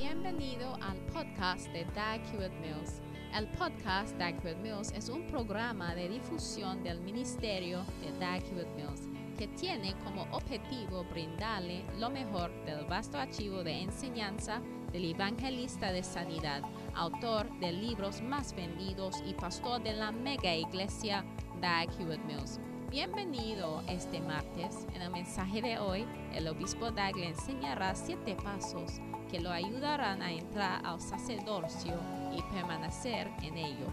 Bienvenido 0.00 0.78
al 0.80 0.96
podcast 1.12 1.66
de 1.72 1.84
Dag 1.86 2.20
Hewitt 2.32 2.52
Mills. 2.60 3.02
El 3.36 3.48
podcast 3.48 4.16
Dag 4.16 4.36
Hewitt 4.44 4.58
Mills 4.58 4.92
es 4.92 5.08
un 5.08 5.26
programa 5.26 5.92
de 5.96 6.08
difusión 6.08 6.84
del 6.84 7.00
ministerio 7.00 7.82
de 8.00 8.16
Dag 8.20 8.40
Hewitt 8.44 8.68
Mills 8.76 9.08
que 9.36 9.48
tiene 9.48 9.96
como 10.04 10.22
objetivo 10.30 11.02
brindarle 11.10 11.84
lo 11.98 12.10
mejor 12.10 12.52
del 12.64 12.84
vasto 12.84 13.18
archivo 13.18 13.64
de 13.64 13.72
enseñanza 13.72 14.62
del 14.92 15.04
evangelista 15.04 15.90
de 15.90 16.04
sanidad, 16.04 16.62
autor 16.94 17.50
de 17.58 17.72
libros 17.72 18.22
más 18.22 18.54
vendidos 18.54 19.16
y 19.26 19.34
pastor 19.34 19.82
de 19.82 19.94
la 19.94 20.12
mega 20.12 20.54
iglesia 20.54 21.24
Dag 21.60 21.88
Hewitt 21.98 22.24
Mills. 22.24 22.60
Bienvenido 22.88 23.82
este 23.88 24.20
martes. 24.20 24.86
En 24.94 25.02
el 25.02 25.10
mensaje 25.10 25.60
de 25.60 25.80
hoy, 25.80 26.06
el 26.32 26.46
obispo 26.46 26.92
Dag 26.92 27.16
le 27.16 27.30
enseñará 27.30 27.96
siete 27.96 28.36
pasos 28.36 29.00
que 29.28 29.40
lo 29.40 29.50
ayudarán 29.50 30.22
a 30.22 30.32
entrar 30.32 30.84
al 30.84 31.00
sacerdocio 31.00 31.94
y 32.32 32.42
permanecer 32.54 33.30
en 33.42 33.56
ello. 33.56 33.86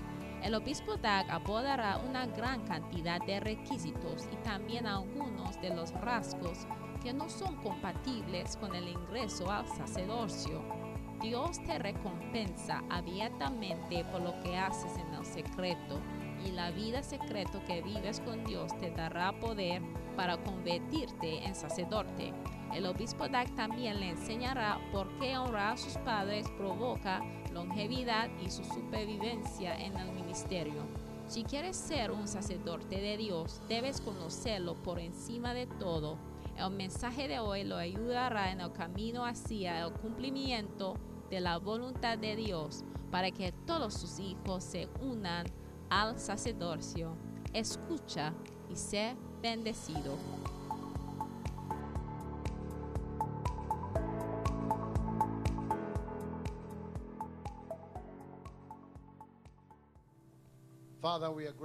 El 0.43 0.53
obispo 0.55 0.95
Dag 0.97 1.29
abordará 1.31 1.97
una 1.97 2.27
gran 2.27 2.61
cantidad 2.65 3.19
de 3.25 3.39
requisitos 3.39 4.27
y 4.31 4.35
también 4.43 4.85
algunos 4.85 5.59
de 5.61 5.73
los 5.73 5.91
rasgos 5.93 6.67
que 7.01 7.13
no 7.13 7.29
son 7.29 7.55
compatibles 7.57 8.55
con 8.57 8.75
el 8.75 8.87
ingreso 8.87 9.49
al 9.49 9.67
sacerdocio. 9.67 10.61
Dios 11.21 11.63
te 11.63 11.79
recompensa 11.79 12.83
abiertamente 12.89 14.05
por 14.05 14.21
lo 14.21 14.39
que 14.41 14.57
haces 14.57 14.95
en 14.97 15.13
el 15.13 15.25
secreto 15.25 15.99
y 16.45 16.51
la 16.51 16.71
vida 16.71 17.01
secreto 17.01 17.63
que 17.65 17.81
vives 17.81 18.19
con 18.19 18.43
Dios 18.43 18.77
te 18.77 18.91
dará 18.91 19.31
poder 19.39 19.81
para 20.15 20.37
convertirte 20.37 21.43
en 21.43 21.55
sacerdote. 21.55 22.33
El 22.75 22.85
obispo 22.87 23.29
Dag 23.29 23.55
también 23.55 24.01
le 24.01 24.09
enseñará 24.09 24.81
por 24.91 25.07
qué 25.17 25.37
honrar 25.37 25.75
a 25.75 25.77
sus 25.77 25.93
padres 25.99 26.45
provoca 26.57 27.21
longevidad 27.53 28.29
y 28.45 28.51
su 28.51 28.65
supervivencia 28.65 29.79
en 29.79 29.95
el 29.95 30.11
ministerio. 30.11 30.83
Si 31.25 31.45
quieres 31.45 31.77
ser 31.77 32.11
un 32.11 32.27
sacerdote 32.27 32.99
de 32.99 33.15
Dios, 33.15 33.61
debes 33.69 34.01
conocerlo 34.01 34.75
por 34.83 34.99
encima 34.99 35.53
de 35.53 35.67
todo. 35.67 36.17
El 36.57 36.71
mensaje 36.71 37.29
de 37.29 37.39
hoy 37.39 37.63
lo 37.63 37.77
ayudará 37.77 38.51
en 38.51 38.59
el 38.59 38.73
camino 38.73 39.25
hacia 39.25 39.85
el 39.85 39.93
cumplimiento 39.93 40.95
de 41.29 41.39
la 41.39 41.59
voluntad 41.59 42.17
de 42.17 42.35
Dios 42.35 42.83
para 43.09 43.31
que 43.31 43.53
todos 43.65 43.93
sus 43.93 44.19
hijos 44.19 44.65
se 44.65 44.89
unan 45.01 45.45
al 45.89 46.19
sacerdocio. 46.19 47.15
Escucha 47.53 48.33
y 48.69 48.75
sé 48.75 49.15
bendecido. 49.41 50.17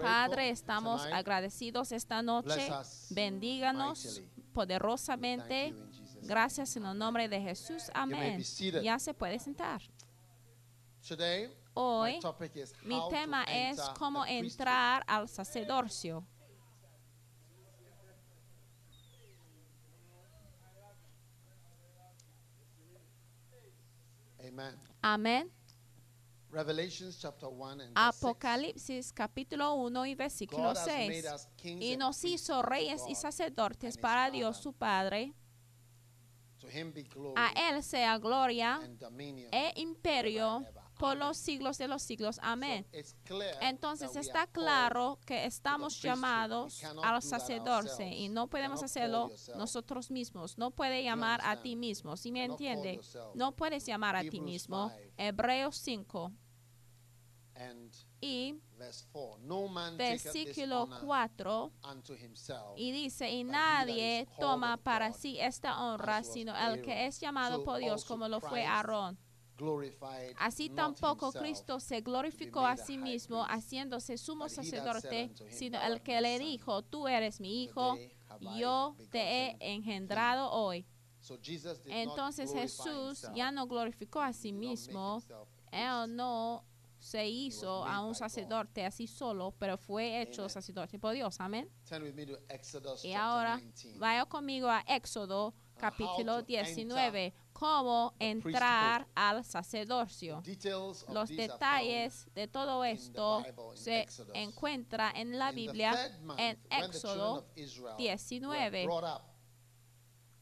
Padre, 0.02 0.50
estamos 0.50 1.02
agradecidos 1.06 1.92
esta 1.92 2.22
noche. 2.22 2.70
Bendíganos 3.10 4.22
poderosamente. 4.52 5.74
Gracias 6.22 6.77
en 6.77 6.84
el 6.84 6.98
nombre 6.98 7.28
de 7.28 7.41
Jesús. 7.41 7.91
Amén. 7.94 8.42
Ya 8.82 8.98
se 8.98 9.14
puede 9.14 9.38
sentar. 9.38 9.80
Hoy 11.72 12.20
mi 12.84 13.00
tema 13.08 13.44
es 13.44 13.80
cómo 13.98 14.27
entrar 14.27 15.02
al 15.06 15.28
sacerdocio. 15.28 16.27
Amén. 25.02 25.50
Apocalipsis 27.95 29.12
capítulo 29.12 29.75
1 29.75 30.06
y 30.06 30.15
versículo 30.15 30.75
6. 30.75 31.48
Y 31.62 31.97
nos 31.97 32.25
hizo 32.25 32.62
reyes 32.62 33.03
y 33.09 33.15
sacerdotes 33.15 33.97
para 33.97 34.31
Dios 34.31 34.56
su 34.59 34.72
Padre. 34.72 35.33
A 37.37 37.53
Él 37.71 37.83
sea 37.83 38.19
gloria 38.19 38.81
e 39.53 39.72
imperio 39.77 40.65
por 41.00 41.16
los 41.16 41.38
siglos 41.38 41.78
de 41.78 41.88
los 41.88 42.03
siglos. 42.03 42.38
Amén. 42.43 42.87
Entonces 43.62 44.15
está 44.16 44.47
claro 44.47 45.19
que 45.25 45.47
estamos 45.47 46.00
llamados 46.03 46.84
al 47.03 47.22
sacerdocio 47.22 48.06
y 48.06 48.28
no 48.28 48.49
podemos 48.49 48.83
hacerlo 48.83 49.31
nosotros 49.56 50.10
mismos. 50.10 50.59
No 50.59 50.71
puede 50.71 51.03
llamar 51.03 51.41
a 51.43 51.62
ti 51.62 51.75
mismo. 51.75 52.16
¿Sí 52.16 52.31
me 52.31 52.44
entiende? 52.44 53.00
No 53.34 53.53
puedes 53.53 53.87
llamar 53.87 54.15
a 54.15 54.22
ti 54.22 54.41
mismo. 54.41 54.93
Hebreos 55.16 55.77
5. 55.77 56.33
Y 58.21 58.59
versículo 59.97 60.89
4 61.05 61.72
y 62.77 62.93
dice, 62.93 63.31
y 63.31 63.44
nadie 63.44 64.27
toma 64.39 64.77
para 64.78 65.12
sí 65.12 65.39
esta 65.39 65.83
honra, 65.83 66.22
sino 66.22 66.55
el 66.56 66.83
que 66.83 67.06
es 67.06 67.21
llamado 67.21 67.65
por 67.65 67.78
Dios 67.78 68.05
como 68.05 68.28
lo 68.28 68.41
fue 68.41 68.65
Aarón. 68.65 69.19
Así 70.38 70.71
tampoco 70.71 71.32
Cristo 71.32 71.81
se 71.81 72.00
glorificó 72.00 72.66
a 72.66 72.76
sí 72.76 72.98
mismo 72.98 73.44
haciéndose 73.44 74.16
sumo 74.19 74.48
sacerdote, 74.48 75.32
sino 75.50 75.81
el 75.82 76.03
que 76.03 76.21
le 76.21 76.38
dijo, 76.38 76.82
tú 76.82 77.09
eres 77.09 77.41
mi 77.41 77.65
hijo, 77.65 77.97
yo 78.56 78.97
te 79.10 79.21
he 79.21 79.56
engendrado 79.60 80.50
hoy. 80.50 80.87
Entonces 81.87 82.53
Jesús 82.53 83.26
ya 83.34 83.53
no 83.53 83.66
glorificó 83.66 84.21
a 84.21 84.32
sí 84.32 84.53
mismo, 84.53 85.22
él 85.71 86.16
no 86.16 86.65
se 86.98 87.27
hizo 87.27 87.84
a 87.84 88.04
un 88.04 88.15
sacerdote 88.15 88.84
así 88.84 89.06
solo, 89.06 89.54
pero 89.59 89.78
fue 89.78 90.21
hecho 90.21 90.48
sacerdote 90.48 90.98
por 90.98 91.15
Dios. 91.15 91.41
Amén. 91.41 91.69
Y 93.03 93.12
ahora 93.15 93.60
vaya 93.97 94.27
conmigo 94.27 94.69
a 94.69 94.84
Éxodo 94.87 95.54
capítulo 95.78 96.42
19, 96.42 97.32
cómo 97.60 98.15
entrar 98.19 99.06
al 99.15 99.44
sacerdocio. 99.44 100.43
Los 101.09 101.28
detalles 101.28 102.26
de 102.34 102.48
todo 102.48 102.82
esto 102.84 103.44
se 103.75 104.06
encuentra 104.32 105.12
en 105.15 105.38
la 105.38 105.53
Biblia 105.53 105.94
en 106.38 106.59
Éxodo 106.71 107.44
19. 107.98 108.88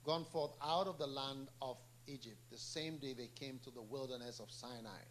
Gone 0.04 0.24
forth 0.24 0.54
out 0.62 0.86
of 0.86 0.96
the 0.96 1.06
land 1.06 1.50
of 1.60 1.76
Egypt, 2.06 2.38
the 2.50 2.56
same 2.56 2.98
day 2.98 3.12
they 3.12 3.28
came 3.34 3.58
to 3.58 3.70
the 3.70 3.82
wilderness 3.82 4.40
of 4.40 4.50
Sinai. 4.50 5.04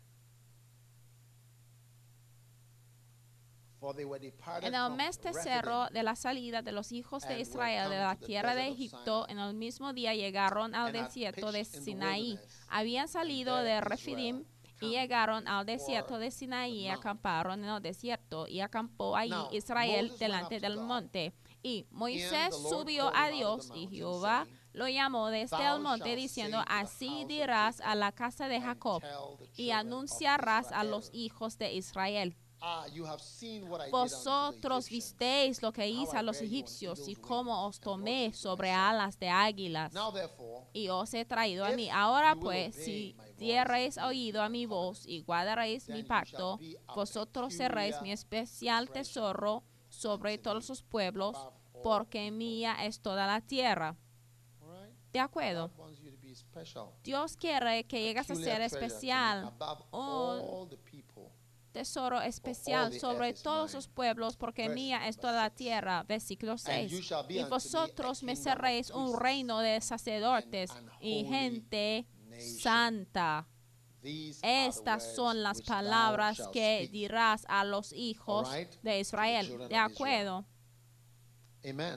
En 4.62 4.74
el 4.74 4.92
mes 4.92 5.20
tercero 5.20 5.88
de 5.92 6.04
la 6.04 6.16
salida 6.16 6.62
de 6.62 6.72
los 6.72 6.92
hijos 6.92 7.28
de 7.28 7.40
Israel 7.40 7.90
de 7.90 7.98
la 7.98 8.16
tierra 8.16 8.56
de 8.56 8.68
Egipto, 8.68 9.28
en 9.30 9.40
el 9.40 9.54
mismo 9.54 9.94
día 9.94 10.16
llegaron 10.16 10.74
al 10.74 10.92
desierto 10.92 11.52
de 11.52 11.64
Sinaí. 11.64 12.40
Habían 12.70 13.08
salido 13.08 13.58
de 13.58 13.82
Refidim 13.82 14.46
y 14.82 14.90
llegaron 14.90 15.48
al 15.48 15.66
desierto 15.66 16.18
de 16.20 16.32
Sinaí 16.32 16.86
y 16.86 16.88
acamparon 16.88 17.64
en 17.64 17.70
el 17.70 17.82
desierto 17.82 18.48
y 18.48 18.62
acampó 18.62 19.16
allí 19.16 19.36
Israel 19.52 20.12
delante 20.20 20.60
del 20.60 20.78
monte. 20.78 21.34
Y 21.64 21.86
Moisés 21.92 22.56
subió 22.56 23.12
a 23.16 23.30
Dios 23.30 23.72
y 23.76 23.88
Jehová 23.88 24.48
lo 24.74 24.88
llamó 24.88 25.30
desde 25.30 25.66
el 25.66 25.82
monte 25.82 26.16
diciendo, 26.16 26.64
así 26.68 27.26
dirás 27.26 27.82
a 27.82 27.96
la 27.96 28.12
casa 28.12 28.48
de 28.48 28.62
Jacob 28.62 29.02
y 29.56 29.72
anunciarás 29.72 30.72
a 30.72 30.84
los 30.84 31.10
hijos 31.14 31.58
de 31.58 31.74
Israel. 31.74 32.36
Vosotros 33.92 34.90
visteis 34.90 35.62
lo 35.62 35.72
que 35.72 35.88
hice 35.88 36.18
a 36.18 36.22
los 36.24 36.42
egipcios 36.42 37.08
y 37.08 37.16
cómo 37.16 37.68
os 37.68 37.80
tomé 37.80 38.34
sobre 38.34 38.72
alas 38.72 39.20
de 39.20 39.30
águilas. 39.30 39.94
y 40.74 40.90
os 40.90 41.14
he 41.14 41.26
traído 41.26 41.66
a 41.66 41.72
mí. 41.72 41.90
Ahora 41.90 42.36
pues, 42.36 42.76
si 42.76 43.16
diereis 43.38 43.98
oído 43.98 44.42
a 44.42 44.50
mi 44.50 44.66
voz 44.66 45.06
y 45.06 45.22
guardaréis 45.22 45.88
mi 45.90 46.04
pacto, 46.04 46.60
vosotros 46.96 47.54
seréis 47.54 48.02
mi 48.02 48.12
especial 48.12 48.90
tesoro 48.90 49.64
sobre 49.90 50.38
todos 50.38 50.70
los 50.70 50.82
pueblos, 50.84 51.38
porque 51.84 52.32
mía 52.32 52.86
es 52.86 53.00
toda 53.02 53.28
la 53.28 53.42
tierra. 53.42 53.96
¿De 55.12 55.20
acuerdo? 55.20 55.72
Dios 57.04 57.38
quiere 57.38 57.86
que 57.86 58.02
llegues 58.02 58.30
a 58.30 58.36
ser 58.36 58.62
especial, 58.62 59.54
un 59.92 60.70
tesoro 61.78 62.20
especial 62.22 62.92
sobre 62.92 63.34
todos 63.34 63.76
los 63.76 63.88
pueblos, 63.88 64.36
porque 64.36 64.68
mía 64.68 65.08
es 65.08 65.18
toda 65.18 65.44
la 65.44 65.50
tierra. 65.52 66.04
Versículo 66.04 66.58
6. 66.58 67.12
Y 67.30 67.44
vosotros 67.44 68.24
me 68.24 68.36
seréis 68.36 68.90
un 68.90 69.20
reino 69.20 69.60
de 69.60 69.80
sacerdotes 69.82 70.72
y 71.00 71.26
gente 71.26 72.08
santa. 72.40 73.48
Estas 74.42 75.16
son 75.16 75.44
las 75.44 75.62
palabras 75.62 76.42
que 76.52 76.90
dirás 76.92 77.46
a 77.48 77.64
los 77.64 77.94
hijos 77.94 78.50
de 78.82 79.00
Israel. 79.00 79.68
¿De 79.70 79.76
acuerdo? 79.76 80.46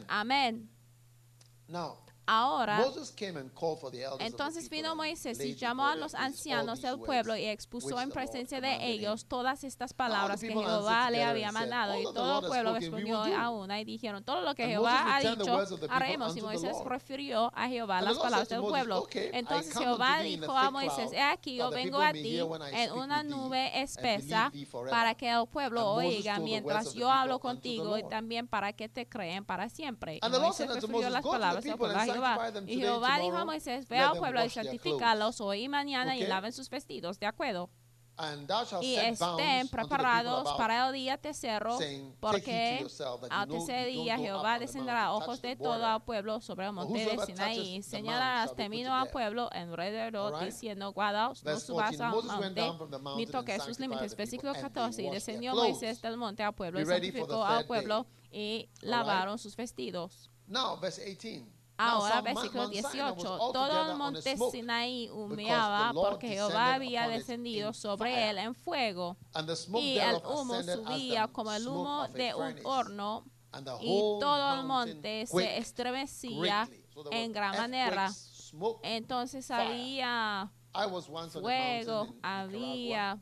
Amén. 0.09 0.71
Ahora, 2.33 2.87
entonces 4.21 4.71
vino 4.71 4.95
Moisés 4.95 5.41
y 5.41 5.57
llamó 5.57 5.89
a 5.89 5.97
los 5.97 6.15
ancianos 6.15 6.81
del 6.81 7.01
pueblo 7.01 7.37
y 7.37 7.47
expuso 7.47 8.01
en 8.01 8.09
presencia 8.11 8.61
de 8.61 8.87
ellos 8.87 9.25
todas 9.25 9.65
estas 9.65 9.93
palabras 9.93 10.41
que 10.41 10.53
Jehová 10.53 11.11
le 11.11 11.25
había 11.25 11.51
mandado. 11.51 11.99
Y 11.99 12.05
todo 12.05 12.39
el 12.39 12.47
pueblo 12.47 12.75
respondió 12.75 13.21
a 13.21 13.51
una 13.51 13.81
y 13.81 13.85
dijeron, 13.85 14.23
todo 14.23 14.43
lo 14.43 14.55
que 14.55 14.65
Jehová 14.65 15.17
ha 15.17 15.21
dicho, 15.21 15.61
haremos. 15.89 16.37
Y 16.37 16.43
Moisés 16.43 16.77
refirió 16.85 17.51
a 17.53 17.67
Jehová 17.67 18.01
las 18.01 18.17
palabras 18.17 18.49
del 18.49 18.61
pueblo. 18.61 19.09
Entonces 19.13 19.77
Jehová 19.77 20.21
dijo 20.21 20.57
a 20.57 20.71
Moisés, 20.71 21.13
he 21.13 21.21
aquí, 21.21 21.57
yo 21.57 21.71
vengo 21.71 22.01
a 22.01 22.13
ti 22.13 22.39
en 22.39 22.93
una 22.93 23.25
nube 23.25 23.83
espesa 23.83 24.53
para 24.89 25.17
que 25.17 25.29
el 25.29 25.49
pueblo 25.49 25.95
oiga 25.95 26.39
mientras 26.39 26.95
yo 26.95 27.11
hablo 27.11 27.41
contigo 27.41 27.99
y 27.99 28.09
también 28.09 28.47
para 28.47 28.73
que 28.73 28.89
te 28.89 29.09
creen 29.09 29.45
para 29.45 29.69
siempre. 29.69 30.21
Y 30.25 30.39
Moisés 30.41 30.73
refirió 30.73 31.11
las 31.11 31.25
palabras 31.25 31.65
del 31.65 31.77
pueblo 31.77 32.20
Jehová. 32.21 32.53
Y 32.67 32.77
Jehová 32.79 33.19
dijo 33.19 33.37
a 33.37 33.45
Moisés, 33.45 33.89
ve 33.89 33.99
al 33.99 34.19
pueblo 34.19 34.45
y 34.45 34.51
santifícalos 34.51 35.41
hoy 35.41 35.65
y 35.65 35.69
mañana 35.69 36.13
okay? 36.13 36.25
y 36.25 36.27
laven 36.27 36.53
sus 36.53 36.69
vestidos, 36.71 37.19
¿de 37.19 37.27
acuerdo? 37.27 37.71
y 38.83 38.97
estén 38.97 39.69
preparados 39.69 40.53
para 40.57 40.87
el 40.89 40.93
día 40.93 41.17
tercero, 41.17 41.79
porque 42.21 42.87
al 43.31 43.49
tercer 43.49 43.87
día 43.87 44.19
Jehová 44.19 44.59
descenderá 44.59 45.13
ojos 45.13 45.41
de 45.41 45.57
todo 45.57 45.95
el 45.95 46.03
pueblo 46.03 46.41
sobre 46.41 46.67
el 46.67 46.73
monte 46.73 47.17
de 47.17 47.27
Sinaí, 47.27 47.77
y 47.77 47.83
señalarás 47.83 48.55
término 48.55 48.95
al 48.95 49.09
pueblo 49.09 49.49
en 49.53 49.71
alrededor, 49.71 50.45
diciendo, 50.45 50.93
guardaos, 50.93 51.43
no 51.45 51.59
subas 51.59 52.01
al 52.01 52.23
monte, 52.23 52.63
ni 53.17 53.27
toques 53.27 53.63
sus 53.63 53.79
límites. 53.79 54.17
Versículo 54.17 54.53
14, 54.53 55.03
y 55.03 55.11
descendió 55.11 55.55
Moisés 55.55 56.03
del 56.03 56.17
monte 56.17 56.43
al 56.43 56.55
pueblo, 56.55 56.81
y 56.81 56.87
santificó 56.87 57.45
al 57.45 57.67
pueblo, 57.67 58.07
y 58.31 58.69
lavaron 58.83 59.39
sus 59.39 59.57
vestidos. 59.57 60.31
Now, 60.47 60.79
verse 60.81 61.05
18. 61.05 61.60
Ahora, 61.81 62.21
versículo 62.21 62.69
18, 62.69 63.15
todo 63.23 63.91
el 63.91 63.97
monte 63.97 64.37
Sinaí 64.51 65.09
humeaba 65.09 65.93
porque 65.95 66.29
Jehová 66.29 66.75
había 66.75 67.09
descendido 67.09 67.73
sobre 67.73 68.31
él 68.31 68.39
en 68.39 68.55
fuego. 68.55 69.17
Y 69.75 69.99
el 69.99 70.17
humo 70.17 70.63
subía 70.63 71.29
como 71.29 71.53
el 71.53 71.67
humo 71.67 72.07
de 72.09 72.35
un 72.35 72.55
horno 72.65 73.25
y 73.81 73.99
todo 74.21 74.61
el 74.61 74.67
monte 74.67 75.27
se 75.27 75.59
estremecía 75.59 76.69
en 77.11 77.33
gran 77.33 77.57
manera. 77.57 78.11
Entonces 78.83 79.51
había 79.51 80.53
fuego, 81.33 82.09
había... 82.23 83.19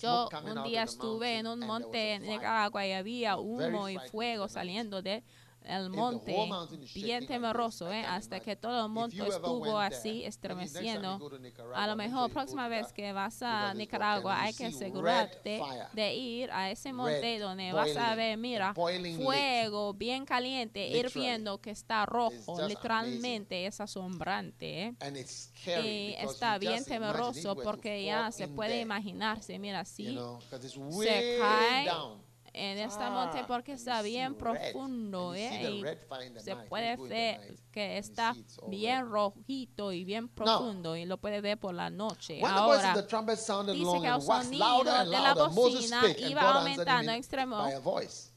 Yo 0.00 0.30
un 0.42 0.64
día 0.64 0.84
estuve 0.84 1.38
en 1.38 1.46
un 1.46 1.60
monte 1.60 2.14
en 2.14 2.22
Nicaragua 2.22 2.86
y 2.86 2.92
había 2.92 3.36
humo 3.36 3.90
y 3.90 3.98
fuego 4.10 4.48
saliendo 4.48 5.02
de 5.02 5.22
el 5.64 5.90
monte 5.90 6.36
bien 6.94 7.26
temeroso, 7.26 7.90
eh, 7.90 8.04
hasta 8.04 8.40
que 8.40 8.56
todo 8.56 8.84
el 8.84 8.90
monte 8.90 9.26
estuvo 9.26 9.78
así 9.78 10.24
estremeciendo. 10.24 11.18
A 11.74 11.86
lo 11.86 11.96
mejor 11.96 12.30
próxima 12.30 12.68
vez 12.68 12.92
que 12.92 13.12
vas 13.12 13.42
a 13.42 13.72
Nicaragua 13.74 14.42
hay 14.42 14.54
que 14.54 14.66
asegurarte 14.66 15.60
de 15.92 16.14
ir 16.14 16.50
a 16.50 16.70
ese 16.70 16.92
monte 16.92 17.38
donde 17.38 17.72
vas 17.72 17.96
a 17.96 18.14
ver, 18.14 18.36
mira, 18.36 18.74
fuego 18.74 19.94
bien 19.94 20.24
caliente, 20.24 20.86
hirviendo 20.88 21.60
que 21.60 21.70
está 21.70 22.06
rojo, 22.06 22.66
literalmente 22.66 23.66
es 23.66 23.80
asombrante. 23.80 24.82
Eh. 24.82 24.94
Y 25.66 25.70
eh, 25.70 26.16
está 26.20 26.58
bien 26.58 26.84
temeroso 26.84 27.56
porque 27.56 28.04
ya 28.04 28.30
se 28.30 28.48
puede 28.48 28.80
imaginarse, 28.80 29.58
mira, 29.58 29.84
si 29.84 30.18
se 31.02 31.38
cae 31.40 31.90
en 32.54 32.78
esta 32.78 33.10
monte 33.10 33.44
porque 33.46 33.72
está 33.72 34.00
bien 34.00 34.36
profundo 34.36 35.34
¿eh? 35.34 35.70
y 35.70 36.40
se 36.40 36.56
puede 36.56 36.96
ver 36.96 37.56
que 37.72 37.98
está 37.98 38.34
bien 38.68 39.10
rojito 39.10 39.92
y 39.92 40.04
bien 40.04 40.28
profundo 40.28 40.96
y 40.96 41.04
lo 41.04 41.18
puede 41.18 41.40
ver 41.40 41.58
por 41.58 41.74
la 41.74 41.90
noche. 41.90 42.40
Ahora, 42.44 42.94
dice 42.94 43.06
que 43.06 44.08
el 44.08 44.22
sonido 44.22 44.84
de 44.84 45.06
la 45.06 45.34
bocina 45.34 46.02
iba 46.18 46.42
aumentando 46.42 47.10
en 47.10 47.18
extremo. 47.18 47.66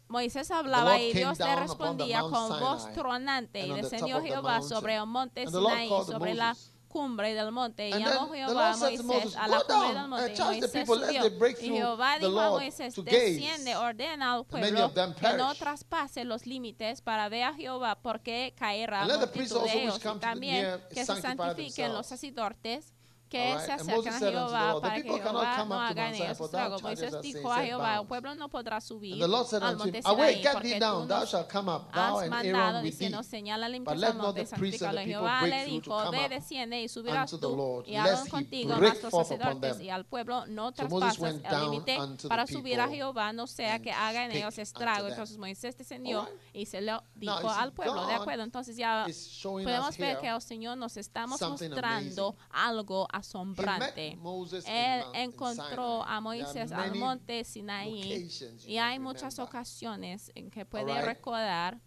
Moisés 0.09 0.49
hablaba 0.51 0.99
y 0.99 1.13
Dios 1.13 1.37
le 1.37 1.55
respondía 1.55 2.21
con 2.21 2.59
voz 2.59 2.91
tronante 2.93 3.65
y 3.67 3.71
descendió 3.71 4.21
Jehová 4.21 4.61
sobre 4.61 4.95
el 4.95 5.05
monte 5.05 5.45
Sinaí, 5.47 5.89
sobre 6.05 6.33
la 6.33 6.55
cumbre 6.87 7.33
del 7.33 7.51
monte. 7.51 7.89
Y 7.89 7.91
llamó 7.91 8.31
Jehová 8.31 8.71
a 8.71 8.77
Moisés 8.77 9.35
a 9.35 9.47
la 9.47 9.61
cumbre 9.61 9.99
del 9.99 10.07
monte. 10.07 10.33
Y 10.33 10.41
Moisés 10.41 10.87
subió. 10.87 11.27
Y 11.59 11.69
Jehová 11.69 12.19
dijo 12.19 12.39
a 12.39 12.49
Moisés, 12.49 12.95
desciende, 13.03 13.75
ordena 13.75 14.33
al 14.33 14.45
pueblo 14.45 14.93
que 14.93 15.33
no 15.37 15.53
traspase 15.55 16.23
los 16.23 16.45
límites 16.45 17.01
para 17.01 17.29
ver 17.29 17.43
a 17.43 17.53
Jehová 17.53 17.99
porque 18.01 18.53
caerá 18.57 19.05
multitud 19.05 19.63
de 19.63 19.83
ellos. 19.83 19.99
también 20.19 20.81
que 20.89 21.05
se 21.05 21.21
santifiquen 21.21 21.93
los 21.93 22.07
sacerdotes 22.07 22.93
que 23.29 23.53
right. 23.53 23.65
se 23.65 23.71
acerquen 23.73 24.13
a 24.13 24.19
Jehová 24.19 24.81
para 24.81 24.95
que 24.95 25.03
Jehová 25.03 25.65
no 25.65 25.81
hagan 25.81 26.13
esos 26.15 26.49
tragos. 26.49 26.81
Moisés 26.81 27.21
dijo 27.21 27.51
a 27.51 27.63
Jehová, 27.63 27.99
el 27.99 28.07
pueblo 28.07 28.35
no 28.35 28.49
podrá 28.49 28.81
subir 28.81 29.23
al 29.23 29.77
monte 29.77 30.01
Sinaí 30.01 30.43
porque 30.53 30.79
tú 30.79 31.05
nos 31.05 31.33
has 31.33 32.29
mandado 32.29 32.81
diciendo, 32.81 33.23
señala 33.23 33.69
limpieza 33.69 34.07
al 34.07 34.17
monte 34.17 34.45
santíficalo. 34.45 35.01
Jehová 35.01 35.43
le 35.43 35.65
dijo, 35.65 36.11
ve, 36.11 36.29
desciende 36.29 36.81
y 36.81 36.87
subirás 36.87 37.31
tú 37.31 37.83
y 37.85 37.95
hablan 37.95 38.27
contigo 38.27 38.75
más 38.77 39.01
los 39.03 39.11
sacerdotes 39.11 39.79
y 39.79 39.89
al 39.89 40.05
pueblo 40.05 40.45
no 40.47 40.71
traspasas 40.71 41.19
el 41.21 41.61
límite 41.61 41.97
para 42.27 42.47
subir 42.47 42.79
a 42.79 42.87
Jehová, 42.87 43.33
no 43.33 43.47
sea 43.47 43.79
que 43.79 43.91
hagan 43.91 44.31
ellos 44.31 44.57
estrago. 44.57 45.07
Entonces 45.07 45.37
Moisés 45.37 45.77
descendió 45.77 46.27
y 46.53 46.65
se 46.65 46.81
lo 46.81 47.03
dijo 47.15 47.49
al 47.49 47.73
pueblo. 47.73 48.05
De 48.07 48.13
acuerdo, 48.13 48.43
entonces 48.43 48.77
ya 48.77 49.05
podemos 49.41 49.97
ver 49.97 50.19
que 50.19 50.27
el 50.27 50.41
Señor 50.41 50.77
nos 50.77 50.97
está 50.97 51.27
mostrando 51.27 52.35
algo 52.49 53.07
asombrante. 53.17 54.17
Él 54.65 55.03
encontró 55.13 56.03
a 56.03 56.21
Moisés 56.21 56.71
al 56.71 56.95
monte 56.95 57.43
Sinaí 57.43 58.29
y 58.65 58.77
hay 58.77 58.99
muchas 58.99 59.39
ocasiones 59.39 60.31
en 60.35 60.49
que 60.49 60.65
puede 60.65 61.01
recordar 61.01 61.81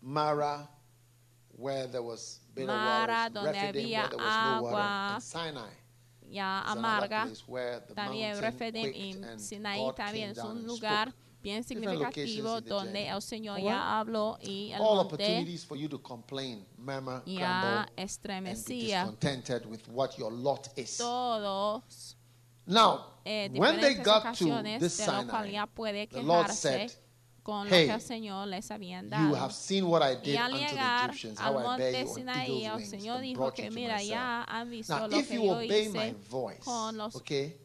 Mara, 0.00 0.70
where 1.56 1.88
there 1.88 2.00
was 2.00 2.42
bitter 2.54 2.66
Mara 2.66 3.24
waters, 3.24 3.32
donde 3.32 3.58
había 3.58 4.00
where 4.00 4.08
there 4.10 4.16
was 4.16 4.26
agua, 4.26 4.70
no 4.70 4.76
water, 4.76 5.14
and 5.14 5.22
Sinai. 5.22 5.84
Ya 6.26 6.62
amarga, 6.62 7.28
también 7.94 8.40
Refidim 8.40 8.92
y 8.94 9.38
Sinaí 9.38 9.92
también 9.94 10.30
es 10.30 10.38
un 10.38 10.66
lugar 10.66 11.14
bien 11.44 11.62
significativo 11.62 12.60
donde 12.62 13.06
el 13.08 13.22
Señor 13.22 13.60
ya 13.60 14.00
habló 14.00 14.38
y 14.40 14.72
el 14.72 14.80
All 14.80 14.98
opportunities 14.98 15.64
for 15.64 15.76
you 15.76 15.88
to 15.88 16.02
complain, 16.02 16.66
murmur, 16.78 17.22
ya 17.26 17.86
estremecía 17.96 19.02
and 19.02 19.20
be 19.20 19.68
with 19.68 19.86
what 19.88 20.16
your 20.18 20.32
lot 20.32 20.68
is. 20.76 20.96
Todos 20.96 22.16
Now, 22.66 23.18
when 23.24 23.80
they 23.80 23.94
got 23.94 24.34
to 24.36 24.62
this 24.78 24.94
Sinai, 24.94 25.52
the 26.10 26.22
Lord 26.22 26.50
said, 26.50 26.90
hey, 27.68 27.90
el 27.90 28.00
Señor. 28.00 28.46
You 29.28 29.34
have 29.34 29.52
seen 29.52 29.86
what 29.86 30.00
I 30.00 30.14
did 30.14 30.34
y 30.34 30.48
the 30.48 30.64
Egyptians, 30.64 31.38
al 31.38 31.60
monte 31.60 32.06
Sinaí, 32.06 32.64
Now, 32.64 32.78
voice, 36.30 37.16
okay, 37.16 37.56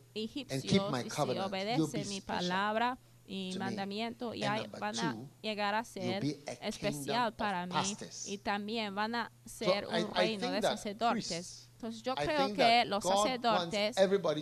and 0.49 0.61
keep 0.63 0.81
my 0.91 1.03
covenant, 1.03 1.49
y 1.93 2.03
mi 2.09 2.19
palabra, 2.19 2.97
y 3.29 3.55
mandamiento 3.59 4.33
y 4.33 4.43
hay, 4.43 4.65
van 4.79 4.97
a 4.97 5.15
llegar 5.39 5.75
a 5.75 5.83
ser 5.83 6.25
especial 6.61 7.31
para 7.35 7.67
mí 7.67 7.95
y 8.25 8.39
también 8.39 8.95
van 8.95 9.13
a 9.13 9.31
ser 9.45 9.85
so 9.85 9.89
un 9.91 9.99
I, 9.99 10.03
reino 10.15 10.47
I 10.47 10.51
de 10.53 10.61
sacerdotes. 10.63 11.69
Entonces 11.75 12.01
yo 12.01 12.15
creo 12.15 12.53
que 12.55 12.85
los 12.85 13.03
sacerdotes, 13.03 13.95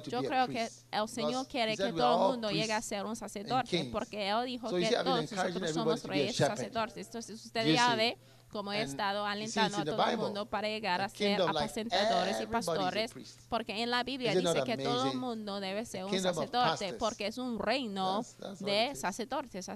yo 0.09 0.23
creo 0.23 0.47
que 0.47 0.69
el 0.89 1.07
Señor 1.09 1.47
quiere 1.47 1.75
que 1.75 1.91
todo 1.91 2.27
el 2.27 2.31
mundo 2.31 2.49
llegue 2.49 2.71
a 2.71 2.81
ser 2.81 3.05
un 3.05 3.17
sacerdote 3.17 3.89
porque 3.91 4.29
Él 4.29 4.45
dijo 4.45 4.69
so 4.69 4.77
que 4.77 4.89
todos 4.89 5.31
nosotros 5.31 5.71
somos 5.71 6.03
reyes 6.05 6.37
sacerdotes. 6.37 7.07
Entonces 7.07 7.45
usted 7.45 7.73
ya 7.73 7.93
ve 7.93 8.17
como 8.51 8.71
he 8.73 8.81
estado 8.81 9.25
alentando 9.25 9.77
a 9.77 9.85
todo 9.85 10.09
el 10.09 10.17
mundo 10.17 10.45
para 10.45 10.67
llegar 10.67 11.01
a 11.01 11.09
ser 11.09 11.41
apacentadores 11.41 12.41
y 12.41 12.45
pastores, 12.47 13.13
porque 13.49 13.83
en 13.83 13.91
la 13.91 14.03
Biblia 14.03 14.33
dice 14.33 14.63
que 14.63 14.77
todo 14.77 15.11
el 15.11 15.17
mundo 15.17 15.59
debe 15.59 15.85
ser 15.85 16.05
un 16.05 16.19
sacerdote, 16.19 16.93
porque 16.93 17.27
es 17.27 17.37
un 17.37 17.59
reino 17.59 18.23
de 18.59 18.95
sacerdotes. 18.95 19.69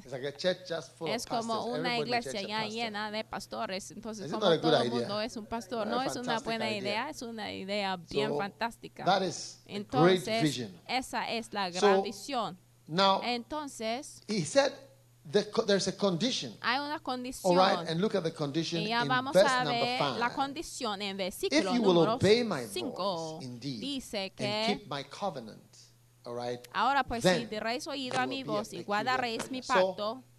Es 1.08 1.26
como 1.26 1.66
una 1.66 1.98
iglesia 2.00 2.42
ya 2.42 2.66
llena 2.66 3.12
de 3.12 3.24
pastores, 3.24 3.92
entonces 3.92 4.32
como 4.32 4.60
todo 4.60 4.82
el 4.82 4.90
mundo 4.90 5.22
es 5.22 5.38
un 5.38 5.46
pastor, 5.46 5.88
no 5.88 6.02
es 6.02 6.16
una 6.16 6.40
buena 6.40 6.72
idea, 6.72 7.10
es 7.10 7.22
una 7.22 7.52
idea 7.52 7.98
bien 7.98 8.38
fantástica. 8.38 9.06
Entonces, 9.66 10.68
esa 10.88 11.30
es 11.30 11.54
la 11.54 11.70
gran 11.70 12.02
visión. 12.04 12.58
Entonces, 13.24 14.22
there's 15.68 15.88
a 15.88 15.92
condition. 15.96 16.54
hay 16.62 16.80
una 16.80 16.96
All 16.96 17.02
condición. 17.02 17.58
right, 17.58 17.90
and 17.90 18.02
look 18.02 18.16
at 18.16 18.24
the 18.24 18.32
condition 18.32 18.82
in 18.82 18.88
verse 18.88 19.08
number 19.64 19.72
ver 19.74 20.00
la 20.20 20.30
five. 20.30 20.36
condición 20.36 21.02
en 21.02 21.20
If 21.20 21.26
versículo 21.26 21.74
you 21.76 21.82
will 21.82 21.98
obey 22.10 22.44
my 22.44 22.66
5. 22.66 22.92
voice 22.96 23.46
indeed 23.46 23.80
Dice 23.80 24.16
and 24.16 24.32
que 24.36 24.64
keep 24.68 24.90
my 24.90 25.04
covenant, 25.04 25.78
all 26.26 26.36
right, 26.36 26.60
ahora 26.74 27.04
pues 27.04 27.24
si 27.24 27.30
then 27.30 27.50
daréis 27.50 27.88
oído 27.88 28.18
a 28.20 28.26
mi 28.28 28.44
voz 28.44 28.74
y 28.74 28.84
guardaréis 28.84 29.50
mi 29.52 29.62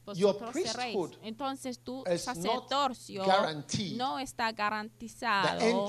vosotros 0.05 0.53
seréis. 0.55 0.97
Entonces 1.23 1.79
tu 1.79 2.05
sacerdocio 2.17 3.25
no 3.97 4.19
está 4.19 4.53
garantizado. 4.53 5.89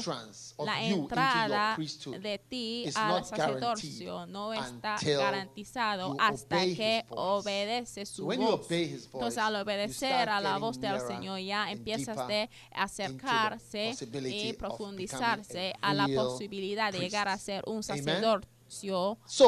La 0.59 0.83
entrada 0.83 1.77
de 1.77 2.39
ti 2.39 2.85
al 2.95 3.25
sacerdocio 3.25 4.25
no 4.27 4.53
está 4.53 4.97
garantizado 5.01 6.15
hasta 6.19 6.57
que 6.57 7.05
obedeces 7.09 8.09
su 8.09 8.25
voz. 8.25 8.71
Entonces 8.71 9.37
al 9.37 9.55
obedecer 9.55 10.29
a 10.29 10.39
la 10.41 10.57
voz 10.57 10.79
del 10.79 10.99
Señor 11.01 11.39
ya 11.39 11.71
empiezas 11.71 12.27
de 12.27 12.49
acercarse 12.71 13.95
y 14.25 14.53
profundizarse 14.53 15.73
a 15.81 15.93
la 15.93 16.07
posibilidad 16.07 16.91
de 16.91 16.99
llegar 16.99 17.27
a 17.27 17.37
ser 17.37 17.63
un 17.67 17.83
sacerdote. 17.83 18.47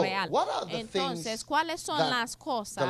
Real. 0.01 0.29
Entonces, 0.69 1.43
¿cuáles 1.43 1.81
son 1.81 1.97
las 1.97 2.35
cosas 2.37 2.87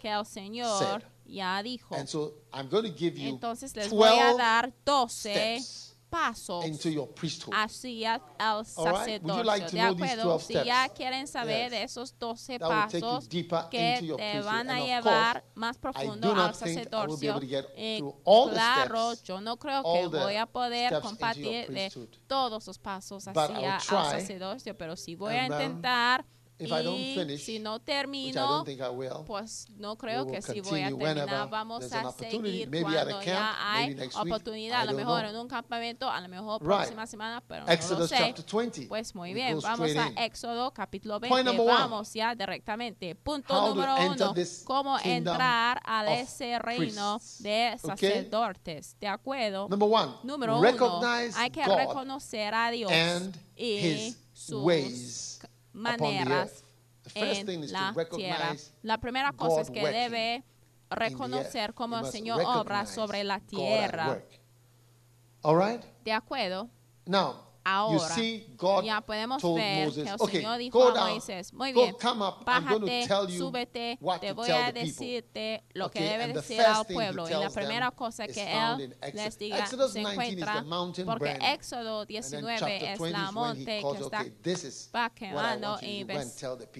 que 0.00 0.08
el 0.10 0.24
Señor 0.24 1.04
ya 1.26 1.62
dijo. 1.62 1.94
And 1.94 2.06
so 2.08 2.34
I'm 2.52 2.68
going 2.68 2.84
to 2.84 2.96
give 2.96 3.18
you 3.18 3.28
Entonces 3.28 3.74
les 3.74 3.90
voy 3.90 4.18
a 4.18 4.34
dar 4.34 4.72
12 4.84 5.94
pasos 6.14 6.64
into 6.64 6.88
your 6.90 7.08
priesthood. 7.12 7.52
hacia 7.54 8.20
el 8.38 8.64
sacerdocio. 8.64 9.36
Right? 9.36 9.44
Like 9.44 9.70
¿De 9.72 9.80
acuerdo? 9.80 10.38
Si 10.38 10.54
ya 10.54 10.88
quieren 10.88 11.26
saber 11.26 11.72
yes. 11.72 11.90
esos 11.90 12.16
12 12.18 12.58
That 12.58 12.68
pasos 12.68 13.28
que 13.70 14.14
te 14.16 14.40
van 14.40 14.70
a 14.70 14.80
llevar 14.80 15.42
course, 15.42 15.52
más 15.56 15.78
profundo 15.78 16.32
al 16.32 16.54
sacerdocio, 16.54 17.40
eh, 17.76 18.00
claro, 18.24 19.12
steps, 19.12 19.22
yo 19.24 19.40
no 19.40 19.56
creo 19.56 19.82
que 19.82 20.06
voy 20.06 20.36
a 20.36 20.46
poder 20.46 21.00
compartir 21.00 21.46
eh, 21.46 21.66
de 21.68 22.08
todos 22.28 22.66
los 22.66 22.78
pasos 22.78 23.26
hacia 23.26 23.76
el 23.76 23.80
sacerdocio, 23.80 24.76
pero 24.76 24.96
sí 24.96 25.16
voy 25.16 25.34
a 25.34 25.46
intentar. 25.46 26.24
If 26.56 26.70
y 26.70 26.72
I 26.72 26.84
don't 26.84 27.14
finish, 27.14 27.44
si 27.44 27.58
no 27.58 27.80
termino, 27.80 28.64
I 28.64 28.72
I 28.74 28.88
will, 28.88 29.24
pues 29.26 29.66
no 29.76 29.96
creo 29.96 30.24
que 30.24 30.40
si 30.40 30.60
voy 30.60 30.82
a 30.82 30.96
terminar, 30.96 31.50
vamos 31.50 31.92
a 31.92 32.12
seguir 32.12 32.70
cuando 32.70 33.10
camp, 33.18 33.26
ya 33.26 33.74
hay 33.74 33.98
oportunidad, 34.14 34.82
a 34.82 34.84
lo 34.84 34.92
mejor 34.92 35.22
know. 35.22 35.30
en 35.30 35.36
un 35.36 35.48
campamento, 35.48 36.08
a 36.08 36.20
lo 36.20 36.28
mejor 36.28 36.60
right. 36.60 36.68
próxima 36.68 37.06
semana, 37.08 37.42
pero 37.48 37.66
Exodus 37.66 38.12
no 38.12 38.18
lo 38.18 38.34
sé. 38.66 38.86
Pues 38.86 39.16
muy 39.16 39.34
bien, 39.34 39.58
vamos 39.60 39.90
a 39.96 40.24
Éxodo 40.24 40.70
capítulo 40.72 41.18
20, 41.18 41.58
vamos 41.58 42.12
ya 42.12 42.36
directamente. 42.36 43.16
Punto 43.16 43.52
How 43.52 43.70
número 43.70 43.96
uno, 43.96 44.34
cómo 44.64 44.96
entrar 45.02 45.80
a 45.84 46.14
ese 46.14 46.60
reino 46.60 47.18
de 47.40 47.76
sacerdotes, 47.82 48.90
okay? 48.90 49.00
¿de 49.00 49.08
acuerdo? 49.08 49.66
One, 49.66 50.12
número 50.22 50.60
uno, 50.60 51.00
hay 51.34 51.50
que 51.50 51.64
reconocer 51.64 52.54
a 52.54 52.70
Dios 52.70 52.92
y 53.56 54.14
sus 54.32 54.62
ways 54.62 55.33
maneras 55.74 56.64
en 57.14 57.70
la 57.70 57.94
tierra. 58.10 58.54
La 58.82 58.98
primera 58.98 59.32
cosa 59.32 59.60
es 59.60 59.70
que 59.70 59.86
debe 59.86 60.44
reconocer 60.90 61.74
cómo 61.74 61.98
el 61.98 62.06
Señor 62.06 62.42
obra 62.46 62.86
sobre 62.86 63.24
la 63.24 63.40
tierra. 63.40 64.22
¿De 66.04 66.12
acuerdo? 66.12 66.70
Now, 67.06 67.43
Ahora. 67.64 68.14
ya 68.84 69.00
podemos 69.00 69.42
ver 69.42 69.90
que 69.90 70.00
el 70.02 70.18
Señor 70.18 70.58
dijo 70.58 70.88
a 70.88 71.08
Moisés, 71.08 71.52
muy 71.52 71.72
bien, 71.72 71.96
bájate, 72.44 73.08
súbete, 73.38 73.98
te 74.20 74.32
voy 74.32 74.50
a 74.50 74.70
decirte 74.70 75.64
lo 75.72 75.90
que 75.90 76.00
debe 76.02 76.32
decir 76.34 76.60
al 76.60 76.86
pueblo. 76.86 77.28
Y 77.28 77.32
la 77.32 77.50
primera 77.50 77.90
cosa 77.90 78.26
que 78.26 78.52
Él 78.52 78.96
les 79.14 79.38
diga 79.38 79.66
se 79.66 80.00
encuentra, 80.00 80.64
porque 81.06 81.38
Éxodo 81.40 82.04
19 82.04 82.92
es 82.92 83.00
la 83.00 83.32
monte 83.32 83.82
que 84.42 84.52
está 84.52 85.10
quemando 85.10 85.78
y 85.80 86.06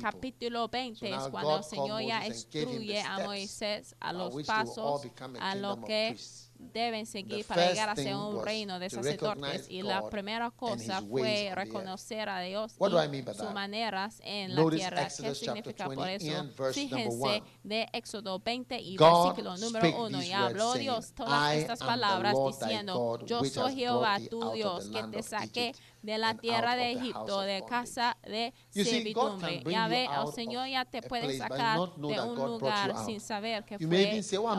capítulo 0.01 0.69
20 0.69 1.11
es 1.11 1.29
cuando 1.31 1.57
el 1.59 1.65
Señor 1.65 2.03
ya 2.03 2.27
instruye 2.27 3.01
a 3.01 3.21
Moisés 3.21 3.95
a 4.01 4.13
los 4.13 4.35
pasos, 4.45 5.03
a 5.41 5.55
lo 5.55 5.81
que 5.83 6.17
deben 6.59 7.07
seguir 7.07 7.45
para 7.47 7.71
llegar 7.71 7.89
a 7.89 7.97
ser 7.97 8.15
un 8.15 8.45
reino 8.45 8.79
de 8.79 8.91
sacerdotes. 8.91 9.67
Y 9.69 9.83
la 9.83 10.09
primera 10.09 10.51
cosa 10.51 11.03
fue 11.03 11.53
reconocer 11.55 12.29
a 12.29 12.41
Dios 12.41 12.75
y 12.79 13.35
sus 13.35 13.53
maneras 13.53 14.21
en 14.25 14.55
la 14.55 14.71
tierra. 14.71 15.09
¿Qué 15.09 15.35
significa 15.35 15.89
por 15.89 16.09
eso? 16.09 16.47
Fíjense 16.73 17.43
de 17.63 17.89
Éxodo 17.93 18.39
20 18.39 18.81
y 18.81 18.97
versículo 18.97 19.57
número 19.57 20.05
1. 20.05 20.23
Y 20.23 20.33
habló 20.33 20.75
Dios 20.75 21.13
todas 21.15 21.55
estas 21.55 21.79
palabras 21.79 22.35
diciendo, 22.47 23.19
yo 23.27 23.45
soy 23.45 23.77
Jehová 23.77 24.19
tu 24.31 24.53
Dios 24.53 24.89
que 24.89 25.03
te 25.05 25.23
saqué 25.23 25.73
de 26.05 26.19
la 26.19 26.35
tierra 26.35 26.77
de 26.77 26.93
Egipto, 26.93 27.41
de 27.41 27.65
casa 27.67 28.17
de 28.23 28.53
servidumbre. 28.71 29.63
Ya 29.65 29.89
ve, 29.89 30.05
el 30.05 30.33
Señor 30.33 30.69
ya 30.69 30.85
te 30.85 31.01
puede 31.01 31.39
sacar 31.39 31.79
de 31.97 32.21
un 32.21 32.35
lugar 32.37 32.95
sin 33.07 33.21
saber 33.21 33.65
que 33.65 33.79
fue 33.79 34.17
el 34.17 34.23
Señor. 34.23 34.59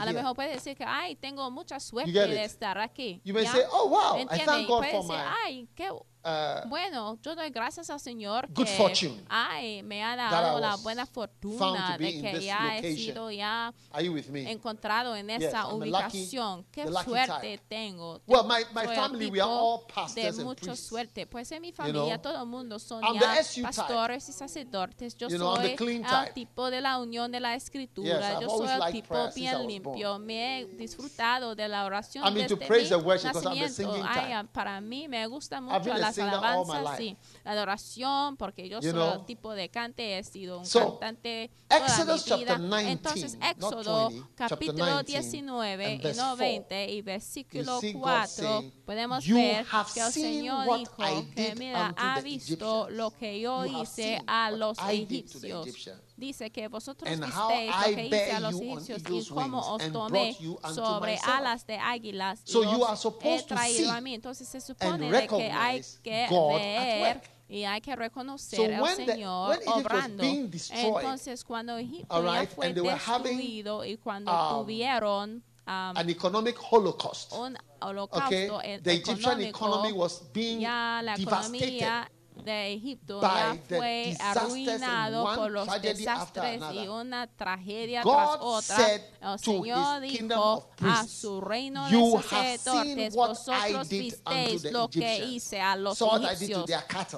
A 0.00 0.06
lo 0.06 0.12
mejor 0.12 0.34
puedes 0.34 0.54
decir 0.54 0.76
que, 0.76 0.84
ay, 0.84 1.14
tengo 1.16 1.50
mucha 1.50 1.78
suerte 1.78 2.10
de 2.10 2.44
estar 2.44 2.78
aquí. 2.78 3.20
You 3.24 3.34
may 3.34 3.46
say, 3.46 3.64
oh, 3.70 3.88
wow, 3.88 4.16
I 4.18 4.26
thank 4.26 4.66
God 4.66 4.84
for 4.86 5.04
my... 5.04 5.16
Ay, 5.44 5.68
qué 5.74 5.90
uh, 6.26 6.68
bueno, 6.68 7.18
yo 7.22 7.34
doy 7.34 7.50
gracias 7.50 7.88
al 7.90 8.00
Señor 8.00 8.48
good 8.52 8.66
que 8.66 9.22
ay, 9.28 9.82
me 9.82 10.02
ha 10.02 10.16
dado 10.16 10.58
la 10.58 10.76
buena 10.76 11.06
fortuna 11.06 11.96
de 11.98 12.20
que 12.20 12.40
ya 12.40 12.76
he 12.78 12.94
sido 12.94 13.30
ya 13.30 13.72
encontrado 13.94 15.14
en 15.14 15.28
yes, 15.28 15.42
esa 15.44 15.62
I'm 15.62 15.76
ubicación. 15.76 16.58
Lucky, 16.58 16.70
Qué 16.72 16.86
suerte 17.04 17.58
type. 17.58 17.64
tengo. 17.68 18.20
Well, 18.26 18.44
my, 18.44 18.64
my 18.74 18.86
family, 18.94 19.30
we 19.30 19.40
are 19.40 19.50
all 19.50 19.86
pastors 19.86 20.36
de 20.36 20.44
mucha 20.44 20.76
suerte. 20.76 21.26
Pues 21.26 21.50
en 21.52 21.62
mi 21.62 21.72
familia 21.72 22.02
you 22.02 22.08
know? 22.08 22.18
todo 22.18 22.42
el 22.42 22.48
mundo 22.48 22.78
son 22.78 23.02
ya 23.14 23.36
pastores 23.62 24.24
type. 24.24 24.34
y 24.34 24.38
sacerdotes. 24.38 25.16
Yo 25.16 25.28
you 25.28 25.36
know, 25.36 25.56
soy 25.56 25.76
el 25.76 26.34
tipo 26.34 26.70
de 26.70 26.80
la 26.80 26.98
unión 26.98 27.30
de 27.30 27.40
la 27.40 27.54
escritura. 27.54 28.32
Yes, 28.32 28.40
yo 28.40 28.50
soy 28.50 28.68
el 28.68 28.92
tipo 28.92 29.30
bien 29.34 29.66
limpio. 29.66 30.18
Me 30.18 30.60
he 30.60 30.66
disfrutado 30.66 31.54
de 31.54 31.68
la 31.68 31.84
oración 31.84 32.24
I 32.26 32.30
mean, 32.30 32.48
desde 32.48 32.56
mi 32.56 33.18
nacimiento. 33.22 34.08
Ay, 34.08 34.46
para 34.52 34.80
mí 34.80 35.08
me 35.08 35.26
gusta 35.26 35.60
mucho 35.60 35.94
la 35.94 36.12
las 36.16 36.34
alabanzas, 36.34 36.96
sí, 36.96 37.16
la 37.44 37.52
adoración, 37.52 38.36
porque 38.36 38.68
yo 38.68 38.80
you 38.80 38.90
soy 38.90 38.92
know? 38.92 39.24
tipo 39.24 39.54
de 39.54 39.68
cante, 39.68 40.18
he 40.18 40.24
sido 40.24 40.58
un 40.58 40.66
so, 40.66 40.98
cantante 40.98 41.50
Exodus 41.68 42.24
toda 42.24 42.36
mi 42.36 42.44
vida. 42.44 42.56
19, 42.56 42.90
Entonces, 42.90 43.38
Éxodo 43.40 44.10
20, 44.10 44.28
capítulo 44.36 45.02
19 45.02 46.00
y 46.02 46.16
no 46.16 46.36
20 46.36 46.92
y 46.92 47.02
versículo 47.02 47.80
4, 47.92 48.64
podemos 48.84 49.26
ver 49.26 49.66
que 49.94 50.00
el 50.00 50.12
Señor 50.12 50.78
dijo 50.78 51.26
que 51.34 51.54
mira, 51.56 51.94
ha 51.96 52.20
visto 52.20 52.88
lo 52.90 53.10
que 53.10 53.40
yo 53.40 53.64
hice 53.64 54.20
a 54.26 54.50
los 54.50 54.78
egipcios 54.78 55.68
dice 56.16 56.50
que 56.50 56.68
vosotros 56.68 57.10
visteis 57.10 57.34
lo 57.34 57.48
que 57.94 58.06
hice 58.06 58.32
a 58.32 58.40
los 58.40 58.60
egipcios 58.60 59.02
y 59.10 59.28
cómo 59.28 59.60
os 59.74 59.92
tomé 59.92 60.36
sobre 60.74 61.18
alas 61.24 61.66
de 61.66 61.76
águilas 61.76 62.42
y 62.46 62.56
os 62.56 63.06
he 63.22 63.42
traído 63.42 63.92
a 63.92 64.00
mí. 64.00 64.14
Entonces 64.14 64.48
se 64.48 64.60
supone 64.60 65.10
de 65.10 65.26
que 65.26 65.50
hay 65.50 65.82
que 66.02 66.28
ver 66.30 67.22
y 67.48 67.62
hay 67.64 67.80
que 67.80 67.94
reconocer 67.94 68.74
al 68.74 68.96
Señor 68.96 69.60
obrando. 69.66 70.22
Entonces 70.24 71.44
cuando 71.44 71.78
Egipto 71.78 72.22
fue 72.54 72.72
destruido 72.72 73.84
y 73.84 73.96
cuando 73.98 74.32
tuvieron 74.60 75.42
um, 75.66 75.96
an 75.96 76.08
economic 76.08 76.56
holocaust. 76.70 77.32
Un 77.32 77.56
holocausto 77.80 78.56
okay? 78.56 78.74
E- 78.74 78.80
the 78.80 78.92
Egyptian 78.94 79.40
economy 79.42 79.92
was 79.92 80.22
being 80.32 80.60
la 80.62 81.16
devastated. 81.16 82.06
de 82.44 82.72
Egipto 82.74 83.20
ya 83.20 83.56
fue 83.68 84.16
arruinado 84.20 85.34
por 85.34 85.50
los 85.50 85.68
desastres 85.82 86.62
y 86.72 86.88
una 86.88 87.26
tragedia 87.26 88.02
tras 88.02 88.38
otra. 88.40 88.76
El 89.20 89.38
Señor 89.38 90.00
dijo 90.00 90.68
a 90.80 91.06
su 91.06 91.40
reino 91.40 91.88
de 91.88 92.22
sacerdotes, 92.22 93.14
vosotros 93.14 93.88
visteis 93.88 94.64
lo 94.72 94.88
que 94.88 95.24
hice 95.24 95.60
a 95.60 95.76
los 95.76 96.00
egipcios. 96.00 96.70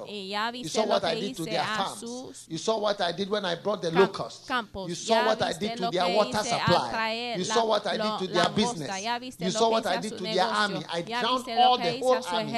Y 0.07 0.29
ya 0.29 0.51
viste 0.51 0.85
lo 0.85 1.01
que 1.01 1.19
hice 1.19 1.57
a 1.57 1.95
sus 1.99 2.45
campos. 4.47 4.89
You 4.89 4.95
saw 4.95 5.25
what 5.25 5.41
I 5.41 5.53
did 5.53 5.77
to 5.77 5.89
their 5.91 6.15
water 6.15 6.43
supply. 6.43 7.35
You 7.37 7.45
saw 7.45 7.65
what 7.65 7.85
I 7.85 7.97
did 7.97 8.17
to 8.19 8.27
their 8.27 8.49
business. 8.49 8.89
You 9.39 9.51
saw 9.51 9.69
what 9.69 9.85
I 9.85 9.97
did 9.97 10.17
to 10.17 10.23
their 10.23 10.43
army. 10.43 10.83
I 10.91 11.01
drowned 11.03 11.47
all 11.49 11.77
the 11.77 11.99
whole 11.99 12.23
army. 12.25 12.51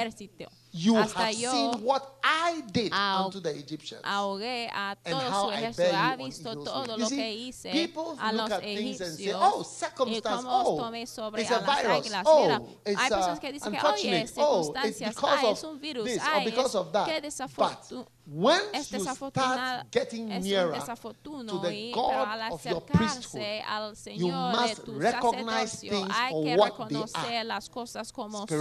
You 0.74 0.96
Hasta 0.96 1.18
have 1.18 1.34
yo 1.34 1.50
seen 1.52 1.84
what 1.84 2.16
I 2.24 2.62
did 2.72 2.92
unto 2.94 3.40
the 3.40 3.50
Egyptians. 3.50 4.00
Ahogué 4.04 4.70
a 4.72 4.96
todo 5.04 5.20
su 5.20 5.50
ejército. 5.52 5.94
Ha 5.94 6.16
visto 6.16 6.54
todo 6.64 6.96
lo 6.96 7.08
que 7.08 7.34
hice 7.34 7.92
a 8.18 8.32
los 8.32 8.50
egipcios. 8.62 9.36
oh, 9.38 9.64
circumstance. 9.64 10.46
Oh, 10.48 11.06
sobre 11.06 11.46
a 11.46 12.22
oh, 12.24 12.78
hay 12.86 12.94
uh, 12.94 12.98
personas 12.98 13.40
que 13.40 13.52
dicen 13.52 13.72
que, 13.72 13.86
oye, 13.86 14.24
oh, 14.38 14.62
circunstancias. 14.62 15.16
Es 15.52 15.64
un 15.64 15.78
virus. 15.78 16.08
Of 17.42 18.21
es 18.72 18.90
desafortunado, 18.90 19.84
pero 19.90 20.74
al 22.24 22.42
acercarse 22.42 23.60
al 23.66 23.96
Señor 23.96 24.68
de 24.68 24.76
tu 24.76 25.00
sacerdocio, 25.00 26.06
hay 26.10 26.44
que 26.44 26.56
reconocer 26.56 27.44
las 27.46 27.68
cosas 27.68 28.12
como 28.12 28.46
son 28.46 28.60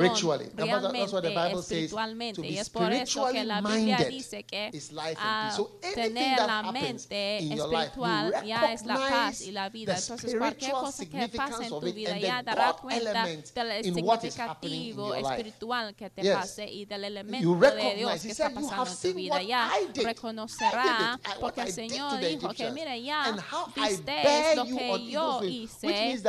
realmente, 0.56 1.53
espiritualmente. 1.53 2.48
Y 2.48 2.58
es 2.58 2.72
por 2.72 2.91
eso 2.91 3.27
que 3.32 3.44
la 3.44 3.62
Biblia 3.62 3.98
dice 3.98 4.44
que 4.44 4.72
al 5.18 5.68
tener 5.94 6.39
la 6.39 6.72
mente 6.72 7.53
espiritual 7.53 8.34
ya 8.44 8.74
es 8.74 8.84
la 8.86 8.96
paz 8.96 9.41
y 9.41 9.51
la 9.51 9.70
vida. 9.70 9.96
Entonces, 9.96 10.36
cualquier 10.38 10.72
cosa 10.72 11.06
que 11.06 11.30
pase 11.30 11.65
en 11.65 11.70
tu 11.70 11.82
vida 11.82 12.18
ya 12.18 12.41
dará 12.41 12.74
cuenta 12.74 13.25
del 13.25 13.84
significativo 13.84 15.13
espiritual 15.13 15.94
que 15.96 16.10
te 16.10 16.34
pase 16.34 16.68
y 16.68 16.86
del 16.86 17.03
elemento 17.03 17.56
de 17.56 17.96
Dios 17.96 18.22
que 18.22 18.32
está 18.32 18.50
pasando 18.50 18.89
en 18.89 18.98
tu 18.98 19.13
vida. 19.13 19.50
i 19.51 20.03
reconocerá, 20.03 21.20
porque 21.39 21.62
el 21.62 21.74
Señor 21.74 22.20
dijo 22.20 22.50
que, 22.53 22.72
mire 22.72 23.01
ya, 23.03 23.36
viste 23.75 24.55
lo 24.55 24.63
que 24.65 25.10
yo 25.10 25.43
hice, 25.43 26.22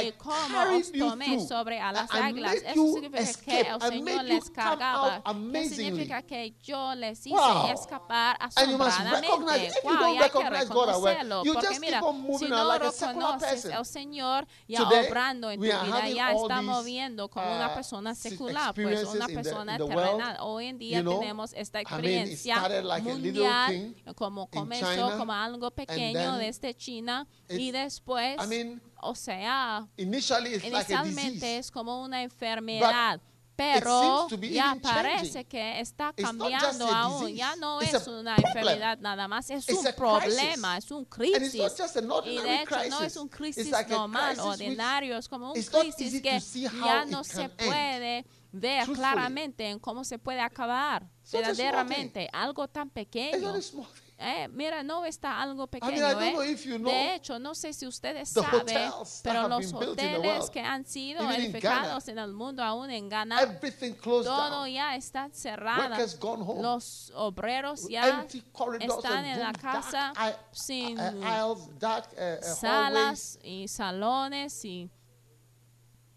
y 0.00 0.12
cómo 0.12 0.76
os 0.78 0.92
tomé 0.92 1.46
sobre 1.46 1.80
a 1.80 1.92
las 1.92 2.10
águilas. 2.10 2.54
Eso 2.54 2.92
significa 2.94 3.40
que 3.44 3.60
el 3.60 3.80
Señor 3.80 4.24
les 4.24 4.50
cargaba. 4.50 5.16
out 5.16 5.24
¿Qué 5.24 5.30
amazingly. 5.30 5.76
significa 5.76 6.22
que 6.22 6.54
yo 6.62 6.94
les 6.94 7.26
hice 7.26 7.36
Wow. 7.36 7.66
escapar 7.72 8.36
And 8.56 8.70
you 8.70 8.78
must 8.78 8.98
recognize, 8.98 9.68
asombradamente? 9.68 9.74
Wow, 9.84 9.92
don't 9.92 10.14
y 10.14 10.18
hay 10.18 10.30
que 10.30 10.50
reconocerlo. 10.50 11.44
you 11.44 11.52
Porque 11.52 11.68
just 11.68 11.80
mira, 11.80 12.00
si 12.38 12.48
no 12.48 12.78
reconoces 12.78 13.64
al 13.66 13.86
Señor 13.86 14.46
ya 14.68 14.78
Today, 14.84 15.06
obrando 15.08 15.50
en 15.50 15.60
tu 15.60 15.66
vida, 15.66 16.08
ya 16.08 16.32
está 16.32 16.62
moviendo 16.62 17.28
como 17.28 17.46
una 17.54 17.70
uh, 17.70 17.74
persona 17.74 18.14
secular, 18.14 18.74
pues 18.74 19.04
una 19.04 19.26
persona 19.26 19.76
terrenal. 19.76 20.36
Hoy 20.40 20.66
en 20.66 20.78
día 20.78 20.98
You 20.98 21.02
know, 21.04 21.20
tenemos 21.20 21.52
esta 21.54 21.80
I 21.80 21.84
mean, 21.84 22.28
it 22.28 22.32
experiencia 22.32 23.00
mundial, 23.02 23.94
como 24.14 24.46
comenzó 24.46 24.94
China, 24.94 25.16
como 25.18 25.32
algo 25.32 25.70
pequeño 25.70 26.36
desde 26.36 26.74
China 26.74 27.26
y 27.48 27.70
después, 27.70 28.36
o 29.02 29.14
sea, 29.14 29.86
inicialmente 29.96 31.58
es 31.58 31.70
como 31.70 32.02
una 32.02 32.22
enfermedad. 32.22 33.20
Pero 33.54 34.28
ya 34.30 34.76
parece 34.80 35.24
changing. 35.24 35.44
que 35.44 35.80
está 35.80 36.12
cambiando 36.14 36.86
aún. 36.86 37.34
Ya 37.34 37.54
no 37.56 37.82
It's 37.82 37.94
es 37.94 38.08
una 38.08 38.34
problem. 38.36 38.56
enfermedad 38.56 38.98
nada 38.98 39.28
más, 39.28 39.50
es 39.50 39.68
It's 39.68 39.78
un 39.78 39.92
problema, 39.94 40.78
es 40.78 40.90
un 40.90 41.04
crisis. 41.04 41.54
Y 41.54 41.58
de 41.58 41.66
hecho 41.66 41.84
no 42.88 43.02
es 43.02 43.16
un 43.16 43.28
crisis 43.28 43.70
normal, 43.88 44.40
ordinario, 44.40 45.18
es 45.18 45.28
como 45.28 45.52
un 45.52 45.62
crisis 45.62 46.22
que 46.22 46.40
ya 46.40 47.04
no 47.04 47.22
se 47.22 47.48
puede 47.50 48.24
ver 48.52 48.86
claramente 48.86 49.68
en 49.68 49.78
cómo 49.78 50.02
se 50.02 50.18
puede 50.18 50.40
acabar 50.40 51.06
verdaderamente. 51.30 52.28
Algo 52.32 52.66
tan 52.68 52.88
pequeño. 52.88 53.54
Eh, 54.24 54.48
mira, 54.48 54.82
no 54.82 55.04
está 55.04 55.40
algo 55.42 55.64
I 55.64 55.66
pequeño. 55.66 55.92
mean, 56.00 56.20
I 56.20 56.52
¿eh? 56.52 56.56
you 56.64 56.78
know 56.78 56.90
de 56.92 57.14
hecho, 57.16 57.38
no 57.38 57.54
sé 57.54 57.72
si 57.72 57.86
ustedes 57.86 58.28
saben, 58.28 58.92
pero 59.22 59.48
los 59.48 59.72
hoteles 59.72 60.48
que 60.50 60.60
han 60.60 60.84
sido 60.86 61.28
edificados 61.30 62.06
en 62.08 62.18
el 62.18 62.32
mundo, 62.32 62.62
aún 62.62 62.90
en 62.90 63.08
Ghana, 63.08 63.40
todo 64.24 64.60
down. 64.62 64.70
ya 64.70 64.94
está 64.96 65.28
cerrado. 65.32 65.96
Los 66.62 67.12
obreros 67.14 67.88
ya 67.88 68.26
están 68.80 69.24
en 69.24 69.40
la 69.40 69.52
casa 69.52 70.12
dark 70.14 70.36
i- 70.52 70.56
sin 70.56 70.98
aisles, 71.00 71.78
dark 71.78 72.08
uh, 72.12 72.16
hallways. 72.20 72.58
salas 72.58 73.38
y 73.42 73.68
salones 73.68 74.64
y 74.64 74.88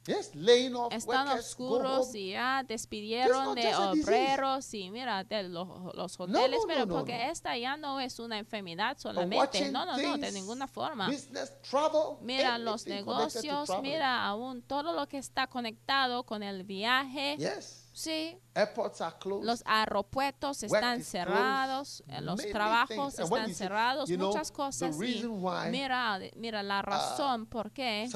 Yes, 0.06 0.36
laying 0.36 0.76
off 0.76 0.94
están 0.94 1.28
workers, 1.28 1.48
oscuros 1.48 2.14
y 2.14 2.32
ya 2.32 2.64
despidieron 2.64 3.56
de 3.56 3.76
obreros 3.76 4.72
y 4.76 4.92
mira 4.92 5.24
de 5.24 5.44
los, 5.44 5.68
los 5.96 6.20
hoteles, 6.20 6.60
no, 6.62 6.68
pero 6.68 6.86
no, 6.86 6.94
porque 6.96 7.30
esta 7.30 7.58
ya 7.58 7.76
no 7.76 8.00
es 8.00 8.20
una 8.20 8.38
enfermedad 8.38 8.98
solamente, 9.00 9.72
no, 9.72 9.84
no, 9.86 9.98
no, 9.98 10.18
de 10.18 10.32
ninguna 10.32 10.68
forma. 10.68 11.08
Business, 11.08 11.52
travel, 11.62 12.18
Mira 12.22 12.60
los 12.60 12.86
negocios, 12.86 13.70
mira 13.82 14.24
aún 14.26 14.62
todo 14.62 14.94
lo 14.94 15.08
que 15.08 15.18
está 15.18 15.48
conectado 15.48 16.24
con 16.24 16.44
el 16.44 16.64
viaje. 16.64 17.38
Yes, 17.38 17.85
Sí, 17.96 18.38
airports 18.54 19.00
are 19.00 19.16
closed. 19.18 19.46
los 19.46 19.64
aeropuertos 19.66 20.64
están 20.64 21.02
cerrados, 21.02 22.04
eh, 22.10 22.20
los 22.20 22.40
Many 22.40 22.52
trabajos 22.52 23.16
things. 23.16 23.20
Están 23.20 23.56
cerrados, 23.56 24.10
you 24.10 24.18
know, 24.18 24.28
muchas 24.28 24.50
the 24.50 24.54
cosas. 24.54 24.98
Y 25.02 25.24
mira, 25.72 26.20
mira 26.36 26.62
la 26.62 26.82
razón 26.82 27.46
por 27.46 27.72
qué 27.72 28.10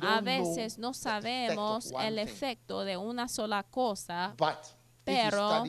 a 0.00 0.20
veces 0.22 0.76
know 0.76 0.88
no 0.88 0.94
sabemos 0.94 1.92
el 2.00 2.14
thing. 2.14 2.22
efecto 2.22 2.82
de 2.82 2.96
una 2.96 3.28
sola 3.28 3.62
cosa, 3.62 4.34
But 4.38 4.56
pero 5.04 5.64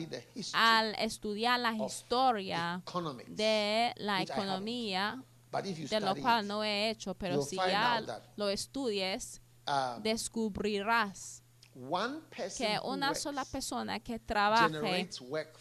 al 0.54 0.94
estudiar 0.94 1.60
la 1.60 1.74
historia 1.74 2.82
de 3.28 3.92
la 3.96 4.22
economía, 4.22 5.22
de 5.52 6.00
lo 6.00 6.16
cual 6.16 6.48
no 6.48 6.64
he 6.64 6.88
hecho, 6.88 7.14
pero 7.14 7.42
si 7.42 7.56
ya 7.56 8.02
lo 8.36 8.48
estudies, 8.48 9.42
um, 9.66 10.02
descubrirás 10.02 11.41
que 12.56 12.78
una 12.84 13.14
sola 13.14 13.44
persona 13.44 14.00
que 14.00 14.18
trabaje 14.18 15.08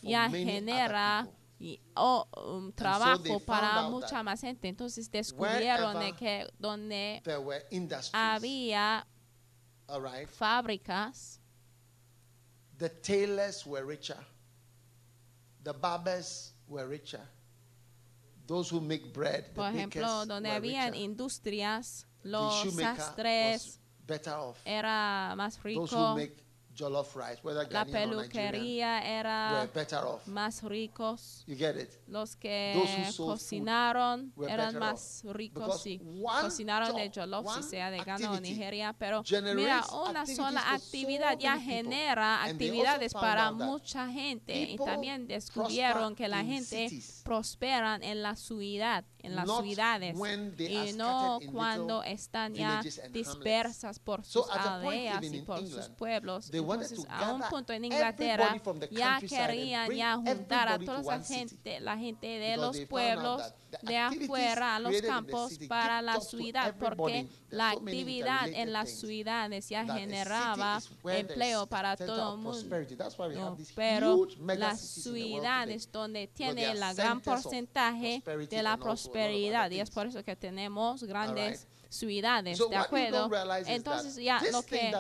ya 0.01 0.29
genera 0.29 1.27
y, 1.59 1.79
o, 1.95 2.27
um, 2.37 2.71
they 2.71 2.75
trabajo 2.75 3.23
found 3.23 3.45
para 3.45 3.87
mucha 3.89 4.23
más 4.23 4.41
gente. 4.41 4.67
Entonces 4.67 5.09
descubrieron 5.11 6.15
que 6.15 6.47
donde 6.57 7.21
había 8.13 9.05
right? 9.87 10.27
fábricas, 10.27 11.39
The 12.79 12.89
tailors 12.89 13.63
were 13.63 13.85
richer. 13.85 14.17
The 15.63 15.73
barbers 15.73 16.55
were 16.67 16.87
richer. 16.87 17.21
Those 18.47 18.71
who 18.71 18.81
make 18.81 19.13
bread, 19.13 19.45
the 19.49 19.53
por 19.53 19.65
ejemplo, 19.65 20.25
donde 20.25 20.49
habían 20.49 20.93
richer. 20.93 21.03
industrias, 21.03 22.07
los 22.23 22.73
sastres 22.73 23.80
better 24.11 24.33
off. 24.33 24.57
era 24.65 25.33
más 25.35 25.55
Those 25.57 25.69
rico, 25.69 26.11
who 26.11 26.15
make 26.15 26.35
jollof 26.75 27.15
rice, 27.15 27.39
whether 27.43 27.63
la 27.71 27.83
Ghanaian 27.85 28.09
or 28.11 28.21
Nigerian, 28.23 28.29
peluquería 28.29 28.99
were 28.99 29.07
era 29.07 29.69
better 29.73 29.97
off. 30.05 30.25
más 30.27 30.63
ricos. 30.63 31.43
You 31.47 31.55
get 31.55 31.75
it? 31.75 31.89
Los 32.07 32.35
que 32.35 32.73
Those 32.75 32.95
who 33.07 33.11
sold 33.11 33.29
cocinaron 33.31 34.31
were 34.35 34.51
eran 34.51 34.67
better 34.73 34.79
más 34.79 35.21
ricos, 35.25 35.83
Because 35.83 35.99
one 36.21 36.41
Cocinaron 36.41 36.95
de 36.95 37.09
job, 37.09 37.13
jollof, 37.25 37.45
si 37.47 37.59
one 37.59 37.63
sea 37.63 37.89
de 37.91 37.97
Ghana 37.99 38.31
o 38.31 38.33
activity 38.35 38.49
Nigeria, 38.55 38.95
pero 38.97 39.21
mira, 39.23 39.41
generates 39.41 39.91
una 39.93 40.21
activities 40.21 40.35
sola 40.37 40.61
for 40.61 40.69
so 40.69 40.75
actividad 40.75 41.37
ya 41.39 41.55
many 41.55 41.65
people. 41.65 41.81
genera 41.91 42.43
And 42.43 42.59
they 42.59 42.69
also 42.69 42.81
actividades 42.81 43.11
found 43.13 43.23
para 43.25 43.47
out 43.47 43.57
that 43.57 43.65
mucha 43.65 44.07
gente 44.11 44.53
y 44.61 44.65
people 44.67 44.85
también 44.85 45.27
descubrieron 45.27 46.15
que 46.15 46.27
la 46.27 46.37
prosper 46.37 46.51
in 46.51 46.65
gente 46.65 46.89
cities. 46.89 47.21
prosperan 47.23 48.03
en 48.03 48.21
la 48.23 48.35
ciudad, 48.35 49.03
en 49.23 49.35
las 49.35 49.45
Not 49.45 49.63
ciudades 49.63 50.17
when 50.17 50.55
they 50.55 50.75
are 50.77 50.89
y 50.89 50.93
no 50.93 51.05
scattered 51.37 51.41
in 51.43 51.51
cuando 51.51 52.03
están 52.03 52.53
ya 52.55 52.69
villages 52.81 52.99
and 53.03 53.13
dispersas 53.13 53.99
por 53.99 54.23
So 54.25 54.43
sus 54.43 54.51
at 54.51 54.65
a 54.65 54.81
point, 54.81 55.07
aldeas 55.11 55.17
even 55.23 55.33
y 55.33 55.37
in 55.39 55.45
por 55.45 55.59
sus 55.59 55.69
England, 55.69 55.95
pueblos. 55.97 56.49
they 56.49 56.59
Entonces, 56.61 57.03
to 57.05 57.11
a 57.11 57.33
un 57.33 57.41
punto 57.49 57.73
en 57.73 57.85
Inglaterra 57.85 58.55
ya 58.91 59.19
querían 59.19 59.91
ya 59.91 60.15
juntar 60.15 60.69
a 60.69 60.79
toda 60.79 61.21
city. 61.21 61.39
gente, 61.39 61.79
la 61.79 61.97
gente 61.97 62.27
de 62.27 62.57
los 62.57 62.77
pueblos 62.81 63.53
de 63.81 63.97
afuera 63.97 64.75
a 64.75 64.79
los 64.79 65.01
campos 65.01 65.57
para 65.67 66.01
la 66.01 66.19
ciudad 66.19 66.75
porque 66.77 67.27
la 67.49 67.71
actividad 67.71 68.47
en 68.47 68.73
las 68.73 68.89
ciudades 68.91 69.69
ya 69.69 69.85
generaba 69.85 70.81
empleo 71.05 71.67
para 71.67 71.95
todo 71.95 72.35
el 72.35 72.41
mundo. 72.41 72.77
No, 73.33 73.57
pero 73.75 74.27
las 74.57 74.79
ciudades 74.79 75.91
donde 75.91 76.27
tiene 76.27 76.71
el 76.71 76.79
gran 76.95 77.21
porcentaje 77.21 78.21
de 78.49 78.63
la 78.63 78.77
prosperidad 78.77 79.71
y 79.71 79.79
es 79.79 79.89
por 79.89 80.07
eso 80.07 80.23
que 80.23 80.35
tenemos 80.35 81.03
grandes. 81.03 81.67
Ciudades, 81.91 82.57
So 82.57 82.69
¿de 82.69 82.77
acuerdo? 82.77 83.29
Entonces 83.67 84.15
ya 84.15 84.41
lo 84.51 84.63
que 84.63 84.91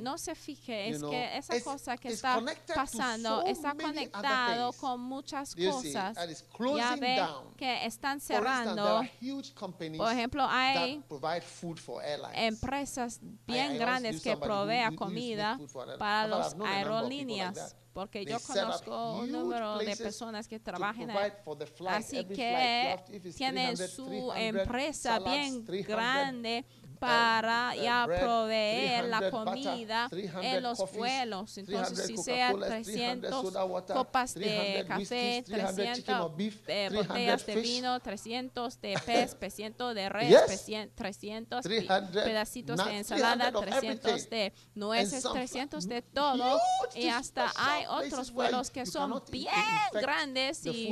no 0.00 0.16
se 0.18 0.34
fije 0.34 0.88
you 0.88 0.94
es 0.94 0.98
know, 1.00 1.10
que 1.10 1.36
esa 1.36 1.60
cosa 1.60 1.96
que 1.96 2.08
está 2.08 2.40
pasando 2.74 3.40
so 3.42 3.46
está 3.46 3.74
conectado 3.74 4.72
con 4.74 5.00
muchas 5.00 5.50
see, 5.50 5.66
cosas. 5.66 6.16
Ya 6.76 6.96
ve 6.96 7.20
que 7.56 7.84
están 7.86 8.18
instance, 8.18 8.26
cerrando. 8.34 9.02
Por 9.98 10.12
ejemplo, 10.12 10.46
hay 10.48 11.02
empresas 12.34 13.20
I- 13.22 13.26
I 13.26 13.38
bien 13.46 13.78
grandes 13.78 14.22
que 14.22 14.36
make 14.36 14.96
comida 14.96 15.58
para 15.98 16.28
las 16.28 16.56
aerolíneas. 16.64 17.76
Porque 17.92 18.24
yo 18.24 18.40
conozco 18.40 19.18
un 19.18 19.30
número 19.30 19.78
de 19.78 19.96
personas 19.96 20.48
que 20.48 20.58
trabajan. 20.58 21.10
Así 21.88 22.24
que 22.24 22.98
tienen 23.36 23.74
300, 23.76 23.90
su 23.90 24.06
300 24.06 24.36
empresa 24.36 25.18
bien 25.18 25.64
300, 25.64 25.86
grande 25.86 26.64
para 27.06 27.74
ya 27.76 28.06
proveer 28.06 29.04
la 29.06 29.18
300 29.18 29.44
butter, 29.44 29.62
comida 29.64 30.06
300 30.10 30.44
en 30.44 30.62
los 30.62 30.92
vuelos. 30.92 31.58
Entonces, 31.58 31.94
300 31.94 32.06
si 32.06 32.16
sea 32.16 32.46
Coca-Colas, 32.52 32.68
300 32.70 33.20
300 33.30 33.42
soda 33.42 33.64
water, 33.64 33.96
copas 33.96 34.34
de 34.34 34.40
300 34.40 34.86
café, 34.88 34.98
whiskies, 35.00 35.44
300 35.44 35.96
chicken 35.96 36.14
or 36.14 36.30
300 36.32 36.36
beef, 36.36 36.68
eh, 36.68 36.86
300 36.88 37.08
botellas 37.08 37.46
de 37.46 37.56
vino, 37.56 38.00
300 38.00 38.80
de 38.80 38.94
pez, 39.06 39.38
300 39.38 39.94
de 39.94 40.08
res, 40.08 40.28
Yes. 40.28 40.46
300 40.46 40.94
300 40.96 41.62
pi- 41.66 41.86
300 41.86 42.24
pedacitos 42.24 42.84
de 42.84 42.96
ensalada, 42.98 43.50
300 43.50 43.54
of 43.62 43.64
300 43.80 44.04
everything. 44.10 44.30
de 44.30 44.52
nueces, 44.74 45.12
And 45.14 45.22
some 45.22 45.34
300 45.40 45.88
de 45.88 46.02
todo. 46.02 46.58
Y 46.94 47.08
hasta 47.08 47.52
hay 47.56 47.84
otros 47.88 48.30
vuelos 48.32 48.70
que 48.70 48.86
son 48.86 49.22
bien 49.30 49.48
grandes 49.92 50.64
y 50.66 50.86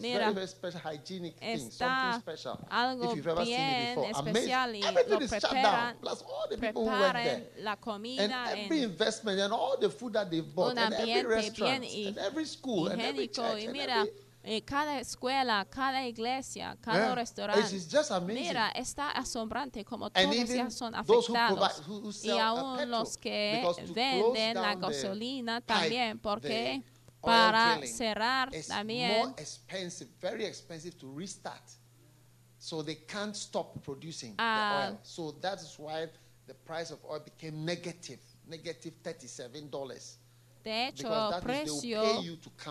Mira, 0.00 0.32
está 1.40 2.22
algo 2.70 3.14
bien 3.44 3.98
especial 4.04 4.59
especial 4.66 4.74
y 4.76 4.84
everything 4.84 5.08
lo 5.08 5.20
is 5.20 5.36
shut 5.36 5.40
preparan, 5.40 5.62
down. 5.62 5.98
Plus 6.00 6.22
all 6.22 6.48
the 6.48 6.58
people 6.58 6.84
who 6.84 6.96
work 6.98 7.16
preparen 7.16 7.22
there. 7.22 7.50
la 7.56 7.72
And 7.72 7.80
comida 7.80 8.44
every 8.44 8.82
en 8.82 8.84
investment 8.84 9.40
and 9.40 9.52
all 9.52 9.76
the 9.78 9.90
food 9.90 10.12
that 10.14 10.30
they've 10.30 10.54
bought 10.54 10.76
un 10.76 10.78
and 10.78 10.92
every 10.94 11.22
ambiente 11.22 11.28
restaurant 11.28 11.80
bien 11.80 12.06
and 12.08 12.18
every 12.18 12.44
school 12.46 12.88
and 12.88 13.00
every 13.00 13.28
higiénico. 13.28 13.34
church 13.34 13.64
Y 13.64 13.66
and 13.66 13.72
mira, 13.72 14.00
every, 14.02 14.12
eh, 14.42 14.62
cada 14.64 14.98
escuela, 15.00 15.66
cada 15.70 16.06
iglesia, 16.06 16.76
cada 16.80 17.08
Yeah, 17.08 17.14
restaurante. 17.14 17.76
It's 17.76 17.86
just 17.88 18.10
amazing. 18.10 18.46
Mira, 18.48 18.70
está 18.74 19.10
asombrante 19.10 19.84
como 19.84 20.06
and 20.14 20.30
todos 20.32 20.36
even 20.50 20.56
ya 20.56 20.70
son 20.70 20.94
those 21.06 21.26
who 21.28 21.34
provide, 21.34 21.72
afectados. 21.72 21.86
who, 21.86 22.00
who 22.00 22.08
Y 22.10 22.12
sell 22.12 22.38
uh, 22.38 22.40
aún 22.40 22.76
petrol, 22.78 22.90
los 22.90 23.16
que 23.18 23.58
because 23.60 23.76
to 23.86 23.92
close 23.92 23.94
venden 23.94 24.54
la 24.54 24.62
down 24.62 24.80
the 24.80 24.86
gasolina 24.86 25.60
pipe, 25.60 25.66
también, 25.66 26.18
porque 26.20 26.48
the 26.48 26.90
oil 27.22 27.52
para 27.52 27.74
drilling 27.76 27.94
cerrar 27.94 28.48
It's 28.54 28.68
también 28.68 29.18
more 29.18 29.34
expensive, 29.36 30.08
very 30.20 30.44
expensive 30.46 30.96
to 30.98 31.12
restart. 31.14 31.62
So 32.70 32.84
they 32.84 32.94
can't 33.04 33.34
stop 33.34 33.74
producing 33.82 34.34
Ah. 34.38 34.86
the 34.86 34.92
oil. 34.92 35.00
So 35.02 35.32
that's 35.40 35.76
why 35.76 36.08
the 36.46 36.54
price 36.54 36.92
of 36.92 37.00
oil 37.04 37.18
became 37.18 37.64
negative, 37.64 38.20
negative 38.46 38.94
$37. 39.02 40.18
De 40.62 40.86
hecho, 40.88 41.08
el 41.34 41.40
precio 41.42 42.02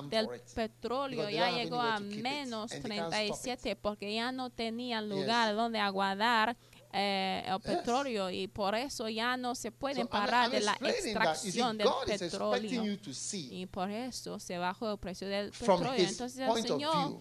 del 0.10 0.30
petróleo 0.56 1.28
ya 1.30 1.52
llegó 1.52 1.82
a 1.82 2.00
menos 2.00 2.72
and 2.72 2.84
they 2.84 2.98
can't 2.98 3.14
stop 3.14 3.26
it. 3.26 3.42
37 3.42 3.76
porque 3.76 4.14
ya 4.14 4.32
no 4.32 4.50
tenían 4.52 5.10
lugar 5.10 5.54
donde 5.54 5.80
aguardar 5.80 6.56
eh, 6.94 7.44
el 7.46 7.60
petróleo 7.60 8.30
y 8.32 8.48
por 8.48 8.76
eso 8.76 9.10
ya 9.10 9.36
no 9.38 9.54
se 9.54 9.72
pueden 9.72 10.08
So 10.08 10.14
I'm- 10.14 10.26
parar 10.26 10.46
I'm 10.46 10.52
de 10.52 10.60
la 10.62 10.74
extracción 10.82 11.78
del 11.78 11.88
God 11.88 12.06
petróleo 12.08 12.84
y 13.32 13.66
por 13.68 13.92
eso 13.92 14.40
se 14.40 14.58
bajó 14.58 14.92
el 14.92 14.98
precio 14.98 15.28
del 15.28 15.52
petróleo. 15.52 15.94
Entonces 15.96 16.38
el 16.40 16.64
Señor 16.64 17.20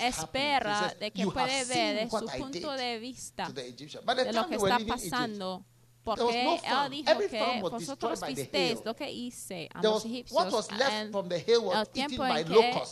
espera 0.00 0.94
de 0.98 1.10
que 1.10 1.22
"You 1.22 1.30
have 1.30 1.34
puede 1.34 1.64
ver 1.64 1.96
de 1.96 2.10
su 2.10 2.26
punto 2.38 2.72
de 2.72 2.98
vista 2.98 3.48
de 3.50 4.32
lo 4.32 4.46
que 4.48 4.54
está 4.56 4.78
pasando. 4.86 5.64
was 6.06 6.18
Porque 6.18 6.60
él 6.62 6.90
dijo 6.90 7.18
que 7.18 7.60
vosotros 7.60 8.20
visteis 8.26 8.84
lo 8.84 8.94
que 8.94 9.10
hice 9.10 9.68
a 9.74 9.82
los 9.82 10.04
egipcios. 10.04 10.68
en 10.70 11.10
from 11.10 11.28
the 11.28 11.44
hill 11.46 11.70
el 11.74 11.88
tiempo 11.88 12.24
en 12.24 12.46
que 12.46 12.82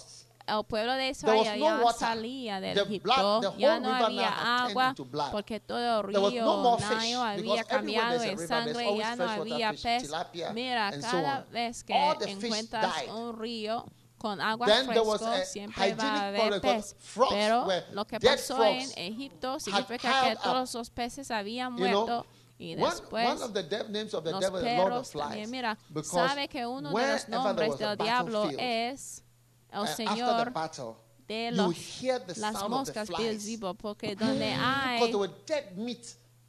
el 0.47 0.65
pueblo 0.65 0.93
de 0.93 1.09
Israel 1.09 1.59
ya 1.59 1.93
salía 1.93 2.61
del 2.61 2.77
Egipto, 2.77 3.57
ya 3.57 3.81
no 3.81 3.95
había 3.95 4.65
agua 4.65 4.95
porque 5.31 5.61
todo 5.61 6.01
el 6.01 6.07
río 6.09 6.31
Nilo 6.31 7.23
había 7.23 7.65
cambiado 7.65 8.23
en 8.23 8.39
sangre, 8.47 8.97
ya 8.99 9.17
no 9.17 9.29
había 9.29 9.73
pez. 9.73 10.11
Mira, 10.53 10.93
cada 11.01 11.43
vez 11.45 11.85
que 11.85 11.95
encuentras 12.27 13.07
un 13.09 13.39
río 13.39 13.87
con 14.25 14.41
agua 14.41 14.67
Then 14.67 14.87
there 14.87 15.03
was 15.03 15.21
fresco, 15.21 15.43
a 15.43 15.45
siempre 15.45 15.95
va 15.95 16.15
a 16.15 16.29
haber 16.29 16.61
pez. 16.63 16.97
Pero 17.29 17.67
lo 17.93 18.07
que 18.07 18.19
pasó 18.19 18.65
en 18.65 18.91
Egipto 18.97 19.61
significa 19.61 20.31
que 20.31 20.37
todos 20.43 20.73
los 20.73 20.89
peces 20.89 21.31
habían 21.31 21.75
muerto 21.75 22.25
y 22.59 22.75
one, 22.75 22.87
después 22.87 23.29
one 23.29 23.43
of 23.43 23.53
the 23.53 23.63
dev- 23.63 23.91
names 23.91 24.15
of 24.15 24.25
the 24.25 24.31
los 24.31 24.41
devil 24.41 24.67
is 24.67 24.79
Lord 24.79 24.93
of. 24.95 25.11
Flies. 25.11 25.49
Mira, 25.51 25.77
sabe 26.05 26.49
que 26.49 26.65
uno 26.65 26.91
de 26.91 27.07
los 27.07 27.29
nombres 27.29 27.79
del 27.79 27.99
diablo 27.99 28.49
es 28.59 29.23
el 29.71 29.85
the 29.85 29.93
Señor 29.95 30.53
battle, 30.55 30.95
de 31.29 31.51
los, 31.51 32.39
las 32.39 32.67
moscas. 32.67 33.11
Beelzebub, 33.11 33.77
porque 33.77 34.17
donde 34.17 34.55
hay, 34.55 35.03
dead 35.47 35.77
meat, 35.77 36.07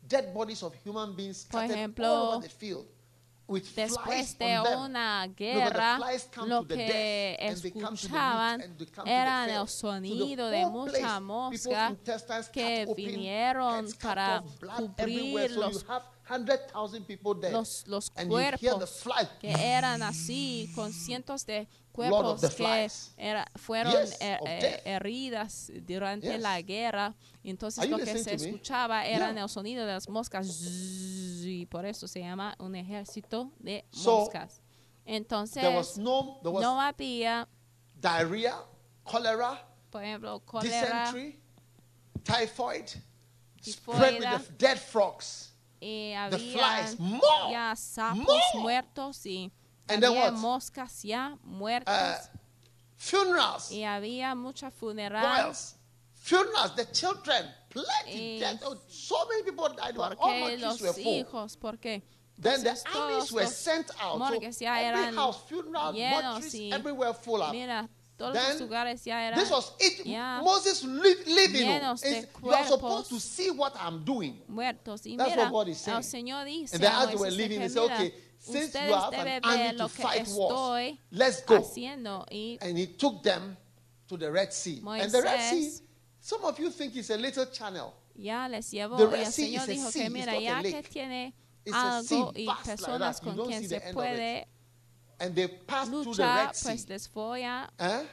dead 0.08 0.34
bodies 0.34 0.64
of 0.64 0.74
human 0.86 1.14
beings 1.14 1.46
Por 1.52 1.64
ejemplo, 1.64 2.08
all 2.08 2.38
over 2.38 2.48
the 2.48 2.56
field 2.56 2.86
después 3.48 4.38
de 4.38 4.60
una 4.78 5.28
guerra, 5.28 6.00
lo 6.46 6.68
que 6.68 7.38
escuchaban 7.40 8.62
field. 8.62 9.50
el 9.50 9.68
sonido 9.68 10.50
de 10.50 10.66
mucha 10.66 11.20
mosca 11.20 11.96
que 12.52 12.88
vinieron 12.96 13.88
para 14.02 14.44
cubrir 14.78 15.52
So 15.52 15.60
los 15.60 15.84
you 15.84 15.92
have 15.92 16.06
100,000 16.28 17.04
people 17.06 17.36
dead. 17.40 17.52
los, 17.52 17.86
los 17.88 18.10
cuerpos 18.10 19.04
que 19.40 19.52
eran 19.52 20.02
así, 20.02 20.72
con 20.74 20.92
cientos 20.92 21.46
de 21.46 21.68
cuerpos 21.96 22.42
que 22.56 22.88
era- 23.18 23.46
fueron 23.56 23.94
Yes, 23.94 24.18
eh, 24.22 24.38
of 24.42 24.48
eh, 24.50 24.60
death. 24.62 24.82
heridas 24.86 25.72
durante 25.88 26.28
Yes. 26.34 26.42
la 26.42 26.62
guerra. 26.62 27.16
Entonces 27.44 27.90
lo 27.90 27.98
que 27.98 28.18
se 28.18 28.34
escuchaba 28.36 29.06
eran 29.06 29.36
Yeah. 29.36 29.44
el 29.44 29.50
sonido 29.50 29.86
de 29.86 29.94
las 29.94 30.10
moscas 30.10 30.48
y 31.46 31.66
por 31.68 31.86
eso 31.86 32.08
se 32.08 32.20
llama 32.20 32.56
un 32.60 32.76
ejército 32.76 33.52
de 33.60 33.86
So, 33.92 34.20
moscas. 34.20 34.62
Entonces 35.06 35.62
There 35.62 35.76
was 35.78 35.98
no, 35.98 36.40
there 36.42 36.50
was 36.54 36.62
no 36.64 36.80
había, 36.82 37.48
diarrhea, 38.02 38.58
cholera, 39.06 39.66
por 39.92 40.04
ejemplo, 40.04 40.40
cólera 40.46 40.82
dysentery, 41.12 41.40
typhoid, 42.24 42.88
spread 43.64 44.20
with 44.20 44.48
the 44.48 44.54
dead 44.58 44.78
frogs. 44.80 45.52
y 45.80 46.14
The 46.32 46.38
flies, 46.40 47.00
more, 47.00 47.52
ya 47.52 47.76
sapos 47.76 48.26
more. 48.26 48.60
muertos 48.62 49.26
y 49.28 49.52
And 49.88 50.02
then 50.02 50.12
había 50.12 50.32
what? 50.32 50.34
moscas 50.34 51.04
ya 51.04 51.38
muertas. 51.44 52.30
Uh, 52.34 52.38
funerals, 52.98 53.72
y 53.72 53.84
había 53.84 54.36
mucha 54.36 54.72
funeral 54.72 55.22
boils, 55.46 55.76
funerals, 56.14 56.76
the 56.76 56.86
children, 56.92 57.46
plenty. 57.70 58.42
Oh, 58.64 58.78
so 58.88 59.16
many 59.30 59.44
people 59.44 59.70
died. 59.76 59.96
All 59.98 60.10
mortuaries 60.16 60.62
los 60.62 60.82
were 60.82 60.94
full. 60.94 61.04
hijos 61.24 61.58
porque 61.58 62.02
Then 62.38 62.64
the 62.64 62.76
armies 62.96 63.32
were 63.32 63.46
sent 63.46 63.92
out. 64.02 64.18
morgues 64.20 64.58
So 64.58 64.66
ya 64.66 64.76
every 64.80 65.02
eran 65.04 65.14
house, 65.16 65.38
funeral, 65.48 65.94
llenos 65.94 66.54
y 66.54 66.72
everywhere 66.72 67.14
full 67.14 67.42
up. 67.44 67.52
mira 67.52 67.88
todos 68.18 68.34
Then, 68.34 68.52
los 68.54 68.62
lugares 68.62 69.04
ya 69.06 69.20
eran 69.22 69.38
This 69.40 69.52
was 69.52 69.74
Egypt. 69.80 70.06
ya 70.08 70.42
Moses 70.42 70.84
li- 70.84 71.16
living. 71.28 71.68
llenos 71.68 72.02
de 72.02 72.28
You 72.44 72.52
are 72.54 72.66
supposed 72.66 73.10
to 73.10 73.20
see 73.20 73.52
what 73.52 73.74
I'm 73.80 74.04
doing. 74.04 74.42
muertos 74.48 75.06
y 75.06 75.16
That's 75.18 75.30
mira 75.32 75.44
what 75.44 75.66
God 75.66 75.68
is 75.70 75.78
saying. 75.80 75.98
el 75.98 76.04
Señor 76.04 76.46
dice 76.46 76.74
And 76.76 76.84
then 76.84 76.92
a 76.92 76.96
as 77.02 77.08
they 77.10 77.16
were 77.18 77.30
que, 77.30 77.60
he 77.60 77.70
said, 77.70 77.84
okay, 77.84 78.14
since 78.46 78.74
you 78.76 78.94
have 78.94 79.14
an 79.14 79.40
army 79.44 79.78
to 79.78 79.88
fight 79.88 80.28
wars, 80.30 80.94
let's 81.12 81.42
go. 81.46 81.58
haciendo 81.60 82.26
y 82.32 82.58
And 82.62 82.78
he 82.78 82.88
took 82.88 83.22
them 83.24 83.58
to 84.08 84.18
the 84.18 84.32
Red 84.32 84.52
Sea. 84.54 84.82
and 84.86 85.12
the 85.12 85.22
Red 85.22 85.42
Sea, 85.50 85.72
some 86.20 86.44
of 86.46 86.60
you 86.60 86.70
think 86.70 86.96
it's 86.96 87.10
a 87.10 87.18
little 87.18 87.46
channel. 87.48 87.94
ya 88.16 88.48
les 88.48 88.72
llevó 88.72 88.98
The 88.98 89.08
Red 89.08 89.32
Sea 89.32 89.56
is 89.56 89.64
a 89.64 89.68
dijo 89.72 89.92
sea, 89.92 90.04
que 90.04 90.10
mira 90.10 90.32
not 90.34 90.42
a 90.42 90.44
ya 90.44 90.62
que 90.62 90.84
tiene 90.84 91.34
It's 91.66 91.76
a 91.76 92.04
sea 92.04 92.32
y 92.36 92.46
like 92.46 92.64
that. 92.64 92.80
You 93.22 93.28
con 93.28 93.36
don't 93.38 93.48
quien 93.50 93.62
see 93.62 93.68
se 93.68 93.80
the 93.80 93.86
end 93.88 93.98
of 93.98 94.04
it. 94.06 94.10
puede 94.16 94.48
And 95.20 95.34
they 95.36 95.48
passed 95.48 95.90
through 95.92 96.14
the 96.14 96.24
Red 96.24 96.56
Sea. 96.56 96.70
pues 96.70 96.90
les 96.90 97.08
voy 97.14 97.44
a 97.44 97.70
Huh? 97.80 97.86
Eh? 97.86 98.06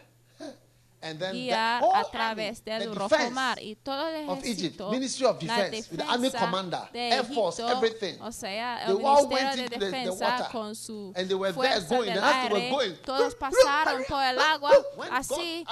Whole 1.03 1.95
a 1.95 2.05
través 2.11 2.65
del 2.65 2.95
rojo 2.95 3.09
defense 3.09 3.35
mar 3.35 3.59
y 3.61 3.75
todo 3.77 4.07
el 4.09 4.29
ejército, 4.29 4.91
Ministry 4.91 5.27
of 5.27 5.43
la 5.43 5.57
Defense, 5.57 5.91
with 5.91 5.99
the 5.99 6.05
army 6.05 6.29
defensa 6.29 6.47
commander, 6.47 6.81
de 6.93 7.09
Air 7.11 7.25
Force, 7.25 7.63
everything. 7.63 8.15
o 8.21 8.31
sea, 8.31 8.85
el 8.87 8.97
ministerio 8.97 9.69
de 9.69 9.79
defensa 9.79 10.49
con 10.53 10.75
su 10.77 11.13
fuerza 11.55 11.95
going, 11.95 12.15
del 12.15 12.23
aire, 12.25 12.71
going, 12.71 12.95
todos 13.05 13.35
pasaron 13.41 14.05
por 14.09 14.23
el 14.23 14.39
agua 14.39 14.71
así, 15.11 15.65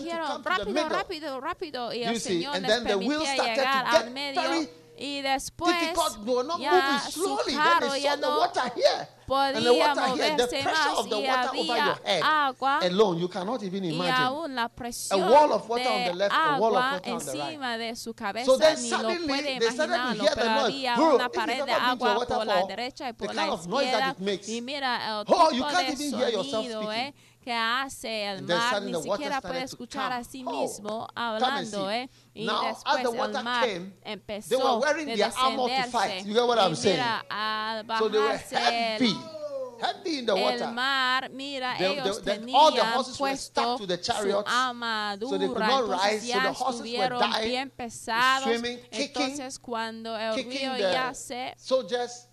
dijeron 0.00 0.42
rápido, 0.42 0.88
rápido, 0.88 1.40
rápido, 1.40 1.92
y 1.92 2.04
el 2.04 2.20
Señor 2.20 2.60
les 2.60 2.80
permitía 2.80 3.34
llegar 3.34 3.86
al 3.86 4.10
medio 4.10 4.68
y 4.98 5.22
después 5.22 5.74
ya 6.58 7.00
su 7.10 7.38
carro 7.54 7.96
ya 7.96 8.16
no 8.16 8.38
water 8.40 8.72
here. 8.74 9.08
And 9.30 9.56
the 9.56 9.68
podía 9.68 9.94
moverse 9.94 10.62
pressure 10.62 10.64
más 10.64 10.98
of 10.98 11.08
the 11.10 11.16
y 11.16 11.28
water 11.28 11.50
over 11.50 11.60
había 11.60 11.84
your 11.84 12.00
head 12.02 12.22
agua. 12.24 12.78
alone, 12.82 13.18
you 13.20 13.28
cannot 13.28 13.62
even 13.62 13.84
y 13.84 13.88
imagine. 13.90 14.14
aún 14.24 14.54
la 14.54 14.68
presión 14.70 15.22
A 15.22 15.30
wall 15.30 15.52
of 15.52 15.68
water 15.68 15.86
on 15.86 15.98
the 16.04 16.08
de 16.08 16.14
left, 16.14 16.34
a 16.34 16.56
wall 16.58 16.76
of 16.76 16.82
agua 16.82 17.00
encima 17.04 17.76
de 17.78 17.94
su 17.94 18.14
cabeza 18.14 18.46
So 18.46 18.56
then 18.56 18.80
ni 18.82 18.88
lo 18.90 18.96
puede 19.26 19.52
imaginarlo, 19.56 20.24
pero 20.34 20.50
había 20.50 20.98
una 20.98 21.28
pared 21.28 21.62
de 21.62 21.72
agua 21.72 22.26
por 22.26 22.46
la 22.46 22.64
derecha 22.66 23.08
y 23.10 23.12
por 23.12 23.34
la 23.34 23.48
izquierda. 23.48 24.16
y 24.46 24.60
mira 24.62 25.06
el 25.08 25.12
Oh, 25.18 25.24
tipo 25.26 25.50
you 25.52 25.62
can't 25.64 25.86
de 25.88 25.92
even 25.92 26.18
hear 26.18 26.30
yourself 26.32 26.64
sonido 26.64 26.90
eh, 26.92 27.14
que 27.48 27.54
hace 27.54 28.26
el 28.26 28.42
mar, 28.42 28.82
ni 28.82 29.02
siquiera 29.02 29.40
puede 29.40 29.62
escuchar 29.62 30.12
a 30.12 30.22
sí 30.22 30.44
Oh, 30.46 30.60
mismo 30.60 31.08
hablando. 31.14 31.90
¿eh? 31.90 32.10
Y 32.34 32.44
Now, 32.44 32.62
después 32.66 33.04
el 33.06 33.42
mar 33.42 33.64
came, 33.66 33.90
they 34.04 34.12
empezó 34.12 34.58
were 34.58 34.84
wearing 34.84 35.06
de 35.06 35.16
their 35.16 35.32
armor 35.34 35.68
to 35.70 35.74
descenderse. 35.74 35.90
fight. 35.90 36.26
You 36.26 36.34
get 36.34 36.46
what 36.46 36.58
I'm 36.58 36.74
saying? 36.76 36.96
mira, 36.98 37.24
al 37.30 37.86
So 37.98 38.08
they 38.10 38.18
bajarse 38.18 38.52
el 38.52 39.16
heavy 39.80 40.18
in 40.18 40.26
the 40.26 40.32
el 40.36 40.42
water. 40.42 40.66
mar, 40.74 41.30
mira, 41.30 41.74
The- 41.78 41.86
ellos 41.86 42.20
all 42.52 42.72
the 42.74 42.84
horses 42.84 43.18
were 43.18 43.34
stuck 43.36 43.78
to 43.78 43.86
the 43.86 43.96
chariots, 43.96 44.50
armadura, 44.52 45.30
so 45.30 45.38
they 45.38 45.46
could 45.46 45.58
not 45.58 45.88
rise, 45.88 46.30
so 46.30 46.40
the 46.40 46.52
horses 46.52 46.82
were 46.82 47.08
dying, 47.18 47.48
bien 47.48 47.70
pesados. 47.70 48.42
swimming, 48.44 48.78
kicking, 48.90 49.22
entonces 49.22 49.58
cuando 49.58 50.14
el 50.14 50.34
Kicking 50.34 50.68
río 50.74 50.76
ya 50.78 51.14
se 51.14 51.54
soldiers. 51.56 52.27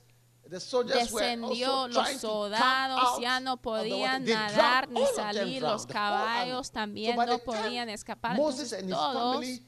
Descendió, 0.47 1.88
los 1.88 2.10
soldados 2.19 3.19
ya 3.19 3.39
no 3.39 3.58
podían 3.58 4.25
nadar 4.25 4.89
ni 4.89 5.01
salir, 5.15 5.62
los 5.62 5.86
caballos 5.86 6.71
también 6.71 7.15
no 7.15 7.39
podían 7.39 7.89
escapar. 7.89 8.38
Moses 8.38 8.73
Entonces 8.73 8.73
and 8.73 8.89
his 8.89 8.93
todos 8.97 9.62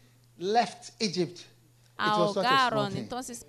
ahogaron. 1.97 2.95
Entonces, 2.95 3.45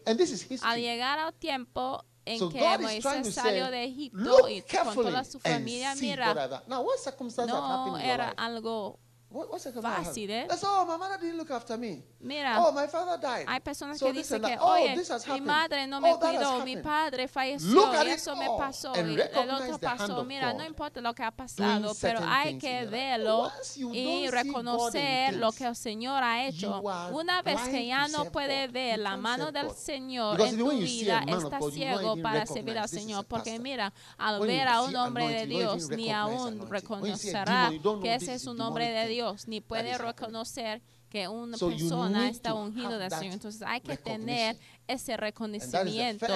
al 0.62 0.80
llegar 0.80 1.18
al 1.18 1.34
tiempo 1.34 2.04
en 2.24 2.38
So 2.38 2.48
que 2.48 2.78
Moisés 2.78 3.34
salió 3.34 3.70
de 3.70 3.84
Egipto 3.84 4.48
y 4.48 4.62
con 4.62 4.94
toda 4.94 5.24
su 5.24 5.38
familia, 5.38 5.94
mira, 5.96 6.62
no 6.66 7.98
era 7.98 8.30
algo 8.30 8.98
What, 9.30 9.50
what's? 9.50 9.68
Fácil, 9.68 10.30
¿eh? 10.30 10.46
That's 10.48 10.64
oh, 10.64 10.86
my 10.86 10.96
mother 10.96 11.18
didn't 11.20 11.36
look 11.36 11.50
after 11.50 11.76
me. 11.76 12.02
Mira, 12.20 12.56
oh, 12.58 12.72
my 12.72 12.86
father 12.86 13.18
died. 13.20 13.44
hay 13.46 13.60
personas 13.60 13.98
So 13.98 14.06
que 14.06 14.12
dicen 14.14 14.40
que, 14.40 14.56
oh, 14.58 14.72
oye, 14.72 14.96
mi 15.34 15.40
madre 15.42 15.86
no 15.86 16.00
me 16.00 16.12
oh, 16.12 16.14
has 16.14 16.20
cuidó, 16.20 16.64
mi 16.64 16.76
padre 16.78 17.28
falleció 17.28 18.04
y 18.04 18.08
eso 18.08 18.34
me 18.36 18.46
pasó, 18.56 18.92
y 18.96 19.20
el 19.20 19.50
otro 19.50 19.78
pasó. 19.78 20.24
Mira, 20.24 20.54
no 20.54 20.64
importa 20.64 21.02
lo 21.02 21.14
que 21.14 21.22
ha 21.22 21.30
pasado, 21.30 21.92
pero 22.00 22.20
hay 22.26 22.56
que 22.56 22.86
verlo 22.86 23.50
y 23.92 24.28
reconocer 24.28 25.36
lo 25.36 25.52
que 25.52 25.66
el 25.66 25.76
Señor 25.76 26.22
ha 26.22 26.46
hecho. 26.46 26.80
Una 27.12 27.42
vez 27.42 27.60
que 27.68 27.86
ya 27.86 28.08
no 28.08 28.32
puede 28.32 28.68
ver 28.68 28.98
la 28.98 29.16
mano 29.16 29.52
del. 29.52 29.68
Señor 29.78 30.40
en 30.40 30.58
tu 30.58 30.70
vida, 30.70 31.22
está 31.26 31.60
ciego 31.70 32.16
para 32.22 32.46
servir 32.46 32.78
al 32.78 32.88
Señor. 32.88 33.26
Porque 33.26 33.58
mira, 33.58 33.92
al 34.16 34.40
ver 34.40 34.66
a 34.68 34.82
un 34.82 34.96
hombre 34.96 35.28
de 35.28 35.46
Dios, 35.46 35.90
ni 35.90 36.10
aún 36.10 36.66
reconocerá 36.70 37.70
que 38.02 38.14
ese 38.14 38.34
es 38.34 38.46
un 38.46 38.60
hombre 38.62 38.88
de 38.88 39.17
thing 39.17 39.17
Dios, 39.18 39.48
ni 39.48 39.60
puede 39.60 39.98
reconocer 39.98 40.80
que 41.08 41.26
una 41.26 41.56
So 41.56 41.70
persona 41.70 42.28
está 42.28 42.54
ungido 42.54 42.98
del 42.98 43.10
Señor. 43.10 43.32
Entonces 43.34 43.62
hay 43.62 43.80
que 43.80 43.96
tener 43.96 44.56
ese 44.86 45.16
reconocimiento. 45.16 46.26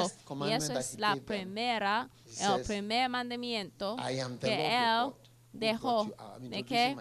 Y 0.46 0.50
eso 0.52 0.76
es 0.78 0.98
la 0.98 1.14
them. 1.14 1.24
primera, 1.24 2.10
el 2.40 2.62
primer 2.62 3.08
mandamiento 3.08 3.96
que 4.40 4.76
Él 4.76 5.12
dejó 5.52 6.10
de 6.40 6.64
que. 6.64 6.96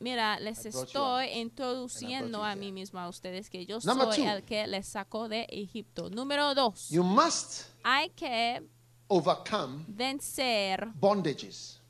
Mira, 0.00 0.38
les 0.38 0.64
estoy 0.64 1.26
introduciendo 1.30 2.44
a 2.44 2.54
mí 2.54 2.70
mismo 2.70 3.00
a 3.00 3.08
ustedes 3.08 3.50
que 3.50 3.66
yo 3.66 3.80
Number 3.82 4.06
soy 4.06 4.18
two. 4.18 4.30
el 4.30 4.44
que 4.44 4.64
les 4.68 4.86
sacó 4.86 5.28
de 5.28 5.44
Egipto. 5.50 6.08
Número 6.08 6.54
dos, 6.54 6.88
You 6.90 7.02
must 7.02 7.64
hay 7.82 8.10
que 8.10 8.62
overcome 9.08 9.84
vencer, 9.88 10.86
bondages 10.94 11.80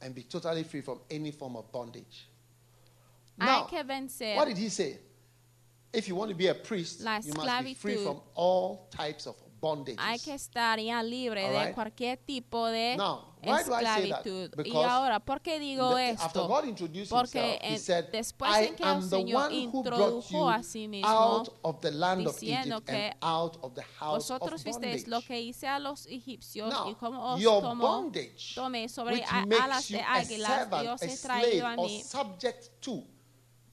and 0.00 0.12
be 0.12 0.24
totally 0.24 0.64
free 0.64 0.82
from 0.82 0.98
any 1.08 1.30
form 1.30 1.54
of 1.54 1.70
bondage. 1.70 2.28
Hay 3.38 3.66
que 3.68 3.82
vencer 3.84 4.36
what 4.36 4.46
did 4.46 4.56
he 4.58 4.70
say? 4.70 5.00
If 5.92 6.08
you 6.08 6.16
want 6.16 6.30
to 6.30 6.36
be 6.36 6.48
a 6.48 6.54
priest, 6.54 7.00
La 7.00 7.20
you 7.20 7.32
must 7.34 7.64
be 7.64 7.74
free 7.74 7.96
from 7.96 8.20
all 8.34 8.88
types 8.90 9.26
of 9.26 9.36
bondages. 9.60 9.98
Hay 10.00 10.18
que 10.18 10.34
estar 10.34 10.78
ya 10.78 11.02
libre 11.02 11.42
All 11.46 11.52
de 11.52 11.64
right. 11.66 11.74
cualquier 11.74 12.18
tipo 12.18 12.66
de 12.66 12.96
Now, 12.98 13.34
why 13.42 13.62
do 13.64 13.72
I 13.72 13.82
say 13.84 14.10
that? 14.10 14.26
esclavitud. 14.26 14.66
Y 14.66 14.76
ahora, 14.82 15.20
¿por 15.20 15.40
qué 15.40 15.58
digo 15.58 15.94
The- 15.94 16.10
after 16.10 16.26
esto? 16.42 16.48
God 16.48 16.64
introduced 16.66 17.08
Porque 17.08 17.38
himself, 17.38 17.62
he 17.62 17.72
en- 17.72 17.78
said, 17.78 18.10
después 18.12 18.54
en 18.56 18.74
que 18.76 18.82
el 18.84 19.02
Señor 19.02 19.50
introdujo 19.52 20.50
a 20.50 20.62
sí 20.62 20.86
mismo, 20.86 21.08
out 21.08 21.48
of 21.62 21.80
the 21.80 21.90
land 21.92 22.26
of 22.26 22.34
diciendo 22.38 22.76
Egypt 22.76 22.88
que 22.90 23.06
and 23.06 23.16
out 23.22 23.56
of 23.62 23.72
the 23.74 23.82
house 23.98 24.30
of 24.30 24.38
Vosotros 24.40 24.62
visteis 24.64 25.04
bondage. 25.04 25.08
lo 25.08 25.22
que 25.22 25.40
hice 25.40 25.66
a 25.66 25.78
los 25.78 26.04
egipcios 26.06 26.70
Now, 26.70 26.90
y 26.90 26.94
cómo 26.96 27.32
os 27.32 27.40
your 27.40 27.62
tomó, 27.62 27.86
bondage, 28.02 28.54
tomé 28.54 28.86
sobre 28.90 29.24
alas 29.24 29.88
de 29.88 30.02
águilas 30.02 30.68
y 30.84 30.86
os 30.88 31.00
he 31.02 31.16
traído 31.16 31.66
a 31.66 31.76
mí. 31.76 32.02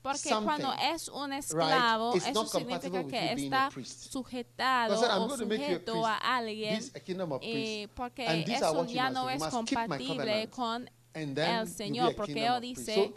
Porque 0.03 0.29
cuando 0.43 0.73
es 0.73 1.07
un 1.07 1.31
esclavo, 1.31 2.13
eso 2.13 2.45
significa 2.45 3.05
que 3.05 3.31
está 3.31 3.69
sujetado 3.71 4.99
said, 4.99 5.09
o 5.09 5.33
a 5.33 5.37
sujeto 5.37 6.05
a 6.05 6.17
alguien. 6.17 6.83
A 6.93 7.33
of 7.35 7.41
Y 7.41 7.87
porque 7.95 8.45
eso 8.45 8.85
ya 8.85 9.09
no 9.09 9.29
es 9.29 9.41
compatible 9.41 10.49
con 10.49 10.89
And 11.15 11.35
then 11.35 11.59
el 11.59 11.67
Señor, 11.67 12.15
porque 12.15 12.45
Él 12.47 12.59
dice 12.59 12.95
So 12.95 13.13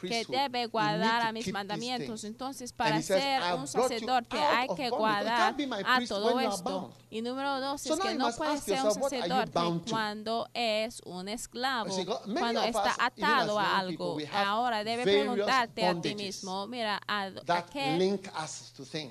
que 0.00 0.24
debe 0.24 0.66
guardar 0.66 1.22
a 1.22 1.32
mis 1.32 1.52
mandamientos. 1.52 2.22
Entonces, 2.22 2.72
para 2.72 3.02
says, 3.02 3.20
ser 3.22 3.42
"I 3.42 3.54
un 3.54 3.66
sacerdote 3.66 4.38
hay 4.38 4.68
que 4.76 4.88
guardar 4.88 5.54
a 5.84 6.00
todo 6.06 6.38
esto. 6.38 6.92
Y 7.10 7.22
número 7.22 7.60
dos 7.60 7.80
So 7.80 7.94
es 7.94 8.00
que 8.00 8.14
no 8.14 8.30
puede 8.32 8.58
ser 8.60 8.84
un 8.84 8.92
sacerdote 8.92 9.50
cuando 9.90 10.46
es 10.52 11.00
un 11.06 11.28
esclavo, 11.28 11.90
cuando 12.38 12.62
está 12.62 12.90
us, 12.90 12.96
atado 13.00 13.58
a 13.58 13.80
people, 13.86 13.88
algo. 13.94 14.18
have 14.30 14.46
Ahora 14.46 14.84
debe 14.84 15.02
preguntarte 15.04 15.86
a 15.86 16.00
ti 16.00 16.14
mismo, 16.14 16.66
mira, 16.66 17.00
¿a, 17.06 17.22
a 17.48 17.66
qué 17.66 17.96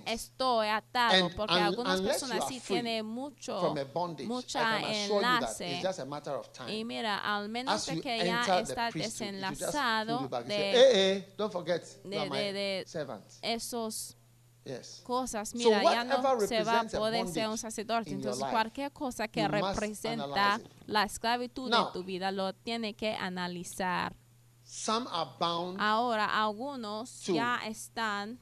estoy 0.06 0.68
atado? 0.68 1.26
And 1.26 1.36
Porque 1.36 1.56
un- 1.56 1.60
algunas 1.60 2.02
personas 2.02 2.48
sí 2.48 2.60
tienen 2.60 3.06
mucho, 3.06 3.74
mucha 4.28 4.80
enlace. 4.80 5.82
Y 6.68 6.86
mira, 6.86 7.18
al 7.18 7.50
menos 7.50 7.88
you 7.98 8.02
que 8.02 8.26
ya 8.26 8.60
está 8.62 8.90
desenlazado 8.92 10.22
you 10.22 10.30
back 10.30 10.42
and 10.44 10.50
say, 10.52 10.72
de 10.72 10.72
hey, 10.72 10.92
hey, 11.26 11.34
don't 11.38 11.52
forget, 11.52 11.84
de- 12.04 12.30
de- 12.30 12.54
de- 12.54 12.86
esos 13.42 14.16
Yes. 14.66 15.02
cosas, 15.06 15.50
So 15.50 15.58
mira, 15.58 15.82
ya 15.82 16.04
no 16.04 16.18
se 16.46 16.62
va 16.64 16.82
a 16.82 16.84
poder 16.90 17.26
ser 17.30 17.48
un 17.48 17.58
sacerdote. 17.58 18.12
Entonces, 18.12 18.44
cualquier 18.52 18.92
cosa 18.92 19.30
que 19.30 19.48
representa 19.48 20.60
la 20.86 21.04
esclavitud 21.04 21.70
Now, 21.70 21.86
de 21.86 21.92
tu 21.94 22.04
vida 22.04 22.32
lo 22.32 22.52
tiene 22.54 22.94
que 22.94 23.14
analizar. 23.16 24.14
Some 24.66 25.08
are 25.10 25.30
bound 25.40 25.78
Ahora, 25.80 26.26
algunos 26.44 27.26
ya 27.28 27.62
están 27.66 28.38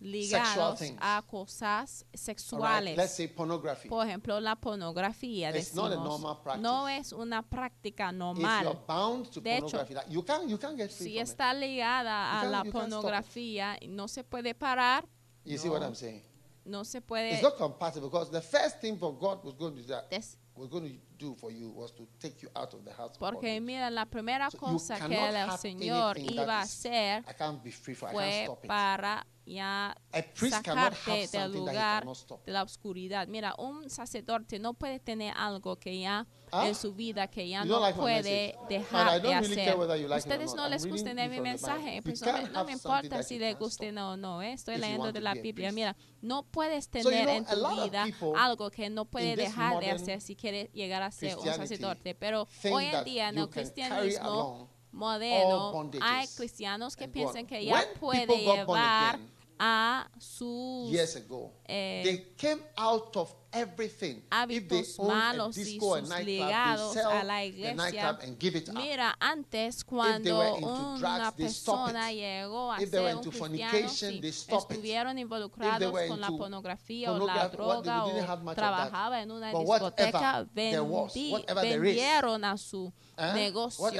ligados 0.00 0.80
a 0.98 1.22
cosas 1.26 2.04
right, 2.10 2.16
sexuales. 2.18 2.96
let's 2.96 3.14
say 3.14 3.28
pornography. 3.28 3.88
Por 3.88 4.06
ejemplo, 4.06 4.40
la 4.40 4.56
pornografía, 4.56 5.50
It's 5.50 5.74
not 5.74 5.86
a 5.92 5.96
decimos, 5.96 6.20
normal 6.20 6.42
practice. 6.42 6.62
no 6.62 6.88
es 6.88 7.12
una 7.12 7.42
práctica 7.42 8.08
if 8.10 8.16
normal. 8.16 8.64
you're 8.64 8.78
bound 8.86 9.30
to 9.30 9.40
De 9.40 9.56
hecho, 9.58 9.84
you 10.08 10.22
can't 10.24 10.48
you 10.48 10.58
can't 10.58 10.76
get 10.76 10.90
free 10.90 11.06
Si 11.06 11.18
está 11.18 11.52
ligada 11.54 12.40
a 12.40 12.44
la 12.46 12.64
pornografía 12.64 13.78
no 13.88 14.08
se 14.08 14.24
puede 14.24 14.54
parar, 14.54 15.06
You 15.44 15.58
see 15.58 15.68
what 15.68 15.82
I'm 15.82 15.94
saying? 15.94 16.22
no 16.64 16.84
se 16.84 17.00
puede 17.00 17.32
It's 17.34 17.42
not 17.42 17.56
compatible 17.56 18.08
because 18.08 18.30
the 18.30 18.40
first 18.42 18.80
thing 18.80 18.96
for 18.98 19.12
God 19.18 19.44
was 19.44 19.54
going 19.56 19.74
to 19.76 19.82
do 19.82 19.86
that 19.88 20.10
was 20.54 20.68
going 20.68 20.84
to 20.88 21.09
do 21.20 21.34
for 21.34 21.52
you 21.52 21.68
was 21.70 21.92
to 21.94 22.08
take 22.18 22.36
you 22.42 22.48
out 22.54 22.72
of 22.74 22.82
the 22.84 22.92
house. 22.92 23.12
of 23.12 23.18
Porque 23.18 23.60
mira, 23.60 23.90
la 23.90 24.06
primera 24.06 24.50
So 24.50 24.58
cosa 24.58 24.98
que 25.06 25.14
el 25.28 25.50
Señor 25.58 26.18
iba 26.18 26.58
a 26.58 26.62
hacer 26.62 27.22
I 27.28 27.34
can't 27.34 27.62
be 27.62 27.70
free 27.70 27.94
for 27.94 28.08
I 28.08 28.12
fue 28.12 28.22
can't 28.24 28.44
stop 28.44 28.64
it. 28.64 28.68
para 28.68 29.26
ya 29.44 29.96
sacarte 30.34 31.28
del 31.28 31.52
lugar 31.52 32.04
de 32.46 32.52
la 32.52 32.62
oscuridad. 32.62 33.28
Mira, 33.28 33.54
un 33.58 33.88
sacerdote 33.90 34.58
no 34.58 34.74
puede 34.74 35.00
tener 35.00 35.34
algo 35.36 35.76
que 35.76 36.00
ya 36.00 36.26
Ah? 36.52 36.68
en 36.68 36.74
su 36.74 36.94
vida 36.94 37.28
que 37.28 37.48
ya 37.48 37.64
no 37.64 37.80
like 37.80 37.98
puede 37.98 38.56
dejar 38.68 39.22
de 39.22 39.28
really 39.28 39.52
hacer. 39.52 39.76
you 40.00 40.08
like 40.08 40.18
Ustedes 40.28 40.54
no 40.54 40.64
I'm 40.64 40.70
les 40.70 40.86
guste 40.86 41.14
mi 41.14 41.40
mensaje, 41.40 42.02
pues 42.02 42.22
no 42.22 42.48
no 42.48 42.64
me 42.64 42.72
importa 42.72 43.22
si 43.22 43.34
you 43.34 43.40
le 43.40 43.50
can't 43.50 43.60
guste 43.60 43.92
o 43.98 44.16
no, 44.16 44.42
eh, 44.42 44.52
estoy 44.52 44.76
leyendo 44.78 45.12
de 45.12 45.20
la 45.20 45.34
Biblia. 45.34 45.72
Mira, 45.72 45.96
no 46.20 46.42
puedes 46.42 46.86
So, 46.86 46.98
you 46.98 47.10
tener 47.10 47.24
know, 47.24 47.36
en 47.36 47.44
tu 47.44 47.82
vida 47.84 48.06
algo 48.36 48.70
que 48.70 48.90
no 48.90 49.04
this 49.36 49.46
dejar 49.46 49.80
de 49.80 49.90
hacer 49.90 50.20
si 50.20 50.34
quieres 50.36 50.72
llegar 50.72 51.02
a 51.02 51.10
ser 51.10 51.36
un 51.36 51.46
sacerdote. 51.46 52.14
Pero 52.14 52.48
hoy 52.70 52.86
en 52.86 53.04
día 53.04 53.28
en 53.28 53.38
el 53.38 53.48
cristianismo 53.48 54.68
moderno 54.92 55.90
hay 56.02 56.26
cristianos 56.28 56.96
que 56.96 57.08
piensan 57.08 57.46
que 57.46 57.64
ya 57.64 57.84
puede 57.98 58.26
llevar 58.26 59.18
a 59.58 60.10
sus 60.18 60.90
years 60.90 61.16
ago. 61.16 61.52
eh, 61.66 62.00
they 62.02 62.34
came 62.36 62.62
out 62.76 63.14
of 63.16 63.34
everything. 63.52 64.16
Hábitos 64.30 64.98
malos 64.98 65.56
y 65.56 65.78
sus 65.78 66.08
ligados 66.24 66.96
a 66.96 67.24
la 67.24 67.44
iglesia. 67.44 68.18
Mira, 68.74 69.16
antes 69.18 69.84
cuando 69.84 70.56
una 70.56 71.32
persona 71.32 72.12
llegó 72.12 72.72
a 72.72 72.78
ser 72.78 73.16
un 73.16 73.22
cristiano, 73.22 73.88
sí, 73.88 74.20
estuvieron 74.48 75.18
involucrados 75.18 75.92
con 76.08 76.20
la 76.20 76.28
pornografía 76.28 77.12
o 77.12 77.26
la 77.26 77.48
droga 77.48 78.04
o 78.04 78.54
trabajaba 78.54 79.22
en 79.22 79.30
una 79.30 79.52
discoteca, 79.52 80.46
vendieron 80.52 82.44
a 82.44 82.56
su 82.56 82.92
eh, 83.16 83.32
negocio, 83.34 83.90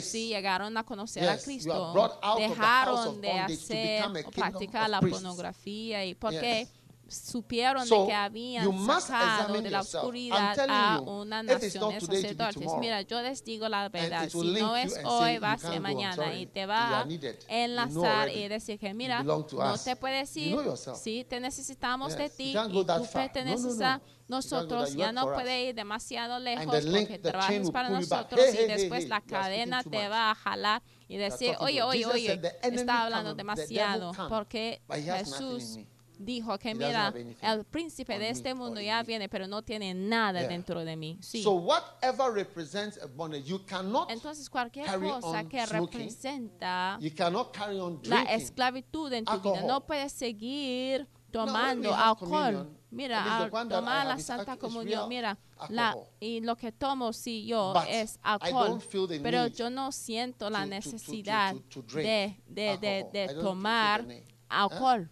sí, 0.00 0.28
llegaron 0.28 0.76
a 0.76 0.84
conocer 0.84 1.28
a 1.28 1.38
Cristo, 1.38 2.14
dejaron 2.38 3.20
de 3.20 3.32
hacer 3.32 4.04
o 4.24 4.30
practicar 4.30 4.88
la 4.88 5.00
pornografía. 5.00 6.04
Y 6.04 6.14
porque 6.14 6.42
Yes. 6.42 6.81
Supieron 7.12 7.86
So, 7.86 8.00
de 8.00 8.06
que 8.06 8.14
habían 8.14 8.64
sacado 9.06 9.54
de 9.62 9.70
la 9.70 9.80
oscuridad 9.80 10.58
a 10.68 11.00
una 11.06 11.42
nación 11.42 11.88
de 11.88 12.00
sacerdotes. 12.00 12.72
Mira, 12.80 13.02
yo 13.02 13.20
les 13.22 13.44
digo 13.44 13.68
la 13.68 13.88
verdad, 13.88 14.28
si 14.30 14.38
no 14.60 14.76
es 14.76 14.98
hoy, 15.04 15.38
va 15.38 15.52
a 15.52 15.56
"You 15.56 15.60
ser 15.68 15.80
mañana 15.80 16.34
y 16.34 16.46
te 16.46 16.66
va 16.66 17.00
a 17.00 17.04
enlazar 17.48 18.28
y 18.28 18.48
decir 18.48 18.78
que 18.78 18.94
mira, 18.94 19.22
no 19.22 19.78
te 19.78 19.96
puedes 19.96 20.36
ir, 20.36 20.56
sí, 20.94 21.24
te 21.28 21.38
necesitamos 21.40 22.16
de 22.16 22.30
ti 22.30 22.52
y 22.68 22.84
tú 22.84 23.02
perteneces 23.12 23.80
a 23.80 24.00
nosotros, 24.28 24.94
ya 24.94 25.12
no 25.12 25.26
puedes 25.34 25.68
ir 25.68 25.74
demasiado 25.74 26.38
lejos 26.38 26.64
porque 26.90 27.18
trabajas 27.18 27.70
para 27.70 27.88
nosotros 27.90 28.54
y 28.54 28.64
después 28.66 29.08
la 29.08 29.20
cadena 29.20 29.82
te 29.84 30.08
va 30.08 30.30
a 30.30 30.34
jalar 30.34 30.82
y 31.08 31.16
decir, 31.18 31.54
oye, 31.60 31.82
oye, 31.82 32.06
oye, 32.06 32.28
said, 32.28 32.40
"The 32.40 32.48
enemy 32.68 32.80
está 32.80 33.02
hablando 33.04 33.34
demasiado 33.34 34.12
porque 34.28 34.80
Jesús. 35.18 35.78
Dijo 36.24 36.58
que 36.58 36.74
mira, 36.74 37.12
el 37.42 37.64
príncipe 37.64 38.18
de 38.18 38.30
este 38.30 38.54
mundo 38.54 38.80
ya 38.80 38.98
me." 39.02 39.06
viene, 39.06 39.28
pero 39.28 39.46
no 39.46 39.62
tiene 39.62 39.92
nada 39.94 40.40
Yeah. 40.40 40.48
dentro 40.48 40.84
de 40.84 40.96
mí. 40.96 41.18
Sí. 41.20 41.42
So 41.42 41.52
whatever 41.52 42.32
represents 42.32 42.98
a 43.02 43.06
bondage, 43.06 43.44
you 43.44 43.58
cannot 43.66 44.10
Entonces 44.10 44.48
cualquier 44.48 44.86
carry 44.86 45.08
cosa 45.08 45.44
que 45.44 45.66
smoking. 45.66 46.00
representa 46.00 46.98
you 47.00 47.10
cannot 47.14 47.52
carry 47.52 47.78
on 47.78 48.00
la 48.04 48.16
drinking. 48.22 48.34
esclavitud 48.40 49.12
en 49.12 49.24
tu 49.24 49.40
vida, 49.40 49.62
no 49.66 49.80
puedes 49.84 50.12
seguir 50.12 51.06
tomando 51.30 51.94
alcohol. 51.94 52.68
Mira, 52.90 53.38
al 53.38 53.48
I 53.48 53.50
tomar 53.70 54.06
la 54.06 54.18
Santa 54.18 54.58
Comunión, 54.58 55.08
mira, 55.08 55.38
La, 55.70 55.96
y 56.20 56.40
lo 56.40 56.56
que 56.56 56.72
tomo 56.72 57.12
sí 57.14 57.46
yo 57.46 57.72
But 57.72 57.84
es 57.88 58.18
alcohol, 58.22 58.80
pero 59.22 59.46
yo 59.46 59.70
no 59.70 59.92
siento 59.92 60.50
la 60.50 60.66
necesidad 60.66 61.54
de, 61.94 62.36
de, 62.46 62.78
de, 62.78 63.06
de 63.10 63.34
tomar 63.40 64.04
alcohol. 64.48 65.08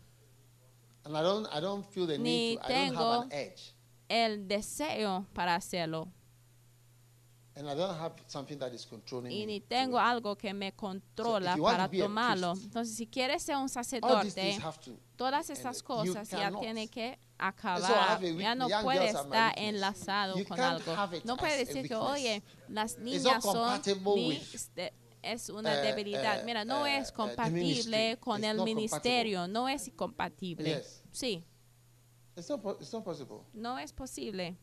And 1.04 1.16
I 1.16 1.22
don't, 1.22 1.46
I 1.52 1.60
don't 1.60 1.84
feel 1.86 2.06
the 2.06 2.18
Ni 2.18 2.56
need 2.56 2.58
to, 2.58 2.64
I 2.64 2.68
don't 2.68 2.88
tengo- 2.88 3.12
have 3.12 3.22
an 3.22 3.32
edge. 3.32 3.74
El 4.08 4.46
deseo 4.48 5.26
para 5.32 5.54
hacerlo. 5.54 6.08
And 7.56 7.68
I 7.68 7.74
don't 7.74 7.98
have 7.98 8.14
something 8.26 8.58
that 8.58 8.72
is 8.72 8.86
controlling 8.86 9.32
Y 9.32 9.40
me. 9.40 9.46
ni 9.46 9.60
to 9.60 9.66
tengo 9.68 9.98
it. 9.98 10.02
algo 10.02 10.36
que 10.38 10.54
me 10.54 10.72
controla 10.72 11.56
you 11.56 11.62
want 11.64 11.76
para 11.76 11.88
to 11.88 11.90
be 11.90 11.98
a 12.00 12.04
tomarlo. 12.04 12.52
priest, 12.52 12.64
Entonces, 12.66 12.96
si 12.96 13.06
quieres 13.06 13.42
ser 13.42 13.56
un 13.56 13.62
All 13.62 13.66
these 13.68 13.74
sacerdote, 13.74 14.52
have 14.62 14.78
to. 14.80 14.96
todas 15.16 15.50
esas 15.50 15.78
you 15.78 15.84
cosas 15.84 16.30
ya 16.30 16.38
cannot. 16.38 16.60
tiene 16.62 16.88
que 16.88 17.12
So 17.12 17.44
I 17.44 17.48
acabar. 17.48 18.08
have 18.08 18.24
a 18.24 18.32
Ya 18.32 18.54
no 18.54 18.68
Young 18.68 18.82
puede 18.84 18.98
girls 19.00 19.14
are 19.16 19.28
my 19.28 19.36
estar 19.36 19.48
weakness. 19.56 19.74
enlazado 19.74 20.36
You 20.38 20.44
con 20.46 20.56
can't 20.56 20.80
algo. 20.82 20.94
have 20.96 21.16
it 21.16 21.24
No 21.24 21.32
as 21.34 21.38
puede 21.40 21.56
decir 21.58 21.88
que, 21.88 21.94
weakness. 21.96 22.12
oye, 22.12 22.42
las 22.68 22.96
not 22.98 23.04
niñas 23.06 23.42
son 23.42 23.52
compatible 23.54 24.14
mi- 24.14 24.28
with, 24.28 24.54
este, 24.54 24.92
es 25.22 25.48
una 25.50 25.78
uh, 25.80 25.82
debilidad. 25.82 26.42
uh, 26.42 26.44
Mira, 26.46 26.64
no 26.64 26.82
uh, 26.82 26.86
es 26.86 27.12
compatible 27.12 28.18
con 28.20 28.38
It's 28.42 28.48
el 28.50 28.62
ministerio, 28.62 29.46
no 29.48 29.68
es 29.68 29.90
compatible. 29.96 30.70
Yes. 30.76 31.02
Sí, 31.12 31.44
It's 32.36 32.48
not, 32.48 32.64
it's 32.80 32.92
not 32.92 33.04
possible. 33.04 33.40
no 33.52 33.78
es 33.78 33.92
posible. 33.92 34.56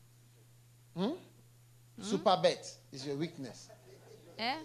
Hmm? 0.94 1.12
Super 2.00 2.36
bet 2.40 2.64
is 2.92 3.04
your 3.04 3.16
weakness. 3.16 3.68
¿eh? 4.36 4.56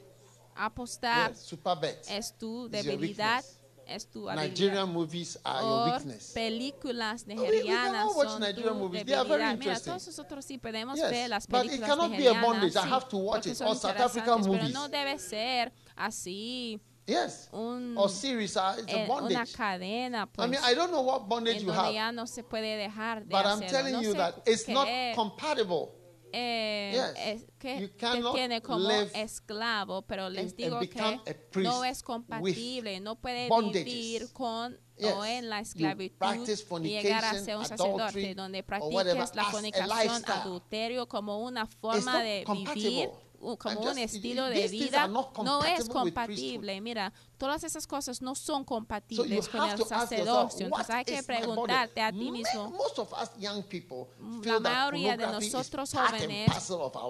Apostar 0.56 1.32
Yes, 1.32 1.40
super 1.42 1.76
bet. 1.80 2.06
es 2.10 2.32
tu 2.38 2.64
your 2.64 2.70
debilidad, 2.70 3.44
es 3.88 4.06
tu 4.08 4.30
habilidad. 4.30 4.50
Nigerian 4.50 4.90
movies 4.94 5.38
are 5.44 5.62
your 5.64 5.72
Or 5.72 5.92
weakness. 5.94 6.32
películas 6.34 7.26
we- 7.28 7.34
we 7.36 7.42
nigerianas 7.42 8.08
all 8.08 8.16
watch 8.16 8.30
son 8.30 8.42
Nigerian 8.42 8.74
tu 8.74 8.80
movies. 8.80 9.06
They 9.06 9.16
are 9.16 9.28
very. 9.28 9.58
Mira, 9.58 9.80
todos 9.80 10.06
nosotros 10.08 10.46
sí 10.46 10.58
podemos 10.60 10.98
Yes, 11.00 11.10
ver 11.10 11.30
las 11.30 11.48
but 11.48 11.66
it 11.66 11.72
películas 11.72 11.90
cannot 11.90 12.10
be 12.12 12.16
a 12.16 12.20
nigerianas. 12.20 12.46
bondage. 12.46 12.76
I 12.78 12.82
sí, 12.84 12.90
have 12.90 13.08
to 13.10 13.18
watch 13.18 13.48
it. 13.48 13.62
Or 13.62 13.76
South 13.76 14.00
African 14.00 14.40
movies. 14.42 14.62
Pero 14.62 14.70
no 14.70 14.90
debe 14.90 15.18
ser 15.20 15.74
así 15.96 16.80
Yes. 17.06 17.50
un, 17.52 17.98
Or 17.98 18.10
series 18.10 18.56
are 18.56 18.80
it's 18.82 18.94
a 18.94 18.96
eh, 19.02 19.06
una 19.06 19.20
bondage. 19.22 19.52
cadena, 19.58 20.24
I 20.24 20.28
pues, 20.34 20.50
mean, 20.50 20.62
I 20.64 20.74
don't 20.74 20.90
know 20.90 21.02
what 21.02 21.28
bondage 21.28 21.62
you 21.62 21.70
have, 21.72 21.94
ya 21.94 22.12
no 22.14 22.26
se 22.28 22.44
puede 22.44 22.78
dejar 22.78 23.26
de 23.26 23.36
but 23.36 23.46
I'm 23.46 23.60
telling 23.60 23.92
no 23.94 24.02
you 24.02 24.14
that 24.14 24.36
it's 24.48 24.68
not 24.70 24.88
compatible 25.14 25.90
eh, 26.32 26.94
Yes. 26.94 27.14
es 27.44 27.46
que 27.60 27.80
You 27.82 27.90
cannot 27.98 28.34
tiene 28.34 28.62
como 28.62 28.90
esclavo, 28.90 30.02
pero 30.04 30.30
les 30.30 30.56
digo 30.56 30.80
que 30.80 31.20
no 31.62 31.84
es 31.84 32.02
compatible, 32.02 33.00
no 33.02 33.16
puede 33.20 33.48
bondages. 33.50 33.86
vivir 33.86 34.34
con 34.34 34.80
Yes. 34.98 35.12
o 35.14 35.26
en 35.26 35.50
la 35.50 35.60
esclavitud 35.60 36.48
y 36.84 36.88
llegar 36.90 37.26
a 37.26 37.34
ser 37.40 37.58
un 37.58 37.66
sacerdote 37.66 38.34
donde 38.36 38.60
or 38.60 38.94
whatever 38.94 39.18
practiques 39.18 39.36
la 39.36 39.44
fornicación, 39.46 40.24
adulterio 40.28 41.08
como 41.08 41.40
una 41.44 41.66
forma 41.66 42.22
de 42.24 42.44
compatible. 42.46 42.90
vivir, 42.90 43.10
como 43.58 43.82
And 43.82 43.92
un 43.92 43.98
estilo 43.98 44.46
de 44.46 44.68
vida, 44.68 45.08
no 45.08 45.64
es 45.66 45.90
compatible. 45.90 46.80
Mira, 46.82 47.12
todas 47.44 47.62
esas 47.66 47.86
cosas 47.86 48.22
no 48.22 48.36
son 48.36 48.64
compatibles 48.64 49.44
So 49.44 49.52
con 49.52 49.70
el 49.70 49.86
sacerdocio. 49.86 50.68
Entonces 50.68 50.96
hay 50.96 51.04
que 51.04 51.22
preguntarte 51.24 52.02
a 52.02 52.10
ti 52.10 52.32
mismo. 52.32 52.70
Most 52.70 53.00
of 53.00 53.12
us 53.12 53.32
young 53.38 53.62
people 53.64 54.06
La 54.46 54.62
mayoría 54.62 55.18
de 55.18 55.28
nosotros 55.28 55.92
jóvenes 55.94 56.50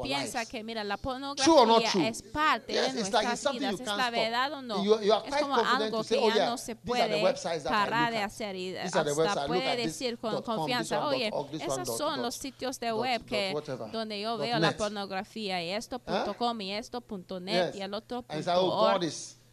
piensa 0.02 0.44
que 0.48 0.64
mira 0.64 0.84
la 0.84 0.98
pornografía 0.98 2.08
es 2.08 2.24
parte 2.24 2.74
Yes, 2.74 2.82
de 2.82 2.88
like 2.88 3.12
nuestras 3.12 3.40
something 3.42 3.60
vidas. 3.60 3.80
¿Es 3.82 3.86
la 3.86 4.10
verdad 4.10 4.54
o 4.54 4.62
no? 4.64 4.84
You 4.84 5.02
you 5.02 5.14
es 5.24 5.36
como 5.36 5.56
algo 5.56 6.04
que 6.04 6.18
"Oh, 6.18 6.30
ya 6.30 6.34
yeah, 6.34 6.50
no 6.50 6.58
se 6.58 6.76
puede 6.76 7.36
parar 7.64 8.12
de 8.12 8.24
hacer 8.24 8.56
y 8.56 8.76
hasta 8.76 9.06
puede 9.46 9.76
decir 9.76 10.18
con 10.18 10.42
confianza, 10.42 11.06
oye, 11.06 11.32
esos 11.60 11.96
son 11.96 12.24
los 12.24 12.34
sitios 12.34 12.80
de 12.80 12.92
web 12.92 13.24
que 13.24 13.54
donde 13.92 14.20
yo 14.20 14.36
veo 14.40 14.58
la 14.58 14.76
pornografía 14.76 15.64
y 15.64 15.70
esto.com 15.70 16.62
y 16.62 16.72
esto.net 16.72 17.76
y 17.76 17.82
el 17.82 17.94
otro 17.94 18.26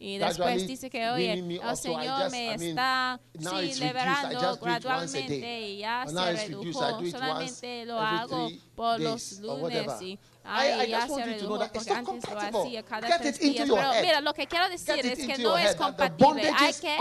Oh, 0.01 0.03
y 0.03 0.17
después 0.17 0.67
dice 0.67 0.89
que, 0.89 1.09
oye, 1.09 1.33
el 1.33 1.51
I 1.51 1.61
Señor 1.75 2.31
me 2.31 2.55
está 2.55 3.19
sí, 3.37 3.73
liberando 3.79 4.57
gradualmente 4.57 5.61
y 5.61 5.77
ya 5.77 6.05
se 6.07 6.33
redujo. 6.33 7.11
Solamente 7.11 7.85
lo 7.85 7.99
hago 7.99 8.49
por 8.75 8.99
los 8.99 9.33
lunes 9.33 10.01
y 10.01 10.19
ay, 10.43 10.89
ya 10.89 11.07
se 11.07 11.23
redujo 11.23 11.59
porque 11.71 11.91
antes 11.91 12.29
lo 12.31 12.61
hacía 12.61 12.83
cada 12.83 13.19
tres 13.19 13.39
días. 13.39 13.69
Pero 13.69 13.91
mira, 14.01 14.21
lo 14.21 14.33
que 14.33 14.47
quiero 14.47 14.67
decir 14.69 15.05
es 15.05 15.19
que 15.19 15.37
no 15.37 15.55
es 15.55 15.75
compatible. 15.75 16.51
Hay 16.57 16.73
que 16.73 16.97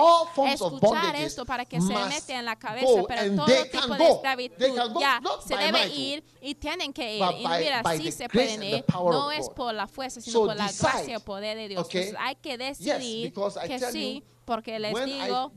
escuchar 0.52 1.16
esto 1.16 1.46
para 1.46 1.64
que 1.64 1.80
se 1.80 1.94
mete 1.94 2.34
en 2.34 2.44
la 2.44 2.56
cabeza, 2.56 3.02
pero 3.08 3.34
todo 3.34 3.64
tipo 3.64 3.94
de 3.94 4.10
esclavitud 4.10 5.00
ya 5.00 5.20
se 5.46 5.56
debe 5.56 5.88
ir 5.88 6.22
y 6.42 6.54
tienen 6.54 6.92
que 6.92 7.16
ir. 7.16 7.24
Y 7.38 7.46
mira, 7.48 7.82
sí 7.96 8.12
se 8.12 8.28
pueden 8.28 8.62
ir. 8.62 8.84
No 8.92 9.32
es 9.32 9.48
por 9.48 9.72
la 9.72 9.86
fuerza, 9.86 10.20
sino 10.20 10.40
por 10.40 10.56
la 10.56 10.70
gracia 10.70 11.08
y 11.08 11.12
el 11.12 11.20
poder 11.20 11.56
de 11.56 11.68
Dios. 11.68 11.86
Entonces 11.86 12.14
hay 12.18 12.36
que 12.36 12.50
Yes, 12.60 12.89
I 12.98 13.68
que 13.68 13.78
tell 13.78 13.92
sí, 13.92 14.14
you, 14.20 14.30
porque 14.44 14.80
les 14.80 14.92
digo 15.04 15.52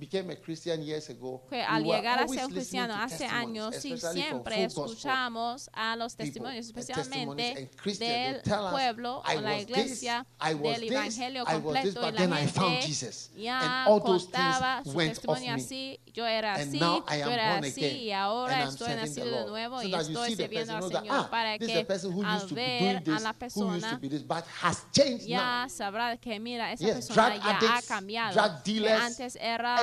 que 1.50 1.64
al 1.64 1.84
llegar 1.84 2.20
a 2.20 2.28
ser 2.28 2.46
un 2.46 2.52
cristiano 2.52 2.94
hace 2.94 3.26
años, 3.26 3.76
sí, 3.76 3.96
siempre 3.98 4.66
escuchamos 4.66 5.70
a 5.74 5.96
los 5.96 6.16
testimonios, 6.16 6.68
especialmente 6.68 7.72
del 7.98 8.42
pueblo 8.72 9.24
"I 9.26 9.38
o 9.38 9.42
la 9.42 9.60
iglesia 9.60 10.28
del 10.40 10.84
evangelio 10.92 11.46
completo 11.46 12.10
y 12.10 12.12
la 12.12 12.38
gente 12.38 13.14
ya 13.36 13.86
contaba 13.88 14.84
su 14.84 14.94
testimonio 14.94 15.54
así, 15.56 16.00
yo 16.14 16.28
era 16.28 16.54
así, 16.54 16.80
yo 16.80 17.04
era 17.10 17.58
así 17.58 17.86
y 17.86 18.12
ahora 18.12 18.64
estoy 18.64 18.96
nacido 18.96 19.44
de 19.44 19.46
nuevo 19.48 19.82
So 19.82 19.88
y 19.88 19.96
estoy 19.96 20.36
sirviendo 20.36 20.74
al 20.74 20.90
that, 20.90 21.02
Señor 21.02 21.16
ah, 21.16 21.30
para 21.30 21.58
que 21.58 21.88
al 22.26 22.48
ver 22.50 23.04
a 23.10 23.20
la 23.20 23.34
persona 23.34 24.00
this, 24.00 25.26
ya 25.26 25.68
sabrá 25.70 26.18
que 26.18 26.40
mira, 26.40 26.72
esa 26.72 26.84
Yes, 26.86 27.08
persona 27.08 27.36
ya 27.38 27.78
ha 27.78 27.82
cambiado. 27.82 28.64
que 28.64 28.92
antes 28.92 29.38
era. 29.38 29.78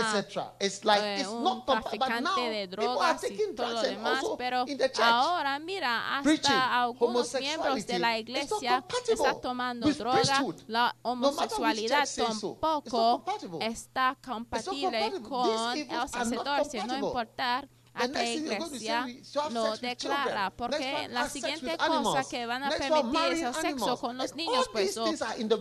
It's 0.61 0.85
like 0.85 1.03
eh, 1.03 1.27
un 1.27 1.43
not 1.43 1.67
traficante 1.67 2.23
now 2.23 2.37
de 2.37 2.67
drogas 2.67 3.25
y 3.25 3.55
todo 3.55 3.73
lo 3.73 3.83
demás, 3.83 4.25
pero 4.39 4.65
ahora 5.03 5.59
mira, 5.59 6.19
hasta 6.19 6.83
algunos 6.83 7.35
miembros 7.35 7.87
de 7.87 7.99
la 7.99 8.19
iglesia 8.19 8.85
están 9.09 9.41
tomando 9.41 9.87
with 9.87 9.97
droga, 9.97 10.21
priesthood. 10.21 10.57
la 10.69 10.95
homosexualidad 11.03 12.09
tampoco 12.17 13.25
está 13.61 14.17
compatible 14.25 15.13
con 15.29 15.77
el 15.79 15.89
are 16.21 16.31
not 16.37 16.45
sacerdocio, 16.45 16.87
no 16.87 16.95
compatible. 16.95 17.07
importar 17.07 17.69
a 17.93 18.09
qué 18.09 18.35
iglesia 18.35 19.07
lo 19.51 19.77
declara, 19.77 20.51
porque 20.51 21.09
la 21.09 21.29
siguiente 21.29 21.77
cosa 21.77 22.23
que 22.29 22.47
van 22.47 22.63
a 22.63 22.71
permitir 22.71 23.33
es 23.33 23.43
el 23.43 23.55
sexo 23.55 23.97
con 23.99 24.17
los 24.17 24.35
niños, 24.37 24.67
pues, 24.71 24.97
o, 24.97 25.07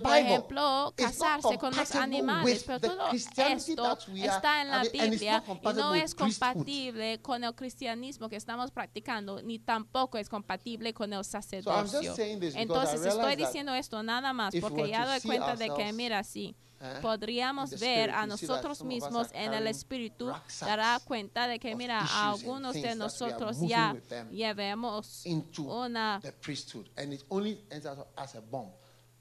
por 0.02 0.16
ejemplo, 0.16 0.94
casarse 0.96 1.58
con 1.58 1.76
los 1.76 1.96
animales, 1.96 2.64
pero 2.66 2.80
todo 2.80 3.10
esto 3.12 3.98
está 4.14 4.62
en 4.62 4.70
la 4.70 4.84
Biblia 4.84 5.44
y 5.48 5.74
no 5.74 5.96
es 5.96 6.14
compatible 6.14 7.20
con 7.22 7.44
el 7.44 7.56
cristianismo 7.56 8.30
que 8.30 8.36
estamos 8.36 8.70
practicando, 8.70 9.42
ni 9.42 9.58
tampoco 9.58 10.20
es 10.20 10.30
compatible 10.30 10.94
con 10.94 11.12
el 11.12 11.26
sacerdocio. 11.26 12.14
Entonces 12.20 13.06
estoy 13.06 13.36
diciendo 13.38 13.74
esto 13.74 14.04
nada 14.04 14.34
más 14.34 14.54
porque 14.62 14.88
ya 14.88 15.08
doy 15.08 15.20
cuenta 15.22 15.56
de 15.56 15.74
que, 15.74 15.92
mira, 15.94 16.24
sí, 16.24 16.56
podríamos 17.02 17.74
in 17.74 17.80
the 17.80 17.86
ver 17.86 18.10
a 18.12 18.26
nosotros 18.26 18.84
mismos 18.84 19.28
en 19.34 19.54
el 19.54 19.68
espíritu, 19.68 20.32
dará 20.62 21.00
cuenta 21.06 21.48
de 21.48 21.60
que, 21.60 21.76
mira, 21.76 22.06
algunos 22.24 22.74
de 22.74 22.96
nosotros 22.96 23.58
ya 23.62 23.96
llevemos 24.32 25.24
una 25.58 26.20
the 26.22 26.32
priesthood, 26.32 26.90
and 26.98 27.14
it 27.14 27.24
only 27.30 27.64
ends 27.70 27.86
up 27.86 28.08
as 28.16 28.36
a 28.36 28.42
bomb, 28.42 28.72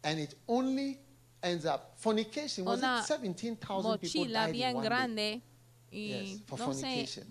and 0.03 0.19
it 0.19 0.35
only 0.47 1.01
ends 1.43 1.65
up 1.65 1.95
fornication. 1.97 2.65
Was 2.65 2.79
Una 2.79 3.05
mochila 3.83 4.47
bien 4.51 4.81
grande 4.81 5.43
y 5.91 6.41
no 6.57 6.75
sé. 6.75 7.25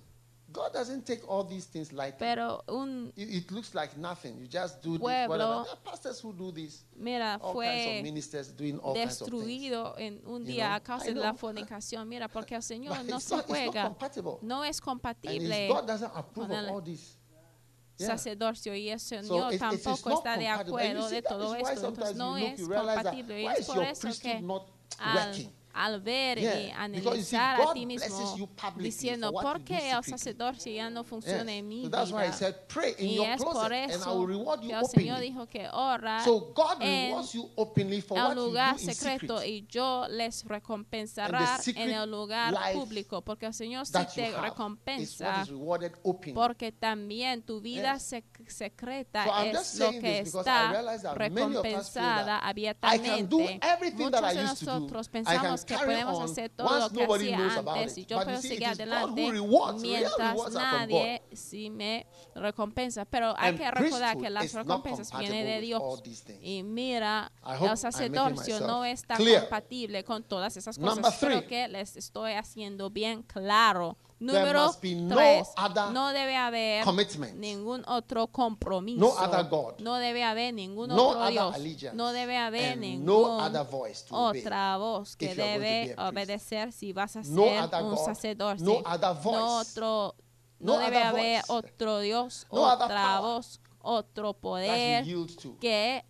God 0.57 0.73
doesn't 0.73 1.05
take 1.05 1.21
all 1.29 1.43
these 1.43 1.65
things 1.67 1.93
lightly. 1.93 2.17
pero 2.17 2.63
un, 2.67 3.13
it, 3.15 3.29
it 3.29 3.51
looks 3.51 3.75
like 3.75 3.95
nothing. 3.95 4.39
You 4.39 4.47
just 4.47 4.81
do 4.81 4.93
this, 4.93 5.01
whatever. 5.01 5.37
There 5.37 5.45
are 5.45 5.65
pastors 5.85 6.19
who 6.19 6.33
do 6.33 6.51
this. 6.51 6.83
mira, 6.95 7.37
All 7.39 7.53
kinds 7.53 7.85
of 7.85 7.91
fue 7.93 8.01
ministers 8.01 8.47
doing 8.51 8.79
all 8.79 8.95
kinds 8.95 9.21
of 9.21 9.27
things. 9.29 9.43
destruido 9.43 9.95
en 9.99 10.19
un 10.25 10.41
You 10.45 10.53
día 10.53 10.67
know, 10.69 10.75
a 10.75 10.79
causa 10.79 11.13
de 11.13 11.19
la 11.19 11.33
fornicación. 11.37 12.07
Mira, 12.09 12.27
porque 12.27 12.55
el 12.55 12.63
Señor 12.63 13.05
no 13.05 13.19
se 13.19 13.35
juega, 13.43 13.83
compatible. 13.83 14.37
no 14.41 14.63
es 14.63 14.81
compatible 14.81 15.67
God 15.67 15.85
doesn't 15.85 16.11
approve 16.15 16.49
of 16.51 16.69
all 16.71 16.81
this. 16.81 17.17
Yeah. 17.99 18.07
sacerdocio 18.09 18.75
y 18.75 18.89
el 18.89 18.99
Señor 18.99 19.57
tampoco 19.57 20.11
está 20.11 20.37
de 20.37 20.47
acuerdo 20.47 21.09
de 21.09 21.21
todo 21.21 21.53
esto. 21.55 21.87
Entonces 21.87 22.15
no 22.15 22.35
es 22.37 22.61
compatible 22.61 23.41
y 23.43 23.45
es 23.47 23.65
por 23.67 23.83
eso 23.83 24.09
que 24.21 24.39
not 24.41 24.67
al 24.99 25.27
working? 25.29 25.51
Al 25.85 26.01
ver 26.01 26.37
y 26.39 26.41
Yeah, 26.41 26.87
because 26.87 27.17
you 27.19 27.23
see, 27.23 27.35
analizar 27.35 27.61
a 27.61 27.73
ti 27.73 27.85
mismo, 27.85 28.49
diciendo, 28.77 29.31
¿por 29.31 29.63
qué 29.63 29.75
el 29.75 29.81
secretly?" 30.03 30.09
sacerdocio 30.11 30.71
ya 30.73 30.89
no 30.89 31.03
funciona 31.03 31.43
Yes. 31.51 31.59
en 31.59 31.67
mi 31.67 31.83
So 31.83 31.89
vida? 31.89 32.33
said, 32.33 32.55
Y 32.99 33.19
es 33.21 33.43
por 33.43 33.71
eso 33.73 34.27
que 34.59 34.73
el 34.73 34.85
Señor 34.87 35.19
dijo 35.21 35.45
que 35.47 35.67
ora 35.71 36.23
So 36.23 36.51
God 36.55 36.81
en 36.81 37.09
rewards 37.09 37.33
you 37.33 37.49
openly 37.55 38.01
for 38.01 38.17
el 38.17 38.35
lugar 38.35 38.75
in 38.79 38.93
secreto 38.93 39.37
secret. 39.39 39.49
y 39.49 39.67
yo 39.67 40.07
les 40.09 40.43
recompensaré 40.45 41.37
secret 41.61 41.85
en 41.87 41.91
el 41.93 42.09
lugar 42.09 42.53
público, 42.73 43.21
porque 43.21 43.45
el 43.45 43.53
Señor 43.53 43.85
sí 43.85 43.93
te 44.15 44.31
recompensa, 44.39 45.45
porque 46.33 46.71
también 46.71 47.41
tu 47.43 47.61
vida 47.61 47.93
Yes. 47.95 48.11
sec- 48.13 48.47
secreta 48.49 49.25
So 49.25 49.43
es 49.43 49.75
lo 49.79 49.89
que 49.91 50.19
está 50.19 51.13
recompensada 51.13 52.39
abiertamente. 52.39 53.35
Muchos 53.97 54.33
de 54.33 54.43
nosotros 54.43 55.09
pensamos 55.09 55.65
que 55.67 55.77
podemos 55.77 56.31
hacer 56.31 56.49
todo 56.49 56.79
lo 56.79 56.89
que 56.89 57.03
hacía 57.03 57.57
antes 57.57 57.97
y 57.97 58.05
yo 58.05 58.23
puedo 58.23 58.41
seguir 58.41 58.67
adelante 58.67 59.31
mientras 59.79 60.51
nadie 60.53 61.21
sí 61.33 61.69
me 61.69 62.07
recompensa. 62.33 63.05
Pero 63.05 63.35
hay 63.37 63.55
que 63.55 63.69
recordar 63.69 64.17
que 64.17 64.29
las 64.29 64.53
recompensas 64.53 65.17
vienen 65.19 65.45
de 65.45 65.61
Dios. 65.61 65.81
Y 66.41 66.63
mira, 66.63 67.31
el 67.61 67.77
sacerdocio 67.77 68.61
no 68.61 68.85
está 68.85 69.17
compatible 69.17 70.03
con 70.03 70.23
todas 70.23 70.57
esas 70.57 70.77
cosas. 70.79 71.17
Creo 71.19 71.45
que 71.45 71.67
les 71.67 71.95
estoy 71.97 72.33
haciendo 72.33 72.89
bien 72.89 73.21
claro. 73.23 73.97
Número 74.19 74.65
must 74.65 74.81
be 74.81 74.95
no 74.95 75.15
tres, 75.15 75.47
other 75.55 75.91
no 75.93 76.11
debe 76.11 76.35
haber 76.35 76.83
commitment. 76.83 77.35
ningún 77.35 77.83
otro 77.87 78.27
compromiso. 78.27 78.99
No 78.99 79.09
other 79.09 79.47
God. 79.47 79.79
No 79.79 79.95
debe 79.95 80.23
haber 80.23 80.53
ningún 80.55 80.89
otro 80.91 81.27
Dios. 81.27 81.93
No 81.93 82.11
debe 82.11 82.35
haber 82.35 82.77
obey 82.77 84.39
otra 84.39 84.77
voz 84.77 85.15
que 85.15 85.35
debe 85.35 85.95
obedecer 85.99 86.71
si 86.71 86.93
vas 86.93 87.15
a 87.15 87.23
ser 87.23 87.69
un 87.83 87.97
sacerdote. 87.97 88.63
no 88.63 88.81
other 88.85 89.13
voice. 89.13 89.37
No 89.37 89.59
otro, 89.59 90.15
no, 90.59 90.79
debe 90.79 91.03
haber 91.03 91.43
otro 91.47 91.99
Dios, 91.99 92.47
otra 92.49 93.19
voz, 93.19 93.61
otro 93.81 94.33
poder 94.33 95.05
que 95.59 96.03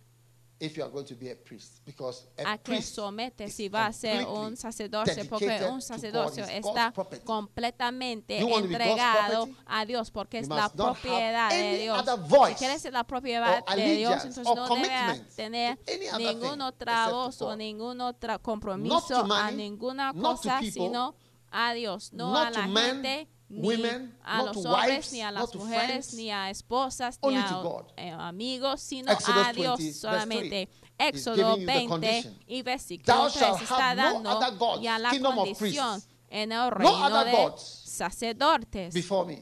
if 0.60 0.76
you 0.76 0.82
are 0.82 0.90
going 0.90 1.04
to 1.06 1.14
be 1.14 1.30
a 1.30 1.36
priest. 1.36 1.80
Because 1.84 2.26
a 2.38 2.52
a 2.52 2.58
que 2.58 2.82
somete 2.82 3.48
si 3.48 3.68
va 3.68 3.86
a 3.86 3.92
ser 3.92 4.26
un 4.26 4.56
sacerdocio, 4.56 5.28
porque 5.28 5.64
un 5.70 5.80
sacerdocio 5.80 6.44
está 6.44 6.92
completamente 7.24 8.38
entregado 8.38 9.48
a 9.66 9.84
Dios, 9.84 10.10
porque 10.10 10.38
es 10.38 10.48
la 10.48 10.68
propiedad 10.68 11.50
de 11.50 11.78
Dios. 11.78 12.04
Si 12.48 12.54
quieres 12.54 12.82
ser 12.82 12.92
la 12.92 13.04
propiedad 13.04 13.64
de 13.64 13.96
Dios, 13.96 14.24
entonces 14.24 14.44
no 14.44 14.68
debe 14.68 15.24
tener 15.36 15.78
thing 15.78 16.60
otra 16.60 17.08
voz 17.08 17.40
o 17.42 17.54
ningún 17.56 18.00
otro 18.00 18.40
compromiso 18.40 19.00
to 19.08 19.16
a 19.16 19.24
money, 19.24 19.56
ninguna 19.56 20.12
cosa, 20.12 20.58
people, 20.60 20.72
sino 20.72 21.14
a 21.50 21.72
Dios, 21.72 22.12
no 22.12 22.36
a 22.36 22.50
la 22.50 22.62
gente, 22.64 23.28
ni 23.48 23.66
women, 23.66 24.16
a 24.22 24.42
los 24.42 24.56
hombres, 24.56 24.88
wives, 24.88 25.12
ni 25.12 25.22
a 25.22 25.30
las 25.30 25.54
mujeres, 25.54 25.86
friends, 25.86 26.14
ni 26.14 26.30
a 26.30 26.50
esposas, 26.50 27.18
ni 27.22 27.36
a 27.36 27.62
eh, 27.96 28.10
amigos, 28.10 28.80
sino 28.80 29.10
Exodus 29.10 29.46
a 29.46 29.52
Dios 29.52 29.78
20, 29.78 29.84
verse 29.84 30.00
solamente. 30.00 30.48
3 30.48 30.68
is 30.68 30.98
Éxodo 30.98 31.36
giving 31.36 31.50
you 31.50 31.58
the 31.58 31.72
20 31.72 31.88
condition. 31.88 32.38
y 32.46 32.62
versículo 32.62 33.14
Thou 33.14 33.28
3 33.30 33.40
shalt 33.40 33.62
está 33.62 33.94
no 33.94 34.40
dando 34.40 34.56
gods, 34.58 34.82
ya 34.82 34.98
la 34.98 35.10
condición 35.10 36.02
en 36.30 36.52
el 36.52 36.58
No 36.58 36.70
reino 36.70 37.06
other 37.06 37.26
de 37.26 37.52
sacerdotes. 37.56 38.94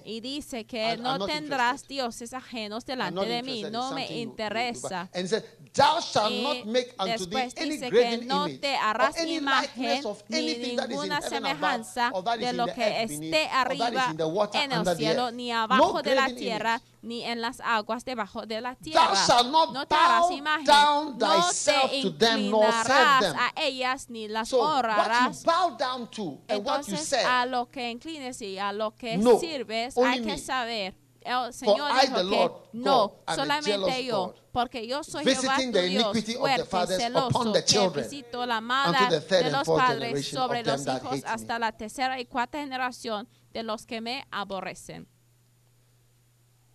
Y 0.05 0.21
dice 0.21 0.65
que 0.67 0.93
I'm 0.93 1.03
no 1.03 1.27
tendrás 1.27 1.83
interested. 1.83 1.89
dioses 1.89 2.33
ajenos 2.33 2.85
delante 2.85 3.25
de 3.27 3.43
mí, 3.43 3.65
no 3.71 3.93
me 3.93 4.21
interesa. 4.21 5.09
Said, 5.13 5.45
Thou 5.77 6.01
shalt 6.01 6.33
Y 6.33 6.43
not 6.43 6.65
make 6.67 6.95
unto 6.99 7.27
thee 7.27 7.51
any 7.57 7.79
que 7.79 7.91
graven 7.91 8.27
no 8.27 8.47
image 8.47 8.61
te 8.63 8.75
harás 8.77 9.17
any 9.19 9.37
imagen 9.37 9.63
likeness 9.77 10.05
of 10.07 10.23
ni 10.29 10.39
anything 10.39 10.77
that 10.77 10.87
is 10.91 10.91
in 10.91 10.97
ninguna 11.03 11.17
above, 11.19 11.31
semejanza 11.31 12.11
or 12.15 12.23
that 12.25 12.35
is 12.37 12.41
de 12.41 12.49
in 12.51 12.57
lo 12.57 12.67
the 12.67 12.73
que 12.73 12.83
earth 12.85 13.09
beneath, 13.11 13.35
esté 13.35 13.45
or 13.45 13.51
that 13.51 13.73
is 13.73 13.81
arriba 13.81 14.11
in 14.11 14.17
the 14.17 14.27
water 14.29 14.59
en 14.59 14.73
el 14.73 14.85
cielo, 14.97 15.31
ni 15.33 15.49
No 15.51 15.59
abajo 15.63 16.03
de 16.03 16.15
la 16.15 16.27
tierra, 16.29 16.71
image. 16.77 16.83
ni 17.03 17.23
en 17.25 17.41
las 17.43 17.61
aguas 17.61 18.05
debajo 18.07 18.47
de 18.47 18.61
la 18.63 18.75
Thou 18.75 18.83
tierra. 18.83 19.15
shalt 19.27 19.51
not 19.53 19.73
No 19.75 19.87
te 19.87 19.95
harás 19.95 20.31
imagen, 20.31 20.65
down 20.65 21.19
no 21.19 21.43
thyself 21.43 21.91
te 21.91 22.03
to 22.03 22.11
them, 22.11 22.51
nor 22.51 22.73
serve 22.73 22.95
inclinarás 22.95 23.21
them. 23.21 23.37
a 23.37 23.53
ellas, 23.63 24.09
ni 24.11 24.29
las 24.29 24.49
So 24.49 24.59
what 24.59 24.83
you 24.83 24.89
honrarás. 24.89 25.45
bow 25.45 25.77
down 25.77 26.09
to 26.11 26.39
and 26.49 26.65
what 26.65 26.87
you 26.89 26.95
Entonces, 26.95 27.25
a 27.25 27.45
lo 27.45 27.67
que 27.69 27.91
inclines 27.91 28.41
y 28.41 28.59
a 28.59 28.73
lo 28.73 28.93
que 28.97 29.19
No, 29.19 29.39
sirves, 29.39 29.95
hay 29.99 30.23
que 30.23 30.39
saber. 30.39 30.95
El 31.27 31.53
Señor 31.53 31.91
I, 31.91 32.07
dijo 32.07 32.17
the 32.17 32.23
que 32.23 32.37
Lord 32.37 32.53
no, 32.73 33.17
solamente 33.35 34.05
yo, 34.05 34.35
porque 34.53 34.87
yo 34.87 35.03
soy 35.03 35.25
Jehová 35.25 35.57
tu 35.57 35.73
the 35.73 35.83
Dios, 35.89 36.17
fuerte, 36.39 36.97
celoso, 36.97 37.53
que 37.53 38.01
visito 38.03 38.47
la 38.47 38.61
third 38.61 39.45
de 39.45 39.51
los 39.51 39.67
padres 39.67 40.29
sobre 40.29 40.63
los 40.63 40.87
hijos 40.87 41.25
hasta 41.27 41.59
la 41.59 41.73
tercera 41.73 42.21
y 42.21 42.27
cuarta 42.27 42.59
generación 42.59 43.29
de 43.53 43.65
los 43.65 43.87
que 43.87 44.01
me 44.01 44.25
aborrecen. 44.31 45.09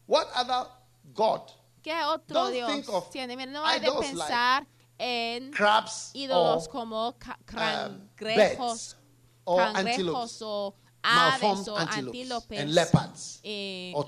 what 0.08 0.28
other 0.36 0.68
God, 1.14 1.50
¿Qué 1.82 2.04
otro 2.04 2.52
Don't 2.52 2.54
Dios 2.54 3.10
tiene? 3.10 3.36
Mira, 3.38 3.52
no 3.52 3.66
hay 3.66 3.80
de 3.80 3.88
idols 3.88 4.14
like 4.14 4.68
en 5.00 5.52
crabs, 5.52 6.12
ídolos 6.14 6.68
or 6.68 6.72
como 6.72 7.08
um, 7.08 7.14
cangrejos, 7.46 8.98
o 9.46 10.76
aves 11.04 11.68
o 11.68 11.78
antelopes, 11.78 12.20
antílopes, 12.22 12.60
and 12.60 12.74
leopards, 12.74 13.40
eh, 13.44 13.92
or 13.96 14.06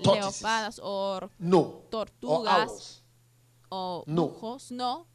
o 0.81 1.29
no, 1.39 1.59
or 1.59 1.89
tortugas 1.89 2.69
owls. 2.69 3.01
o 3.69 4.03
No. 4.07 4.27
brujos, 4.29 4.71
no. 4.71 5.07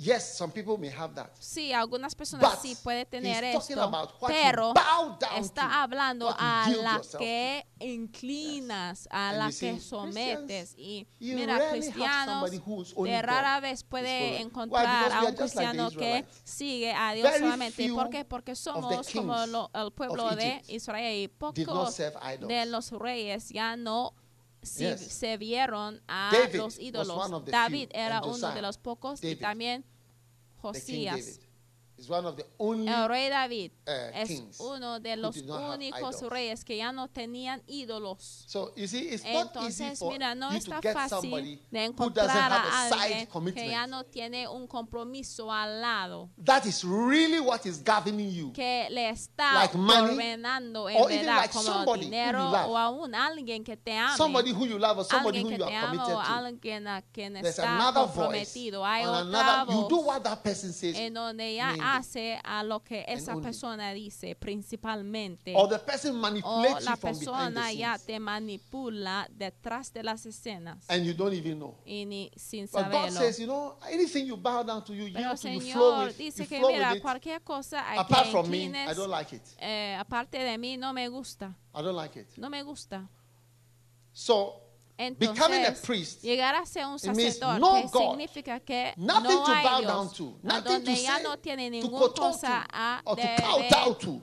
Yes, 0.00 0.36
some 0.38 0.52
people 0.52 0.78
may 0.78 0.90
have 0.90 1.12
that. 1.16 1.30
Sí, 1.40 1.72
algunas 1.72 2.14
personas 2.14 2.48
But 2.52 2.60
sí 2.62 2.76
pueden 2.84 3.04
tener 3.06 3.42
esto, 3.42 3.60
pero 4.28 4.72
está 5.36 5.82
hablando 5.82 6.28
a 6.38 6.70
la 6.70 7.00
que 7.18 7.66
inclinas, 7.80 9.08
a 9.10 9.30
And 9.30 9.38
la 9.38 9.50
que 9.50 9.80
sometes. 9.80 10.74
Y 10.76 11.04
mira, 11.20 11.70
cristianos, 11.70 12.48
de 12.48 13.22
rara 13.22 13.58
vez 13.58 13.82
puede 13.82 14.40
encontrar 14.40 15.10
a 15.12 15.24
un 15.24 15.36
just 15.36 15.56
like 15.56 15.72
cristiano 15.72 15.90
que 15.90 16.24
sigue 16.44 16.92
a 16.92 17.14
Dios 17.14 17.28
Very 17.28 17.38
solamente. 17.44 17.88
¿Por 17.88 18.10
qué? 18.10 18.24
Porque 18.24 18.54
somos 18.54 19.08
como 19.12 19.46
lo- 19.46 19.70
el 19.74 19.90
pueblo 19.90 20.36
de 20.36 20.62
Israel 20.68 21.24
y 21.24 21.28
pocos 21.28 21.96
de 22.46 22.66
los 22.66 22.92
reyes 22.92 23.48
ya 23.48 23.76
no 23.76 24.14
si- 24.62 24.84
Yes. 24.84 25.00
se 25.00 25.36
vieron 25.36 26.00
a 26.08 26.30
David 26.32 26.56
los 26.56 26.78
ídolos. 26.78 27.06
David 27.46 27.90
era 27.92 28.20
uno 28.22 28.54
de 28.54 28.62
los 28.62 28.78
pocos 28.78 29.22
y 29.22 29.36
también 29.36 29.84
Josías. 30.60 31.40
Is 31.98 32.08
one 32.08 32.24
of 32.26 32.36
the 32.36 32.46
only 32.58 32.86
El 32.88 33.08
rey 33.08 33.28
David 33.28 33.72
uh, 33.84 33.90
es 34.14 34.30
uno 34.60 35.00
de 35.00 35.16
los 35.16 35.36
únicos 35.36 36.22
reyes 36.30 36.64
que 36.64 36.76
ya 36.76 36.92
no 36.92 37.08
tenían 37.08 37.60
ídolos. 37.66 38.44
So 38.46 38.72
you 38.76 38.86
see, 38.86 39.08
it's 39.08 39.24
not 39.24 39.56
easy 39.66 39.82
Entonces, 39.82 39.98
for 39.98 40.12
mira, 40.12 40.32
no 40.36 40.52
you 40.52 40.58
está 40.58 40.80
fácil 40.80 41.30
de 41.30 41.88
who 41.88 42.10
doesn't 42.10 42.30
encontrar 42.30 42.30
have 42.30 42.68
a 42.68 42.88
alguien 42.88 43.08
que 43.08 43.24
ya 43.24 43.26
commitment. 43.32 43.88
no 43.90 44.04
tiene 44.04 44.46
un 44.46 44.68
compromiso 44.68 45.52
al 45.52 45.80
lado, 45.80 46.30
That 46.44 46.66
is 46.66 46.84
really 46.84 47.40
what 47.40 47.66
is 47.66 47.82
governing 47.82 48.30
you. 48.30 48.52
que 48.52 48.86
le 48.90 49.08
está 49.10 49.54
Like 49.54 49.76
money, 49.76 50.12
ordenando 50.14 50.88
en 50.88 51.04
verdad 51.08 51.36
like 51.36 51.52
como 51.52 51.96
dinero 51.96 52.38
you 52.46 52.52
love. 52.52 52.70
o 52.70 52.78
aún 52.78 53.14
alguien 53.16 53.64
que 53.64 53.76
te 53.76 53.96
ame. 53.96 54.16
Somebody 54.16 54.52
who 54.52 54.66
you 54.66 54.78
love 54.78 54.98
or 54.98 55.04
somebody 55.04 55.38
alguien 55.40 55.46
who 55.46 55.50
you 55.50 55.58
te 55.58 55.64
are 55.64 55.76
ama 55.76 55.88
committed 55.88 56.14
o 56.14 56.22
to. 56.22 56.30
alguien 56.30 56.86
a 56.86 57.02
quien 57.02 57.32
There's 57.34 57.58
está 57.58 57.92
comprometido. 57.92 58.84
Hay 58.86 59.04
otra 59.04 59.20
another, 59.22 59.74
you 59.74 59.88
do 59.88 59.96
voz 59.96 60.06
what 60.06 60.22
that 60.22 60.44
person 60.44 60.72
says. 60.72 60.94
en 60.96 61.12
donde 61.14 61.42
mainly. 61.42 61.87
Hace 61.96 62.38
a 62.44 62.62
lo 62.62 62.80
que 62.82 63.04
esa 63.08 63.34
persona 63.36 63.92
dice 63.92 64.34
principalmente. 64.34 65.52
Or 65.56 65.68
the 65.68 65.78
person 65.78 66.16
o 66.16 66.18
manipulates 66.18 66.84
la 66.84 66.96
behind 66.96 67.00
the 67.00 67.06
persona 67.06 67.72
ya 67.72 67.98
te 67.98 68.18
manipula 68.20 69.28
detrás 69.30 69.92
de 69.92 70.02
las 70.02 70.26
escenas 70.26 70.84
And 70.88 71.04
you 71.04 71.14
don't 71.14 71.32
even 71.34 71.58
know. 71.58 71.74
y 71.84 72.04
ni 72.04 72.30
sin 72.36 72.66
But 72.66 72.72
God 72.72 72.92
saberlo. 72.92 73.18
says, 73.18 73.38
you 73.38 73.46
know, 73.46 73.76
anything 73.90 74.26
you 74.26 74.36
bow 74.36 74.62
down 74.62 74.84
to, 74.84 74.92
you 74.94 75.12
Pero 75.12 75.30
you 75.32 75.36
flow 75.36 75.60
Señor 75.60 76.06
with, 76.08 76.16
dice 76.18 76.42
you 76.42 76.48
que 76.48 76.58
flow 76.58 76.70
mira, 76.72 77.00
cualquier 77.00 77.42
cosa 77.42 77.80
a 77.80 78.00
Apart 78.00 78.26
from 78.30 78.50
me, 78.50 78.66
I 78.66 78.94
don't 78.94 79.10
like 79.10 79.34
it. 79.34 79.42
eh, 79.58 79.96
aparte 79.98 80.38
de 80.38 80.56
mí, 80.58 80.76
no 80.78 80.92
me 80.92 81.08
gusta. 81.08 81.54
I 81.74 81.82
don't 81.82 81.96
like 81.96 82.18
it. 82.18 82.26
No 82.36 82.48
me 82.50 82.62
gusta. 82.62 83.08
So, 84.12 84.60
Entonces, 84.98 85.80
priest, 85.86 86.22
llegar 86.22 86.56
a 86.56 86.66
ser 86.66 86.84
un 86.86 86.98
sacerdote 86.98 87.60
no 87.60 87.88
significa 87.88 88.58
que 88.58 88.92
nothing 88.96 89.22
no 89.30 89.44
to 89.44 89.52
hay 89.52 89.64
bow 89.64 89.78
Dios, 89.80 89.92
down 89.92 90.10
to, 90.12 90.24
a 90.24 90.46
nothing 90.46 90.62
to 90.64 90.70
donde 90.72 91.02
ya 91.02 91.14
say, 91.14 91.22
no 91.22 91.36
tiene 91.38 91.70
to 91.70 91.70
ninguna 91.88 92.08
cosa 92.14 92.66
a 92.72 93.02
kowtow 93.04 93.94
to. 93.96 94.20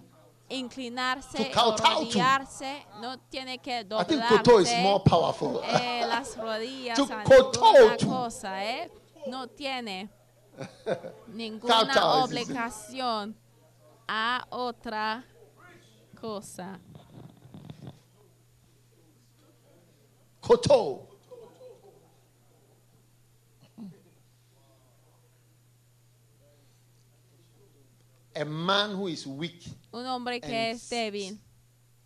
inclinarse 0.49 1.38
To 1.38 1.43
o 1.43 1.51
kowtow 1.53 1.78
to. 1.78 1.84
rodillarse, 2.01 2.86
no 2.99 3.17
tiene 3.30 3.57
que 3.59 3.80
I 3.80 4.03
think 4.03 4.21
koto 4.28 4.59
is 4.59 4.69
more 4.82 4.99
doblarse 4.99 5.09
powerful. 5.09 5.61
eh, 5.63 6.05
las 6.07 6.36
rodillas 6.36 6.95
To 6.97 7.03
a 7.03 7.23
ninguna 7.23 7.97
to. 7.97 8.07
cosa, 8.07 8.63
¿eh? 8.65 8.91
No 9.28 9.47
tiene 9.47 10.09
ninguna 11.28 12.21
obligación 12.23 13.36
a 14.07 14.45
otra 14.49 15.23
cosa. 16.19 16.80
A 28.36 28.43
man 28.43 28.91
who 28.96 29.08
is 29.08 29.26
weak, 29.26 29.64
Un 29.93 30.06
hombre 30.06 30.41
que 30.41 30.48
And 30.48 30.76
es 30.76 30.89
débil 30.89 31.39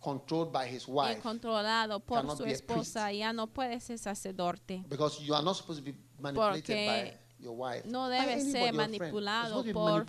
controlled 0.00 0.52
by 0.52 0.64
his 0.66 0.86
y 0.86 0.92
wife, 0.92 1.20
controlado 1.20 2.00
por 2.00 2.36
su 2.36 2.44
esposa 2.44 3.12
ya 3.12 3.32
no 3.32 3.48
puede 3.48 3.80
ser 3.80 3.98
sacerdote. 3.98 4.84
because 4.88 5.20
you 5.20 5.34
are 5.34 5.42
not 5.42 5.56
supposed 5.56 5.84
to 5.84 5.92
be 5.92 5.98
manipulated 6.18 6.64
Porque 6.66 6.86
by 6.86 7.19
your 7.40 7.54
wife. 7.56 7.88
no 7.88 8.08
debe 8.08 8.40
ser 8.40 8.72
manipulado 8.72 9.64
por. 9.72 10.06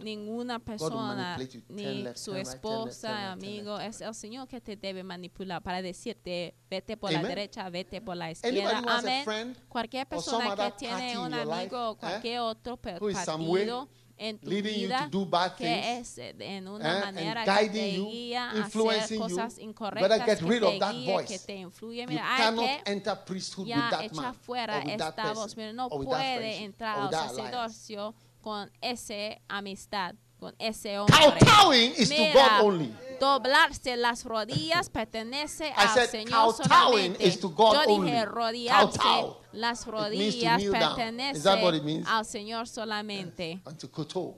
Ninguna 0.00 0.58
persona 0.58 1.38
ni 1.68 2.06
su 2.14 2.34
esposa, 2.34 3.32
amigo, 3.32 3.78
es 3.78 4.00
el 4.00 4.14
Señor 4.14 4.48
que 4.48 4.60
te 4.60 4.76
debe 4.76 5.02
manipular 5.02 5.62
para 5.62 5.82
decirte, 5.82 6.54
vete 6.70 6.96
por 6.96 7.12
la 7.12 7.22
derecha, 7.22 7.68
vete 7.70 8.00
por 8.00 8.16
la 8.16 8.30
izquierda. 8.30 8.82
Amén. 8.86 9.56
Cualquier 9.68 10.06
persona 10.06 10.54
que 10.56 10.72
tiene 10.78 11.18
un 11.18 11.32
amigo 11.32 11.90
o 11.90 11.92
eh, 11.94 11.96
cualquier 11.98 12.40
otro 12.40 12.76
partido 12.76 13.88
en 14.18 14.38
tu 14.38 14.50
leading 14.50 14.80
you 14.80 14.88
to 14.88 15.08
do 15.10 15.24
bad 15.24 15.56
things, 15.56 15.58
que 15.58 15.98
es 15.98 16.18
eh, 16.18 16.34
en 16.40 16.68
una 16.68 16.98
eh, 16.98 17.00
manera 17.04 17.40
and 17.42 17.48
que 17.48 17.54
te 17.54 17.78
guiding 17.78 17.96
you, 17.96 18.10
guía 18.10 18.44
a 18.44 18.50
hacer 18.50 18.64
influencing 18.64 19.16
you, 19.16 19.22
cosas 19.28 19.58
incorrectas, 19.58 20.26
get 20.26 20.38
que 20.40 20.44
rid 20.46 20.62
of 20.62 20.72
te 20.72 20.78
that 20.80 20.92
guíe, 20.94 21.12
voice. 21.12 21.28
que 21.28 21.38
te 21.38 21.54
influye. 21.56 22.02
You 22.02 22.08
Mira, 22.08 22.34
hay 22.36 22.42
cannot 22.44 22.64
que 22.66 22.82
enter 22.92 23.24
priesthood 23.24 23.66
with 23.66 23.74
ya 23.74 23.90
that 23.90 24.02
echa 24.02 24.20
man 24.22 24.34
fuera 24.34 24.78
or 24.78 24.84
with 24.84 24.96
that 24.98 25.08
esta 25.10 25.22
person 25.22 25.34
voz. 25.36 25.56
Mira, 25.56 25.72
no 25.72 25.86
or 25.86 25.98
with 26.00 26.08
that 26.08 26.16
puede 26.16 26.36
friendship 26.38 26.64
entrar 26.64 26.96
or 26.96 27.00
al 27.00 27.06
with 27.06 27.10
that 27.12 27.30
alliance. 27.30 27.52
sacerdocio 27.52 28.14
con 28.42 28.70
esa 28.80 29.40
amistad, 29.48 30.14
con 30.38 30.54
ese 30.58 30.96
hombre. 30.98 31.16
Kowtowing 31.40 31.92
is 31.96 32.08
to 32.08 32.32
God 32.32 32.60
only. 32.62 32.94
doblarse 33.20 33.96
las 33.96 34.24
rodillas 34.24 34.88
pertenece 34.90 35.68
I 35.70 35.72
al 35.76 35.88
said 35.94 36.08
Señor 36.10 36.30
kowtowing 36.56 36.68
solamente. 37.14 37.24
is 37.26 37.40
to 37.40 37.48
God 37.50 37.74
Yo 37.74 37.80
dije 37.82 38.22
only. 38.22 38.24
rodearse 38.24 38.98
Kowtow. 38.98 39.36
Las 39.52 39.86
rodillas 39.86 40.58
kneel 40.58 40.72
down. 40.72 40.82
Is 40.82 40.88
pertenece 40.96 41.42
that 41.42 41.62
what 41.62 41.74
it 41.74 41.84
means? 41.84 42.06
al 42.08 42.24
Señor 42.24 42.66
solamente. 42.66 43.60
Koto. 43.90 44.36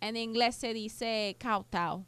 En 0.00 0.16
inglés 0.16 0.54
se 0.56 0.72
dice 0.72 1.36
kowtow. 1.40 2.04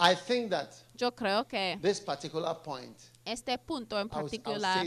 I 0.00 0.14
think 0.14 0.50
that 0.50 0.74
Yo 0.96 1.10
creo 1.10 1.48
que 1.48 1.78
this 1.82 2.00
particular 2.00 2.54
point, 2.62 2.96
este 3.28 3.58
punto 3.58 3.98
en 4.00 4.08
particular 4.08 4.86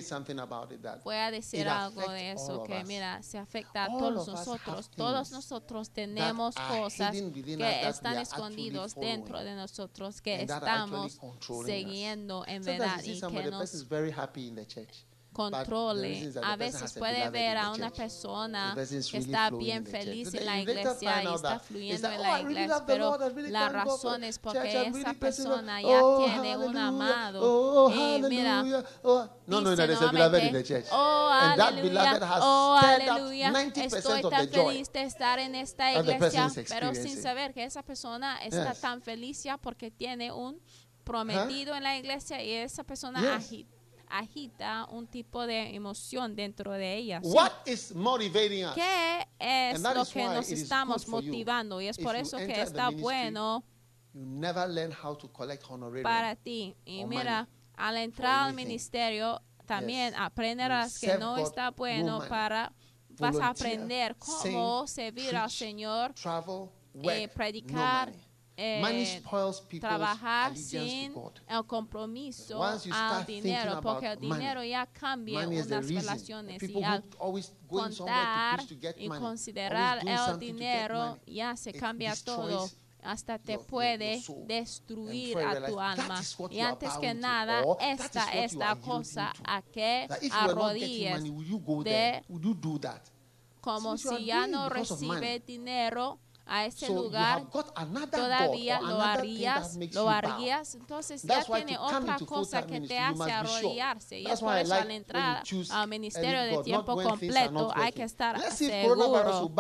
voy 1.03 1.15
a 1.15 1.31
decir 1.31 1.67
algo 1.67 2.09
de 2.11 2.31
eso 2.31 2.63
que 2.63 2.83
mira 2.83 3.21
se 3.23 3.37
afecta 3.37 3.85
a 3.85 3.87
todos 3.87 4.27
nosotros. 4.27 4.89
todos 4.89 5.31
nosotros 5.31 5.89
tenemos 5.91 6.55
cosas 6.55 7.15
que 7.15 7.87
están 7.87 8.17
escondidos 8.17 8.95
dentro 8.95 9.43
de 9.43 9.55
nosotros 9.55 10.21
que 10.21 10.41
estamos 10.41 11.19
siguiendo 11.65 12.43
en 12.47 12.63
verdad 12.63 13.01
y 13.03 13.19
que 13.19 13.51
nos 13.51 13.89
controle. 15.49 16.31
a 16.43 16.55
veces 16.55 16.93
puede 16.93 17.29
ver 17.29 17.57
a 17.57 17.71
una 17.71 17.89
persona 17.89 18.73
que 18.75 19.17
está 19.17 19.49
bien 19.49 19.85
feliz 19.85 20.33
en 20.33 20.45
la 20.45 20.59
iglesia 20.59 21.23
y 21.23 21.27
está 21.33 21.59
fluyendo 21.59 22.07
en 22.07 22.19
"Oh, 22.19 22.23
la 22.23 22.37
really 22.37 22.51
iglesia 22.51 22.83
pero 22.85 23.17
la 23.49 23.69
razón 23.69 24.23
es 24.23 24.37
porque 24.39 24.87
esa 24.87 25.13
persona 25.13 25.81
ya 25.81 26.03
Oh, 26.03 26.25
tiene 26.25 26.57
un 26.57 26.77
amado. 26.77 27.39
Oh, 27.41 27.89
y 27.91 28.21
mira. 28.29 28.59
hallelujah. 28.59 28.85
Oh, 29.03 29.27
no, 29.47 29.61
no, 29.61 29.75
no, 29.75 29.75
beloved 29.75 29.91
in 29.91 29.97
the 29.97 30.11
nuevamente, 30.11 30.63
church. 30.63 30.85
Oh, 30.91 31.29
and 31.31 31.57
that 31.57 31.67
aleluya, 31.73 31.89
beloved 31.89 32.23
has 32.23 32.39
oh, 32.43 32.79
aleluya. 32.81 33.51
90% 33.51 33.97
Estoy 33.97 34.21
tan 34.29 34.49
feliz 34.49 34.91
de 34.91 35.01
estar 35.03 35.39
en 35.39 35.55
esta 35.55 35.93
iglesia, 35.93 36.49
pero 36.69 36.93
sin 36.95 37.21
saber 37.21 37.53
que 37.53 37.63
esa 37.63 37.83
persona 37.83 38.37
está 38.43 38.73
tan 38.73 39.01
feliz 39.01 39.43
ya 39.43 39.57
porque 39.57 39.91
tiene 39.91 40.31
un 40.31 40.59
prometido 41.03 41.75
en 41.75 41.83
la 41.83 41.97
iglesia 41.97 42.41
y 42.43 42.51
esa 42.51 42.83
persona 42.83 43.21
Yes. 43.39 43.65
Agi- 44.12 44.51
agita 44.51 44.88
un 44.91 45.07
tipo 45.07 45.45
de 45.47 45.76
emoción 45.76 46.36
dentro 46.36 46.72
de 46.74 46.97
ella. 46.97 47.22
¿sí? 47.24 47.30
What 47.30 47.51
is 47.66 47.93
motivating 47.95 48.66
us? 48.66 48.74
¿Qué 48.76 49.28
es 49.39 49.82
lo 49.82 50.05
que 50.05 50.24
nos 50.26 50.49
estamos 50.51 51.07
motivando? 51.07 51.82
Y 51.82 51.88
es 51.88 51.97
por 51.97 52.16
eso 52.16 52.38
que 52.38 52.62
está 52.62 52.88
ministry 52.89 53.01
bueno 53.01 53.64
You 54.14 54.26
never 54.26 54.68
learn 54.70 54.91
how 54.91 55.16
to 55.16 55.32
collect 55.32 55.64
honorarium. 55.70 56.03
para 56.03 56.36
ti. 56.36 56.76
Y 56.84 57.05
mira, 57.05 57.47
al 57.76 57.95
entrar 57.97 58.47
al 58.49 58.53
ministerio, 58.53 59.41
también 59.66 60.12
Yes. 60.12 60.20
aprenderás 60.20 60.99
que 60.99 61.18
no 61.18 61.38
está 61.38 61.68
no 61.68 61.76
bueno 61.78 62.16
money. 62.18 62.30
para 62.30 62.74
vas 63.12 63.38
a 63.39 63.49
aprender 63.49 64.16
cómo 64.18 64.86
servir 64.88 65.34
al 65.36 65.49
Señor, 65.49 66.14
Travel, 66.14 66.68
eh, 66.95 66.99
work, 67.24 67.34
predicar, 67.34 68.12
no. 68.12 68.30
Eh, 68.64 68.80
money 68.80 69.05
spoils 69.05 69.62
people's 69.62 69.80
trabajar 69.80 70.55
sin 70.55 71.16
el 71.47 71.66
compromiso 71.66 72.64
al 72.64 73.26
dinero, 73.26 73.82
porque 73.82 74.12
el 74.12 74.20
money, 74.20 74.39
dinero 74.39 74.64
ya 74.64 74.86
cambia 74.86 75.47
unas 75.47 75.68
relaciones 75.68 76.62
y 76.62 76.84
al 76.84 77.03
contar 77.68 78.62
y 78.97 79.07
considerar 79.07 80.07
el 80.07 80.39
dinero 80.39 81.18
ya 81.26 81.55
se 81.55 81.74
cambia 81.74 82.14
todo. 82.24 82.70
hasta 83.03 83.39
te 83.39 83.57
puede 83.57 84.22
destruir 84.45 85.36
And 85.39 85.64
a 85.64 85.68
tu 85.68 85.80
alma. 85.80 86.22
y 86.51 86.59
antes 86.59 86.93
que 86.99 87.16
nada 87.16 87.64
esta 87.80 88.32
es 88.32 88.53
la 88.53 88.76
cosa 88.76 89.34
a 89.43 89.64
que 89.64 90.07
arrodilles 90.32 91.24
de 91.84 92.24
como 93.59 93.97
si 93.97 94.26
ya 94.26 94.45
no 94.45 94.70
recibe 94.70 95.39
dinero 95.39 96.20
a 96.45 96.65
ese 96.65 96.87
So 96.87 96.93
lugar 96.93 97.47
todavía 98.11 98.81
lo 98.81 99.01
harías, 99.01 99.77
lo 99.93 100.09
harías, 100.09 100.75
entonces 100.75 101.21
ya 101.21 101.35
That's 101.35 101.47
tiene 101.47 101.77
otra 101.77 102.17
cosa 102.25 102.65
que 102.65 102.81
te 102.81 102.99
hace 102.99 103.31
arrodillarse. 103.31 104.19
Y 104.19 104.27
es 104.27 104.39
por 104.39 104.57
eso 104.57 104.69
like 104.69 104.83
al 104.83 104.91
entrar 104.91 105.43
al 105.71 105.87
ministerio 105.87 106.41
de 106.41 106.63
tiempo 106.63 106.95
completo 106.95 107.71
hay 107.75 107.91
que 107.91 108.03
estar 108.03 108.39
seguro. 108.51 109.51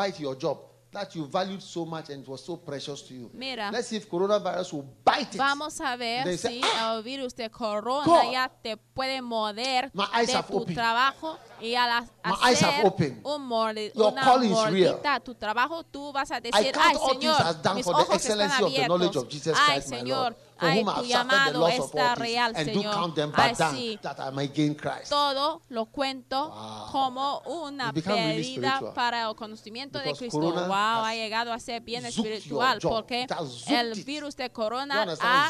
That 0.91 1.15
you 1.15 1.25
valued 1.25 1.61
so 1.61 1.85
much 1.85 2.09
and 2.09 2.21
it 2.23 2.27
was 2.27 2.43
so 2.43 2.57
precious 2.57 3.01
to 3.03 3.13
you. 3.13 3.29
Mira. 3.33 3.71
Let's 3.71 3.87
see 3.87 3.95
if 3.97 4.09
coronavirus 4.09 4.73
will 4.73 4.85
bite 5.05 5.33
it. 5.33 5.37
Vamos 5.37 5.79
a 5.79 5.95
ver 5.95 6.23
They 6.25 6.37
say, 6.37 6.61
si 6.61 6.67
"Ah, 6.77 6.95
el 6.95 7.01
virus 7.03 7.33
de 7.33 7.49
corona 7.49 8.05
God, 8.05 8.31
ya 8.31 8.49
te 8.61 8.75
puede 8.75 9.21
morder 9.21 9.89
de 9.93 10.33
have 10.35 10.47
tu 10.49 10.57
opened. 10.57 10.75
trabajo 10.77 11.37
y 11.61 11.75
al 11.75 11.91
hacer 12.23 12.83
un 13.23 13.47
Your 13.95 14.11
una 14.11 14.21
is 14.43 14.51
mordita 14.51 15.13
a 15.15 15.19
tu 15.21 15.33
trabajo, 15.35 15.83
tú 15.85 16.11
vas 16.11 16.29
a 16.31 16.41
decir, 16.41 16.53
ay 16.77 16.95
Señor, 16.95 17.37
mis 17.75 17.85
for 17.85 17.95
the 17.95 18.01
ojos 18.01 18.15
están 18.15 18.41
excellency 18.41 18.63
of 18.63 18.73
the 18.73 18.87
knowledge 18.87 19.09
abiertos. 19.11 19.23
of 19.23 19.29
Jesus 19.29 19.57
Ay 19.59 19.73
Christ, 19.79 19.89
my 19.91 19.97
Señor, 19.99 20.35
ay 20.61 20.83
tu 20.85 21.03
llamado 21.05 21.67
está 21.67 22.15
real, 22.15 22.53
and 22.55 22.67
do 22.71 22.81
Señor. 22.81 22.93
count 22.93 23.15
them 23.15 23.31
Ay 23.35 23.49
but 23.49 23.57
down, 23.57 23.75
sí, 23.75 23.99
that 24.01 24.17
I 24.19 24.31
may 24.35 24.47
gain 24.47 24.75
Christ. 24.75 25.09
todo 25.09 25.61
lo 25.69 25.85
cuento 25.87 26.49
Wow. 26.49 26.91
como 26.91 27.39
una 27.45 27.91
become 27.91 28.35
really 28.35 28.61
para 28.95 29.27
el 29.29 29.35
conocimiento 29.35 29.97
de 29.99 30.05
Because 30.05 30.19
Cristo. 30.19 30.39
corona 30.39 30.67
Wow, 30.67 31.05
ha 31.05 31.13
llegado 31.15 31.51
a 31.51 31.59
ser 31.59 31.81
bien 31.81 32.05
espiritual 32.05 32.79
porque 32.81 33.27
el 33.67 34.03
virus 34.03 34.35
de 34.35 34.49
corona 34.51 35.05
ha 35.19 35.49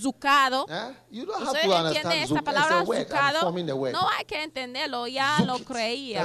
zucado. 0.00 0.66
Eh? 0.68 0.94
¿Usted 1.42 1.70
entiende 1.86 2.22
esta 2.22 2.42
palabra 2.42 2.84
zucado? 2.84 3.52
No 3.52 4.08
hay 4.08 4.24
que 4.26 4.42
entenderlo, 4.42 5.06
ya 5.06 5.40
lo 5.46 5.58
creía. 5.60 6.24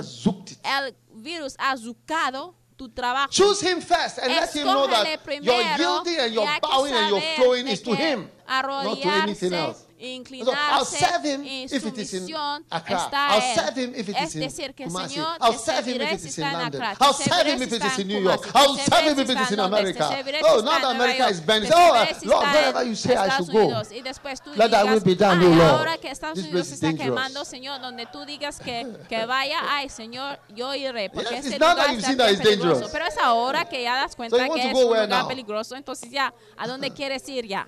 El 0.63 0.95
virus 1.13 1.55
ha 1.57 1.75
zucado 1.77 2.55
tu 2.77 2.87
trabajo. 2.89 3.31
Choose 3.31 3.61
him 3.61 3.81
first 3.81 4.19
and 4.19 4.27
let 4.27 4.53
him 4.55 4.65
know 4.65 4.87
that 4.87 5.07
your 5.07 5.17
primero 5.17 5.53
yielding 5.77 6.19
and 6.19 6.33
your 6.33 6.45
y 6.45 6.51
hay 6.53 6.59
que 6.59 6.69
bowing 6.69 6.93
and 6.93 7.09
your 7.09 7.21
saber 7.21 7.35
flowing 7.35 7.67
is 7.67 7.81
to 7.81 7.95
him, 7.95 8.29
not 8.47 9.01
to 9.01 9.07
anything 9.09 9.53
else. 9.53 9.86
Inclinarse 9.99 10.97
serve 10.99 11.25
him 11.33 11.43
y 11.43 11.63
if 11.63 11.73
it 11.73 11.97
is 11.97 12.13
in 12.13 12.19
sumisión 12.27 12.63
está 12.69 13.29
I'll 13.29 13.41
a 13.41 13.45
él. 13.51 13.55
serve 13.55 13.77
him 13.83 13.93
if 13.95 14.09
it 14.09 14.15
es 14.15 14.33
decir, 14.35 14.75
que 14.75 14.83
el. 14.83 14.91
Señor 14.91 15.37
I'll 15.41 15.57
serve 15.57 15.87
him 15.87 16.01
if 16.01 16.11
it 16.11 16.19
is 16.19 16.37
está 16.37 16.37
in 16.37 16.55
en 16.55 16.61
London. 16.61 16.81
I'll 16.99 17.13
serve 17.13 17.47
him 17.47 17.61
if 17.63 17.71
it 17.71 17.81
está 17.81 17.87
is 17.87 17.97
in 17.97 18.01
en 18.01 18.07
New 18.07 18.21
York. 18.21 18.51
I'll 18.53 18.77
serve 18.77 19.05
him 19.07 19.19
if 19.19 19.29
it 19.29 19.29
está 19.29 19.43
is 19.43 19.51
in 19.51 19.59
en 19.59 19.65
America. 19.65 20.09
Oh, 20.43 20.59
en 20.59 20.65
Nueva 20.65 20.89
America 20.91 21.29
is 21.31 21.41
te 21.41 21.73
Oh, 21.73 22.05
Lord, 22.25 22.45
wherever 22.45 22.81
en 22.81 22.89
you 22.89 22.95
say 22.95 23.13
I 23.13 23.15
should 23.15 23.27
Estados 23.27 23.49
go. 23.49 23.57
Unidos. 23.59 23.91
Y 23.91 24.01
después 24.01 24.41
tú 24.41 24.51
Let 24.55 24.69
that 24.69 24.85
will 24.85 24.99
be 25.01 25.15
done, 25.15 25.39
"Ay, 25.39 25.45
O 25.45 25.49
Lord. 25.55 25.61
ahora 25.79 25.97
que 25.97 26.09
Estados 26.11 26.37
Unidos 26.39 26.67
está 26.71 26.87
dangerous." 26.87 27.09
quemando, 27.15 27.43
Señor, 27.45 27.81
donde 27.81 28.05
tú 28.05 28.23
digas 28.25 28.59
que, 28.59 28.85
que 29.09 29.25
vaya, 29.25 29.59
ay, 29.67 29.89
Señor, 29.89 30.39
yo 30.49 30.75
iré, 30.75 31.09
porque 31.09 31.35
Yes, 31.37 31.45
este 31.45 31.57
lugar 31.59 31.89
está 31.95 32.43
peligroso. 32.43 32.89
Pero 32.91 33.05
es 33.07 33.17
ahora 33.17 33.65
que 33.65 33.81
ya 33.81 33.95
das 33.95 34.15
cuenta 34.15 34.37
que 34.47 34.69
es 34.69 34.75
un 34.75 34.81
lugar 34.83 35.27
peligroso, 35.27 35.75
entonces 35.75 36.11
ya, 36.11 36.31
¿a 36.55 36.67
dónde 36.67 36.91
quieres 36.91 37.27
ir 37.29 37.47
ya? 37.47 37.67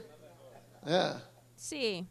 Sí. 1.56 2.08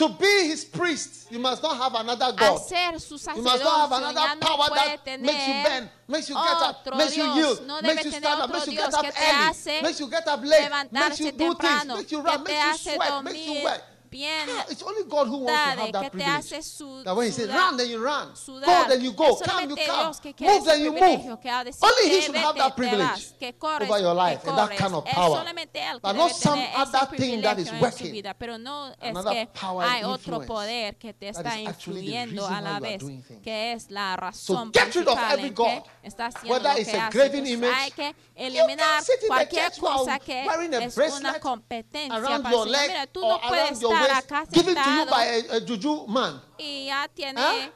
To 0.00 0.08
be 0.08 0.48
his 0.48 0.64
priest, 0.64 1.30
you 1.30 1.38
must 1.38 1.62
not 1.62 1.76
have 1.76 1.94
another 1.94 2.34
God. 2.34 2.58
Hacer 2.58 2.98
su 2.98 3.18
You 3.36 3.42
must 3.42 3.62
not 3.62 3.90
have 3.90 4.00
another 4.00 4.34
no 4.34 4.40
power 4.40 4.68
that 4.74 5.20
makes 5.20 5.46
you 5.46 5.52
bend, 5.62 5.90
makes 6.08 6.28
you 6.30 6.36
get 6.36 6.56
up, 6.62 6.96
makes 6.96 7.16
you 7.18 7.24
yield, 7.34 7.66
No 7.66 7.82
makes 7.82 8.04
you 8.06 8.10
stand 8.12 8.40
up, 8.40 8.50
makes 8.50 8.66
you 8.66 8.72
get 8.78 8.94
up 8.94 9.04
early, 9.04 9.82
makes 9.82 10.00
you 10.00 10.08
get 10.08 10.26
up 10.26 10.42
late, 10.42 10.70
makes 10.90 11.20
you 11.20 11.32
do 11.32 11.54
things, 11.54 11.86
makes 11.86 12.12
you 12.12 12.22
run, 12.22 12.42
makes 12.44 12.86
you 12.86 12.94
sweat, 12.94 13.24
makes 13.24 13.46
you 13.46 13.62
work. 13.62 13.82
Bien 14.10 14.48
Ah, 14.50 14.64
It's 14.68 14.82
only 14.82 15.04
God 15.08 15.28
who 15.28 15.38
wants 15.38 15.52
to 15.52 15.80
have 15.80 15.86
que 15.86 15.92
that 15.92 16.02
te 16.02 16.10
privilege. 16.10 16.36
hace 16.52 16.62
su- 16.62 17.02
That 17.04 17.14
when 17.16 17.26
He 17.28 17.32
says 17.32 17.48
sudar- 17.48 17.54
run, 17.56 17.76
then 17.76 17.88
you 17.90 18.02
run. 18.04 18.34
sudar. 18.36 18.66
Go, 18.66 18.88
then 18.90 19.00
you 19.04 19.12
go. 19.12 19.24
Es 19.24 19.30
Come, 19.30 19.62
you 19.62 19.76
solamente 19.76 19.86
come. 19.86 19.98
Dios 20.02 20.20
que 20.20 20.34
quiere 20.34 20.54
Move, 20.54 20.64
then 20.66 20.74
ese 20.76 20.84
you 20.84 20.92
privilegio, 20.92 21.30
move. 21.30 21.40
que 21.40 21.50
al 21.50 21.64
decir 21.64 21.84
Only 21.84 22.02
que 22.10 22.16
He 22.18 22.20
should 22.22 22.36
have 22.36 22.54
vete, 22.54 22.58
that 22.58 22.74
te 22.76 22.82
vas, 22.82 22.90
privilege 22.90 23.38
que 23.38 23.52
corres, 23.58 23.88
over 23.90 24.00
your 24.02 24.14
que 24.16 24.22
life 24.30 24.48
and 24.48 24.56
that 24.58 24.66
corres. 24.68 24.78
kind 24.80 24.94
of 24.94 25.06
Es 25.06 25.14
power. 25.14 25.38
solamente 25.38 25.78
Él 25.80 25.92
que 25.94 26.00
But 26.00 26.12
debe 26.12 26.18
not 26.18 26.32
some 26.32 26.56
tener 26.60 26.68
ese 26.70 26.80
other 26.96 27.16
thing 27.16 27.42
that 27.42 27.58
is 27.58 27.68
privilegio 27.68 27.72
en 27.72 27.78
su 27.78 27.84
working. 27.84 28.12
vida, 28.12 28.34
pero 28.34 28.58
no 28.58 28.88
es 28.88 28.96
Another 29.10 29.32
que 29.32 29.46
power 29.60 29.84
and 29.86 29.94
hay 29.94 30.02
otro 30.04 30.16
influence 30.42 30.46
poder 30.46 30.96
que 30.98 31.12
te 31.14 31.32
that 31.32 31.46
está 31.46 31.60
is 31.60 31.68
actually 31.68 32.00
the 32.00 32.06
influyendo 32.16 32.42
reason 32.42 32.52
a 32.52 32.56
why 32.56 32.62
la 32.62 32.70
you 32.70 32.74
are 32.76 32.80
vez, 32.90 33.00
doing 33.00 33.22
things. 33.22 33.42
que 33.42 33.72
es 33.72 33.90
la 33.90 34.14
So 34.14 34.20
razón 34.20 34.72
get 34.72 34.94
rid 34.94 35.08
of 35.08 35.14
principal 35.14 35.32
every 35.32 35.48
en 35.48 35.54
God. 35.54 35.66
que 35.66 35.82
está 36.08 36.26
haciendo 36.26 36.52
Whether 36.54 36.72
lo 36.74 36.78
it's 36.80 36.90
que 36.90 36.96
a 36.98 37.06
hace. 37.06 37.18
graven 37.18 37.46
Entonces, 37.46 37.54
image, 37.54 37.74
hay 37.74 37.90
que 37.92 38.08
you 38.08 38.14
eliminar 38.36 38.76
can 38.78 39.04
sit 39.04 39.14
in 39.14 39.20
the 39.20 39.26
cualquier 39.28 39.70
church 39.70 39.82
while 39.82 39.98
cosa 39.98 40.18
que 40.18 40.44
wearing 40.46 40.74
a 40.74 40.78
es 40.78 40.96
una 40.96 41.06
bracelet 41.06 41.40
competencia 41.40 42.14
around 42.16 42.42
para 42.42 42.54
your 42.56 42.66
el 42.66 42.74
Señor. 42.74 42.80
leg 42.80 42.90
Mira, 42.90 43.06
tú 43.06 43.20
or 43.24 43.28
no 43.30 43.48
puedes 43.48 43.62
around 43.64 43.80
your 43.80 43.92
estar 43.92 43.99
waist, 44.02 44.14
acá 44.30 44.44
given 44.52 44.74
to 44.74 44.90
you 44.90 45.06
by 45.06 45.24
a, 45.24 45.56
a 45.56 45.60
juju 45.60 46.06
man. 46.06 46.40
y 46.58 46.86
ya 46.86 47.06
tiene 47.14 47.40
Huh? 47.40 47.70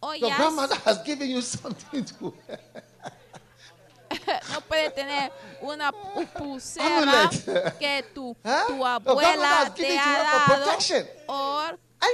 o 0.00 0.12
Your 0.14 0.30
ya 0.30 0.36
grandmother 0.36 0.76
has 0.84 1.02
given 1.04 1.28
you 1.30 1.40
something 1.42 2.04
to 2.04 2.14
wear. 2.24 2.58
no 4.52 4.60
puede 4.62 4.90
tener 4.90 5.30
una 5.60 5.92
pulsera 5.92 7.02
Amulet. 7.02 7.78
que 7.78 8.02
tu, 8.14 8.34
tu 8.66 8.84
abuela 8.86 9.70
te 9.74 9.74
ha 9.74 9.74
to 9.74 9.82
you 9.82 9.98
for 9.98 10.22
dado 10.24 10.64
protection. 10.64 11.06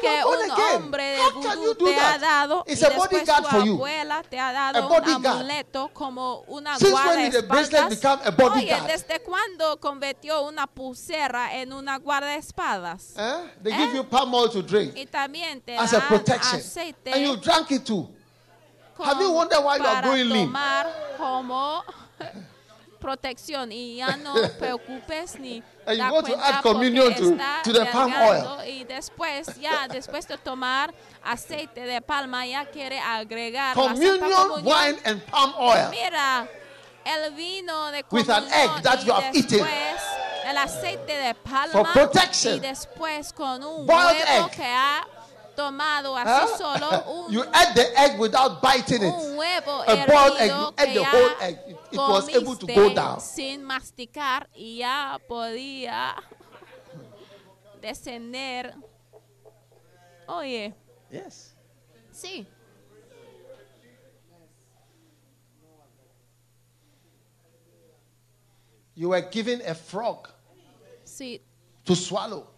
Que 0.00 0.24
un 0.24 0.50
again. 0.50 0.76
hombre 0.76 1.04
de 1.04 1.56
vudú 1.56 1.74
te 1.84 1.98
ha 2.00 2.18
dado 2.18 2.64
It's 2.66 2.80
y 2.80 2.84
después 2.84 3.08
tu 3.26 3.46
abuela 3.56 4.22
te 4.22 4.38
ha 4.40 4.52
dado 4.52 4.88
un 4.88 5.26
amuleto 5.26 5.90
como 5.92 6.40
una 6.46 6.76
Since 6.78 6.90
guardaespaldas. 6.92 8.54
Oye? 8.56 8.80
¿desde 8.86 9.20
cuándo 9.22 9.78
convirtió 9.80 10.42
una 10.42 10.66
pulsera 10.66 11.54
en 11.56 11.72
una 11.72 11.98
guardaespaldas? 11.98 13.14
Eh? 13.16 13.52
They 13.62 13.72
Eh? 13.72 13.76
give 13.76 13.94
you 13.96 14.04
palm 14.04 14.32
oil 14.34 14.48
to 14.50 14.62
drink 14.62 14.96
Y 14.96 15.06
también 15.06 15.60
te 15.60 15.76
as 15.76 15.92
a 15.92 16.00
protection. 16.08 16.60
aceite 16.60 17.12
And 17.12 17.22
you 17.22 17.36
drank 17.36 17.70
it 17.70 17.84
too. 17.84 18.08
Have 18.98 19.20
you 19.20 19.32
wondered 19.32 19.62
why 19.64 19.76
you 19.76 19.84
are 19.84 20.02
growing 20.02 20.28
lean? 20.28 20.52
como 21.18 21.82
protección 23.04 23.70
y 23.70 23.96
ya 23.96 24.16
no 24.16 24.32
preocupes 24.58 25.38
ni 25.38 25.62
And 25.86 25.98
you 25.98 26.02
da 26.04 26.10
go 26.10 26.22
to 26.22 26.32
cuenta 26.32 26.48
add 26.58 26.62
communion 26.62 27.14
to- 27.14 27.22
está 27.32 27.62
to 27.62 27.72
the 27.72 27.84
palm 27.92 28.10
delgado 28.10 28.64
y 28.64 28.84
después 28.84 29.46
ya 29.60 29.86
después 29.88 30.26
de 30.26 30.38
tomar 30.38 30.94
aceite 31.22 31.82
de 31.82 32.00
palma 32.00 32.46
ya 32.46 32.64
quiere 32.64 32.98
agregar 32.98 33.74
Communion, 33.74 34.64
wine, 34.64 34.98
and 35.04 35.22
palm 35.26 35.52
oil. 35.58 35.90
Mira, 35.90 36.48
el 37.04 37.30
vino 37.34 37.90
de 37.90 38.02
With 38.10 38.30
an 38.30 38.44
egg 38.50 38.82
that 38.82 39.04
you 39.04 39.12
have 39.12 39.30
eaten. 39.36 39.66
el 40.46 40.56
aceite 40.56 41.12
de 41.18 41.34
palma 41.34 41.72
For 41.72 41.92
protection. 41.92 42.56
y 42.56 42.60
después 42.60 43.32
con 43.34 43.62
un 43.62 43.86
Boiled 43.86 44.24
huevo 44.24 44.46
egg. 44.46 44.56
que 44.56 44.64
ha 44.64 45.06
tomado 45.54 46.14
solo 46.58 47.04
un, 47.26 47.32
you 47.32 47.42
ate 47.52 47.74
the 47.74 47.98
egg 48.00 48.18
without 48.18 48.60
biting 48.62 49.02
it. 49.02 49.12
un 49.14 49.36
huevo 49.36 49.82
A 49.86 50.06
boiled 50.06 50.36
egg, 50.38 50.50
hervido 50.50 50.60
you 50.60 50.74
ate 50.76 50.86
que 50.86 50.94
the 50.94 51.00
ya 51.00 51.10
whole 51.10 51.30
egg. 51.40 51.58
It, 51.68 51.76
it 51.92 51.98
was 51.98 52.28
able 52.28 52.56
to 52.56 52.66
go 52.66 52.74
comiste 52.74 52.94
down. 52.94 53.20
sin 53.20 53.64
masticar 53.64 54.48
y 54.54 54.76
ya 54.78 55.18
podía 55.28 56.14
descender. 57.80 58.74
Oye, 60.26 60.72
Yes. 61.10 61.54
sí. 62.12 62.46
You 68.94 69.08
were 69.10 69.22
given 69.22 69.60
a 69.66 69.74
frog 69.74 70.28
Sí, 71.04 71.40
to 71.84 71.94
swallow. 71.94 72.48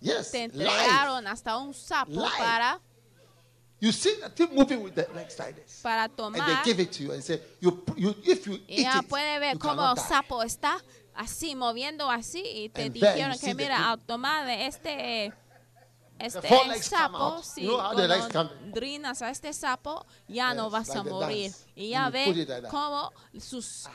Yes. 0.00 0.30
te 0.30 0.44
entregaron 0.44 1.26
hasta 1.26 1.56
un 1.58 1.74
sapo 1.74 2.22
para, 2.38 2.80
You 3.80 3.92
see 3.92 4.14
the 4.20 4.28
thing 4.28 4.54
moving 4.54 4.82
with 4.82 4.94
the 4.94 5.08
like 5.14 5.30
this. 5.54 5.80
para 5.82 6.04
And 6.04 6.16
tomar. 6.16 6.46
they 6.46 6.56
give 6.64 6.80
it 6.82 6.92
to 6.92 7.02
you 7.02 7.12
and 7.12 7.22
say, 7.24 7.40
you, 7.60 7.82
you, 7.96 8.14
if 8.24 8.46
you 8.46 8.58
eat 8.68 8.86
it, 8.86 9.08
puede 9.08 9.38
ver 9.38 9.58
cómo 9.58 9.82
el 9.90 9.96
sapo 9.96 10.42
está 10.42 10.78
así, 11.14 11.54
moviendo 11.56 12.10
así. 12.10 12.42
Y 12.44 12.68
te 12.68 12.84
And 12.84 12.92
dijeron 12.94 13.38
que 13.38 13.54
mira, 13.54 13.90
al 13.90 13.98
tomar 14.00 14.46
de 14.46 14.66
este, 14.66 15.32
este 16.18 16.82
sapo, 16.82 17.42
si 17.42 17.62
You 17.62 17.78
know 17.78 18.50
drinas 18.70 19.22
a 19.22 19.30
este 19.30 19.50
sapo, 19.54 20.04
ya 20.28 20.52
no 20.52 20.68
vas 20.68 20.88
like 20.88 21.00
a 21.00 21.02
morir. 21.04 21.52
Y 21.74 21.90
ya 21.90 22.10
ve 22.10 22.34
like 22.34 22.68
cómo 22.68 23.12
sus, 23.38 23.88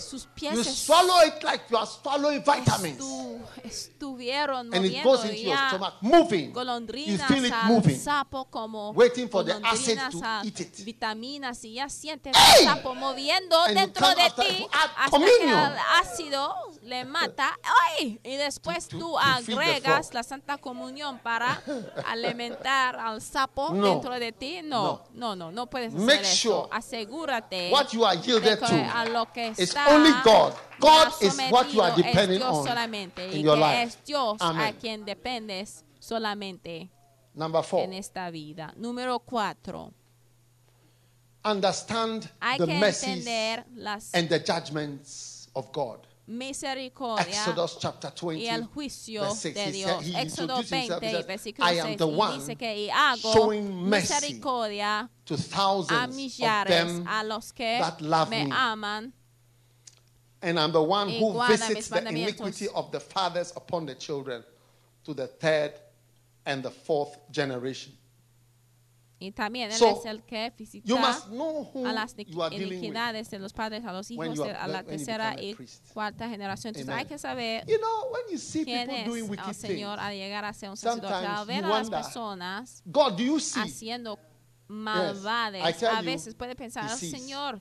sus 0.00 0.26
pies 0.34 0.54
You 0.54 0.60
es- 0.60 0.74
swallow 0.86 1.22
it 1.26 1.42
like 1.42 1.64
you 1.70 1.76
are 1.76 1.86
swallowing 1.86 2.42
vitamins. 2.44 2.98
estu- 3.00 3.40
estuvieron 3.64 4.72
And 4.74 4.84
it 4.86 5.02
goes 5.02 5.20
moviendo 5.20 5.24
into 5.24 5.34
y 5.36 5.42
your 5.44 5.54
ya 5.56 5.68
stomach, 5.68 5.94
moving. 6.00 6.46
You 6.48 6.52
golondrinas 6.52 7.26
feel 7.28 7.44
it 7.44 7.52
al 7.52 7.64
moving. 7.72 7.98
sapo 7.98 8.44
como 8.50 8.92
Waiting 8.92 9.28
for 9.28 9.44
the 9.44 9.54
acid 9.64 9.98
to 10.10 10.20
a 10.24 10.42
eat 10.44 10.60
it. 10.60 10.84
vitaminas 10.84 11.64
y 11.64 11.74
ya 11.74 11.88
sientes 11.88 12.34
Hey! 12.36 12.66
al 12.66 12.76
sapo 12.76 12.94
moviendo 12.94 13.60
And 13.64 13.74
you 13.74 13.80
dentro 13.80 14.02
come 14.06 14.14
de 14.14 14.22
after 14.22 14.44
ti 14.46 14.56
to 14.64 14.68
add 14.72 14.90
hasta 14.96 15.04
que 15.04 15.10
communion. 15.10 15.72
el 15.72 15.78
ácido 16.00 16.54
le 16.82 17.04
mata 17.04 17.56
¡Ay! 17.98 18.20
y 18.22 18.36
después 18.36 18.88
To- 18.88 18.98
to- 18.98 19.04
tú 19.04 19.12
to 19.12 19.18
feed 19.18 19.46
the 19.46 19.52
agregas 19.62 20.06
frog. 20.06 20.14
la 20.14 20.22
Santa 20.22 20.58
Comunión 20.58 21.18
para 21.18 21.60
alimentar 22.06 22.96
al 22.96 23.20
sapo 23.20 23.70
No. 23.78 23.84
dentro 23.94 24.18
de 24.18 24.32
ti 24.32 24.60
no 24.62 25.02
no 25.14 25.34
no 25.36 25.50
no, 25.50 25.66
puedes 25.68 25.92
hacer 25.94 26.04
Make 26.06 26.20
eso 26.22 26.36
sure 26.36 26.68
asegúrate 26.70 27.70
What 27.72 27.88
you 27.92 28.04
are 28.04 28.16
de 28.16 28.22
yielded 28.26 28.58
que 28.60 28.64
a 28.92 29.04
to 29.04 29.10
lo 29.12 29.26
que 29.32 29.48
is 29.56 29.74
only 29.88 30.12
God. 30.24 30.54
God 30.80 31.12
is 31.20 31.36
what 31.50 31.72
you 31.72 31.80
are 31.80 31.94
depending 31.96 32.40
on 32.42 32.66
in 33.32 33.40
your 33.40 33.56
life. 33.56 33.96
Dios 34.04 34.40
a 34.40 34.44
Amen. 34.44 34.74
quien 34.80 35.04
dependes 35.04 35.84
solamente 36.00 36.88
Number 37.34 37.62
four, 37.62 37.82
en 37.84 37.92
esta 37.94 38.30
vida. 38.30 38.72
Número 38.76 39.18
cuatro, 39.20 39.92
understand 41.44 42.30
hay 42.40 42.58
the 42.58 42.66
que 42.66 42.74
mercies 42.78 43.26
entender 43.26 43.64
las 43.76 44.14
and 44.14 44.28
the 44.28 44.38
judgments 44.38 45.48
of 45.54 45.72
God. 45.72 46.06
misericordia 46.26 47.26
Exodus 47.26 47.78
chapter 47.80 48.10
20, 48.10 48.42
y 48.44 48.48
el 48.48 48.64
juicio 48.66 49.22
verse 49.22 49.52
6. 49.52 49.54
de 49.54 49.72
Dios. 49.72 50.04
Éxodo 50.14 50.62
20, 50.62 51.06
he 51.06 51.22
versículo 51.22 51.66
I 51.66 51.78
am 51.80 51.86
6, 51.88 51.96
the 51.96 52.06
one 52.06 52.38
dice 52.38 52.56
que 52.56 52.76
y 52.86 52.90
hago 52.90 53.50
misericordia 53.52 55.08
to 55.24 55.34
a 55.34 55.36
thousands 55.38 56.14
millares, 56.16 56.82
of 56.82 56.88
them, 56.98 57.06
a 57.08 57.24
los 57.24 57.52
que 57.52 57.78
that 57.80 58.00
love 58.00 58.28
me 58.28 58.44
me. 58.44 58.52
aman 58.52 59.12
and 60.42 60.58
I'm 60.58 60.72
the 60.72 60.82
one 60.82 61.08
who 61.10 61.32
visits 61.48 61.88
the 61.88 62.06
iniquity 62.08 62.68
of 62.74 62.90
the 62.92 63.00
fathers 63.00 63.52
upon 63.56 63.86
the 63.86 63.94
children 63.94 64.44
to 65.04 65.14
the 65.14 65.26
third 65.26 65.72
and 66.46 66.62
the 66.62 66.70
fourth 66.70 67.18
generation. 67.30 67.92
y 69.20 69.32
también 69.32 69.68
Él 69.72 69.76
So, 69.76 69.98
es 69.98 70.06
el 70.06 70.22
que 70.22 70.52
visita 70.56 70.86
You 70.86 70.96
must 70.96 71.26
know 71.26 71.64
who 71.74 71.84
a 71.84 71.92
las 71.92 72.14
iniquidades 72.52 73.28
de 73.30 73.40
los 73.40 73.52
padres 73.52 73.84
a 73.84 73.92
los 73.92 74.08
hijos 74.12 74.38
are- 74.38 74.52
a 74.54 74.68
la 74.68 74.84
tercera 74.84 75.34
y 75.36 75.56
cuarta 75.92 76.28
generación. 76.28 76.68
Entonces 76.68 76.88
Amen. 76.88 76.98
hay 77.00 77.04
que 77.06 77.18
saber 77.18 77.64
You 77.66 77.78
know, 77.78 78.12
when 78.12 78.22
you 78.30 78.38
see 78.38 78.64
quién 78.64 78.88
es 78.88 79.06
doing 79.08 79.28
wicked 79.28 79.48
el 79.48 79.54
Señor 79.56 79.98
al 79.98 80.14
llegar 80.14 80.44
a 80.44 80.52
ser 80.52 80.70
un 80.70 80.76
sacerdote. 80.76 81.12
Al 81.12 81.46
ver 81.46 81.64
a 81.64 81.68
las 81.68 81.90
personas 81.90 82.80
God, 82.86 83.16
do 83.16 83.24
you 83.24 83.40
see? 83.40 83.58
haciendo 83.60 84.20
malvades, 84.68 85.82
a 85.82 86.00
veces 86.02 86.34
puede 86.36 86.54
pensar. 86.54 86.88
Señor, 86.96 87.60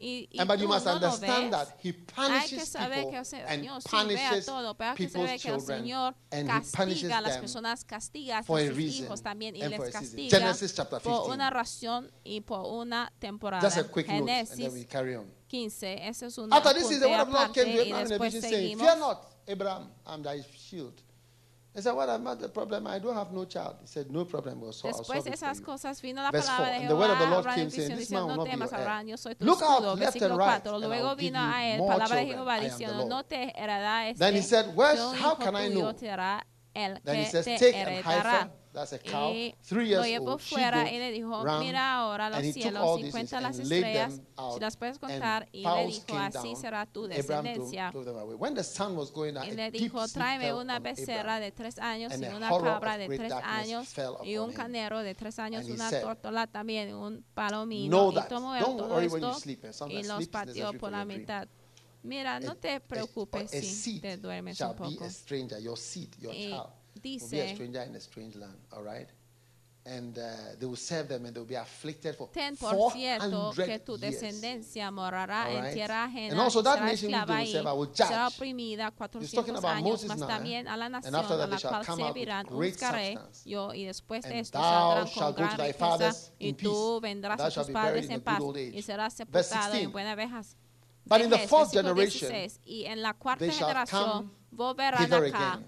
y, 0.00 0.28
y 0.30 0.38
And 0.38 0.48
but 0.48 0.58
you 0.58 0.68
must 0.68 0.86
no 0.86 0.92
understand 0.92 1.52
that 1.52 1.68
He 1.82 1.92
punishes 1.92 2.70
people 2.70 3.10
que 3.10 3.18
el 3.18 3.46
and 3.46 3.62
Señor 3.62 3.82
sí 3.82 3.88
punishes 3.90 4.46
todo, 4.46 4.74
pero 4.74 4.90
hay 4.90 4.96
que 4.96 5.08
saber 5.08 5.40
que 5.40 5.50
el 5.50 5.60
Señor 5.60 6.14
and 6.30 6.48
castiga 6.48 7.18
a 7.18 7.20
las 7.20 7.38
personas, 7.38 7.84
castiga 7.84 8.38
a 8.38 8.42
sus 8.42 8.76
reason 8.76 9.04
hijos 9.06 9.22
también 9.22 9.56
y 9.56 9.62
and 9.62 9.70
les 9.72 9.90
castiga 9.90 10.38
Genesis 10.38 10.74
chapter 10.74 11.00
por 11.00 11.22
15. 11.22 11.34
una 11.34 11.50
razón 11.50 12.10
y 12.24 12.40
por 12.40 12.66
una 12.66 13.12
temporada. 13.18 13.62
Just 13.62 13.78
a 13.78 13.84
quick 13.84 14.08
note, 14.08 14.18
and 14.18 14.28
then 14.28 14.46
Génesis 14.46 14.72
we 14.72 14.84
carry 14.84 15.16
on. 15.16 15.26
15, 15.48 16.08
ese 16.08 16.22
es 16.26 16.38
un 16.38 16.52
After 16.52 16.74
this 16.74 16.90
is 16.90 17.00
the 17.00 17.08
word 17.08 17.20
of 17.20 17.28
the 17.28 17.34
Lord 17.34 17.54
came 17.54 17.64
to 17.64 17.80
Abraham 17.80 18.06
in 18.06 18.12
a 18.12 18.18
vision 18.18 18.42
saying. 18.42 18.78
Fear 18.78 18.96
not, 18.98 19.26
Abraham, 19.46 19.90
I'm 20.06 20.22
thy 20.22 20.42
shield. 20.54 21.02
He 21.78 21.82
said, 21.82 21.92
What 21.94 22.08
am 22.08 22.26
I 22.26 22.34
the 22.34 22.48
problem? 22.48 22.88
I 22.88 22.98
don't 22.98 23.14
have 23.14 23.30
no 23.32 23.44
child. 23.44 23.76
He 23.82 23.86
said, 23.86 24.10
No 24.10 24.24
problem, 24.24 24.60
we'll 24.60 24.72
solve, 24.72 24.94
I'll 24.94 25.00
Después 25.04 25.06
solve 25.22 25.24
de 25.26 25.30
it 25.30 25.38
for 25.38 25.44
esas 25.46 25.58
you. 25.60 25.64
cosas 25.64 26.02
vino 26.02 26.22
la 26.22 26.32
Verse 26.32 26.46
palabra 26.48 26.66
4, 26.66 26.70
de 26.72 26.80
and 26.80 26.88
the 26.90 26.96
word 26.96 27.10
of 27.12 27.18
the 27.18 27.24
Jehová, 27.24 27.30
Lord 27.30 27.38
Abraham 27.40 27.54
came 27.54 27.64
en 27.64 27.70
saying, 27.70 27.88
visión 27.88 27.96
This 27.98 28.08
diciendo, 28.08 28.18
man 28.18 28.22
will 28.26 28.28
no 28.28 28.36
not 28.36 28.44
be 28.44 28.50
temas, 28.50 28.70
your 28.72 28.78
heir. 28.80 28.82
Abraham, 28.88 29.06
yo 29.08 29.16
soy 29.16 29.34
tu 29.36 29.44
Look 29.44 29.62
out 29.62 29.68
escudo. 29.68 29.84
left 29.84 30.16
and 30.16 30.22
Versículo 30.32 30.36
right, 30.38 30.48
4. 30.48 30.54
and 30.54 30.66
I 30.66 30.72
will 30.72 30.80
Luego 30.88 31.08
give 31.14 31.18
vino 31.18 31.38
you 31.38 31.52
a 31.54 31.62
él 31.62 31.78
more 31.78 31.92
palabra 31.94 32.16
de 32.16 32.24
children. 32.26 32.38
Jehová 32.38 32.50
I 32.50 32.56
am 32.58 32.62
the 32.64 32.68
diciendo, 32.70 32.96
Lord. 32.98 33.08
no 33.08 33.22
te 33.24 33.52
heredará 33.54 34.08
este, 34.08 34.18
Then 34.18 34.34
he 34.34 34.42
said, 34.42 34.66
"Where's- 34.74 34.98
que 34.98 35.04
un 35.06 35.14
how 35.14 35.32
hijo 35.34 35.38
can 35.38 35.54
I 35.56 35.68
tuyo 35.68 35.80
know?" 35.80 35.92
te 35.94 36.06
dará 36.06 36.46
el 36.74 37.00
Then 37.04 37.14
he 37.16 37.24
que 37.24 37.30
says, 37.30 37.44
te 37.44 37.58
Take 37.58 37.76
an 37.76 37.88
heredará. 37.88 38.50
That's 38.78 38.92
a 38.92 38.98
cow. 38.98 39.32
Y 39.32 39.54
Three 39.68 39.88
years 39.88 40.02
lo 40.02 40.06
llevó 40.06 40.38
fuera 40.38 40.88
y 40.90 40.98
le 40.98 41.10
dijo, 41.10 41.42
mira 41.58 41.94
ahora 41.94 42.30
los 42.30 42.40
cielos 42.54 43.00
y 43.00 43.10
cuenta 43.10 43.40
las 43.40 43.58
estrellas, 43.58 44.20
si 44.54 44.60
las 44.60 44.76
puedes 44.76 44.98
contar. 44.98 45.48
Y 45.52 45.64
le 45.64 45.86
dijo, 45.86 46.16
así 46.16 46.54
será 46.56 46.86
tu 46.86 47.06
descendencia. 47.08 47.92
y 49.44 49.50
le 49.50 49.70
dijo, 49.72 50.06
tráeme 50.08 50.54
una 50.54 50.78
becerra 50.78 51.40
de 51.40 51.50
tres 51.50 51.78
años 51.78 52.12
y 52.12 52.24
una 52.36 52.48
cabra 52.50 52.98
de 52.98 53.08
tres 53.08 53.32
años 53.32 53.88
y 54.24 54.36
un 54.36 54.52
canero 54.52 55.00
de 55.00 55.14
tres 55.14 55.38
años, 55.38 55.66
una 55.66 55.90
tórtola 56.00 56.46
también, 56.46 56.94
un 56.94 57.24
palomino. 57.34 58.12
Y 58.12 58.28
tomó 58.28 58.54
todo 58.76 59.00
esto 59.00 59.36
y 59.88 60.02
los 60.04 60.28
pateó 60.28 60.72
por 60.78 60.92
la 60.92 61.04
mitad. 61.04 61.48
Mira, 62.04 62.38
no 62.38 62.54
te 62.54 62.78
preocupes 62.80 63.50
si 63.50 64.00
te 64.00 64.16
duermes 64.16 64.56
un 64.60 64.76
poco. 64.76 65.04
Your 65.60 65.76
seed, 65.76 66.10
your 66.20 66.32
child 66.32 66.68
dice, 67.00 67.56
ten 72.32 72.56
por 72.56 72.92
cierto 72.92 73.52
que 73.56 73.78
tu 73.78 73.96
descendencia 73.96 74.90
morará 74.90 75.46
right? 75.46 75.64
en 75.64 75.74
tierra 75.74 76.04
ajena, 76.04 76.44
also 76.44 76.62
será 76.62 76.92
esclava 76.92 77.36
ahí, 77.36 77.52
será 77.94 78.28
oprimida 78.28 78.90
400 78.90 79.64
años, 79.64 80.04
más 80.04 80.26
también 80.26 80.68
a 80.68 80.76
la 80.76 80.90
nación 80.90 81.14
a 81.14 81.46
la 81.46 81.58
cual 81.58 81.84
servirán 81.84 82.46
buscaré 82.46 83.18
yo, 83.46 83.72
y 83.72 83.86
después 83.86 84.24
de 84.24 84.40
esto 84.40 84.58
saldrán 84.58 85.08
con 85.14 85.34
gran 85.34 85.58
riqueza, 85.58 86.32
y 86.38 86.52
tú 86.52 87.00
vendrás 87.00 87.40
a 87.40 87.50
tus 87.50 87.70
padres 87.72 88.10
en 88.10 88.20
paz, 88.20 88.42
y 88.72 88.82
serás 88.82 89.14
sepultado 89.14 89.74
en 89.74 89.90
buena 89.90 90.14
vejez. 90.14 90.56
But 91.06 91.22
in 91.22 91.30
the 91.30 91.48
fourth 91.48 91.72
generation, 91.72 92.30
y 92.62 92.84
en 92.84 93.00
la 93.00 93.14
cuarta 93.14 93.50
generación 93.50 94.30
volverán 94.50 95.10
acá 95.10 95.62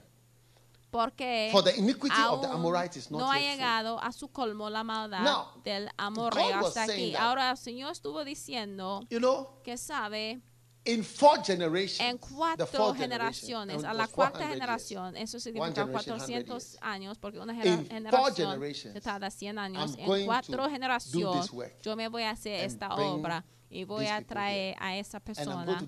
porque 0.91 1.49
For 1.53 1.63
the 1.63 1.77
iniquity 1.77 2.15
of 2.29 2.43
the 2.43 2.49
Amorite 2.49 2.99
is 2.99 3.11
not 3.11 3.21
no 3.21 3.31
ha 3.31 3.39
llegado 3.39 3.99
a 4.03 4.13
su 4.13 4.29
colmo 4.29 4.69
la 4.71 4.85
maldad 4.85 5.23
Now, 5.23 5.63
del 5.65 5.89
amorreo 5.97 6.67
hasta 6.67 6.85
aquí. 6.85 7.15
Ahora 7.17 7.51
el 7.51 7.57
Señor 7.57 7.93
estuvo 7.93 8.25
diciendo 8.25 9.07
You 9.11 9.19
know, 9.19 9.61
que 9.63 9.77
sabe 9.77 10.41
in 10.85 11.05
four 11.05 11.43
generations, 11.45 12.01
en 12.01 12.19
cuatro 12.19 12.95
generaciones, 12.95 13.85
a 13.85 13.93
la 13.93 14.07
cuarta 14.09 14.49
generación, 14.49 15.17
eso 15.17 15.39
significa 15.39 15.87
400 15.87 16.79
años, 16.81 17.19
porque 17.19 17.39
una 17.39 17.55
generación 17.55 18.35
generations, 18.35 18.95
se 18.95 19.01
tarda 19.01 19.31
100 19.31 19.59
años. 19.59 19.95
En 19.99 20.27
cuatro 20.27 20.69
generaciones 20.69 21.51
yo 21.83 21.97
me 21.97 22.09
voy 22.09 22.23
a 22.23 22.31
hacer 22.31 22.65
esta 22.65 22.95
bring 22.95 23.09
obra 23.09 23.45
y 23.71 23.85
voy 23.85 24.07
a 24.07 24.21
traer 24.23 24.77
a 24.81 24.97
esa 24.97 25.21
persona 25.21 25.81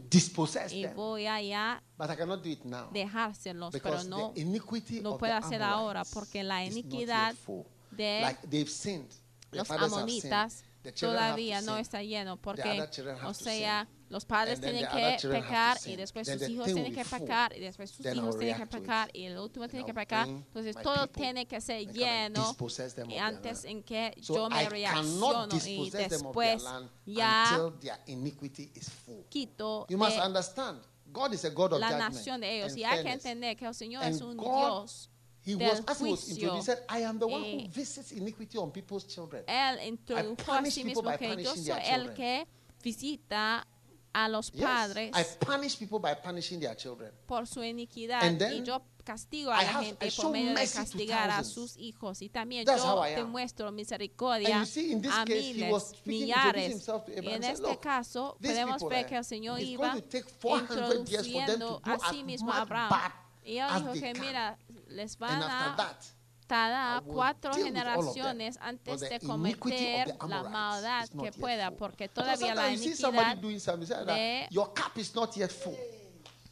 y 0.70 0.86
voy 0.94 1.26
a 1.26 1.42
ya 1.42 1.82
dejárselos, 2.92 3.72
pero 3.72 4.04
no 4.04 4.32
lo 5.02 5.18
puedo 5.18 5.34
hacer 5.34 5.62
ahora 5.62 6.04
porque 6.14 6.42
la 6.44 6.64
iniquidad 6.64 7.34
de 7.90 8.36
los 9.50 9.70
amonitas 9.70 10.64
todavía 10.98 11.60
no 11.62 11.76
está 11.76 12.02
lleno 12.02 12.36
porque, 12.36 12.88
o 13.24 13.34
sea, 13.34 13.88
los 14.08 14.24
padres 14.26 14.60
tienen 14.60 14.86
que 14.88 15.28
pecar 15.28 15.78
y 15.86 15.96
después 15.96 16.28
sus 16.28 16.48
hijos 16.48 16.66
tienen 16.66 16.94
que 16.94 17.04
pecar 17.04 17.56
y 17.56 17.60
después 17.60 17.90
sus 17.90 18.04
hijos 18.04 18.38
tienen 18.38 18.56
que 18.58 18.66
pecar 18.66 19.10
y 19.12 19.24
el 19.24 19.38
último 19.38 19.68
tiene 19.68 19.86
que 19.86 19.94
pecar. 19.94 20.28
Entonces 20.28 20.76
todo 20.82 21.06
tiene 21.08 21.46
que 21.46 21.60
ser 21.60 21.90
lleno 21.92 22.54
antes 23.20 23.64
en 23.64 23.82
que 23.82 24.14
yo 24.20 24.48
me 24.50 24.68
reacciono 24.68 25.48
y 25.64 25.90
después 25.90 26.64
ya 27.06 27.72
quito. 29.28 29.86
You 29.88 29.98
must 29.98 30.18
understand. 30.18 30.82
God 31.12 31.34
is 31.34 31.44
a 31.44 31.50
God 31.50 31.74
of 31.74 31.80
la 31.80 31.98
nación 31.98 32.40
de 32.40 32.56
ellos. 32.56 32.76
Y 32.76 32.84
hay 32.84 33.02
que 33.02 33.12
entender 33.12 33.56
que 33.56 33.66
el 33.66 33.74
Señor 33.74 34.04
es 34.04 34.20
un 34.20 34.36
Dios 34.36 35.11
He 35.44 35.56
was, 35.56 35.82
as 35.88 36.00
he 36.00 36.08
introduced, 36.08 36.56
he 36.56 36.62
said, 36.62 36.78
I 36.88 37.02
am 37.02 37.18
the 37.18 37.26
one 37.26 37.42
who 37.42 37.58
eh, 37.62 37.68
visits 37.68 38.12
iniquity 38.12 38.58
on 38.58 38.70
people's 38.70 39.04
children. 39.06 39.42
El 39.48 39.98
que 42.14 42.46
visita 42.82 43.66
a 44.12 44.28
los 44.28 44.50
padres 44.50 45.10
I 45.14 45.24
punish 45.40 45.78
people 45.78 45.98
by 45.98 46.14
punishing 46.14 46.60
their 46.60 46.76
children. 46.76 47.10
por 47.26 47.46
su 47.46 47.62
iniquidad 47.62 48.22
And 48.22 48.42
y 48.42 48.62
yo 48.62 48.82
castigo 49.04 49.50
a 49.50 49.60
gente 49.60 50.10
por 50.12 50.32
castigar 50.72 51.30
a 51.30 51.42
sus 51.44 51.76
hijos 51.76 52.22
y 52.22 52.28
también 52.28 52.66
yo 52.66 53.72
misericordia 53.72 54.60
a 54.60 54.64
case, 54.64 54.80
he 54.80 54.94
miles, 54.94 55.82
speaking, 55.96 56.28
Y 57.22 57.28
en 57.30 57.44
este 57.44 57.78
caso 57.78 58.36
podemos 58.40 58.84
ver 58.88 59.06
que 59.06 59.16
el 59.16 59.24
Señor 59.24 59.60
iba 59.60 59.96
introduciendo 59.96 61.80
do 61.80 61.82
a 61.82 62.12
mismo 62.12 62.52
a 62.52 62.60
Abraham. 62.60 63.12
Y 63.44 63.54
dijo 63.54 63.92
que 63.94 64.14
mira, 64.20 64.56
les 64.92 65.16
va 65.16 65.28
a 65.28 65.38
dar 66.48 67.02
cuatro 67.04 67.54
generaciones 67.54 68.58
antes 68.60 69.00
de 69.00 69.20
cometer 69.20 70.16
la 70.28 70.42
maldad 70.44 71.08
que 71.22 71.32
pueda, 71.32 71.70
porque 71.70 72.08
todavía 72.08 72.54
la 72.54 72.70
iniquidad 72.70 73.36
de 73.38 74.48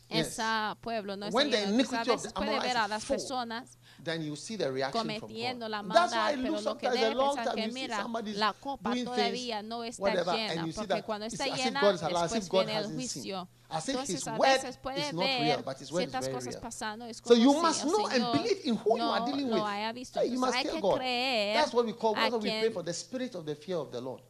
ese 0.08 0.76
pueblo 0.80 1.16
no 1.16 1.26
está 1.26 1.44
llena. 1.44 1.76
Entonces, 1.78 2.32
puede 2.32 2.60
ver 2.60 2.76
a 2.76 2.88
las 2.88 3.04
personas 3.04 3.78
then 4.02 4.22
you 4.22 4.36
see 4.36 4.56
the 4.56 4.70
reaction 4.70 5.00
cometiendo 5.00 5.66
from 5.66 5.70
God. 5.70 5.70
la 5.70 5.82
maldad, 5.82 6.34
pero 6.42 6.60
lo 6.60 6.78
que 6.78 6.90
debe 6.90 7.16
pensar 7.16 7.54
que 7.54 7.68
mira, 7.68 8.06
la 8.34 8.52
copa 8.54 8.94
todavía 9.04 9.62
no 9.62 9.84
está 9.84 10.02
whatever, 10.02 10.34
llena, 10.34 10.66
porque 10.74 11.02
cuando 11.02 11.26
está 11.26 11.46
llena, 11.46 11.92
después 11.92 12.50
viene 12.50 12.76
el 12.76 12.86
juicio. 12.86 13.48
As 13.72 13.88
if 13.88 13.94
Entonces, 13.94 14.26
a 14.26 14.36
veces 14.36 14.76
puede 14.78 15.12
ver 15.12 15.64
ciertas 15.86 16.28
cosas 16.28 16.56
pasando. 16.56 17.06
Es 17.06 17.20
como 17.22 17.36
so 17.36 17.40
you 17.40 17.54
must 17.54 17.84
oh, 17.84 17.88
know 17.88 18.06
and 18.08 18.32
believe 18.32 18.60
in 18.64 18.74
who 18.74 18.98
no, 18.98 19.04
you 19.04 19.10
are 19.12 19.24
dealing 19.26 19.46
with. 19.46 19.58
No 19.58 19.64
haya 19.66 19.92
visto. 19.92 20.18
Hey, 20.18 20.32
you 20.32 20.40
must 20.40 20.56
hay 20.56 20.64
que 20.64 20.80
God. 20.80 20.96
creer 20.96 21.54
That's 21.54 21.72
what 21.72 21.86
we 21.86 21.92
call, 21.92 22.14
what 22.14 22.42
we 22.42 22.50
pray 22.50 22.70
for, 22.70 22.82
the 22.82 22.92
spirit 22.92 23.36
of 23.36 23.46
the 23.46 23.54
fear 23.54 23.76
of 23.76 23.92
the 23.92 24.00
Lord 24.00 24.22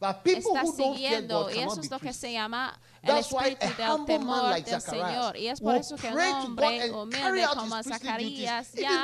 está 0.00 0.64
siguiendo 0.66 1.50
y 1.50 1.58
eso 1.58 1.80
es 1.80 1.90
lo 1.90 1.98
que 1.98 2.12
se 2.12 2.32
llama 2.32 2.78
el 3.02 3.16
espíritu 3.18 3.66
del 3.66 4.04
temor 4.04 4.54
del 4.54 4.80
Señor. 4.80 5.36
Y 5.36 5.48
es 5.48 5.60
por 5.60 5.76
eso 5.76 5.96
que 5.96 6.08
un 6.08 6.18
hombre 6.18 6.90
humilde 6.90 7.46
como 7.54 7.82
Zacarías 7.82 8.72
ya 8.72 9.02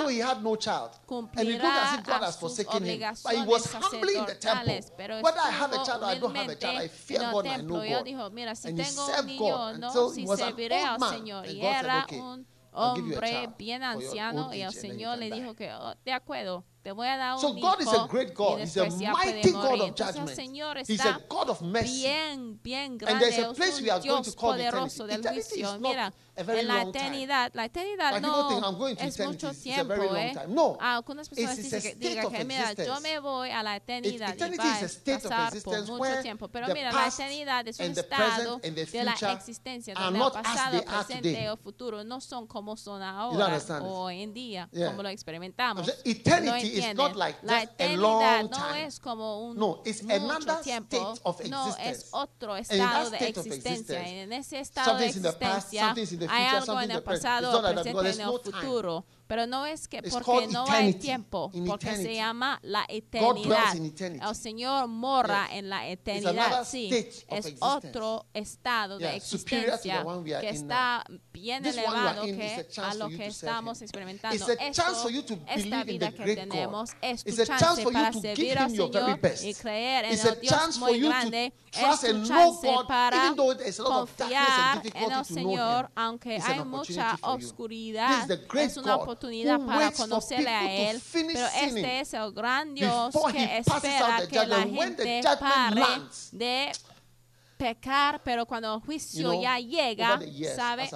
cumplirá 1.07 1.95
a 1.95 2.32
sus 2.32 2.59
obligaciones 2.66 3.62
sacerdotales. 3.62 4.93
Pero 4.97 5.18
estuvo 5.18 6.26
humildemente 6.28 6.70
en 6.70 6.76
el 6.80 6.90
templo. 7.43 7.84
Y 7.84 7.93
él 7.93 8.05
dijo, 8.05 8.30
mira, 8.30 8.55
si 8.55 8.74
tengo 8.74 9.07
un 9.07 9.26
niño 9.26 9.78
no, 9.78 10.11
si 10.11 10.26
serviré 10.26 10.82
al 10.82 11.01
Señor. 11.11 11.47
Y 11.47 11.64
era 11.64 12.07
un 12.11 12.47
hombre 12.73 13.49
bien 13.59 13.83
anciano 13.83 14.53
y 14.53 14.62
el 14.62 14.73
Señor 14.73 15.18
le 15.18 15.31
dijo 15.31 15.55
que, 15.55 15.73
oh, 15.73 15.95
de 16.05 16.12
acuerdo, 16.12 16.64
te 16.83 16.91
voy 16.91 17.07
a 17.07 17.16
dar 17.16 17.35
un 17.35 17.41
so 17.41 17.57
hijo 17.57 17.70
God 17.70 17.81
is 17.81 17.89
a 17.89 18.07
great 18.11 18.35
God. 18.35 18.59
y 18.59 18.62
He's 18.62 18.77
a 18.77 18.87
mighty 18.87 19.53
God 19.53 19.81
of 19.81 20.31
Señor 20.35 20.79
está 20.79 21.20
bien, 21.85 22.61
bien 22.62 22.99
grande, 22.99 23.29
es 23.29 23.39
un 23.39 24.03
Dios 24.03 24.35
poderoso 24.35 25.07
del 25.07 25.23
juicio. 25.23 25.79
Mira, 25.79 26.12
en 26.37 26.68
la 26.68 26.83
eternidad, 26.83 27.51
la 27.55 27.66
eternidad 27.66 28.20
no 28.20 28.89
es 28.89 29.18
mucho 29.20 29.53
tiempo. 29.53 29.95
Eh. 30.16 30.35
Algunas 30.80 31.28
personas 31.28 31.57
dicen 31.57 31.99
que, 31.99 32.45
mira, 32.45 32.72
yo 32.72 33.01
me 33.01 33.18
voy 33.18 33.51
a 33.51 33.62
la 33.62 33.76
eternidad 33.76 34.35
It, 34.35 34.43
y 34.43 34.57
va 34.57 34.66
a 34.66 35.20
pasar 35.20 35.62
por 35.62 35.87
mucho 35.87 36.22
tiempo. 36.22 36.49
Pero 36.49 36.68
mira, 36.74 36.93
la 36.93 37.09
eternidad 37.09 37.66
es 37.68 37.78
un 37.78 37.87
estado 37.87 38.59
de 38.59 39.05
la 39.05 39.33
existencia, 39.33 39.95
donde 39.95 40.18
el 40.18 40.33
pasado, 40.33 40.83
presente 40.85 41.51
o 41.51 41.57
futuro 41.57 42.05
no 42.05 42.20
son 42.20 42.47
como 42.47 42.76
son 42.76 43.03
ahora 43.03 43.59
o 43.83 44.05
hoy 44.05 44.22
en 44.22 44.33
día, 44.33 44.68
como 44.72 45.03
lo 45.03 45.09
experimentamos. 45.09 45.87
No 45.87 47.09
la 47.43 47.62
eternidad 47.62 48.45
no 48.51 48.74
es 48.74 48.99
como 48.99 49.49
un 49.49 49.59
mucho 49.59 50.61
tiempo, 50.62 51.14
no 51.49 51.76
es 51.76 52.09
otro 52.12 52.57
estado 52.57 53.11
de 53.11 53.28
existencia. 53.28 54.09
En 54.09 54.33
ese 54.33 54.61
estado 54.61 54.97
de 54.97 55.07
existencia 55.07 55.95
hay 56.29 56.47
algo 56.47 56.81
en 56.81 56.91
el 56.91 57.03
pasado, 57.03 57.62
presente, 57.62 58.01
en 58.11 58.20
el 58.20 58.27
futuro. 58.27 59.05
Pero 59.33 59.47
no 59.47 59.64
es 59.64 59.89
que 59.89 60.03
porque 60.03 60.47
no 60.49 60.66
hay 60.68 60.93
tiempo, 60.93 61.51
in 61.55 61.64
porque 61.64 61.87
eternity. 61.87 62.11
se 62.11 62.14
llama 62.16 62.61
la 62.62 62.85
eternidad. 62.87 63.74
El 63.74 64.35
Señor 64.37 64.89
mora 64.89 65.49
yes. 65.49 65.57
en 65.57 65.70
la 65.70 65.89
eternidad. 65.89 66.68
Sí, 66.68 66.91
es 67.28 67.55
otro 67.61 68.26
estado 68.35 68.99
de 68.99 69.16
existencia 69.16 70.05
que 70.39 70.51
está 70.51 71.03
bien 71.33 71.62
This 71.62 71.78
elevado 71.78 72.24
que 72.24 72.66
a 72.76 72.93
lo 72.93 73.09
que 73.09 73.26
estamos 73.28 73.80
experimentando. 73.80 74.37
Esto, 74.37 75.09
esta 75.49 75.85
vida 75.85 76.12
que 76.12 76.37
tenemos 76.37 76.91
es 77.01 77.24
tu 77.24 77.35
chance 77.35 77.85
para 77.85 78.12
servir 78.12 78.59
al 78.59 78.70
Señor 78.70 79.18
y 79.43 79.55
creer 79.55 80.05
en 80.05 80.26
el 80.26 80.41
Dios 80.43 80.78
muy 80.78 81.01
grande. 81.01 81.55
Es 81.72 82.01
tu 82.01 82.26
chance 82.26 82.68
para 82.87 83.35
confiar 83.35 84.83
en 84.85 85.11
el 85.11 85.24
Señor, 85.24 85.91
aunque 85.95 86.37
hay 86.37 86.62
mucha 86.66 87.16
oscuridad. 87.22 88.30
Es 88.30 88.76
una 88.76 88.97
oportunidad 88.97 89.22
oportunidad 89.23 89.61
para 89.61 89.93
conocerle 89.93 90.51
a 90.51 90.91
Él. 90.91 91.01
Pero 91.12 91.47
este 91.47 92.01
es 92.01 92.14
el 92.14 92.33
gran 92.33 92.75
Dios 92.75 93.14
que 93.33 93.59
espera 93.59 94.27
que 94.29 94.47
la 94.47 94.62
gente 94.66 95.23
pare 95.39 95.83
de 96.33 96.73
pecar, 97.57 98.20
pero 98.25 98.45
cuando 98.45 98.75
el 98.75 98.81
juicio 98.81 99.23
you 99.23 99.29
know, 99.29 99.41
ya 99.41 99.59
llega, 99.61 100.18
years, 100.18 100.57
sabe, 100.57 100.91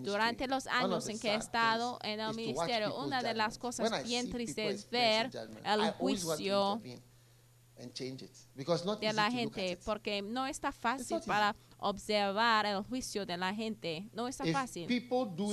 durante 0.00 0.46
los 0.46 0.68
años 0.68 1.08
en 1.08 1.18
que 1.18 1.32
he 1.32 1.34
estado 1.34 1.98
en 2.02 2.20
el 2.20 2.32
ministerio, 2.34 2.96
una 3.02 3.20
de 3.20 3.34
las 3.34 3.58
cosas 3.58 4.04
bien 4.04 4.30
tristes 4.30 4.74
es 4.74 4.90
ver 4.90 5.30
el 5.64 5.90
juicio 5.92 6.80
de 9.00 9.12
la 9.12 9.30
gente, 9.30 9.76
porque 9.84 10.22
no 10.22 10.46
está 10.46 10.70
fácil 10.70 11.18
para 11.26 11.56
observar 11.78 12.64
el 12.66 12.82
juicio 12.84 13.26
de 13.26 13.36
la 13.36 13.52
gente, 13.52 14.08
no 14.12 14.28
está 14.28 14.44
fácil. 14.46 14.86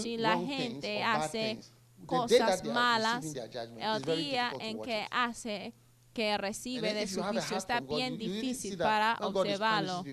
Si 0.02 0.18
la 0.18 0.38
gente 0.38 1.02
hace 1.04 1.60
cosas 2.06 2.64
malas, 2.66 3.26
el 3.26 4.02
very 4.04 4.24
día 4.24 4.52
en 4.60 4.82
que 4.82 5.08
hace 5.12 5.74
que 6.14 6.38
recibe 6.38 6.94
de 6.94 7.08
su 7.08 7.22
juicio 7.24 7.58
está 7.58 7.80
bien 7.80 8.18
difícil 8.18 8.78
para 8.78 9.18
observarlo. 9.22 10.04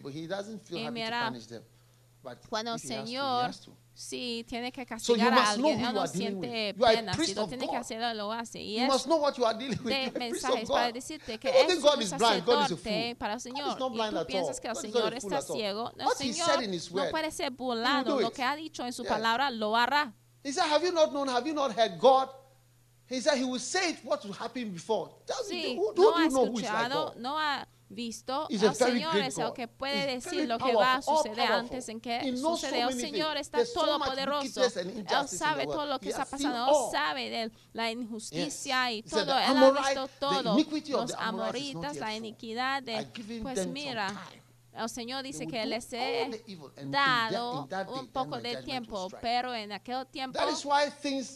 Y 0.70 0.90
mira, 0.90 1.32
Cuando 2.48 2.74
el 2.74 2.80
Señor 2.80 3.50
sí 3.94 4.44
tiene 4.46 4.70
que 4.70 4.86
castigar 4.86 5.32
a 5.32 5.50
alguien, 5.50 5.80
él 5.80 5.94
no 5.94 6.06
siente 6.06 6.74
pena, 6.74 7.14
si 7.14 7.34
lo 7.34 7.48
tiene 7.48 7.68
que 7.68 7.76
hacer, 7.76 8.14
lo 8.14 8.32
hace. 8.32 8.60
Y 8.60 8.78
es 8.78 8.88
de 8.88 10.12
mensajes 10.16 10.68
para 10.68 10.92
decirte 10.92 11.38
que 11.38 11.48
es 11.48 11.82
un 11.82 12.06
sacerdote 12.06 13.16
para 13.18 13.34
el 13.34 13.40
Señor. 13.40 13.72
Y 13.72 13.78
tú 13.78 14.26
piensas 14.26 14.60
que 14.60 14.68
el 14.68 14.76
Señor 14.76 15.14
está 15.14 15.42
ciego. 15.42 15.92
El 15.98 16.08
Señor 16.16 16.62
no 16.92 17.10
puede 17.10 17.30
ser 17.30 17.50
burlado. 17.50 18.16
do 18.16 18.20
Lo 18.20 18.30
que 18.30 18.42
ha 18.42 18.54
dicho 18.54 18.84
en 18.84 18.92
su 18.92 19.04
palabra 19.04 19.50
lo 19.50 19.74
hará. 19.74 20.14
He 20.48 20.52
said, 20.52 20.64
Have 20.64 20.82
you 20.82 20.92
not 20.92 21.12
known? 21.12 21.28
Have 21.28 21.46
you 21.46 21.52
not 21.52 21.72
heard 21.72 21.98
God? 21.98 22.30
He 23.06 23.20
said, 23.20 23.36
He 23.36 23.44
will 23.44 23.58
say 23.58 23.90
it 23.90 23.98
what 24.02 24.24
will 24.24 24.32
happen 24.32 24.70
before. 24.70 25.10
Sí, 25.46 25.76
who, 25.76 25.88
who 25.88 25.94
no 25.94 25.94
do 25.94 26.12
ha 26.14 26.20
like 26.20 26.32
escuchado, 26.32 27.04
God? 27.04 27.16
no 27.18 27.36
ha 27.36 27.66
visto. 27.90 28.46
He's 28.48 28.62
very 28.62 29.00
Señor 29.00 29.16
es 29.16 29.36
el 29.36 29.52
que 29.52 29.68
puede 29.68 30.14
He's 30.14 30.24
decir 30.24 30.48
lo 30.48 30.56
que 30.56 30.74
va 30.74 30.94
a 30.94 31.02
suceder 31.02 31.52
antes 31.52 31.86
en 31.90 32.00
que. 32.00 32.20
El 32.20 32.40
many 32.40 32.98
Señor 32.98 33.36
está 33.36 33.62
todopoderoso. 33.74 34.64
Él 34.64 35.28
sabe 35.28 35.66
todo 35.66 35.84
lo 35.84 35.98
que 35.98 36.08
está 36.08 36.24
pasando. 36.24 36.66
Él 36.66 36.90
sabe 36.92 37.28
de 37.28 37.50
la 37.74 37.90
injusticia 37.90 38.90
y 38.90 39.00
He 39.00 39.08
said 39.10 39.26
todo. 39.26 39.38
Él 39.38 39.54
ha 39.54 39.70
visto 39.70 40.08
todo. 40.18 40.56
Los 40.88 41.12
amoritas, 41.12 41.96
la 41.96 42.16
iniquidad 42.16 42.82
de. 42.82 43.06
Pues 43.42 43.66
mira. 43.66 44.14
El 44.74 44.88
Señor 44.88 45.22
dice 45.22 45.46
que 45.46 45.64
les 45.66 45.92
he 45.92 46.42
dado 46.86 47.68
un 47.88 48.08
poco 48.08 48.38
de 48.40 48.56
tiempo, 48.62 49.08
pero 49.20 49.54
en 49.54 49.72
aquel 49.72 50.06
tiempo 50.06 50.38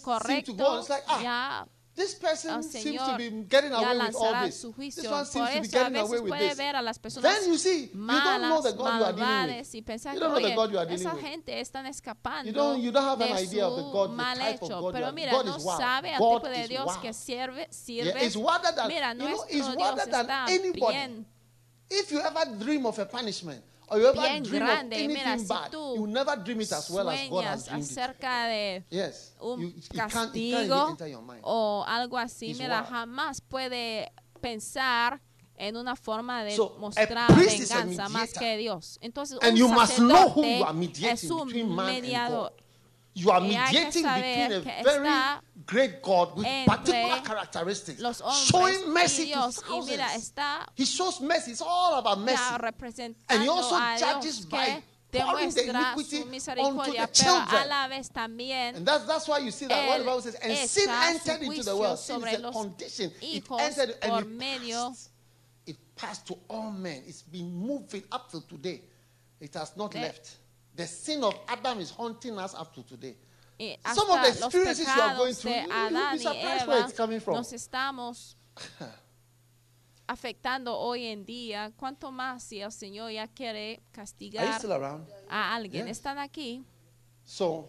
correcto 0.03 0.55
ah, 1.09 1.23
ya 1.23 1.69
this 1.95 2.15
person 2.15 2.55
el 2.57 2.65
seems 2.65 2.97
to 3.05 3.17
be 3.19 3.31
getting 3.51 3.71
away 3.71 3.99
with 3.99 4.17
all 4.17 4.45
this. 4.47 4.59
su 4.61 4.69
This 4.73 4.77
juicio. 4.77 5.11
one 5.11 5.25
Por 5.25 5.27
seems 5.27 5.51
to 5.51 5.61
be 5.61 5.67
eso 5.67 5.77
a 5.77 5.81
getting 5.83 5.97
away 5.99 6.09
veces 6.09 6.23
with 6.23 6.29
puede 6.31 6.49
this. 6.49 6.57
ver 6.57 6.77
a 6.77 6.81
las 6.81 6.99
personas 6.99 7.31
Then 7.41 7.51
you 7.53 7.59
see, 7.59 7.83
you 7.83 7.89
don't 7.93 8.41
know 8.41 8.63
malas, 8.63 8.63
the 8.63 8.73
God 8.73 8.79
you 8.79 9.05
are 9.05 9.13
dealing 9.13 9.19
malvadas 9.19 9.67
with. 9.69 9.75
y 9.75 9.83
pensar 9.83 10.15
You 10.15 10.21
que, 10.21 10.25
don't 10.27 10.33
know 10.33 10.41
the 10.41 10.47
oye, 10.47 10.55
God 10.57 10.71
you 10.73 10.79
are 10.79 10.87
dealing 10.87 11.07
esa 11.07 11.15
with. 11.15 11.23
gente 11.23 11.61
están 11.61 11.85
escapando 11.87 12.51
You 12.51 12.55
don't- 12.57 12.81
you 12.81 12.91
don't 12.93 13.05
have 13.05 13.21
an 13.21 13.37
de 13.37 13.43
idea 13.43 13.67
of 13.67 13.77
the 13.77 13.83
God- 13.83 14.09
the 14.11 14.17
mal 14.17 14.41
of 14.41 14.47
hecho. 14.49 14.81
God 14.81 14.93
Pero 14.95 15.13
mira, 15.13 15.33
God 15.33 15.45
no 15.45 15.57
is 15.59 15.63
sabe 15.65 16.13
tipo 16.17 16.49
de 16.49 16.69
Dios 16.69 16.97
que 16.97 17.13
sirve. 17.13 17.61
Yeah, 17.61 17.73
sirve. 17.73 18.25
it's 18.25 18.37
wilder 18.37 18.75
than, 18.75 18.89
mira, 18.89 19.13
you 19.13 19.19
know, 19.19 19.45
it's 19.51 19.67
than 20.07 20.31
anybody. 20.49 20.93
bien 20.93 21.27
If 22.01 22.11
you 22.13 22.21
ever 22.21 22.45
dream 22.59 22.87
of 22.87 22.99
a 22.99 23.05
punishment, 23.07 23.63
or 23.89 23.99
you 23.99 24.07
ever 24.07 24.21
Bien 24.23 24.43
dream 24.43 24.63
grande. 24.63 24.93
of 24.95 24.99
anything 25.01 25.25
Mira, 25.25 25.39
si 25.39 25.47
bad, 25.47 25.71
tú 25.71 25.97
you 25.97 26.07
never 26.07 26.37
dream 26.37 26.61
it 26.63 26.73
as 26.73 26.91
well 26.91 27.11
as 27.11 27.29
God 27.29 27.45
has 27.45 27.67
dreamed 27.67 27.85
it. 27.85 27.91
acerca 27.91 28.47
de 28.49 28.85
Yes. 28.91 29.33
un 29.41 29.61
you, 29.61 29.69
it 29.69 29.89
can't, 29.91 30.09
it 30.09 30.13
can't 30.13 30.37
even 30.37 30.69
castigo 30.69 30.89
enter 30.91 31.07
your 31.09 31.23
mind. 31.23 31.41
o 31.45 31.85
algo 31.87 32.17
así, 32.19 32.51
It's 32.51 32.59
mira, 32.59 32.81
wild. 32.81 32.89
jamás 32.91 33.41
puede 33.43 34.11
pensar 34.41 35.21
en 35.57 35.77
una 35.77 35.95
forma 35.95 36.43
de 36.43 36.57
So, 36.57 36.75
mostrar 36.81 37.29
venganza 37.37 38.09
más 38.09 38.33
que 38.33 38.57
Dios. 38.57 38.99
Entonces, 39.03 39.39
And 39.43 39.53
un 39.53 39.57
you 39.59 39.69
must 39.69 39.99
know 39.99 40.29
who 40.31 40.43
sacerdote 40.43 40.59
you 40.59 40.65
are 40.65 40.73
mediating 40.75 41.09
es 41.11 41.31
un 41.31 41.77
mediador. 41.77 42.53
You 43.15 43.31
are 43.31 43.41
Y 43.41 43.49
hay 43.49 43.91
que 43.91 44.03
mediating 44.03 44.03
between 44.03 44.53
a 44.53 44.83
very 44.83 45.41
great 45.67 46.03
God 46.03 46.37
with 46.37 46.47
particular 46.67 47.21
characteristics, 47.21 48.03
showing 48.51 48.93
mercy 48.93 49.33
to. 49.33 49.53
Thousands. 49.53 50.33
He 50.75 50.85
shows 50.85 51.21
mercy. 51.21 51.51
It's 51.53 51.61
all 51.61 51.99
about 51.99 52.21
mercy. 52.21 53.15
And 53.29 53.43
he 53.43 53.49
also 53.49 53.79
judges 53.99 54.41
by 54.47 54.83
pouring 55.13 55.51
the 55.51 55.69
iniquity 55.69 56.23
onto 56.59 56.93
the 56.93 57.09
children. 57.13 57.69
la 57.69 57.87
vez 57.89 58.09
también 58.09 58.77
And 58.77 58.87
that's, 58.87 59.05
that's 59.05 59.29
why 59.29 59.39
you 59.39 59.51
see 59.51 59.67
that 59.67 59.89
what 59.89 59.99
the 59.99 60.05
Bible 60.05 60.21
says, 60.23 60.35
and 60.37 60.57
sin 60.57 60.89
entered 60.89 61.43
into 61.43 61.63
the 61.63 61.77
world. 61.77 61.99
Sin 61.99 62.27
is 62.27 62.41
a 62.43 62.51
condition. 62.51 63.13
It 63.21 63.45
entered 63.51 63.95
and 64.03 64.27
it 64.27 64.39
passed. 64.39 65.11
It 65.67 65.77
passed 65.95 66.27
to 66.29 66.39
all 66.49 66.71
men. 66.73 67.03
It's 67.07 67.23
been 67.23 67.53
moving 67.55 68.05
up 68.11 68.31
to 68.33 68.41
today. 68.49 68.83
It 69.39 69.55
has 69.55 69.77
not 69.77 69.95
left. 69.95 70.37
The 70.75 70.87
sin 70.87 71.23
of 71.23 71.35
Adam 71.49 71.81
is 71.81 71.91
haunting 71.91 72.39
us 72.39 72.55
up 72.55 72.75
to 72.75 72.83
today. 72.83 73.17
Some 73.95 74.11
of 74.11 74.23
the 74.23 74.29
experiences 74.29 74.87
you 74.87 75.03
are 75.03 75.17
going 75.17 75.35
through, 75.35 75.53
you'll 75.53 76.13
be 76.13 76.19
surprised 76.19 76.67
where 76.67 76.85
it's 76.85 76.95
coming 76.95 77.21
from. 77.21 77.37
nos 77.37 77.53
estamos 77.53 78.37
afectando 80.09 80.79
hoy 80.79 81.07
en 81.07 81.25
día. 81.25 81.73
¿Cuánto 81.77 82.11
más 82.11 82.43
si 82.43 82.61
el 82.61 82.73
Señor 82.73 83.11
ya 83.13 83.29
quiere 83.29 83.75
Are 83.75 83.77
you 83.77 83.83
castigar 83.93 84.59
still 84.59 84.73
around? 84.73 85.07
a 85.29 85.55
alguien? 85.55 85.87
Yes. 85.87 85.99
¿Están 85.99 86.19
aquí? 86.19 86.65
So, 87.25 87.69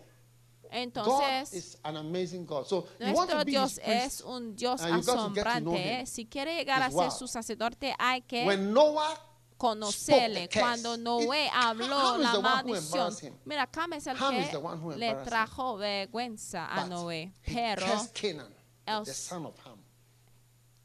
God 0.64 0.72
Entonces, 0.72 1.54
is 1.54 1.78
an 1.84 1.98
amazing 1.98 2.46
God. 2.46 2.66
So, 2.66 2.88
you 3.00 3.14
want 3.14 3.30
nuestro 3.30 3.40
to 3.40 3.46
be 3.46 3.52
Dios 3.52 3.80
es 3.84 4.22
un 4.22 4.56
Dios 4.56 4.82
asombrante. 4.82 6.02
¿eh? 6.02 6.06
Si 6.08 6.26
quiere 6.26 6.56
llegar 6.56 6.82
a 6.82 6.90
ser 6.90 7.12
su 7.12 7.28
sacerdote, 7.28 7.94
hay 8.00 8.22
que 8.22 8.46
When 8.46 8.74
Noah 8.74 9.16
conocerle. 9.64 10.50
Cuando. 10.50 10.98
Noé 10.98 11.50
habló 11.54 12.18
la 12.18 12.40
maldición. 12.40 13.16
Mira, 13.46 13.66
Cam 13.68 13.94
es 13.94 14.08
el 14.08 14.18
que 14.18 14.98
le 14.98 15.16
trajo 15.24 15.78
vergüenza 15.78 16.68
a 16.68 16.86
Noé. 16.86 17.34
Pero 17.46 17.86
el- 18.86 19.04
the 19.06 19.14
son 19.14 19.46
of 19.46 19.56
Ham. 19.66 19.80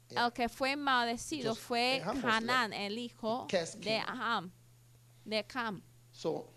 Yeah. 0.09 0.25
el 0.25 0.33
que 0.33 0.47
fue 0.49 0.75
maldecido 0.75 1.53
fue 1.55 2.01
Hanán, 2.23 2.73
el 2.73 2.97
hijo 2.97 3.47
de. 3.49 4.01
Ham, 4.07 4.51
de 5.25 5.43
Cam. 5.45 5.83
So 6.11 6.47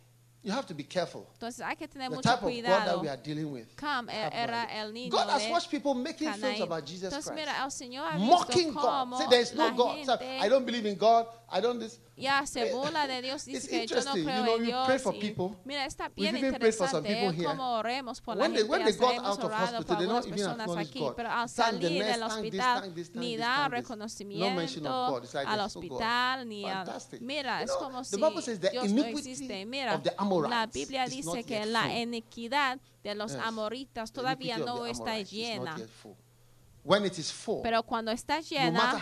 you 0.45 0.53
have 0.53 0.67
to 0.67 0.75
be 0.75 0.85
careful. 0.85 1.27
Entonces 1.35 1.65
hay 1.65 1.77
que 1.77 1.87
tener 1.89 2.09
The 2.11 2.17
mucho 2.17 2.29
type 2.29 2.43
of 2.43 2.51
God 2.51 2.63
that 2.65 2.83
cuidado. 2.85 3.01
we 3.01 3.09
are 3.09 3.17
dealing 3.23 3.53
with. 3.53 3.67
Cam 3.77 4.09
I 4.09 4.13
have 4.13 4.33
no 4.33 4.39
era 4.39 4.65
el 4.73 4.93
niño 4.93 5.11
God 5.11 5.29
has 5.31 5.49
watched 5.51 5.71
people 5.71 5.95
making 5.95 6.33
films 6.33 6.61
about 6.61 6.85
Jesus 6.85 7.05
Entonces 7.13 7.31
Christ. 7.33 7.47
mira, 7.47 7.63
el 7.63 7.71
Señor 7.71 8.07
ha 8.11 8.19
Mocking 8.19 8.73
God. 8.73 9.19
Say 9.19 9.27
there 9.29 9.41
is 9.43 9.55
no 9.55 9.71
God. 9.73 9.97
Gente 9.97 10.25
I 10.41 10.49
don't 10.49 10.65
believe 10.67 10.87
in 10.87 10.97
God. 10.97 11.27
I 11.55 11.61
don't 11.61 11.79
this. 11.79 11.99
ya 12.17 12.47
se 12.47 12.73
burla 12.73 13.07
de 13.07 13.21
Dios, 13.21 13.45
dice 13.47 13.69
que 13.69 13.87
yo 13.87 13.97
no 13.97 14.01
interesting. 14.17 14.25
creo 14.25 14.37
You 14.39 14.45
know, 14.45 14.57
en 14.57 14.65
Dios. 14.65 14.87
pray 14.87 14.99
for 14.99 15.13
people. 15.19 15.57
mira, 15.65 15.85
está 15.85 16.09
bien 16.09 16.37
even 16.37 16.55
prayed 16.55 16.75
for 16.75 16.89
some 16.89 17.05
interesante 17.07 17.13
¿eh? 17.13 17.15
people 17.15 17.33
here. 17.37 17.47
cómo 17.47 17.79
oremos 17.79 18.21
por 18.23 18.39
When 18.39 18.53
they, 18.53 18.63
gente. 18.63 18.71
when 18.71 18.85
they 18.85 18.93
got 18.93 19.19
out 19.19 19.39
of 19.45 19.53
hospital, 19.53 19.85
por 19.85 19.97
they 19.99 20.07
don't 20.07 20.27
even 20.27 20.49
acknowledge 20.49 20.89
aquí, 20.89 20.99
God. 21.01 21.15
pero 21.17 21.29
al 21.31 21.49
the 21.49 21.55
salir 21.55 22.05
del 22.05 22.23
hospital 22.23 22.81
thank 22.81 22.95
this, 22.95 23.09
thank 23.11 23.21
ni 23.21 23.37
da 23.37 23.69
thank 23.71 23.85
this. 23.85 24.25
No 24.35 24.51
mention 24.51 24.83
reconocimiento 24.83 25.11
God. 25.11 25.25
It's 25.25 25.35
like 25.35 25.47
al 25.49 25.61
hospital 25.61 26.47
ni 26.47 26.65
a... 26.65 26.73
Fantastic. 26.85 27.21
Mira, 27.21 27.63
es 27.63 27.71
como 27.73 27.99
the 27.99 28.05
si 28.05 28.17
Bible 28.17 28.43
says 28.43 28.61
the 28.61 28.71
Dios 28.71 28.85
no 28.85 29.03
iniquity 29.03 29.31
existe. 29.33 29.67
Mira, 29.67 29.95
of 29.95 30.03
the 30.03 30.15
Amorites 30.19 30.32
la 30.41 30.67
Biblia 30.67 31.07
dice 31.07 31.45
que 31.45 31.67
la 31.67 31.99
iniquidad 31.99 32.79
de 33.03 33.15
los 33.15 33.35
amoritas 33.35 34.13
todavía 34.13 34.59
no 34.59 34.87
está 34.87 35.19
llena. 35.21 35.77
yet 35.77 35.89
full. 35.89 36.13
When 36.85 37.05
it 37.07 37.19
is 37.19 37.33
full, 37.33 37.63
Pero 37.63 37.83
cuando 37.85 38.11
está 38.11 38.41
llena, 38.41 38.99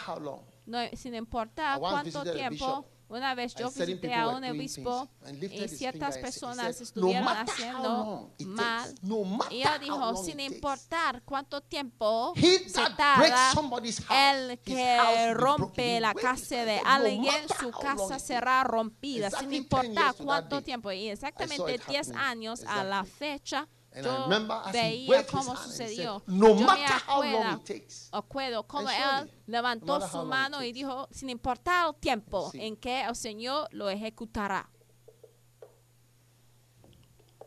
no, 0.67 0.79
sin 0.95 1.15
importar 1.15 1.79
cuánto 1.79 2.23
tiempo, 2.25 2.85
una 3.11 3.35
vez 3.35 3.55
yo 3.55 3.71
visité 3.71 4.15
a 4.15 4.29
un 4.29 4.45
obispo 4.45 5.09
y 5.41 5.69
ciertas 5.69 6.17
personas 6.19 6.81
estuvieron 6.81 7.29
haciendo 7.29 8.33
mal. 8.47 8.95
Y 9.51 9.63
él 9.63 9.81
dijo, 9.81 10.17
sin 10.17 10.41
importar 10.41 11.23
cuánto 11.25 11.61
tiempo 11.61 12.33
se 12.37 12.85
tarda, 12.97 13.53
el 14.11 14.59
que 14.61 15.35
rompe 15.35 16.01
la 16.01 16.15
casa 16.15 16.65
de 16.65 16.81
alguien, 16.85 17.35
su 17.59 17.71
casa 17.71 18.19
será 18.19 18.65
rompida, 18.65 19.29
sin 19.31 19.51
Exactly 19.51 19.59
10 19.59 19.61
importar 19.61 20.15
cuánto 20.15 20.63
tiempo. 20.63 20.93
Y 20.93 21.09
exactamente 21.09 21.57
saw 21.57 21.69
it 21.69 21.87
10 21.87 22.09
happening. 22.09 22.19
años 22.19 22.65
a 22.67 22.85
la 22.85 23.05
fecha, 23.05 23.69
And 23.93 24.07
I 24.07 24.09
yo 24.09 24.23
remember 24.25 24.63
as 24.65 24.73
veía 24.73 25.27
cómo 25.27 25.57
said, 25.57 25.89
sucedió. 25.89 26.23
no 26.29 26.49
Yo 26.51 26.55
me 26.61 26.65
matter 26.67 27.03
how 27.09 27.23
long 27.23 27.35
acuerdo 27.35 27.57
it 27.57 27.65
takes. 27.65 28.09
acuerdo 28.13 28.63
cómo 28.69 28.89
él 28.89 29.31
levantó 29.49 29.99
no 29.99 30.09
su 30.09 30.25
mano 30.25 30.63
y 30.63 30.73
dijo, 30.73 31.09
sin 31.11 31.29
importar 31.31 31.89
el 31.89 31.95
tiempo 31.97 32.51
en 32.55 32.77
que 32.77 33.03
el 33.03 33.17
Señor 33.17 33.69
lo 33.73 33.89
ejecutará. 33.91 34.69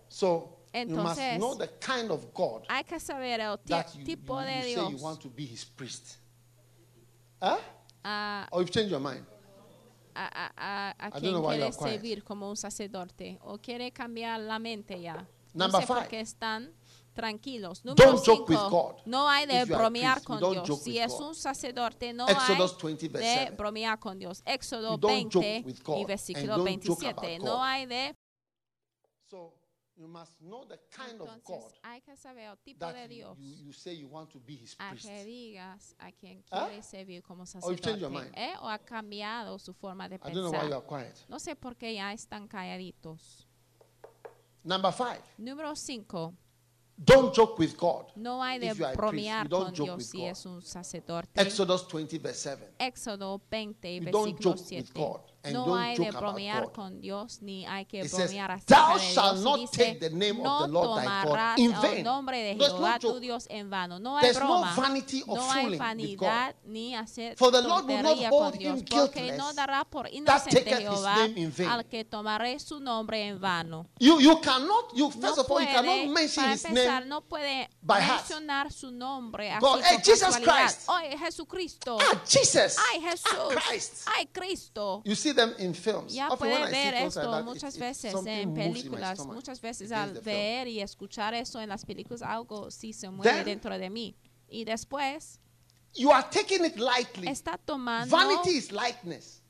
So 0.09 0.59
you 0.73 0.95
must 0.95 1.19
Entonces, 1.19 1.37
know 1.39 1.55
the 1.55 1.67
kind 1.79 2.11
of 2.11 2.33
God 2.33 2.65
Hay 2.67 2.83
que 2.83 2.99
saber 2.99 3.39
el 3.39 3.57
you, 3.65 4.03
tipo 4.03 4.39
you, 4.41 4.45
de 4.47 4.65
Dios 4.65 4.91
you 4.91 4.97
want 4.97 5.21
to 5.21 5.29
be 5.29 5.45
his 5.45 5.63
priest. 5.63 6.17
Huh? 7.41 7.57
a, 8.03 8.47
Or 8.51 8.61
you've 8.61 8.71
changed 8.71 8.91
your 8.91 8.99
mind. 8.99 9.25
a, 10.15 10.93
a, 10.99 11.11
quien 11.11 11.41
quiere 11.41 11.71
servir 11.71 12.23
como 12.23 12.49
un 12.49 12.55
sacerdote 12.57 13.39
o 13.41 13.57
quiere 13.57 13.91
cambiar 13.91 14.39
la 14.41 14.59
mente 14.59 15.01
ya. 15.01 15.25
Number 15.53 15.71
no 15.73 15.81
sé 15.81 15.87
por 15.87 15.97
five. 15.97 16.07
qué 16.09 16.19
están 16.19 16.73
tranquilos. 17.13 17.85
Número 17.85 18.11
Don't 18.11 18.25
joke 18.25 18.49
with 18.49 18.57
cinco, 18.57 18.69
God. 18.69 19.01
no 19.05 19.29
hay 19.29 19.45
de 19.45 19.59
a 19.59 19.65
bromear 19.65 20.23
con 20.23 20.39
Dios. 20.39 20.81
Si 20.81 20.97
es 20.97 21.13
un 21.19 21.35
sacerdote, 21.35 22.11
no 22.13 22.27
Exodus 22.27 22.73
hay 22.73 22.83
20 22.83 23.07
verse 23.09 23.27
de 23.27 23.33
7. 23.35 23.55
bromear 23.55 23.99
con 23.99 24.17
Dios. 24.17 24.41
Éxodo 24.45 24.91
You 24.93 24.97
don't 24.97 25.31
joke 25.31 25.45
20 25.45 25.65
with 25.67 25.83
God 25.83 25.97
y 25.97 25.99
and 26.01 26.07
versículo 26.07 26.57
don't 26.57 26.83
joke 26.83 26.99
27. 27.01 27.35
about 27.35 27.45
No 27.45 27.63
hay 27.63 27.85
de... 27.85 28.15
So 29.29 29.53
you 29.95 30.07
must 30.07 30.39
know 30.41 30.65
the 30.65 30.79
kind 30.89 31.21
of 31.21 31.27
Entonces, 31.29 31.43
God 31.43 31.71
hay 31.83 32.01
que 32.01 32.15
saber 32.17 32.45
el 32.49 32.57
tipo 32.57 32.83
de 32.91 33.03
you, 33.03 33.07
Dios. 33.09 33.37
you, 33.37 33.55
you 33.67 33.73
say 33.73 33.95
you 33.95 34.07
want 34.07 34.31
to 34.31 34.39
be 34.39 34.55
his 34.55 34.75
a 34.79 34.89
priest. 34.89 35.07
que 35.07 35.23
digas 35.23 35.95
a 35.99 36.11
quien 36.11 36.43
¿Ah? 36.49 36.65
quiere 36.67 36.81
servir 36.81 37.21
como 37.21 37.43
your 37.45 37.61
sacerdote. 37.61 38.31
¿eh? 38.35 38.53
o 38.59 38.67
ha 38.67 38.79
cambiado 38.79 39.59
su 39.59 39.71
forma 39.75 40.09
de 40.09 40.15
I 40.15 40.19
don't 40.19 40.33
know 40.33 40.49
why 40.51 40.67
you 40.67 40.69
pensar. 40.69 40.73
are 40.73 40.87
quiet. 41.11 41.29
No 41.29 41.39
sé 41.39 41.55
por 41.55 41.75
qué 41.77 41.93
ya 41.93 42.11
están 42.11 42.47
calladitos. 42.47 43.42
Number 44.63 44.91
five, 44.93 45.21
Número 45.37 45.75
5. 45.75 46.33
don't 46.97 47.33
joke 47.35 47.59
with 47.59 47.75
God. 47.77 48.05
No 48.15 48.41
hay 48.41 48.59
de 48.59 48.73
bromear 48.95 49.49
con 49.49 49.73
Dios 49.73 50.05
si 50.05 50.19
God. 50.19 50.27
es 50.27 50.45
un 50.45 50.61
sacerdote. 50.61 51.29
Exodus 51.41 51.87
20 51.87 52.19
verse 52.19 52.39
7. 52.57 52.73
Éxodo 52.79 53.41
20, 53.49 53.95
You 53.95 54.11
don't 54.11 54.25
versículo 54.39 54.55
joke 54.55 54.75
with 54.75 54.93
no 55.51 55.75
hay 55.75 55.97
de 55.97 56.11
bromear 56.11 56.71
con 56.71 57.01
Dios 57.01 57.41
ni 57.41 57.65
hay 57.65 57.85
que 57.85 58.01
It 58.01 58.11
bromear 58.11 58.51
acerca 58.51 58.97
de 58.97 59.13
Dios. 59.13 59.55
Dice, 59.55 59.99
no 60.35 60.69
tomarás 60.69 61.59
el 61.59 62.03
nombre 62.03 62.41
de 62.41 62.55
Jehová 62.55 62.99
tu 62.99 63.19
Dios 63.19 63.45
en 63.49 63.69
vano. 63.69 63.99
No 63.99 64.17
hay 64.17 64.31
broma, 64.33 64.75
no 65.27 65.51
hay 65.51 65.77
vanidad 65.77 66.55
ni 66.63 66.95
hacer 66.95 67.35
tontería 67.35 68.29
con 68.29 68.51
Dios, 68.53 68.83
no 69.37 69.53
dará 69.53 69.83
por 69.83 70.07
inocente 70.11 70.87
al 71.67 71.85
que 71.85 72.05
tomaré 72.05 72.59
su 72.59 72.79
nombre 72.79 73.27
en 73.27 73.39
vano. 73.39 73.85
You, 73.99 74.19
you 74.19 74.39
cannot, 74.41 74.93
you, 74.93 75.09
first 75.11 75.37
no 75.37 75.41
of 75.43 75.51
all, 75.51 75.61
you 75.61 75.67
cannot 75.67 76.07
mention 76.07 76.51
his 76.51 76.63
name 76.69 77.07
no 77.07 77.21
puede 77.21 77.69
by 77.81 78.01
mencionar 78.01 78.71
su 78.71 78.91
nombre 78.91 79.51
así 79.51 79.61
God, 79.61 79.81
hey, 79.83 79.97
Jesus 80.03 80.37
Christ. 80.37 80.87
Oh, 80.87 80.99
Jesucristo. 81.17 81.97
Ah, 81.99 82.21
Jesus. 82.25 82.77
Ay, 82.77 83.01
ah, 83.03 83.09
Jesús. 83.09 83.27
Ah, 83.33 83.61
Christ. 83.67 84.07
Ay, 84.15 84.27
Cristo. 84.31 85.01
You 85.05 85.15
see, 85.15 85.32
them 85.35 85.53
in 85.57 85.73
films. 85.73 86.13
Ya 86.13 86.29
oh, 86.29 86.33
Often 86.33 86.49
puede 86.49 86.71
ver 86.71 86.93
esto 86.93 87.31
like 87.31 87.43
muchas 87.43 87.73
that, 87.73 87.79
veces 87.79 88.13
it, 88.13 88.27
en 88.27 88.53
películas, 88.53 89.25
muchas 89.25 89.61
veces 89.61 89.91
al 89.91 90.13
ver 90.21 90.67
y 90.67 90.79
escuchar 90.79 91.33
eso 91.33 91.59
en 91.59 91.69
las 91.69 91.85
películas, 91.85 92.21
algo 92.21 92.69
sí 92.71 92.93
se 92.93 93.09
mueve 93.09 93.31
Then, 93.31 93.45
dentro 93.45 93.77
de 93.77 93.89
mí. 93.89 94.15
Y 94.47 94.65
después, 94.65 95.39
you 95.93 96.11
are 96.11 96.25
taking 96.29 96.65
it 96.65 96.77
lightly. 96.77 97.27
está 97.27 97.57
tomando... 97.57 98.15
Vanity 98.15 98.57
is 98.57 98.71
lightness. 98.71 99.41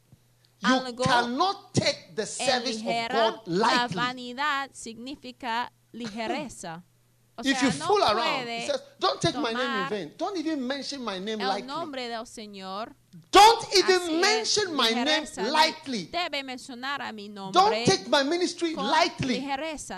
You 0.59 0.75
algo 0.75 1.03
cannot 1.03 1.73
take 1.73 2.15
the 2.15 2.25
service 2.25 2.79
of 2.79 3.11
God 3.11 3.47
lightly. 3.47 3.95
La 3.95 4.03
vanidad 4.03 4.69
significa 4.73 5.71
ligereza. 5.91 6.83
O 7.35 7.41
if 7.41 7.57
sea, 7.57 7.65
you 7.65 7.79
no 7.79 7.85
fool 7.87 8.03
around, 8.03 8.47
he 8.47 8.67
says, 8.67 8.81
don't 8.99 9.19
take 9.19 9.35
my 9.35 9.53
name 9.53 9.83
in 9.83 9.89
vain. 9.89 10.11
Don't 10.17 10.37
even 10.37 10.67
mention 10.67 11.03
my 11.03 11.17
name 11.17 11.39
lightly. 11.39 12.07
Del 12.07 12.25
Señor. 12.27 12.93
Don't 13.31 13.75
even 13.75 14.21
mention 14.21 14.75
my 14.75 14.91
name 14.91 15.25
lightly. 15.37 16.09
Debe 16.11 16.43
mencionar 16.43 17.01
a 17.01 17.11
mi 17.11 17.29
nombre 17.29 17.61
don't 17.61 17.85
take 17.85 18.07
my 18.07 18.23
ministry 18.23 18.75
lightly. 18.75 19.39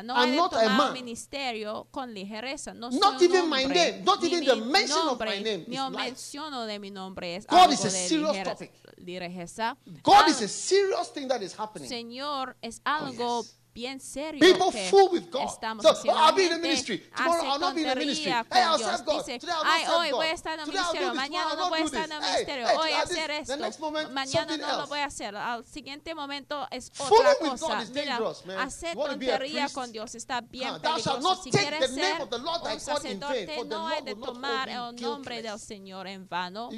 No 0.04 0.16
I'm 0.16 0.36
not 0.36 0.54
a 0.54 0.70
man. 0.70 0.94
Ministerio 0.94 1.88
con 1.92 2.14
ligereza. 2.14 2.74
No 2.74 2.90
not 2.90 3.22
even 3.22 3.50
my 3.50 3.66
name. 3.66 4.06
Not 4.06 4.24
even 4.24 4.46
the 4.46 4.56
mention 4.56 5.06
nombre, 5.06 5.28
of 5.28 5.36
my 5.36 5.44
name. 5.44 5.66
Ni 5.68 6.68
de 6.68 6.80
mi 6.80 6.90
nombre 6.90 7.36
es 7.36 7.46
God 7.46 7.72
is 7.72 7.84
a 7.84 7.90
serious 7.90 8.44
topic. 8.44 8.72
Ligereza. 8.98 9.76
God 10.04 10.30
is 10.30 10.42
a 10.42 10.48
serious 10.48 11.10
thing 11.10 11.28
that 11.28 11.42
is 11.42 11.54
happening. 11.54 11.90
Señor, 11.90 12.56
es 12.62 12.82
algo 12.86 13.40
oh, 13.40 13.44
yes 13.44 13.56
bien 13.76 14.00
serio 14.00 14.40
People 14.40 14.72
que 14.72 14.90
fool 14.90 15.10
with 15.12 15.30
God. 15.30 15.50
estamos 15.50 15.84
so, 15.84 15.92
haciendo. 15.92 16.18
I'll 16.18 16.34
be 16.34 16.46
in 16.46 16.50
the 16.50 16.60
ministry. 16.60 17.04
Tomorrow 17.14 17.44
I'll 17.44 17.60
not 17.60 17.76
be 17.76 17.82
in 17.82 17.90
the 17.90 17.96
ministry. 17.96 18.32
Pues, 18.32 18.46
hey, 18.54 18.62
I'll 18.62 18.80
serve 18.80 19.06
God. 19.06 19.26
Dice, 19.26 19.40
Today 19.40 19.86
hoy 19.94 20.12
voy 20.12 20.28
a 20.28 20.32
estar 20.32 20.54
en 20.54 20.62
el 20.62 20.68
ministerio. 20.68 21.14
Mañana 21.14 21.56
no 21.56 21.70
voy 21.70 21.82
a 21.82 21.84
estar 21.84 22.06
en 22.06 22.14
el 22.14 22.22
ministerio. 22.22 22.68
Hoy 22.80 22.94
hacer 22.94 23.32
esto. 23.32 23.58
Mañana 24.12 24.56
no 24.58 24.78
lo 24.78 24.88
voy 24.88 25.00
a 25.00 25.06
hacer. 25.06 25.36
Al 25.36 25.66
siguiente 25.66 26.16
momento 26.16 26.66
es 26.72 26.90
otra 26.98 27.36
cosa. 27.36 27.84
Mira, 27.94 28.18
hacer 28.60 28.96
tontería 28.96 29.68
con 29.70 29.92
Dios 29.92 30.16
está 30.16 30.40
bien 30.40 30.80
peligroso. 30.82 31.44
Si 31.44 31.52
quieres 31.52 31.94
ser 31.94 32.22
un 32.22 32.80
sacerdote, 32.80 33.66
no 33.66 33.90
hay 33.90 34.04
de 34.04 34.16
tomar 34.16 34.70
el 34.70 34.96
nombre 35.02 35.42
del 35.42 35.60
Señor 35.60 36.08
en 36.08 36.30
vano. 36.30 36.70
Tú 36.70 36.78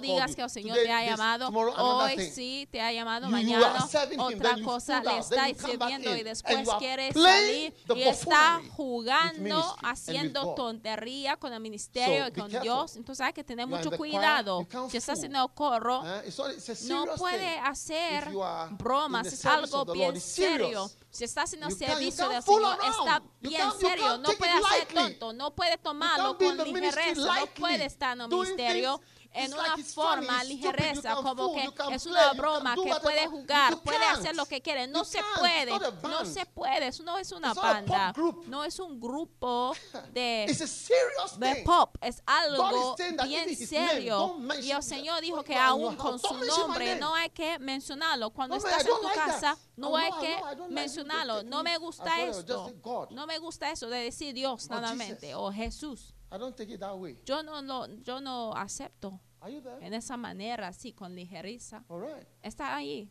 digas 0.00 0.36
que 0.36 0.42
el 0.42 0.50
Señor 0.50 0.76
te 0.76 0.92
ha 0.92 1.04
llamado. 1.04 1.48
Hoy 1.48 2.30
sí 2.30 2.68
te 2.70 2.80
ha 2.80 2.92
llamado. 2.92 3.28
Mañana 3.28 3.88
otra 4.18 4.56
cosa 4.62 4.83
le 4.88 5.18
está 5.18 5.46
sirviendo 5.54 6.16
y 6.16 6.22
después 6.22 6.68
quiere 6.78 7.12
salir 7.12 7.74
y 7.94 8.02
está 8.02 8.60
jugando, 8.76 9.76
haciendo 9.82 10.54
tontería 10.54 11.36
con 11.36 11.52
el 11.52 11.60
ministerio 11.60 12.28
y 12.28 12.32
con 12.32 12.50
Dios. 12.50 12.96
Entonces 12.96 13.26
hay 13.26 13.32
que 13.32 13.44
tener 13.44 13.66
mucho 13.66 13.90
cuidado. 13.92 14.66
Si 14.90 14.96
estás 14.96 15.22
en 15.22 15.36
el 15.36 15.48
coro, 15.54 16.02
no 16.88 17.06
puede 17.16 17.58
hacer 17.58 18.28
bromas, 18.70 19.26
es 19.26 19.44
algo 19.46 19.84
bien 19.86 20.20
serio. 20.20 20.90
Si 21.10 21.22
está 21.22 21.44
en 21.52 21.62
el 21.62 21.72
servicio 21.72 22.28
del 22.28 22.42
Señor, 22.42 22.76
está 22.84 23.22
bien 23.40 23.70
serio. 23.78 24.18
No 24.18 24.30
puede 24.32 24.52
hacer 24.52 24.88
tonto, 24.92 25.32
no 25.32 25.54
puede 25.54 25.78
tomarlo 25.78 26.36
con 26.36 26.56
ligereza, 26.58 27.40
no 27.40 27.46
puede 27.46 27.84
estar 27.84 28.14
en 28.16 28.22
el 28.22 28.28
ministerio 28.28 29.00
en 29.34 29.52
una 29.52 29.76
forma 29.78 30.44
ligereza, 30.44 31.16
como 31.16 31.54
que 31.54 31.68
es 31.92 32.06
una 32.06 32.32
broma 32.32 32.74
que 32.76 32.94
puede 33.02 33.26
jugar, 33.26 33.80
puede 33.82 34.04
hacer 34.04 34.36
lo 34.36 34.46
que 34.46 34.62
quiere. 34.62 34.86
No 34.86 35.04
se 35.04 35.20
puede, 35.38 35.72
no 36.02 36.24
se 36.24 36.46
puede. 36.46 36.88
Eso 36.88 37.02
no 37.02 37.18
es 37.18 37.32
una 37.32 37.52
banda, 37.52 38.14
no 38.46 38.64
es 38.64 38.78
un 38.78 39.00
grupo 39.00 39.74
de, 40.12 40.46
de 41.38 41.62
pop, 41.64 41.96
es 42.00 42.22
algo 42.24 42.96
bien 43.24 43.56
serio. 43.56 44.36
Y 44.62 44.70
el 44.70 44.82
Señor 44.82 45.20
dijo 45.20 45.42
que 45.42 45.56
aún 45.56 45.96
con 45.96 46.18
su 46.18 46.34
nombre 46.34 46.96
no 46.96 47.14
hay 47.14 47.30
que 47.30 47.58
mencionarlo. 47.58 48.30
Cuando 48.30 48.56
estás 48.56 48.82
en 48.82 48.86
tu 48.86 49.08
casa, 49.14 49.58
no 49.76 49.96
hay 49.96 50.10
que 50.20 50.36
mencionarlo. 50.70 51.42
No 51.42 51.62
me 51.62 51.76
gusta 51.78 52.22
esto. 52.22 52.72
No 53.10 53.26
me 53.26 53.38
gusta 53.38 53.70
eso 53.70 53.88
de 53.88 53.98
decir 53.98 54.32
Dios 54.32 54.62
solamente 54.62 55.34
o 55.34 55.52
Jesús. 55.52 56.14
I 56.34 56.38
don't 56.38 56.56
take 56.56 56.72
it 56.72 56.80
that 56.80 56.96
way. 56.96 57.16
Yo 57.24 57.44
no, 57.44 57.62
no, 57.62 57.86
yo 58.02 58.20
no 58.20 58.52
acepto 58.54 59.20
en 59.80 59.94
esa 59.94 60.16
manera, 60.16 60.68
así, 60.68 60.92
con 60.92 61.14
ligereza. 61.14 61.84
All 61.88 62.02
right. 62.02 62.28
Está 62.42 62.74
ahí. 62.74 63.10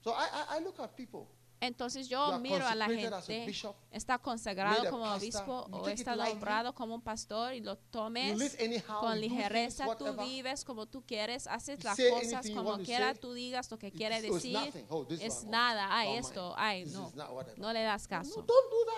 So 0.00 0.12
I, 0.12 0.56
I, 0.56 0.58
I 0.58 0.64
look 0.64 0.78
at 0.80 0.94
people. 0.96 1.33
Entonces 1.66 2.08
yo 2.08 2.38
miro 2.38 2.66
a 2.66 2.74
la 2.74 2.86
gente, 2.86 3.52
está 3.90 4.18
consagrado 4.18 4.90
como 4.90 5.04
obispo 5.12 5.66
o 5.70 5.88
está 5.88 6.14
nombrado 6.16 6.74
como 6.74 6.94
un 6.94 7.02
pastor 7.02 7.54
y 7.54 7.60
lo 7.60 7.76
tomes 7.76 8.56
con 9.00 9.20
ligereza, 9.20 9.86
tú 9.96 10.06
vives 10.24 10.64
como 10.64 10.86
tú 10.86 11.02
quieres, 11.06 11.46
haces 11.46 11.82
las 11.84 11.96
cosas 11.96 12.50
como 12.50 12.78
quiera, 12.78 13.14
tú 13.14 13.32
digas 13.32 13.70
lo 13.70 13.78
que 13.78 13.90
quieres 13.92 14.22
decir, 14.22 14.86
es 15.20 15.44
nada, 15.44 15.88
ay 15.90 16.16
esto, 16.16 16.54
ay 16.56 16.84
no, 16.86 17.12
no 17.56 17.72
le 17.72 17.82
das 17.82 18.06
caso. 18.06 18.44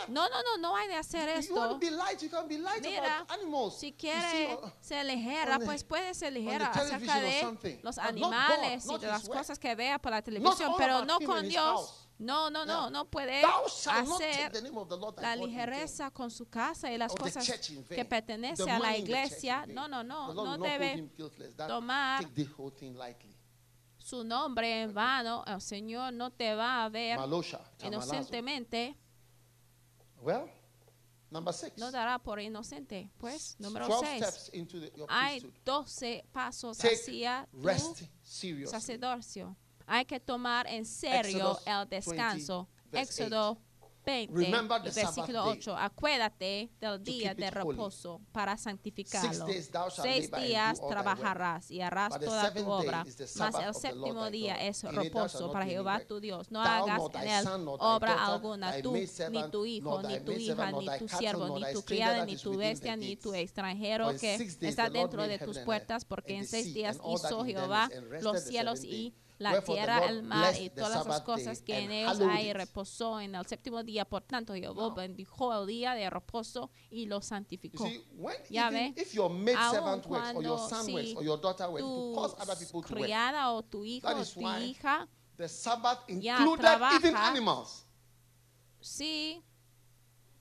No, 0.08 0.28
no, 0.28 0.28
no, 0.28 0.42
no, 0.42 0.58
no 0.58 0.76
hay 0.76 0.88
de 0.88 0.94
hacer 0.96 1.28
esto. 1.28 1.78
Mira, 2.82 3.26
si 3.78 3.92
quiere 3.92 4.58
ser 4.80 5.06
ligera, 5.06 5.58
pues 5.60 5.84
puede 5.84 6.14
ser 6.14 6.32
ligera 6.32 6.66
acerca 6.68 7.20
de 7.20 7.80
los 7.82 7.98
animales 7.98 8.86
y 8.86 8.98
de 8.98 9.06
las 9.06 9.28
cosas 9.28 9.58
que 9.58 9.74
vea 9.74 9.98
por 9.98 10.10
la 10.12 10.22
televisión, 10.22 10.72
pero 10.78 11.04
no 11.04 11.18
con 11.20 11.48
Dios. 11.48 12.05
No, 12.18 12.48
no, 12.50 12.64
no, 12.64 12.88
no 12.90 13.04
puede 13.10 13.42
hacer 13.44 14.52
la 15.20 15.36
ligereza 15.36 16.10
con 16.10 16.30
su 16.30 16.48
casa 16.48 16.90
y 16.90 16.96
las 16.98 17.14
cosas 17.14 17.46
que 17.88 18.04
pertenecen 18.04 18.68
a 18.70 18.78
la 18.78 18.96
iglesia. 18.96 19.66
No, 19.66 19.86
no, 19.86 20.02
no, 20.02 20.32
no 20.32 20.56
debe 20.58 21.10
tomar 21.68 22.24
su 23.98 24.22
nombre 24.24 24.82
en 24.82 24.94
vano. 24.94 25.44
El 25.46 25.60
Señor 25.60 26.12
no 26.12 26.30
te 26.30 26.54
va 26.54 26.84
a 26.84 26.88
ver 26.88 27.18
inocentemente. 27.82 28.96
No 31.76 31.90
dará 31.90 32.18
por 32.18 32.40
inocente. 32.40 33.10
Pues, 33.18 33.56
número 33.58 33.88
6. 34.00 34.50
Hay 35.08 35.52
12 35.64 36.24
pasos 36.32 36.78
hacia 36.82 37.46
tu 37.52 38.68
sacerdocio. 38.70 39.56
Hay 39.86 40.04
que 40.04 40.20
tomar 40.20 40.66
en 40.66 40.84
serio 40.84 41.58
el 41.64 41.88
descanso. 41.88 42.68
20, 42.90 43.00
Éxodo 43.00 43.58
20, 44.06 44.90
versículo 44.94 45.44
8. 45.44 45.76
Acuérdate 45.76 46.70
del 46.80 47.02
día 47.02 47.34
de 47.34 47.50
reposo 47.50 48.20
para 48.30 48.56
santificarlo. 48.56 49.46
Seis 49.90 50.30
días 50.30 50.80
trabajarás 50.88 51.70
y 51.70 51.80
harás 51.80 52.18
toda 52.20 52.54
tu 52.54 52.70
obra, 52.70 53.04
mas 53.36 53.54
el 53.56 53.74
séptimo 53.74 54.30
día 54.30 54.54
es 54.64 54.84
reposo 54.84 55.50
para 55.50 55.66
Jehová 55.66 56.00
tu 56.06 56.20
Dios. 56.20 56.50
No 56.52 56.62
hagas 56.62 57.02
en 57.14 57.28
él 57.28 57.46
obra 57.80 58.26
alguna, 58.26 58.80
tú, 58.80 58.92
ni 58.92 59.50
tu 59.50 59.66
hijo, 59.66 60.02
ni 60.02 60.20
tu 60.20 60.32
hija, 60.32 60.70
ni 60.70 60.98
tu 60.98 61.08
siervo, 61.08 61.58
ni 61.58 61.72
tu 61.72 61.82
criada, 61.82 62.24
ni 62.24 62.36
tu 62.36 62.56
bestia, 62.56 62.96
ni 62.96 63.16
tu 63.16 63.34
extranjero 63.34 64.16
que 64.16 64.36
está 64.60 64.88
dentro 64.88 65.26
de 65.26 65.38
tus 65.38 65.58
puertas, 65.58 66.04
porque 66.04 66.36
en 66.36 66.46
seis 66.46 66.72
días 66.72 66.98
hizo 67.04 67.44
Jehová 67.44 67.88
los 68.20 68.40
cielos 68.44 68.84
y 68.84 69.14
la 69.38 69.60
tierra, 69.62 70.06
el 70.06 70.22
mar 70.22 70.54
y 70.60 70.70
todas 70.70 71.06
las 71.06 71.20
cosas 71.22 71.62
que 71.62 71.78
en 71.78 71.90
ellos 71.90 72.20
hay 72.20 72.52
reposó 72.52 73.20
en 73.20 73.34
el 73.34 73.46
séptimo 73.46 73.82
día. 73.82 74.04
Por 74.04 74.22
tanto, 74.22 74.54
Jehová 74.54 74.94
bendijo 74.94 75.52
el 75.52 75.66
día 75.66 75.94
de 75.94 76.08
reposo 76.10 76.70
y 76.90 77.06
lo 77.06 77.20
santificó. 77.20 77.86
ya 78.50 78.70
ve, 78.70 78.94
aun 79.56 80.00
cuando 80.02 80.68
tu 82.72 82.82
criada 82.82 83.52
o 83.52 83.62
tu 83.62 83.84
hijo 83.84 84.08
o 84.08 84.24
tu 84.24 84.40
hija 84.40 85.08
ya 86.20 86.38
trabaja, 86.56 86.98
Sí, 88.80 89.42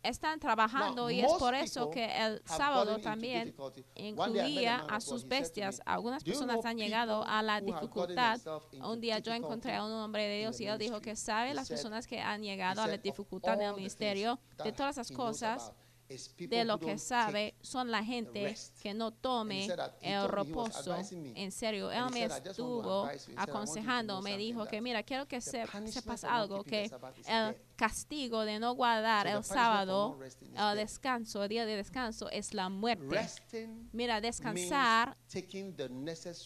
están 0.08 0.40
trabajando 0.40 1.10
y 1.10 1.22
es 1.22 1.32
por 1.34 1.56
eso 1.56 1.90
que 1.90 2.06
el 2.06 2.42
sábado 2.46 2.98
también 3.00 3.56
incluía 3.96 4.86
a 4.90 5.02
sus 5.02 5.28
bestias. 5.28 5.82
Algunas 5.86 6.24
personas 6.24 6.64
han 6.66 6.78
llegado 6.78 7.24
a 7.26 7.42
la 7.42 7.62
dificultad. 7.62 8.40
Un 8.84 9.02
día 9.02 9.20
yo 9.20 9.34
encontré 9.34 9.76
a 9.76 9.84
un 9.84 9.92
hombre 9.92 10.24
de 10.24 10.40
Dios 10.40 10.60
y 10.62 10.68
él 10.68 10.78
dijo 10.78 11.02
que 11.02 11.16
sabe 11.16 11.54
las 11.54 11.70
personas 11.70 12.08
que 12.08 12.20
han 12.20 12.44
llegado 12.44 12.82
a 12.82 12.88
la 12.88 12.98
dificultad 12.98 13.58
del 13.58 13.76
ministerio, 13.76 14.40
de 14.64 14.72
todas 14.72 14.98
las 14.98 15.12
cosas 15.12 15.74
who 16.10 16.64
lo 16.66 16.80
que 16.80 16.98
sabe 16.98 17.56
son 17.62 17.90
la 17.92 18.04
gente 18.04 18.56
que 18.82 18.94
no 18.94 19.12
tome 19.12 19.68
el 20.02 20.28
reposo. 20.28 20.96
en 21.14 21.52
serio. 21.52 21.92
Él 21.92 22.06
me 22.12 22.28
said, 22.28 22.44
"I 22.44 22.48
just 22.48 22.60
want 22.60 22.84
to 22.84 23.10
estuvo 23.10 23.10
aconsejando, 23.38 24.22
me 24.22 24.38
dijo 24.38 24.66
que 24.66 24.82
mira, 24.82 25.04
quiero 25.04 25.28
que 25.28 25.42
sepas 25.42 26.24
algo, 26.24 26.64
que 26.64 26.92
el 27.28 27.58
castigo 27.76 28.46
de 28.46 28.60
no 28.60 28.76
guardar 28.76 29.28
el 29.28 29.44
sábado, 29.44 30.18
el 30.22 30.78
descanso, 30.78 31.44
el 31.44 31.50
día 31.50 31.66
de 31.66 31.76
descanso 31.76 32.30
es 32.30 32.54
la 32.54 32.70
muerte. 32.70 33.70
Mira, 33.92 34.22
descansar 34.22 35.18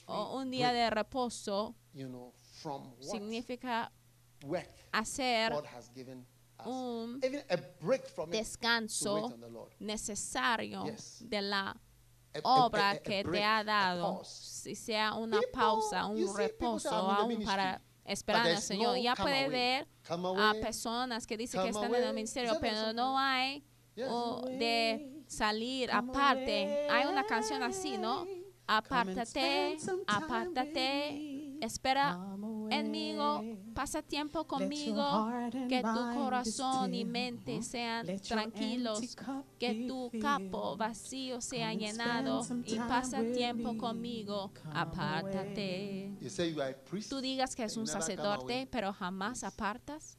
o 0.06 0.38
un 0.38 0.52
día 0.52 0.72
de 0.72 0.90
reposo 0.90 1.76
significa 3.02 3.92
hacer 4.92 5.54
Un 6.66 7.20
Even 7.24 7.44
a 7.50 7.58
break 7.80 8.06
from 8.08 8.30
it 8.30 8.32
to 8.32 8.38
wait 8.38 8.44
descanso 8.44 9.34
necesario 9.80 10.86
de 11.22 11.42
la 11.42 11.76
obra 12.44 13.00
que 13.02 13.24
te 13.24 13.44
ha 13.44 13.60
a 13.60 13.64
dado, 13.64 14.24
si 14.24 14.76
sea 14.76 15.14
una 15.14 15.40
pausa, 15.54 16.02
you 16.16 16.28
un 16.28 16.36
see, 16.36 16.48
people 16.50 16.68
reposo, 16.78 16.90
say, 16.90 16.96
"I'm 16.96 17.02
in 17.02 17.08
the 17.08 17.22
aún 17.22 17.28
ministry", 17.30 17.46
para 17.46 17.82
esperar 18.06 18.44
but 18.44 18.52
al 18.56 18.62
Señor. 18.62 18.98
no 18.98 19.02
Ya 19.02 19.16
puede 19.16 19.50
ver 19.50 19.88
a 20.08 20.54
personas 20.62 21.26
que 21.26 21.38
dicen 21.38 21.62
que 21.64 21.70
están 21.70 21.94
en 21.94 22.04
el 22.04 22.14
ministerio, 22.14 22.58
pero 22.60 22.94
no 22.94 23.18
hay 23.18 23.64
o 24.08 24.46
de 24.48 25.24
salir 25.28 25.92
aparte. 25.92 26.88
Hay 26.90 27.06
una 27.06 27.26
canción 27.26 27.64
así, 27.64 27.98
¿no? 27.98 28.28
Apártate, 28.68 29.78
apártate, 30.08 31.58
espera 31.62 32.18
enmigo, 32.72 33.44
pasa 33.74 34.02
tiempo 34.02 34.46
conmigo, 34.46 35.30
que 35.68 35.82
tu 35.82 36.20
corazón 36.20 36.94
y 36.94 37.06
mente 37.06 37.62
sean 37.62 38.06
tranquilos, 38.28 39.00
que 39.58 39.86
tu 39.88 40.12
capo 40.20 40.78
vacío 40.78 41.42
sea 41.42 41.74
llenado 41.74 42.46
y 42.66 42.76
pasa 42.78 43.24
tiempo 43.34 43.78
conmigo, 43.78 44.52
apártate. 44.72 46.14
Tú 47.10 47.22
digas 47.22 47.56
que 47.56 47.64
es 47.64 47.78
un 47.78 47.88
sacerdote, 47.88 48.68
pero 48.72 48.94
jamás 48.94 49.44
apartas. 49.44 50.18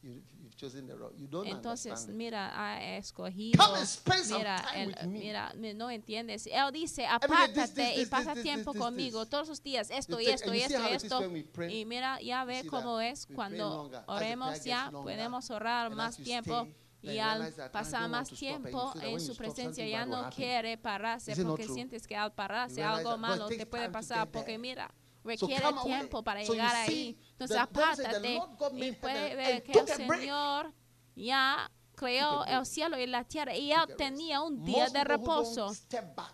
Chosen 0.61 0.86
the. 0.86 0.94
You 1.16 1.26
don't 1.26 1.48
Entonces, 1.48 2.06
mira, 2.08 2.52
ha 2.54 2.98
escogido. 2.98 3.56
Come 3.64 3.78
and 3.78 3.86
spend 3.86 4.26
some 4.26 4.38
Mira, 4.40 4.62
time 4.70 4.86
with 4.88 5.02
me. 5.06 5.18
mira, 5.20 5.52
no 5.74 5.90
entiendes. 5.90 6.46
Él 6.46 6.70
dice, 6.70 7.06
apártate 7.06 7.98
y 7.98 8.04
pasa 8.04 8.34
this, 8.34 8.42
tiempo 8.42 8.72
this, 8.72 8.82
conmigo 8.82 9.20
this. 9.20 9.30
todos 9.30 9.48
los 9.48 9.62
días, 9.62 9.90
esto 9.90 10.20
y 10.20 10.26
esto 10.26 10.52
y 10.52 10.61
esto 10.61 10.82
y 10.86 10.92
esto. 10.92 11.22
Y 11.66 11.86
mira, 11.86 12.20
ya 12.20 12.44
ve 12.44 12.66
cómo 12.68 13.00
es 13.00 13.26
cuando 13.26 13.90
oremos 14.06 14.62
ya, 14.62 14.90
podemos 14.90 15.50
orar 15.50 15.94
más 15.94 16.18
tiempo. 16.18 16.68
Y 17.00 17.16
al 17.16 17.50
pasar 17.72 18.11
más 18.11 18.28
tiempo 18.28 18.92
en 19.00 19.18
su 19.18 19.34
presencia 19.34 19.88
ya 19.88 20.04
no 20.04 20.28
quiere 20.28 20.76
pararse 20.76 21.34
porque 21.42 21.66
sientes 21.68 22.06
que 22.06 22.16
al 22.16 22.34
pararse 22.34 22.82
algo 22.82 23.16
malo 23.16 23.48
te 23.48 23.64
puede 23.64 23.88
pasar 23.88 24.30
porque 24.30 24.58
mira, 24.58 24.92
requiere 25.24 25.64
tiempo 25.84 26.22
para 26.22 26.44
So 26.44 26.52
llegar 26.52 26.74
ahí. 26.76 27.18
Entonces 27.32 27.56
apártate 27.56 28.40
y 28.74 28.92
puede 28.92 29.36
ver 29.36 29.62
que 29.62 29.72
el. 29.72 29.86
Señor 29.86 30.72
ya 31.14 31.70
creó 31.94 32.44
el 32.46 32.64
cielo 32.64 32.98
y 32.98 33.06
la 33.06 33.24
tierra 33.24 33.54
y 33.54 33.72
él 33.72 33.80
tenía 33.96 34.40
un 34.40 34.64
día 34.64 34.88
de 34.88 35.04
reposo. 35.04 35.70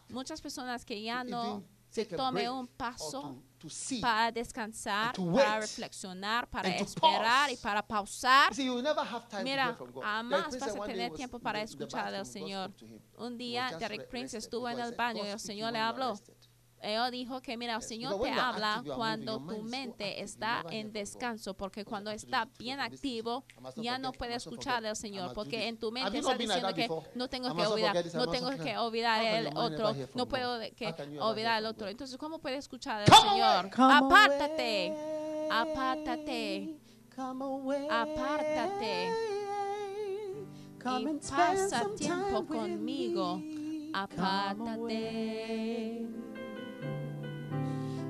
Muchas 0.08 0.40
personas 0.40 0.84
que 0.84 1.02
ya 1.02 1.24
no 1.24 1.64
se 1.90 2.04
take 2.04 2.14
a 2.14 2.18
tome 2.18 2.40
break 2.42 2.52
un 2.52 2.66
paso 2.68 3.22
to, 3.22 3.42
to 3.58 3.70
see. 3.70 4.00
para 4.00 4.30
descansar, 4.30 5.14
para 5.16 5.60
reflexionar, 5.60 6.48
para 6.48 6.68
esperar 6.68 7.50
y 7.50 7.56
para 7.56 7.82
pausar. 7.84 8.52
Mira, 9.42 9.76
jamás 10.02 10.58
vas 10.58 10.76
a 10.76 10.80
tener 10.84 11.12
tiempo 11.12 11.38
para 11.40 11.62
escuchar 11.62 12.14
al 12.14 12.26
Señor. 12.26 12.72
Un 13.16 13.36
día 13.38 13.70
Derek 13.78 14.02
re- 14.02 14.06
Prince 14.06 14.36
estuvo 14.38 14.68
en 14.68 14.78
el 14.78 14.94
baño 14.94 15.24
y 15.24 15.28
el 15.28 15.40
Señor 15.40 15.72
le 15.72 15.78
habló. 15.80 16.14
Él 16.86 17.10
dijo 17.10 17.40
que 17.42 17.56
mira, 17.56 17.74
el 17.76 17.82
Señor 17.82 18.20
te 18.22 18.30
habla 18.30 18.82
cuando 18.94 19.38
tu 19.40 19.62
mente 19.62 20.22
está 20.22 20.64
en 20.70 20.92
descanso, 20.92 21.54
porque 21.54 21.84
cuando 21.84 22.10
está 22.10 22.48
bien 22.58 22.80
activo, 22.80 23.44
ya 23.76 23.98
no 23.98 24.12
puede 24.12 24.34
escuchar 24.36 24.86
al 24.86 24.96
Señor, 24.96 25.32
porque 25.34 25.66
en 25.68 25.78
tu 25.78 25.90
mente 25.90 26.18
está 26.18 26.36
diciendo 26.36 26.72
que 26.74 26.88
no 27.14 27.28
tengo 27.28 27.54
que 27.54 27.66
olvidar, 27.66 27.96
no 28.14 28.28
tengo 28.28 28.50
que 28.50 28.76
olvidar 28.78 29.22
el 29.22 29.56
otro, 29.56 29.94
no 30.14 30.26
puedo 30.28 30.60
que 30.76 30.94
olvidar 31.20 31.58
el 31.58 31.66
otro. 31.66 31.88
Entonces, 31.88 32.16
¿cómo 32.16 32.38
puede 32.38 32.56
escuchar 32.56 33.02
al 33.02 33.06
Señor? 33.06 33.70
Apártate, 33.76 34.94
apártate. 35.50 36.76
Apártate. 37.90 39.10
Y 41.00 41.06
pasa 41.30 41.86
tiempo 41.96 42.46
conmigo. 42.46 43.40
Apártate. 43.92 44.86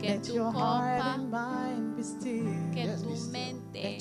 Que 0.06 0.18
tu 0.20 0.36
copa, 0.36 1.16
que 2.72 2.86
tu 3.02 3.30
mente 3.32 3.98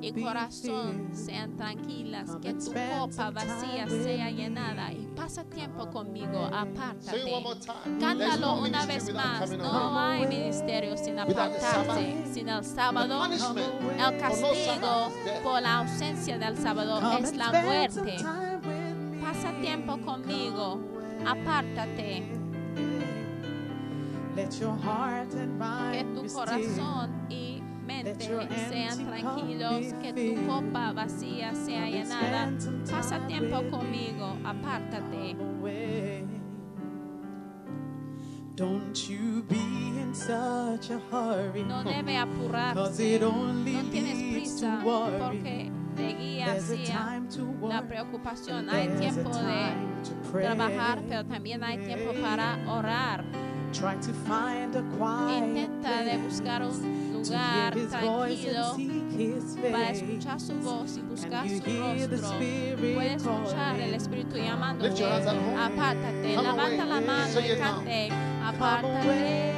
y 0.00 0.12
corazón 0.12 1.10
sean 1.12 1.56
tranquilas, 1.56 2.30
que 2.40 2.54
tu 2.54 2.72
copa 2.72 3.30
vacía 3.30 3.88
sea 3.88 4.30
llenada. 4.30 4.92
y 4.92 5.08
pasa 5.16 5.42
tiempo 5.44 5.90
conmigo, 5.90 6.48
apártate. 6.52 7.42
Cántalo 7.98 8.60
una 8.62 8.86
vez 8.86 9.12
más, 9.12 9.50
no 9.50 9.98
hay 9.98 10.26
ministerio 10.26 10.96
sin 10.96 11.18
apartarse, 11.18 12.24
sin 12.32 12.48
el 12.48 12.64
sábado. 12.64 13.24
El 13.26 14.18
castigo 14.18 15.10
por 15.42 15.60
la 15.60 15.78
ausencia 15.78 16.38
del 16.38 16.56
sábado 16.56 17.18
es 17.18 17.34
la 17.34 17.50
muerte. 17.50 18.16
Pasa 19.20 19.52
tiempo 19.60 19.98
conmigo, 19.98 20.80
apártate. 21.26 22.38
Que 24.46 26.04
tu 26.14 26.32
corazón 26.32 27.26
y 27.28 27.60
mente 27.84 28.14
sean 28.70 29.06
tranquilos, 29.06 29.94
que 30.00 30.12
tu 30.12 30.46
copa 30.46 30.92
vacía 30.92 31.54
sea 31.54 31.88
llenada. 31.88 32.52
Pasa 32.90 33.26
tiempo 33.26 33.62
conmigo, 33.70 34.36
apártate. 34.44 35.34
Come 35.36 35.58
away. 35.58 36.24
Don't 38.54 39.08
you 39.08 39.44
be 39.48 39.56
in 39.56 40.12
such 40.12 40.90
a 40.90 40.98
hurry. 41.10 41.62
No 41.62 41.84
debe 41.84 42.16
apurarse. 42.16 43.16
it 43.16 43.22
only 43.22 43.72
No 43.72 43.90
tienes 43.90 44.34
prisa 44.34 44.80
porque 44.82 45.70
te 45.94 46.14
guía 46.14 46.54
hacia 46.54 46.84
time 46.84 47.28
to 47.28 47.68
la 47.68 47.86
preocupación. 47.86 48.68
Hay 48.68 48.88
tiempo 48.98 49.30
de 49.30 50.32
trabajar, 50.32 51.02
pero 51.08 51.24
también 51.24 51.62
hay 51.62 51.78
tiempo 51.78 52.12
para 52.20 52.58
orar. 52.68 53.24
Intentaré 55.38 56.18
buscar 56.18 56.62
un 56.62 56.68
lugar 57.12 57.74
tranquilo 57.90 58.76
para 59.72 59.90
escuchar 59.90 60.40
su 60.40 60.54
voz 60.54 60.96
y 60.96 61.00
buscar 61.02 61.48
su 61.48 61.54
rostro. 62.08 62.18
Puede 62.94 63.14
escuchar 63.14 63.80
el 63.80 63.94
Espíritu 63.94 64.36
llamándote. 64.36 64.88
Apártate, 65.58 66.36
levanta 66.42 66.84
la 66.86 67.00
mano 67.00 67.40
y 67.40 67.58
cante. 67.58 68.08
Apártate. 68.44 69.57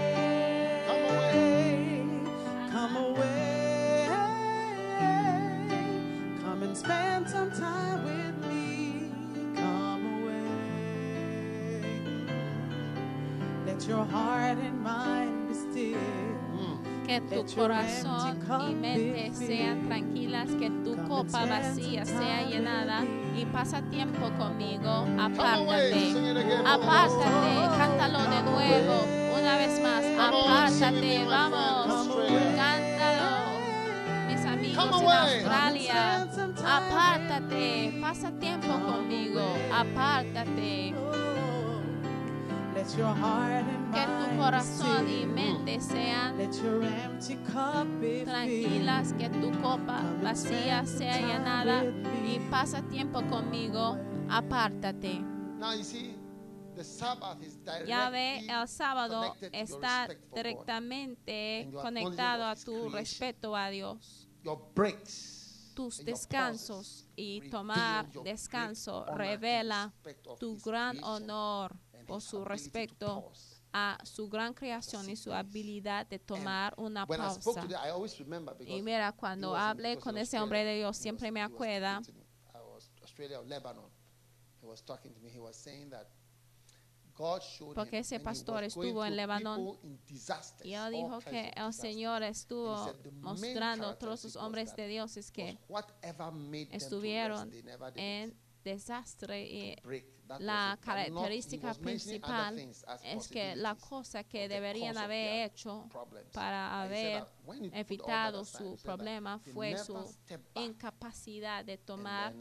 Que 17.28 17.44
tu 17.44 17.54
corazón 17.54 18.38
y 18.68 18.74
mente 18.74 19.30
sean 19.34 19.86
tranquilas, 19.86 20.48
que 20.58 20.70
tu 20.70 20.96
copa 21.06 21.46
vacía 21.46 22.04
sea 22.04 22.42
llenada 22.42 23.04
y 23.36 23.44
pasa 23.46 23.82
tiempo 23.82 24.30
conmigo. 24.38 25.06
Apártate. 25.18 26.14
Apártate, 26.66 27.78
cántalo 27.78 28.18
de 28.18 28.42
nuevo, 28.42 29.04
una 29.38 29.56
vez 29.58 29.80
más. 29.80 30.04
Apártate, 30.18 31.24
vamos, 31.26 32.08
cántalo. 32.56 33.30
Mis 34.28 34.44
amigos 34.44 35.02
en. 35.02 35.46
Australia, 35.46 36.28
apártate, 36.66 37.98
pasa 38.00 38.30
tiempo 38.32 38.68
conmigo. 38.68 39.40
Apártate. 39.72 40.94
Que 42.90 42.96
tu 42.96 43.02
mind 43.02 43.86
be 43.92 44.36
corazón 44.36 45.08
y 45.08 45.24
mente 45.24 45.80
sean 45.80 46.36
Let 46.36 46.50
your 46.60 46.82
empty 46.82 47.36
cup 47.36 47.86
be 48.00 48.24
tranquilas, 48.24 49.12
que 49.12 49.28
tu 49.30 49.52
copa 49.62 50.02
vacía 50.20 50.84
sea 50.84 51.20
llenada 51.20 51.84
y 51.84 52.40
pasa 52.50 52.82
tiempo 52.82 53.22
conmigo. 53.28 53.96
Apártate. 54.28 55.20
Now 55.58 55.72
you 55.74 55.84
see, 55.84 56.16
the 56.74 56.82
Sabbath 56.82 57.40
is 57.42 57.60
Ya 57.86 58.10
ve, 58.10 58.40
directly 58.40 58.50
el 58.50 58.66
sábado 58.66 59.20
connected 59.20 59.52
to 59.52 59.56
your 59.56 59.62
está 59.62 60.06
respect 60.08 60.20
for 60.22 60.30
God. 60.30 60.36
directamente 60.36 61.70
conectado 61.72 62.44
a 62.44 62.56
tu 62.56 62.88
respeto 62.88 63.54
a 63.54 63.70
Dios. 63.70 64.26
Your 64.42 64.58
breaks. 64.74 65.72
tus 65.74 66.04
descansos 66.04 67.06
y 67.14 67.38
reveal 67.38 67.50
tomar 67.50 68.04
your 68.12 68.24
great 68.24 68.34
descanso 68.34 69.06
revela 69.14 69.92
tu 70.40 70.58
gran 70.58 71.02
honor 71.04 71.76
por 72.10 72.20
su 72.20 72.44
respecto 72.44 73.32
a 73.72 73.98
su 74.02 74.28
gran 74.28 74.52
creación 74.52 75.08
y 75.08 75.14
su 75.14 75.32
habilidad 75.32 76.06
de 76.06 76.18
tomar 76.18 76.74
una 76.76 77.06
pausa. 77.06 77.66
Y 78.66 78.82
mira, 78.82 79.12
cuando 79.12 79.54
hablé 79.54 79.96
con 79.96 80.18
ese 80.18 80.40
hombre 80.40 80.64
de. 80.64 80.78
Dios, 80.80 80.96
siempre 80.96 81.30
me 81.30 81.40
acuerda 81.40 82.02
Porque 87.74 87.98
ese 87.98 88.18
pastor 88.18 88.64
estuvo 88.64 89.04
en 89.04 89.14
Lebanon, 89.14 89.78
Y 90.64 90.72
él 90.72 90.92
dijo 90.92 91.18
que 91.20 91.52
el. 91.54 91.72
Señor 91.72 92.22
estuvo 92.22 92.92
mostrando 93.20 93.88
a 93.88 93.98
todos 93.98 94.20
sus 94.20 94.36
hombres 94.36 94.74
de 94.74 94.88
Dios 94.88 95.16
es 95.16 95.30
que 95.30 95.58
estuvieron 96.72 97.52
en 97.94 98.36
desastre 98.64 99.46
y 99.46 99.76
la 100.38 100.78
característica 100.80 101.74
principal 101.74 102.58
es 102.58 103.28
que 103.28 103.56
la 103.56 103.74
cosa 103.74 104.24
que 104.24 104.48
deberían 104.48 104.96
haber 104.96 105.50
hecho 105.50 105.88
para 106.32 106.82
haber 106.82 107.26
evitado 107.72 108.44
su 108.44 108.76
problema 108.82 109.38
fue 109.38 109.76
su 109.76 109.96
incapacidad 110.54 111.64
de 111.64 111.78
tomar 111.78 112.34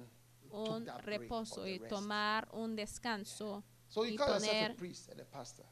un 0.52 0.86
reposo 1.03 1.68
y 1.68 1.80
tomar 1.80 2.48
un 2.52 2.76
descanso 2.76 3.64
y 4.06 4.18
poner 4.18 4.76
priest 4.76 5.10
and 5.10 5.22
a 5.22 5.26
pastor. 5.26 5.66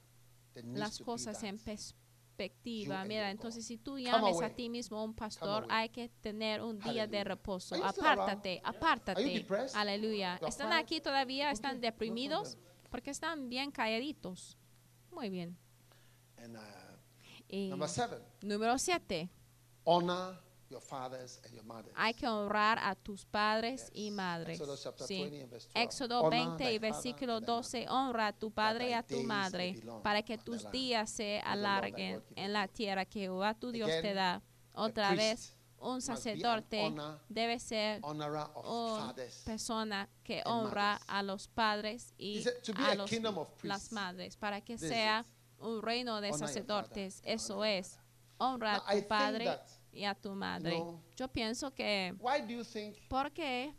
There 0.53 0.65
needs 0.65 0.79
las 0.79 0.99
cosas 0.99 1.43
en 1.43 1.57
that. 1.57 1.93
Perspectiva. 2.37 3.03
Mira, 3.05 3.31
entonces 3.31 3.65
si 3.65 3.77
tú 3.77 3.97
llames 3.97 4.41
a 4.41 4.49
ti 4.49 4.69
mismo 4.69 5.03
un 5.03 5.13
pastor, 5.13 5.65
hay 5.69 5.89
que 5.89 6.09
tener 6.21 6.61
un 6.61 6.79
día 6.79 7.07
de 7.07 7.23
reposo. 7.23 7.75
Apártate, 7.83 8.61
apártate. 8.63 9.45
Aleluya. 9.73 10.39
¿Están 10.47 10.73
aquí 10.73 11.01
todavía? 11.01 11.51
¿Están 11.51 11.81
deprimidos? 11.81 12.57
Porque 12.89 13.09
están 13.09 13.49
bien 13.49 13.71
calladitos. 13.71 14.57
Muy 15.11 15.29
bien. 15.29 15.57
Uh, 16.37 16.57
Y 17.49 17.73
número 18.41 18.77
siete, 18.77 19.29
honor 19.83 20.46
your 20.69 20.81
fathers 20.81 21.39
and 21.45 21.53
your 21.53 21.63
mothers. 21.63 21.93
hay 21.95 22.13
que 22.13 22.27
honrar 22.27 22.79
a 22.79 22.95
tus 22.95 23.25
padres 23.25 23.89
y 23.93 24.11
madres. 24.11 24.59
Sí. 25.05 25.19
20 25.19 25.41
and 25.41 25.51
verse 25.51 25.67
12. 25.73 25.83
Éxodo 25.83 26.19
Honor 26.21 26.31
20 26.31 26.73
y 26.73 26.79
versículo 26.79 27.37
and 27.37 27.45
thy 27.45 27.51
mother, 27.51 27.63
12, 27.63 27.85
honra 27.89 28.27
a 28.27 28.33
tu 28.33 28.51
padre 28.51 28.89
y 28.89 28.93
a 28.93 29.03
tu 29.03 29.23
madre, 29.23 29.75
para 30.03 30.21
que 30.23 30.37
tus 30.37 30.69
días 30.71 31.09
se 31.09 31.39
alarguen 31.39 32.23
en 32.35 32.53
la 32.53 32.67
tierra 32.67 33.05
que 33.05 33.21
Jehová 33.21 33.53
tu 33.53 33.71
Dios 33.71 33.89
te 34.01 34.13
da. 34.13 34.41
Otra 34.73 35.15
vez, 35.15 35.57
un 35.79 36.01
sacerdote 36.01 36.93
debe 37.29 37.59
ser 37.59 38.01
una 38.03 39.13
persona 39.45 40.09
que 40.23 40.41
honra 40.45 40.99
a 41.07 41.23
los 41.23 41.47
padres 41.47 42.13
y 42.17 42.43
a 42.75 42.95
los, 42.95 43.11
las 43.63 43.91
madres, 43.91 44.37
para 44.37 44.61
que 44.61 44.77
sea 44.77 45.25
un 45.59 45.81
reino 45.81 46.21
de 46.21 46.33
sacerdotes. 46.33 47.21
Eso 47.23 47.63
es, 47.63 47.99
honra 48.37 48.75
a 48.85 48.91
tu 48.91 49.07
padre 49.07 49.59
y 49.97 50.05
a 50.05 50.13
tu 50.15 50.33
madre. 50.35 50.81
Yo 51.15 51.27
pienso 51.27 51.73
que, 51.73 52.13
Why 52.19 52.41
do 52.41 52.53
you 52.53 52.63
think 52.63 52.95
¿por 53.09 53.31
qué 53.31 53.73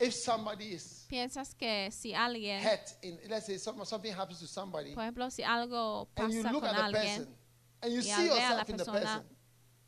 if 0.00 0.14
somebody 0.14 0.72
is 0.74 1.06
piensas 1.08 1.54
que 1.54 1.90
si 1.92 2.12
alguien 2.14 2.60
hurt 2.62 2.96
in 3.02 3.18
let's 3.28 3.46
say 3.46 3.56
some, 3.56 3.84
something 3.84 4.12
happens 4.12 4.40
to 4.40 4.46
somebody 4.46 4.94
Por 4.94 5.04
ejemplo, 5.04 5.30
si 5.30 5.42
algo 5.42 6.08
and 6.16 6.32
you 6.32 6.42
pasa 6.42 6.52
look 6.52 6.62
con 6.62 6.70
at 6.74 6.76
the 6.76 6.82
alguien 6.98 7.18
person 7.18 7.36
and 7.82 7.92
you 7.92 7.98
y 8.00 8.02
see 8.02 8.10
al 8.12 8.18
ver 8.18 8.30
a 8.30 8.34
la 8.34 8.48
yourself 8.48 8.68
in 8.70 8.76
the 8.76 8.84
persona 8.84 9.00
person, 9.00 9.36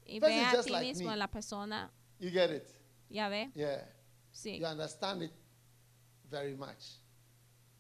y 0.06 0.20
person 0.20 0.36
ve 0.36 0.43
is 0.43 0.47
a 0.52 0.56
just 0.56 0.66
ti 0.69 0.73
like 0.73 0.86
mismo 0.86 1.06
me. 1.06 1.12
en 1.12 1.19
la 1.19 1.27
persona, 1.27 1.90
you 2.19 2.31
get 2.31 2.51
it. 2.51 2.66
ya 3.11 3.28
ve, 3.28 3.51
Yeah. 3.55 3.85
sí, 4.32 4.59
You 4.61 4.66
understand 4.66 5.23
it 5.23 5.32
very 6.31 6.55
much. 6.56 7.01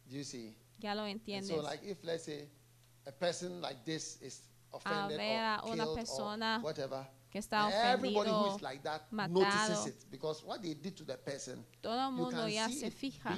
Do 0.08 0.16
you 0.16 0.24
see? 0.24 0.56
ya 0.78 0.94
lo 0.94 1.02
And 1.04 1.20
entiendes. 1.20 1.48
so 1.48 1.60
like 1.62 1.82
if 1.84 1.98
let's 2.04 2.24
say 2.24 2.48
a 3.06 3.12
person 3.12 3.60
like 3.60 3.84
this 3.84 4.18
is 4.22 4.42
offended 4.74 5.16
ver 5.16 5.38
a 5.38 5.62
una 5.64 5.86
persona 5.94 6.62
que 7.30 7.38
está 7.38 7.66
ofendido, 7.66 8.58
like 8.60 8.82
that 8.82 9.02
matado. 9.10 9.40
notices 9.40 9.86
it 9.86 10.10
because 10.10 10.44
what 10.44 10.60
they 10.62 10.74
did 10.74 10.94
to 10.94 11.04
the 11.04 11.16
person, 11.16 11.64
todo 11.80 12.00
el 12.00 12.12
mundo 12.12 12.46
ya 12.48 12.68
se 12.68 12.90
fija 12.90 13.30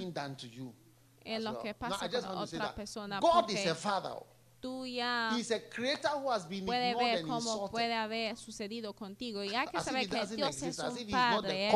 en 1.25 1.45
lo 1.45 1.53
well. 1.53 1.63
que 1.63 1.75
pasa 1.75 2.09
just 2.09 2.27
con 2.27 2.37
otra 2.37 2.75
persona 2.75 3.21
God 3.21 3.51
is 3.51 3.67
a 3.67 3.75
father. 3.75 4.17
tú 4.61 4.87
ya 4.87 5.31
He's 5.37 5.51
a 5.51 5.61
creator 5.61 6.11
who 6.11 6.31
has 6.31 6.47
been 6.47 6.63
ignored 6.63 6.97
ver 6.97 7.23
cómo 7.23 7.39
insulted. 7.39 7.71
puede 7.71 7.95
haber 7.95 8.37
sucedido 8.37 8.95
contigo 8.95 9.43
y 9.43 9.55
hay 9.55 9.67
que 9.67 9.79
as 9.79 9.85
saber 9.85 10.09
que 10.09 10.27
Dios 10.37 10.57
es 10.63 10.79
exist, 10.79 10.81
un 10.81 11.11
padre 11.11 11.71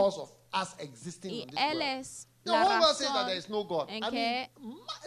y 1.24 1.46
Él 1.56 1.82
es 1.82 2.26
la 2.50 2.64
razón 2.80 3.88
en 3.88 4.02
que 4.10 4.50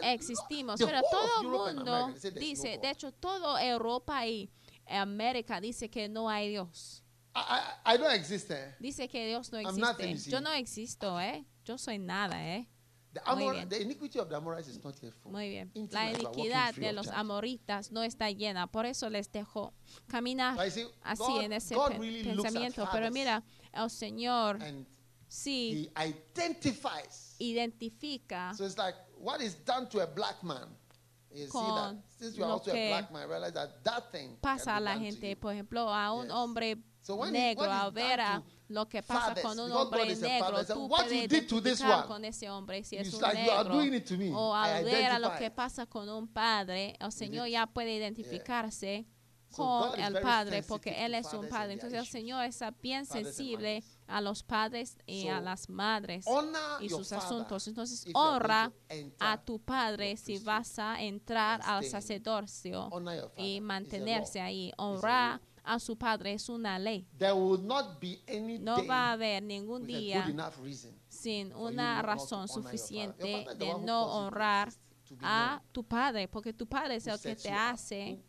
existimos. 0.02 0.80
Pero 0.84 1.00
todo 1.10 1.68
el 1.68 1.76
mundo 1.76 2.14
dice, 2.34 2.78
de 2.78 2.90
hecho, 2.90 3.12
todo 3.12 3.58
Europa 3.58 4.26
y 4.26 4.50
América 4.86 5.60
dice 5.60 5.88
que 5.90 6.08
no 6.08 6.28
hay 6.28 6.50
Dios. 6.50 7.02
I, 7.36 7.94
I, 7.94 7.98
don't 7.98 8.12
exist 8.14 8.46
there. 8.46 8.76
Dice 8.78 9.08
que 9.08 9.26
Dios 9.26 9.50
no 9.50 9.58
existe. 9.58 10.30
Yo 10.30 10.40
no 10.40 10.52
existo, 10.52 11.20
¿eh? 11.20 11.44
Yo 11.64 11.76
soy 11.78 11.98
nada, 11.98 12.40
¿eh? 12.56 12.68
The, 13.12 13.20
Muy 13.34 13.42
Amor- 13.44 13.54
bien. 13.54 13.68
the 13.68 13.80
iniquity 13.82 14.18
of 14.18 14.28
the 14.28 14.34
Amorites 14.36 14.68
is 14.68 14.82
not 14.84 14.94
yet 15.00 15.12
full. 15.14 15.32
Muy 15.32 15.48
bien. 15.48 15.70
Intimate, 15.74 16.12
La 16.12 16.18
iniquidad 16.18 16.74
de 16.74 16.92
los 16.92 17.08
amoritas 17.08 17.90
no 17.92 18.02
está 18.02 18.30
llena. 18.30 18.66
Por 18.68 18.86
eso 18.86 19.08
les 19.08 19.30
dejo 19.30 19.72
caminar 20.08 20.54
see, 20.70 20.86
así 21.02 21.22
God- 21.22 21.42
en 21.42 21.52
ese 21.52 21.76
pe- 21.76 21.98
really 21.98 22.24
pensamiento. 22.24 22.88
Pero 22.92 23.10
mira, 23.12 23.42
el 23.72 23.88
Señor 23.90 24.58
sí 25.34 25.90
he 25.96 26.08
identifies. 26.08 27.34
identifica 27.38 28.54
So 28.54 28.64
it's 28.64 28.78
like 28.78 28.94
what 29.18 29.40
is 29.40 29.56
done 29.64 29.88
to 29.88 30.00
a 30.00 30.06
black 30.06 30.42
man. 30.42 30.68
You 31.32 31.46
see 31.46 31.58
that 31.58 31.96
since 32.16 32.36
you 32.36 32.44
are 32.44 32.48
lo 32.48 32.54
also 32.54 32.70
a 32.70 32.88
black 32.90 33.10
man, 33.10 33.28
realize 33.28 33.54
that 33.54 33.82
that 33.82 34.12
thing 34.12 34.36
pasa 34.40 34.76
a 34.76 34.80
la 34.80 34.96
gente, 34.96 35.34
por 35.36 35.52
ejemplo, 35.52 35.92
a 35.92 36.12
un 36.12 36.26
Yes. 36.26 36.32
hombre 36.32 36.76
So 37.02 37.16
negro, 37.26 37.64
a 37.64 37.90
ver 37.90 38.20
a 38.20 38.42
lo 38.68 38.88
que 38.88 39.02
pasa 39.02 39.34
fathers, 39.34 39.46
con 39.46 39.58
un 39.58 39.72
hombre 39.72 40.02
a 40.02 40.14
negro, 40.14 40.64
so 40.64 40.74
tú 40.74 40.88
puedes 40.88 41.82
con 42.06 42.24
ese 42.24 42.48
hombre 42.48 42.82
si 42.84 42.96
es 42.96 43.12
un 43.12 43.20
like 43.20 43.42
negro. 43.42 44.38
O 44.38 44.54
al 44.54 44.84
ver 44.84 45.10
a 45.10 45.18
lo 45.18 45.36
que 45.36 45.50
pasa 45.50 45.86
con 45.86 46.08
un 46.08 46.28
padre, 46.28 46.96
el 47.00 47.12
Señor 47.12 47.48
ya 47.48 47.66
puede 47.66 47.96
identificarse 47.96 49.06
So 49.50 49.90
con 49.90 50.00
is 50.00 50.06
el 50.06 50.20
padre 50.20 50.62
porque 50.62 51.04
Él 51.04 51.14
es 51.14 51.32
un 51.32 51.48
padre. 51.48 51.74
Entonces 51.74 51.98
el. 51.98 52.06
Señor 52.06 52.44
está 52.44 52.70
bien 52.70 53.06
sensible. 53.06 53.82
A 54.06 54.20
los 54.20 54.42
padres 54.42 54.98
y 55.06 55.28
a 55.28 55.40
las 55.40 55.68
madres 55.68 56.26
y 56.80 56.88
sus 56.88 57.12
asuntos. 57.12 57.66
Entonces 57.68 58.06
honra 58.14 58.72
a 59.18 59.42
tu 59.42 59.58
padre 59.58 60.16
si 60.16 60.38
vas 60.38 60.78
a 60.78 61.02
entrar 61.02 61.60
al 61.64 61.84
sacerdocio 61.84 62.90
y 63.36 63.60
mantenerse 63.60 64.40
ahí. 64.40 64.72
a 64.76 64.82
Honrar 64.84 65.40
a 65.64 65.78
su 65.78 65.96
padre 65.96 66.34
es 66.34 66.48
una 66.48 66.78
ley. 66.78 67.06
There 67.18 67.32
will 67.32 67.64
not 67.64 67.98
be 68.00 68.22
any 68.28 68.58
No 68.58 68.86
va 68.86 69.08
a 69.08 69.12
haber 69.12 69.42
ningún 69.42 69.86
día 69.86 70.26
sin 71.08 71.54
una 71.54 72.02
razón 72.02 72.48
suficiente 72.48 73.46
de 73.56 73.74
no 73.80 74.04
honrar 74.06 74.72
a 75.22 75.62
tu 75.72 75.84
padre, 75.84 76.28
porque 76.28 76.52
tu 76.52 76.66
padre 76.66 76.96
es 76.96 77.06
el 77.06 77.20
que 77.20 77.36
te 77.36 77.50
hace, 77.50 78.22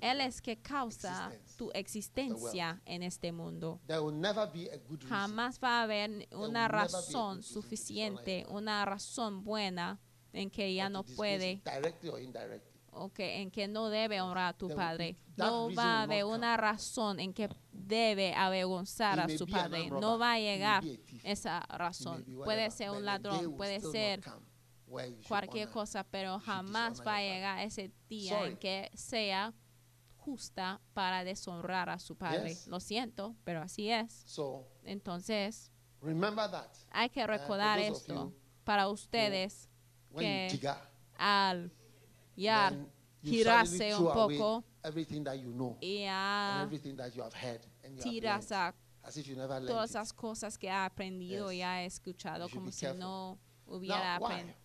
él 0.00 0.20
es 0.20 0.40
que 0.40 0.56
causa 0.56 1.32
tu 1.56 1.70
existencia 1.72 2.80
en 2.84 3.02
este 3.02 3.32
mundo. 3.32 3.80
There 3.86 4.00
will 4.00 4.18
never 4.18 4.50
be 4.52 4.70
a 4.72 4.76
good 4.76 5.02
reason. 5.02 5.08
Jamás 5.08 5.58
va 5.62 5.80
a 5.80 5.82
haber 5.82 6.28
una 6.32 6.68
razón 6.68 7.42
suficiente, 7.42 8.46
una 8.48 8.84
razón 8.84 9.44
buena 9.44 10.00
en 10.32 10.50
que 10.50 10.74
ya 10.74 10.88
no 10.88 11.02
puede. 11.02 11.62
o 12.98 13.10
que 13.10 13.42
en 13.42 13.50
que 13.50 13.68
no 13.68 13.88
debe 13.90 14.20
honrar 14.20 14.54
a 14.54 14.56
tu 14.56 14.68
padre. 14.74 15.16
No 15.36 15.68
va 15.74 16.00
a 16.00 16.02
haber 16.04 16.24
una 16.24 16.56
razón 16.56 17.20
en 17.20 17.34
que 17.34 17.48
debe 17.70 18.34
avergonzar 18.34 19.20
a 19.20 19.28
su 19.28 19.46
padre. 19.46 19.90
No 19.90 20.18
va 20.18 20.34
a 20.34 20.38
llegar 20.38 20.82
esa 21.22 21.60
razón. 21.68 22.24
Puede 22.44 22.70
ser 22.70 22.90
un 22.90 23.04
ladrón, 23.04 23.54
puede 23.56 23.80
ser 23.80 24.22
cualquier 24.86 25.68
cosa, 25.70 26.04
pero 26.04 26.38
jamás 26.40 27.00
va 27.06 27.16
a 27.16 27.20
llegar 27.20 27.60
ese 27.60 27.90
día 28.08 28.38
Sorry. 28.38 28.50
en 28.52 28.56
que 28.58 28.90
sea 28.94 29.52
justa 30.16 30.80
para 30.92 31.24
deshonrar 31.24 31.88
a 31.88 31.98
su 31.98 32.16
padre. 32.16 32.50
Yes. 32.50 32.66
Lo 32.66 32.80
siento, 32.80 33.36
pero 33.44 33.62
así 33.62 33.90
es. 33.90 34.22
So 34.26 34.66
Entonces, 34.84 35.70
remember 36.00 36.50
that 36.50 36.70
hay 36.90 37.08
que 37.10 37.26
recordar 37.26 37.78
of 37.78 37.84
esto 37.96 38.32
para 38.64 38.88
ustedes 38.88 39.68
when 40.10 40.48
que 40.48 40.56
jigger, 40.56 40.76
al 41.18 41.72
ya 42.36 42.72
girarse 43.22 43.94
un 43.96 44.12
poco 44.12 44.64
everything 44.84 45.24
that 45.24 45.34
you 45.36 45.52
know 45.52 45.76
y 45.80 46.04
a 46.08 46.62
everything 46.62 46.94
that 46.96 47.12
you 47.12 47.22
have 47.22 47.34
heard 47.34 47.60
and 47.84 47.96
you 47.96 48.00
have 48.00 48.10
tiras 48.10 48.50
learned, 48.50 48.74
a 49.04 49.66
todas 49.66 49.90
esas 49.90 50.12
cosas 50.12 50.58
que 50.58 50.68
ha 50.70 50.84
aprendido 50.84 51.50
Yes. 51.50 51.58
y 51.58 51.62
ha 51.62 51.84
escuchado 51.84 52.48
como 52.48 52.70
si 52.70 52.86
no 52.94 53.38
hubiera 53.66 54.16
aprendido 54.16 54.56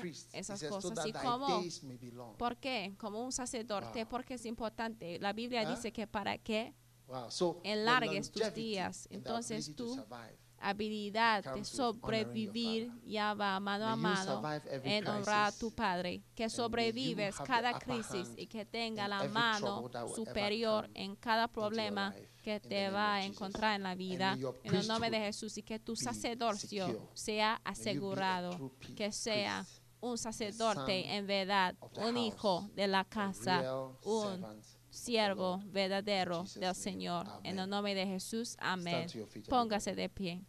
priest, 0.00 0.34
he 0.34 0.38
esas 0.40 0.62
cosas 0.64 1.06
y 1.06 2.10
long. 2.10 2.36
¿Por 2.36 2.56
qué? 2.56 2.94
Como 2.98 3.24
un 3.24 3.32
sacerdote, 3.32 4.04
Wow. 4.04 4.08
porque 4.08 4.34
es 4.34 4.46
importante. 4.46 5.18
La 5.20 5.32
Biblia 5.32 5.62
¿Ah? 5.66 5.70
dice 5.70 5.92
que 5.92 6.06
para 6.06 6.38
que 6.38 6.74
Wow. 7.06 7.30
So 7.30 7.60
enlargues 7.64 8.30
tus 8.30 8.54
días. 8.54 9.06
Entonces 9.10 9.74
tú 9.76 9.94
survive 9.94 10.38
habilidad 10.62 11.54
de 11.54 11.64
sobrevivir 11.64 12.92
ya 13.04 13.34
va 13.34 13.58
mano 13.60 13.86
a 13.86 13.96
mano 13.96 14.42
en 14.84 15.06
honrar 15.06 15.48
a 15.48 15.52
tu 15.52 15.72
Padre, 15.72 16.22
que 16.34 16.48
sobrevives 16.48 17.36
cada 17.44 17.78
crisis 17.78 18.30
y 18.36 18.46
que 18.46 18.64
tenga 18.64 19.08
la 19.08 19.24
mano 19.24 19.90
superior 20.14 20.88
en 20.94 21.16
cada 21.16 21.48
problema 21.48 22.14
que 22.42 22.60
te 22.60 22.90
va 22.90 23.14
a 23.14 23.24
encontrar 23.24 23.76
en 23.76 23.84
la 23.84 23.94
vida. 23.94 24.36
En 24.64 24.74
el 24.74 24.86
nombre 24.86 25.10
de 25.10 25.18
Jesús 25.18 25.56
y 25.58 25.62
que 25.62 25.78
tu 25.78 25.96
sacerdocio 25.96 27.10
sea 27.14 27.60
asegurado, 27.64 28.72
que 28.96 29.12
sea 29.12 29.64
un 30.00 30.18
sacerdote 30.18 31.16
en 31.16 31.26
verdad, 31.26 31.76
un 31.96 32.18
hijo 32.18 32.68
de 32.74 32.88
la 32.88 33.04
casa, 33.04 33.62
un 34.04 34.62
siervo 34.90 35.62
verdadero 35.66 36.44
del. 36.56 36.74
Señor. 36.74 37.26
En 37.44 37.58
el 37.58 37.68
nombre 37.68 37.94
de 37.94 38.06
Jesús, 38.06 38.56
amén. 38.58 39.06
Póngase 39.48 39.94
de 39.94 40.08
pie. 40.08 40.44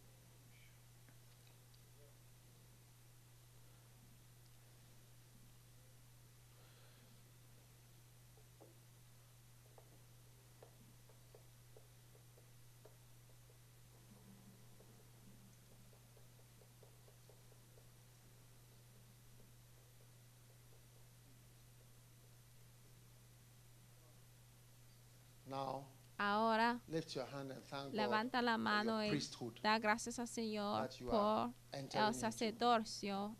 Now, 25.54 25.84
Ahora 26.18 26.80
lift 26.88 27.14
your 27.14 27.26
hand 27.26 27.52
and 27.52 27.64
thank 27.66 27.84
God 27.86 27.94
levanta 27.94 28.42
la 28.42 28.56
mano 28.56 29.04
y 29.04 29.20
da 29.62 29.78
gracias 29.78 30.18
al 30.18 30.26
Señor 30.26 30.88
por 31.10 31.52
el 31.72 32.14
sacerdocio 32.14 33.36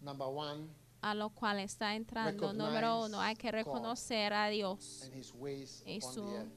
Number 0.00 0.26
one, 0.28 0.68
a 1.02 1.14
lo 1.14 1.30
cual 1.30 1.60
está 1.60 1.94
entrando. 1.94 2.52
Número 2.52 3.04
uno, 3.04 3.20
hay 3.20 3.36
que 3.36 3.52
reconocer 3.52 4.32
a 4.32 4.48
Dios 4.48 5.08
y 5.86 6.00
su 6.00 6.48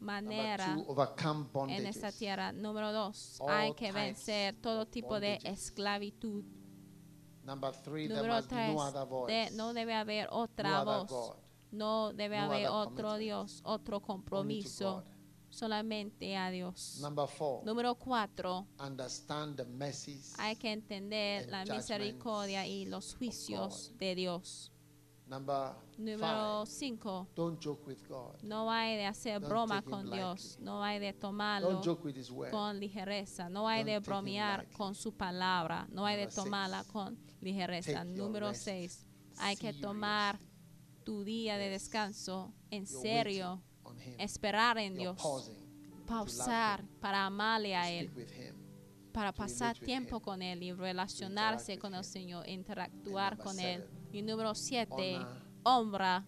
manera 0.00 0.76
two, 0.76 1.66
en 1.68 1.86
esta 1.86 2.10
tierra. 2.10 2.52
Número 2.52 2.92
dos, 2.92 3.40
All 3.40 3.50
hay 3.50 3.74
que 3.74 3.92
vencer 3.92 4.60
todo 4.60 4.86
tipo 4.86 5.20
de 5.20 5.38
esclavitud. 5.44 6.44
Number 7.44 7.72
three, 7.72 8.08
there 8.08 8.20
Número 8.20 8.42
tres, 8.46 8.74
no 8.74 8.80
other 8.80 9.06
voice, 9.06 9.32
de- 9.32 9.50
no 9.56 9.72
debe 9.72 9.94
haber 9.94 10.28
otra 10.30 10.82
voz. 10.84 11.36
No 11.70 12.12
debe 12.12 12.38
no 12.38 12.44
haber 12.44 12.68
otro. 12.68 13.16
Dios, 13.18 13.60
otro 13.64 14.00
compromiso, 14.00 15.04
solamente 15.50 16.36
a 16.36 16.50
Dios. 16.50 16.98
Number 17.00 17.26
four, 17.26 17.64
Número 17.64 17.94
cuatro, 17.94 18.66
understand 18.78 19.56
the 19.56 19.66
hay 20.38 20.56
que 20.56 20.72
entender 20.72 21.48
la 21.48 21.64
misericordia 21.64 22.66
y 22.66 22.84
los 22.84 23.14
juicios 23.14 23.92
de 23.98 24.14
Dios. 24.14 24.72
Number 25.26 25.74
Número 25.98 26.64
five, 26.64 26.66
cinco, 26.66 27.28
don't 27.34 27.62
joke 27.62 27.86
with 27.86 27.98
God. 28.08 28.42
no 28.42 28.70
hay 28.70 28.96
de 28.96 29.04
hacer 29.04 29.38
Don't 29.38 29.50
broma 29.50 29.82
con 29.82 30.10
Dios, 30.10 30.52
lightly. 30.52 30.64
no 30.64 30.82
hay 30.82 30.98
de 30.98 31.12
tomarlo 31.12 31.70
Don't 31.70 31.84
joke 31.84 32.06
with 32.06 32.16
His 32.16 32.30
word. 32.30 32.50
con 32.50 32.80
ligereza, 32.80 33.50
no 33.50 33.68
hay 33.68 33.84
Don't 33.84 33.90
de 33.90 33.98
bromear 34.00 34.66
con 34.70 34.94
su 34.94 35.12
palabra, 35.12 35.86
no 35.90 36.06
hay 36.06 36.16
de 36.16 36.22
Number 36.22 36.32
six, 36.32 36.44
tomarla 36.44 36.84
con 36.84 37.18
ligereza. 37.42 38.04
Número 38.04 38.48
rest 38.48 38.64
seis, 38.64 39.06
hay 39.36 39.56
que 39.56 39.74
tomar. 39.74 40.40
Tu 41.08 41.24
día 41.24 41.56
de 41.56 41.70
descanso 41.70 42.52
en 42.70 42.86
serio, 42.86 43.62
esperar 44.18 44.76
en 44.76 44.94
Dios, 44.94 45.16
pausar 46.06 46.84
para 47.00 47.24
amarle 47.24 47.74
a 47.74 47.90
Él, 47.90 48.12
para 49.10 49.32
pasar 49.32 49.78
tiempo 49.78 50.20
con 50.20 50.42
Él 50.42 50.62
y 50.62 50.70
relacionarse 50.74 51.78
con 51.78 51.94
el. 51.94 52.04
Señor, 52.04 52.46
interactuar 52.46 53.38
con 53.38 53.58
Él. 53.58 53.88
Y 54.12 54.20
número 54.20 54.54
siete, 54.54 55.18
honra 55.62 56.26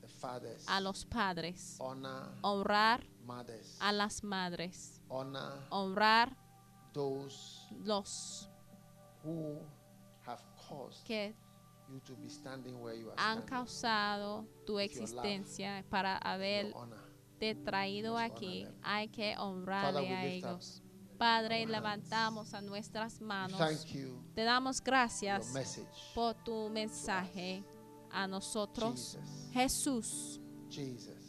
a 0.67 0.81
los 0.81 1.05
padres, 1.05 1.77
honrar 2.41 3.07
a 3.81 3.93
las 3.93 4.25
madres, 4.25 5.03
honrar 5.69 6.39
los 7.85 8.49
que 11.05 11.35
han 13.17 13.43
causado 13.43 14.47
tu 14.67 14.79
existencia 14.79 15.85
para 15.89 16.17
haber 16.19 16.75
te 17.41 17.55
traído 17.55 18.19
aquí. 18.19 18.69
Hay 18.83 19.09
que 19.09 19.37
honrarle 19.39 20.15
a 20.15 20.27
ellos. 20.27 20.83
Padre, 21.19 21.67
levantamos 21.67 22.55
a 22.55 22.63
nuestras 22.63 23.21
manos. 23.21 23.59
Thank 23.59 23.93
you 23.93 24.23
Te 24.35 24.43
damos 24.43 24.81
gracias 24.81 25.53
por 26.15 26.35
tu 26.45 26.69
mensaje 26.71 27.65
a 28.11 28.27
nosotros. 28.27 29.19
Jesús, 29.53 30.41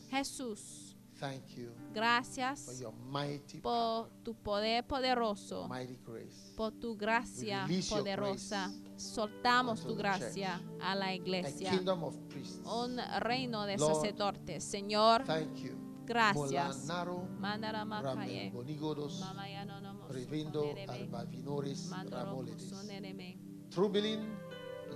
Jesús, 0.09 0.80
thank 1.21 1.55
you 1.57 1.69
for 1.69 1.93
gracias 1.93 2.79
your 2.81 2.93
mighty, 3.09 3.59
por 3.61 4.09
tu 4.23 4.33
poder 4.33 4.83
poderoso, 4.85 5.67
mighty 5.69 5.97
grace. 6.05 6.53
por 6.57 6.71
tu 6.73 6.95
gracia 6.97 7.65
release 7.65 7.89
your 7.89 7.99
poderosa. 8.03 8.69
Soltamos 8.97 9.79
unto 9.79 9.91
tu 9.91 9.95
the 9.95 10.01
gracia 10.03 10.61
a 10.81 10.93
la 10.95 11.05
A 11.05 11.13
iglesia. 11.15 11.69
kingdom 11.71 12.03
of 12.03 12.15
priests. 12.29 12.59
Un 12.67 12.97
reino 13.21 13.65
de 13.65 13.77
Lord, 13.77 13.95
sacerdotes. 13.95 14.63
Señor, 14.63 15.23
Thank 15.25 15.57
you. 15.63 15.75
gracias. 16.05 16.81
Molanaro, 16.85 17.27
Mandara 17.39 17.85
makaye. 17.85 18.49
Ramengonigodos, 18.51 19.19
Mama 19.21 19.47
ya 19.49 19.63
no 19.65 19.79
no 19.81 19.93
mo 19.93 20.07
Revindo, 20.09 20.59
sunerebe. 20.61 20.91
Albavinoris, 20.93 21.89
Mandoro 21.89 22.17
Ramoledis. 22.25 22.63
kusonereme. 22.71 23.37
Trubilin, 23.71 24.19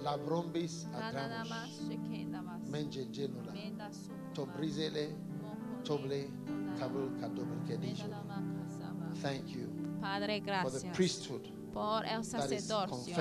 Labrombis, 0.04 0.86
Manana 0.92 1.26
Adramosh, 1.26 1.50
mas 1.50 1.88
shekenda 1.88 2.42
mas. 2.42 2.62
Menjenjenola, 2.70 3.54
Menda 3.54 3.92
sukuma. 3.94 4.34
Tobrizele, 4.34 5.08
Mokone. 5.08 5.35
Thank 9.22 9.48
you 9.56 9.70
Padre, 10.02 10.40
gracias. 10.40 10.74
for 10.74 10.80
the 10.82 10.96
priesthood 10.96 11.56
por 11.76 12.06
el 12.06 12.24
sacerdocio 12.24 13.18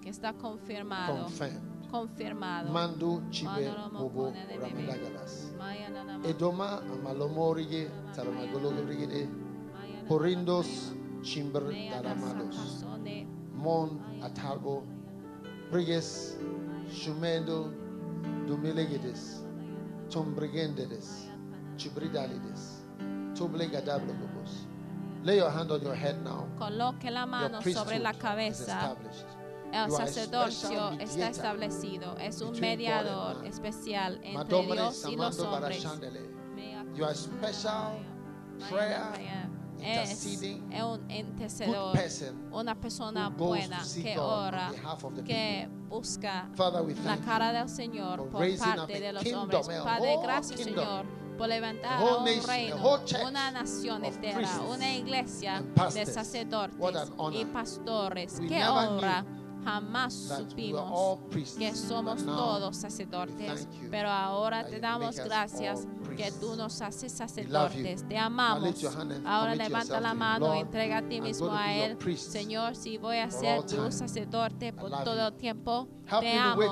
que 0.00 0.10
está 0.10 0.32
confirmado. 0.32 1.24
Confirmed. 1.24 1.90
Confirmado. 1.90 2.72
Mando 2.72 3.22
chibe 3.30 3.68
bobo. 3.92 4.32
Edoma 6.24 6.78
amalomorige 6.78 7.88
chimber 11.22 11.64
daramados. 11.90 12.84
Mon 13.54 14.00
shumendo 16.92 17.72
dumilegides 18.46 19.42
tombrigendedes. 20.10 21.25
Chibridalides. 21.76 22.82
Lay 25.22 25.38
your 25.38 25.50
hand 25.50 25.70
on 25.72 25.82
your 25.82 25.94
head 25.94 26.22
now. 26.22 26.46
Coloque 26.58 27.10
la 27.10 27.26
mano 27.26 27.60
sobre 27.60 27.98
la 27.98 28.12
cabeza. 28.12 28.96
El 29.72 29.90
sacerdocio 29.90 30.92
está 31.00 31.28
establecido. 31.28 32.16
Es 32.18 32.40
un 32.40 32.58
mediador 32.60 33.44
especial 33.44 34.20
entre 34.22 34.62
Dios 34.62 35.06
y 35.08 35.16
los 35.16 35.38
hombres. 35.40 35.84
You 36.94 37.04
are 37.04 37.14
special 37.14 37.98
prayer. 38.70 39.50
Es, 39.78 40.24
un 40.82 41.10
intercedor, 41.10 41.94
una 42.50 42.74
persona 42.74 43.28
buena 43.28 43.82
que 44.02 44.18
ora, 44.18 44.72
que 45.24 45.68
busca 45.88 46.48
la 46.56 47.16
thank 47.16 47.24
cara 47.26 47.52
you 47.52 47.58
del 47.58 47.68
Señor 47.68 48.30
por 48.30 48.58
parte 48.58 49.00
de 49.00 49.12
los 49.12 49.32
hombres. 49.34 49.66
Padre, 49.66 50.16
whole 50.16 50.26
gracias 50.26 50.60
Señor 50.60 51.25
por 51.36 51.48
levantar 51.48 52.00
a 52.00 52.16
un 52.16 52.46
reino, 52.46 52.76
una 53.26 53.50
nación 53.50 54.04
entera, 54.04 54.48
una 54.68 54.94
iglesia 54.94 55.62
de 55.94 56.06
sacerdotes 56.06 57.10
y 57.32 57.44
pastores. 57.44 58.40
Qué 58.48 58.64
honra. 58.64 59.24
Jamás 59.66 60.14
supimos 60.14 61.18
que 61.58 61.74
somos 61.74 62.24
todos 62.24 62.76
sacerdotes, 62.76 63.66
pero 63.90 64.08
ahora 64.08 64.64
te 64.64 64.78
damos 64.78 65.16
gracias 65.16 65.88
que 66.16 66.30
tú 66.30 66.54
nos 66.54 66.80
haces 66.80 67.10
sacerdotes. 67.10 68.06
Te 68.06 68.16
amamos. 68.16 68.84
Ahora 69.24 69.56
levanta 69.56 70.00
la 70.00 70.14
mano, 70.14 70.46
Lord, 70.46 70.58
entrega 70.58 70.98
a 70.98 71.02
ti 71.02 71.20
mismo 71.20 71.50
a 71.50 71.74
Él. 71.74 71.98
Señor, 72.16 72.76
si 72.76 72.96
voy 72.96 73.16
a 73.16 73.28
ser 73.28 73.66
tu 73.66 73.90
sacerdote 73.90 74.72
por 74.72 74.90
todo 75.02 75.26
el 75.26 75.34
tiempo, 75.34 75.88
te 76.20 76.38
amo. 76.38 76.62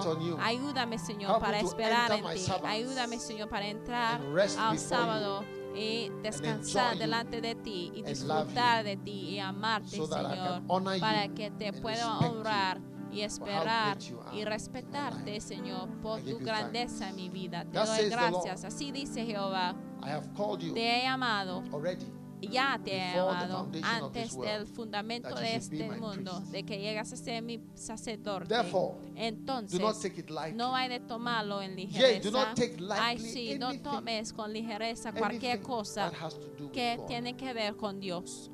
Ayúdame, 0.41 0.97
Señor, 0.99 1.41
para 1.41 1.59
esperar 1.59 2.13
en 2.13 2.25
ti. 2.33 2.53
Ayúdame, 2.65 3.19
Señor, 3.19 3.49
para 3.49 3.67
entrar 3.67 4.21
al 4.57 4.79
sábado 4.79 5.43
y 5.75 6.11
descansar 6.23 6.97
delante 6.97 7.41
de 7.41 7.55
ti 7.55 7.93
y 7.95 8.03
disfrutar 8.03 8.85
de 8.85 8.97
ti 8.97 9.31
y 9.31 9.39
amarte, 9.39 9.97
so 9.97 10.07
Señor, 10.07 10.63
para 11.01 11.29
que 11.29 11.51
te 11.51 11.73
pueda 11.73 12.19
honrar 12.19 12.81
y 13.11 13.23
esperar 13.23 13.99
y 14.33 14.45
respetarte. 14.45 15.41
Señor, 15.41 15.89
por 16.01 16.21
tu 16.21 16.39
grandeza 16.39 17.11
en 17.11 17.17
mi 17.17 17.29
vida. 17.29 17.65
Te 17.65 17.79
doy 17.79 18.09
gracias. 18.09 18.65
Así 18.65 18.93
dice 18.93 19.25
Jehová. 19.25 19.77
I 20.03 20.11
have 20.11 20.29
called 20.37 20.61
you 20.61 20.75
Te 20.75 20.99
he 20.99 21.03
llamado 21.03 21.63
already 21.73 22.07
ya 22.41 22.81
te 22.83 22.97
he 22.97 23.21
of 23.21 23.37
antes 23.83 24.37
del 24.39 24.67
fundamento 24.67 25.35
de 25.35 25.57
este 25.57 25.91
mundo, 25.93 26.41
de 26.51 26.63
que 26.65 26.79
llegas 26.79 27.13
a 27.13 27.17
ser 27.17 27.43
mi 27.43 27.61
sacerdote. 27.75 28.47
Therefore, 28.47 28.95
do 28.95 29.07
not 29.07 29.17
Entonces, 29.17 30.01
take 30.01 30.21
it 30.21 30.31
lightly. 30.31 30.57
no 30.57 30.75
hay 30.75 30.89
de 30.89 31.01
tomarlo 31.01 31.63
en 31.63 31.77
ligereza. 31.77 32.55
Ay, 32.99 33.19
sí, 33.19 33.59
no 33.59 33.79
tomes 33.81 34.33
con 34.33 34.53
ligereza 34.53 35.13
cualquier 35.13 35.61
cosa 35.63 36.13
que 36.73 36.97
God. 36.97 37.07
tiene 37.07 37.37
que 37.37 37.53
ver 37.53 37.77
con 37.77 38.01
Dios. 38.01 38.51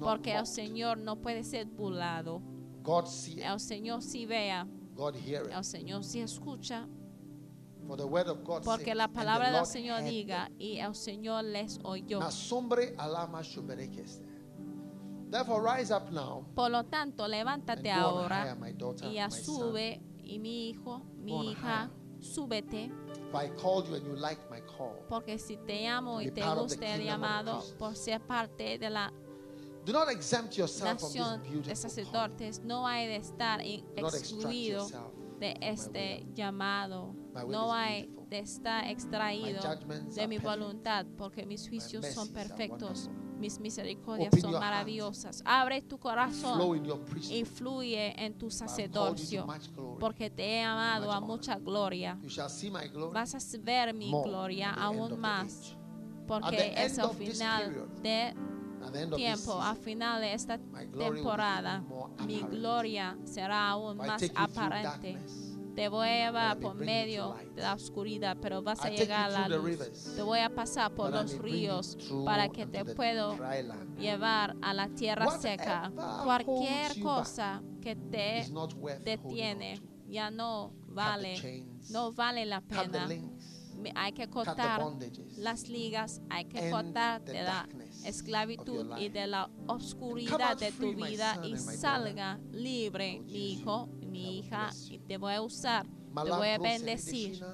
Porque 0.00 0.34
el. 0.34 0.46
Señor 0.46 0.98
no 0.98 1.16
puede 1.16 1.44
ser 1.44 1.66
burlado. 1.66 2.40
El 3.36 3.60
Señor 3.60 4.02
sí 4.02 4.24
vea, 4.24 4.66
el 4.96 5.64
Señor 5.64 6.04
sí 6.04 6.20
escucha. 6.20 6.88
Porque 8.64 8.94
la 8.94 9.08
palabra 9.08 9.50
del 9.50 9.66
Señor 9.66 10.02
diga 10.02 10.50
y 10.58 10.78
el 10.78 10.94
Señor 10.94 11.44
les 11.44 11.78
oyó. 11.82 12.20
Shuberekeste. 13.42 14.38
Therefore 15.30 15.60
rise 15.60 15.90
up 15.90 16.10
now 16.10 16.46
Por 16.54 16.70
lo 16.70 16.84
tanto, 16.84 17.28
levántate 17.28 17.90
ahora 17.90 18.56
daughter, 18.76 19.08
y 19.12 19.30
sube 19.30 20.00
y 20.24 20.38
mi 20.38 20.70
hijo, 20.70 21.02
mi 21.16 21.52
hija, 21.52 21.90
súbete, 22.20 22.90
If 23.28 23.34
I 23.34 23.48
called 23.60 23.88
you 23.88 23.96
and 23.96 24.06
you 24.06 24.16
like 24.16 24.40
my 24.50 24.60
call, 24.62 25.04
porque 25.08 25.38
si 25.38 25.58
te 25.58 25.82
llamo 25.82 26.20
y 26.22 26.30
te 26.30 26.42
gusta 26.42 26.94
el 26.94 27.04
llamado 27.04 27.62
por 27.78 27.94
ser 27.94 28.20
parte 28.20 28.78
de 28.78 28.88
la 28.88 29.12
do 29.84 29.92
not 29.92 30.08
exempt 30.10 30.56
yourself 30.56 30.98
from 30.98 31.12
nación 31.12 31.42
this 31.42 31.66
de 31.66 31.76
sacerdotes, 31.76 32.60
no 32.60 32.86
hay 32.86 33.06
de 33.06 33.16
estar 33.16 33.60
excluido 33.60 34.86
de 35.38 35.56
este 35.60 36.26
llamado, 36.34 37.14
no 37.46 37.72
hay 37.72 38.10
de 38.28 38.40
estar 38.40 38.86
extraído 38.86 39.60
de 40.14 40.28
mi 40.28 40.38
voluntad, 40.38 41.06
porque 41.16 41.46
mis 41.46 41.68
juicios 41.68 42.06
son 42.06 42.28
perfectos, 42.32 43.10
mis 43.38 43.58
misericordias 43.58 44.34
son 44.40 44.52
maravillosas. 44.52 45.42
Abre 45.44 45.82
tu 45.82 45.98
corazón. 45.98 46.76
In 46.76 46.84
your 46.84 47.00
y 47.00 47.10
priesthood. 47.10 47.46
fluye 47.46 48.24
en 48.24 48.36
tu 48.36 48.50
sacerdocio, 48.50 49.46
porque 49.98 50.30
te 50.30 50.60
he 50.60 50.66
much 50.66 51.10
a 51.10 51.20
mucha 51.20 51.58
gloria. 51.58 52.18
Vas 53.12 53.34
a 53.34 53.58
ver 53.60 53.94
mi 53.94 54.10
gloria 54.10 54.70
aún 54.70 55.18
más, 55.18 55.76
porque 56.26 56.74
es 56.76 56.98
el 56.98 57.10
final 57.10 57.88
de 58.02 58.34
tiempo, 59.16 59.60
a 59.60 59.74
season, 59.74 59.76
final 59.76 60.20
de 60.20 60.34
esta 60.34 60.58
temporada, 60.98 61.84
mi 62.26 62.40
gloria 62.42 63.16
será 63.24 63.70
aún 63.70 63.96
más 63.96 64.22
aparente. 64.34 65.18
Te 65.78 65.88
voy 65.88 66.08
a 66.08 66.26
llevar 66.26 66.58
por 66.58 66.74
medio 66.74 67.36
de 67.54 67.62
la 67.62 67.74
oscuridad, 67.74 68.36
pero 68.42 68.62
vas 68.62 68.84
a 68.84 68.90
llegar 68.90 69.30
a 69.30 69.46
la 69.46 69.56
luz. 69.56 69.78
Te 70.16 70.22
voy 70.22 70.40
a 70.40 70.50
pasar 70.50 70.92
por 70.92 71.12
los 71.12 71.38
ríos 71.38 71.96
para 72.24 72.48
que 72.48 72.66
te 72.66 72.84
puedo 72.84 73.38
llevar 73.96 74.56
a 74.60 74.74
la 74.74 74.88
tierra 74.88 75.30
seca. 75.38 75.92
Cualquier 76.24 77.00
cosa 77.00 77.62
que 77.80 77.94
te 77.94 78.44
detiene 79.04 79.80
ya 80.08 80.32
no 80.32 80.72
vale, 80.88 81.64
no 81.90 82.12
vale 82.12 82.44
la 82.44 82.60
pena. 82.60 83.08
Hay 83.94 84.10
que 84.10 84.28
cortar 84.28 84.80
las 85.36 85.68
ligas, 85.68 86.20
hay 86.28 86.46
que 86.46 86.70
cortar 86.72 87.22
de 87.22 87.42
la 87.44 87.68
esclavitud 88.04 88.98
y 88.98 89.10
de 89.10 89.28
la 89.28 89.48
oscuridad 89.68 90.56
de 90.58 90.72
tu 90.72 90.92
vida 90.94 91.40
y 91.44 91.56
salga 91.56 92.40
libre, 92.50 93.20
will 93.20 93.32
mi 93.32 93.52
hijo, 93.52 93.88
mi 94.08 94.38
hija, 94.38 94.70
te 95.06 95.16
voy 95.18 95.34
a 95.34 95.42
usar. 95.42 95.86
Te 95.86 96.30
voy 96.30 96.48
a 96.48 96.58
bendecir. 96.58 97.44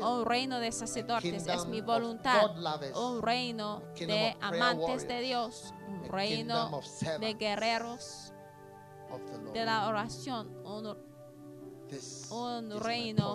Un 0.00 0.24
reino 0.26 0.58
de 0.60 0.72
sacerdotes 0.72 1.46
es 1.46 1.66
mi 1.66 1.80
voluntad. 1.80 2.56
Un 2.96 3.22
reino 3.22 3.76
a 3.76 3.94
kingdom 3.94 4.16
de 4.16 4.36
amantes 4.40 5.08
de 5.08 5.20
Dios. 5.20 5.74
Un 5.88 6.08
reino 6.08 6.80
de 7.20 7.34
guerreros 7.34 8.32
de 9.54 9.64
la 9.64 9.88
oración. 9.88 10.54
Un, 10.64 10.96
un 12.30 12.80
reino 12.80 13.34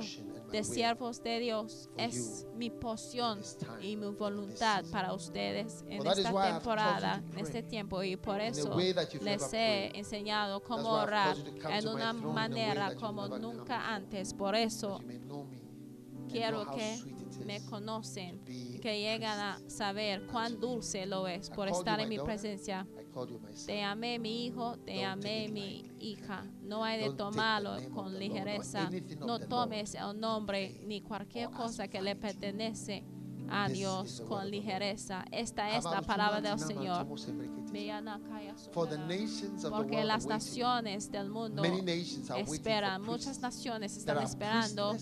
de 0.54 0.64
siervos 0.64 1.22
de 1.24 1.40
Dios. 1.40 1.90
Es 1.98 2.46
mi 2.56 2.70
time, 2.70 3.42
y 3.82 3.96
mi 3.96 4.06
voluntad 4.12 4.86
para 4.92 5.12
ustedes 5.14 5.84
en 5.90 6.06
esta 6.06 6.52
temporada, 6.54 7.24
en 7.32 7.40
este 7.40 7.64
tiempo. 7.64 8.04
Y 8.04 8.16
por 8.18 8.40
eso 8.40 8.78
les 9.22 9.52
he 9.54 9.98
enseñado 9.98 10.62
cómo 10.62 10.92
orar 10.92 11.36
en 11.70 11.88
una 11.88 12.14
manera 12.14 12.96
como 12.96 13.28
nunca 13.28 13.96
antes. 13.96 14.34
Por 14.36 14.56
eso 14.56 15.02
quiero 16.30 16.70
que 16.70 17.00
me 17.46 17.66
conocen, 17.66 18.44
que 18.46 19.00
llegan 19.00 19.40
a 19.40 19.60
saber 19.68 20.28
cuán 20.28 20.60
dulce 20.60 21.08
lo 21.08 21.28
es 21.28 21.50
por 21.50 21.68
estar 21.68 22.00
en 22.00 22.10
mi 22.10 22.20
presencia. 22.20 22.88
Te 23.66 23.82
amé 23.82 24.20
mi 24.20 24.46
hijo, 24.46 24.78
te 24.86 25.04
amé 25.04 25.50
mi. 25.50 25.90
Hija. 26.04 26.46
No 26.62 26.84
hay 26.84 27.00
de 27.02 27.14
tomarlo 27.14 27.78
con 27.94 28.18
ligereza. 28.20 28.90
No 29.20 29.40
tomes 29.40 29.96
el 29.96 30.20
nombre 30.20 30.82
ni 30.86 31.02
cualquier 31.02 31.50
as 31.50 31.52
cosa 31.52 31.88
que 31.88 32.02
le 32.02 32.16
pertenece 32.16 33.04
a 33.50 33.68
Dios 33.70 34.22
con 34.28 34.50
ligereza. 34.50 35.26
Esta 35.32 35.78
es 35.78 35.84
la 35.84 36.02
palabra 36.02 36.42
del 36.42 36.58
2:99 36.58 36.68
Señor. 36.68 37.08
Porque 39.72 40.04
las 40.04 40.26
naciones 40.26 41.12
del 41.12 41.30
mundo 41.30 41.64
esperan, 42.38 43.02
muchas 43.02 43.40
naciones 43.40 43.98
están 43.98 44.22
esperando 44.24 44.96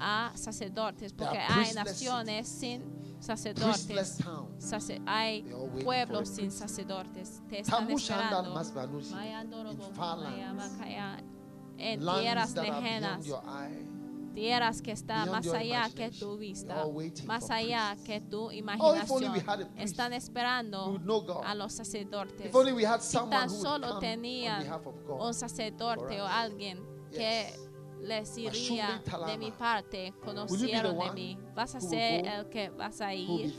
a 0.00 0.32
sacerdotes, 0.34 1.12
porque 1.12 1.38
hay 1.38 1.72
naciones 1.74 2.48
sin 2.48 2.82
sacerdotes, 3.24 3.86
towns. 4.18 4.64
sace- 4.64 5.00
hay 5.06 5.42
pueblos 5.84 6.28
sin 6.28 6.50
sacerdotes, 6.50 7.42
te 7.48 7.60
están 7.60 7.86
esperando. 8.40 8.54
En 11.76 12.02
tierras 12.20 12.50
lejanas, 12.82 13.26
tierras 14.34 14.82
que 14.82 14.92
están 14.92 15.26
más 15.32 15.44
allá 15.60 15.82
que 15.94 16.10
tu 16.20 16.36
vista, 16.38 16.74
más 17.26 17.50
allá 17.50 17.96
que 18.04 18.20
tu 18.20 18.50
imaginación. 18.52 19.06
Están 19.78 20.12
esperando 20.12 20.98
a 21.44 21.54
los 21.54 21.72
sacerdotes. 21.72 22.50
Si 23.00 23.16
tan 23.30 23.48
solo 23.62 23.86
tenían 24.00 24.62
un 25.20 25.34
sacerdote 25.34 26.20
o 26.20 26.26
alguien 26.26 26.78
que. 27.10 27.52
Les 28.04 28.36
iría 28.38 29.02
de 29.26 29.38
mi 29.38 29.50
parte, 29.50 30.12
conocieron 30.24 30.98
de 30.98 31.10
mí. 31.12 31.38
Vas 31.54 31.74
a 31.74 31.80
ser 31.80 32.26
el 32.26 32.48
que 32.48 32.70
vas 32.70 33.00
a 33.00 33.14
ir, 33.14 33.54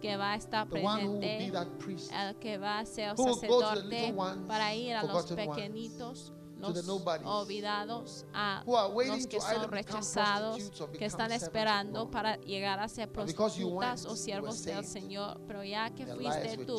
que 0.00 0.16
va 0.16 0.32
a 0.32 0.36
estar 0.36 0.68
presente, 0.68 1.46
el 1.46 2.36
que 2.38 2.58
va 2.58 2.78
a 2.80 2.86
ser 2.86 3.16
sacerdote 3.16 4.14
para 4.46 4.74
ir 4.74 4.94
a 4.94 5.04
los 5.04 5.26
pequeñitos, 5.26 6.32
los 6.58 6.88
olvidados, 7.24 8.26
a 8.32 8.62
los 8.66 9.26
que 9.26 9.40
son 9.40 9.70
rechazados, 9.70 10.70
que 10.98 11.04
están 11.04 11.32
esperando 11.32 12.10
para 12.10 12.36
llegar 12.38 12.80
a 12.80 12.88
ser 12.88 13.10
prostitutas 13.10 14.06
o 14.06 14.16
siervos 14.16 14.62
del. 14.64 14.84
Señor, 14.84 15.40
pero 15.46 15.62
ya 15.62 15.90
que 15.90 16.06
fuiste 16.06 16.64
tú, 16.64 16.78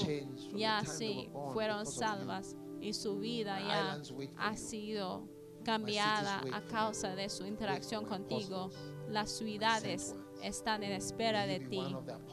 ya 0.55 0.83
sí 0.85 1.29
fueron 1.53 1.85
salvas 1.85 2.55
y 2.79 2.93
su 2.93 3.19
vida 3.19 3.59
ya 3.59 4.01
ha 4.37 4.57
sido 4.57 5.27
cambiada 5.63 6.41
wait 6.43 6.53
a 6.53 6.61
causa 6.61 7.15
de 7.15 7.29
su 7.29 7.45
interacción 7.45 8.03
my 8.03 8.09
contigo. 8.09 8.69
Las 9.09 9.31
ciudades 9.31 10.15
están 10.41 10.83
en 10.83 10.93
espera 10.93 11.45
de 11.45 11.59
ti. 11.59 11.81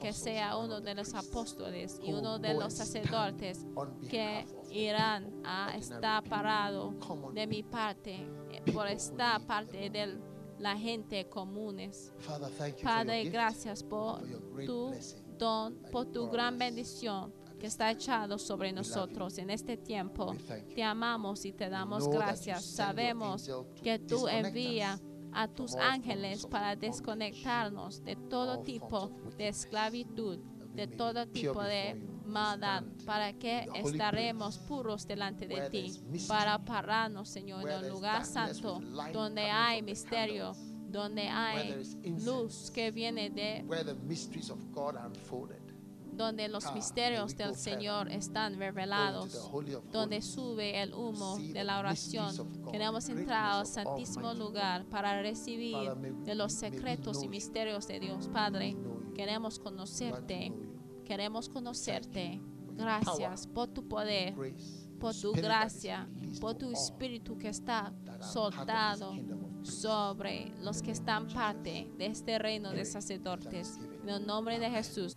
Que 0.01 0.13
sea 0.13 0.57
uno 0.57 0.81
de 0.81 0.95
los 0.95 1.15
apóstoles 1.15 2.01
y 2.03 2.13
uno 2.13 2.39
de 2.39 2.55
los 2.55 2.73
sacerdotes 2.73 3.67
que 4.09 4.45
of 4.57 4.73
irán 4.73 5.43
a 5.45 5.77
estar 5.77 6.23
parado 6.25 6.95
de 7.33 7.47
mi 7.47 7.63
parte 7.63 8.27
eh, 8.51 8.73
por 8.73 8.87
the 8.87 9.47
parte 9.47 9.91
de 9.91 10.19
la 10.59 10.77
gente 10.77 11.29
comunes. 11.29 12.13
Padre, 12.83 13.25
gracias 13.25 13.83
por 13.83 14.21
tu 14.65 14.93
don, 15.39 15.79
por 15.93 16.07
tu 16.07 16.29
gran 16.29 16.59
bendición 16.59 17.33
que 17.59 17.67
está 17.67 17.91
echado 17.91 18.39
sobre 18.39 18.73
nosotros 18.73 19.39
en 19.39 19.51
este 19.51 19.77
tiempo. 19.77 20.35
Te 20.75 20.83
amamos 20.83 21.45
y 21.45 21.53
te 21.53 21.69
damos 21.69 22.09
gracias. 22.09 22.65
Sabemos 22.65 23.51
que 23.83 23.99
tú 23.99 24.29
envías 24.29 25.03
a 25.33 25.49
tus 25.49 25.75
ángeles 25.77 26.47
para 26.47 26.77
desconectarnos 26.77 28.03
de 28.03 28.17
todo 28.17 28.61
tipo 28.61 29.11
de 29.37 29.49
esclavitud, 29.49 30.39
de 30.75 30.87
todo 30.87 31.27
tipo 31.27 31.63
de 31.63 31.95
maldad, 32.25 32.85
para 33.05 33.33
que 33.33 33.69
estaremos 33.75 34.59
puros 34.59 35.07
delante 35.07 35.47
de 35.47 35.69
ti, 35.71 36.01
para 36.29 36.59
pararnos, 36.59 37.29
Señor, 37.29 37.63
en 37.63 37.81
there's 37.81 37.89
lugar 37.89 38.25
santo, 38.25 38.81
donde 39.13 39.43
hay 39.43 39.83
misterio, 39.83 40.53
donde 40.89 41.29
hay 41.29 41.83
luz 42.25 42.71
que 42.71 42.91
viene 42.91 43.31
de 43.31 43.65
donde 46.19 46.49
los 46.49 46.75
misterios 46.75 47.37
del 47.37 47.55
Señor 47.55 48.11
están 48.11 48.59
revelados, 48.59 49.49
donde 49.93 50.21
sube 50.21 50.83
el 50.83 50.93
humo 50.93 51.39
de 51.39 51.63
la 51.63 51.79
oración. 51.79 52.35
Queremos 52.73 53.09
entrar 53.09 53.61
al 53.61 53.67
santísimo 53.67 54.35
lugar 54.35 54.85
para 54.87 55.23
recibir 55.23 55.95
de 56.25 56.35
los 56.35 56.53
secretos 56.53 57.23
y 57.23 57.29
misterios 57.29 57.87
de 57.87 58.01
Dios. 58.01 58.29
Padre, 58.29 58.77
queremos 59.15 59.61
conocerte, 59.61 60.53
queremos 61.05 61.49
conocerte. 61.49 62.43
Gracias 62.73 63.47
por 63.47 63.69
tu 63.69 63.87
poder, 63.87 64.35
por 64.99 65.15
tu 65.15 65.33
gracia, 65.33 66.09
por 66.41 66.55
tu 66.55 66.71
espíritu 66.73 67.39
que 67.39 67.49
está 67.49 67.93
soltado 68.21 69.15
sobre 69.63 70.53
los 70.63 70.83
que 70.83 70.91
están 70.91 71.29
parte 71.29 71.89
de 71.97 72.07
este 72.07 72.39
reino 72.39 72.73
de 72.73 72.85
sacerdotes. 72.85 73.79
En 74.03 74.09
el 74.09 74.27
nombre 74.27 74.59
de 74.59 74.69
Jesús. 74.69 75.17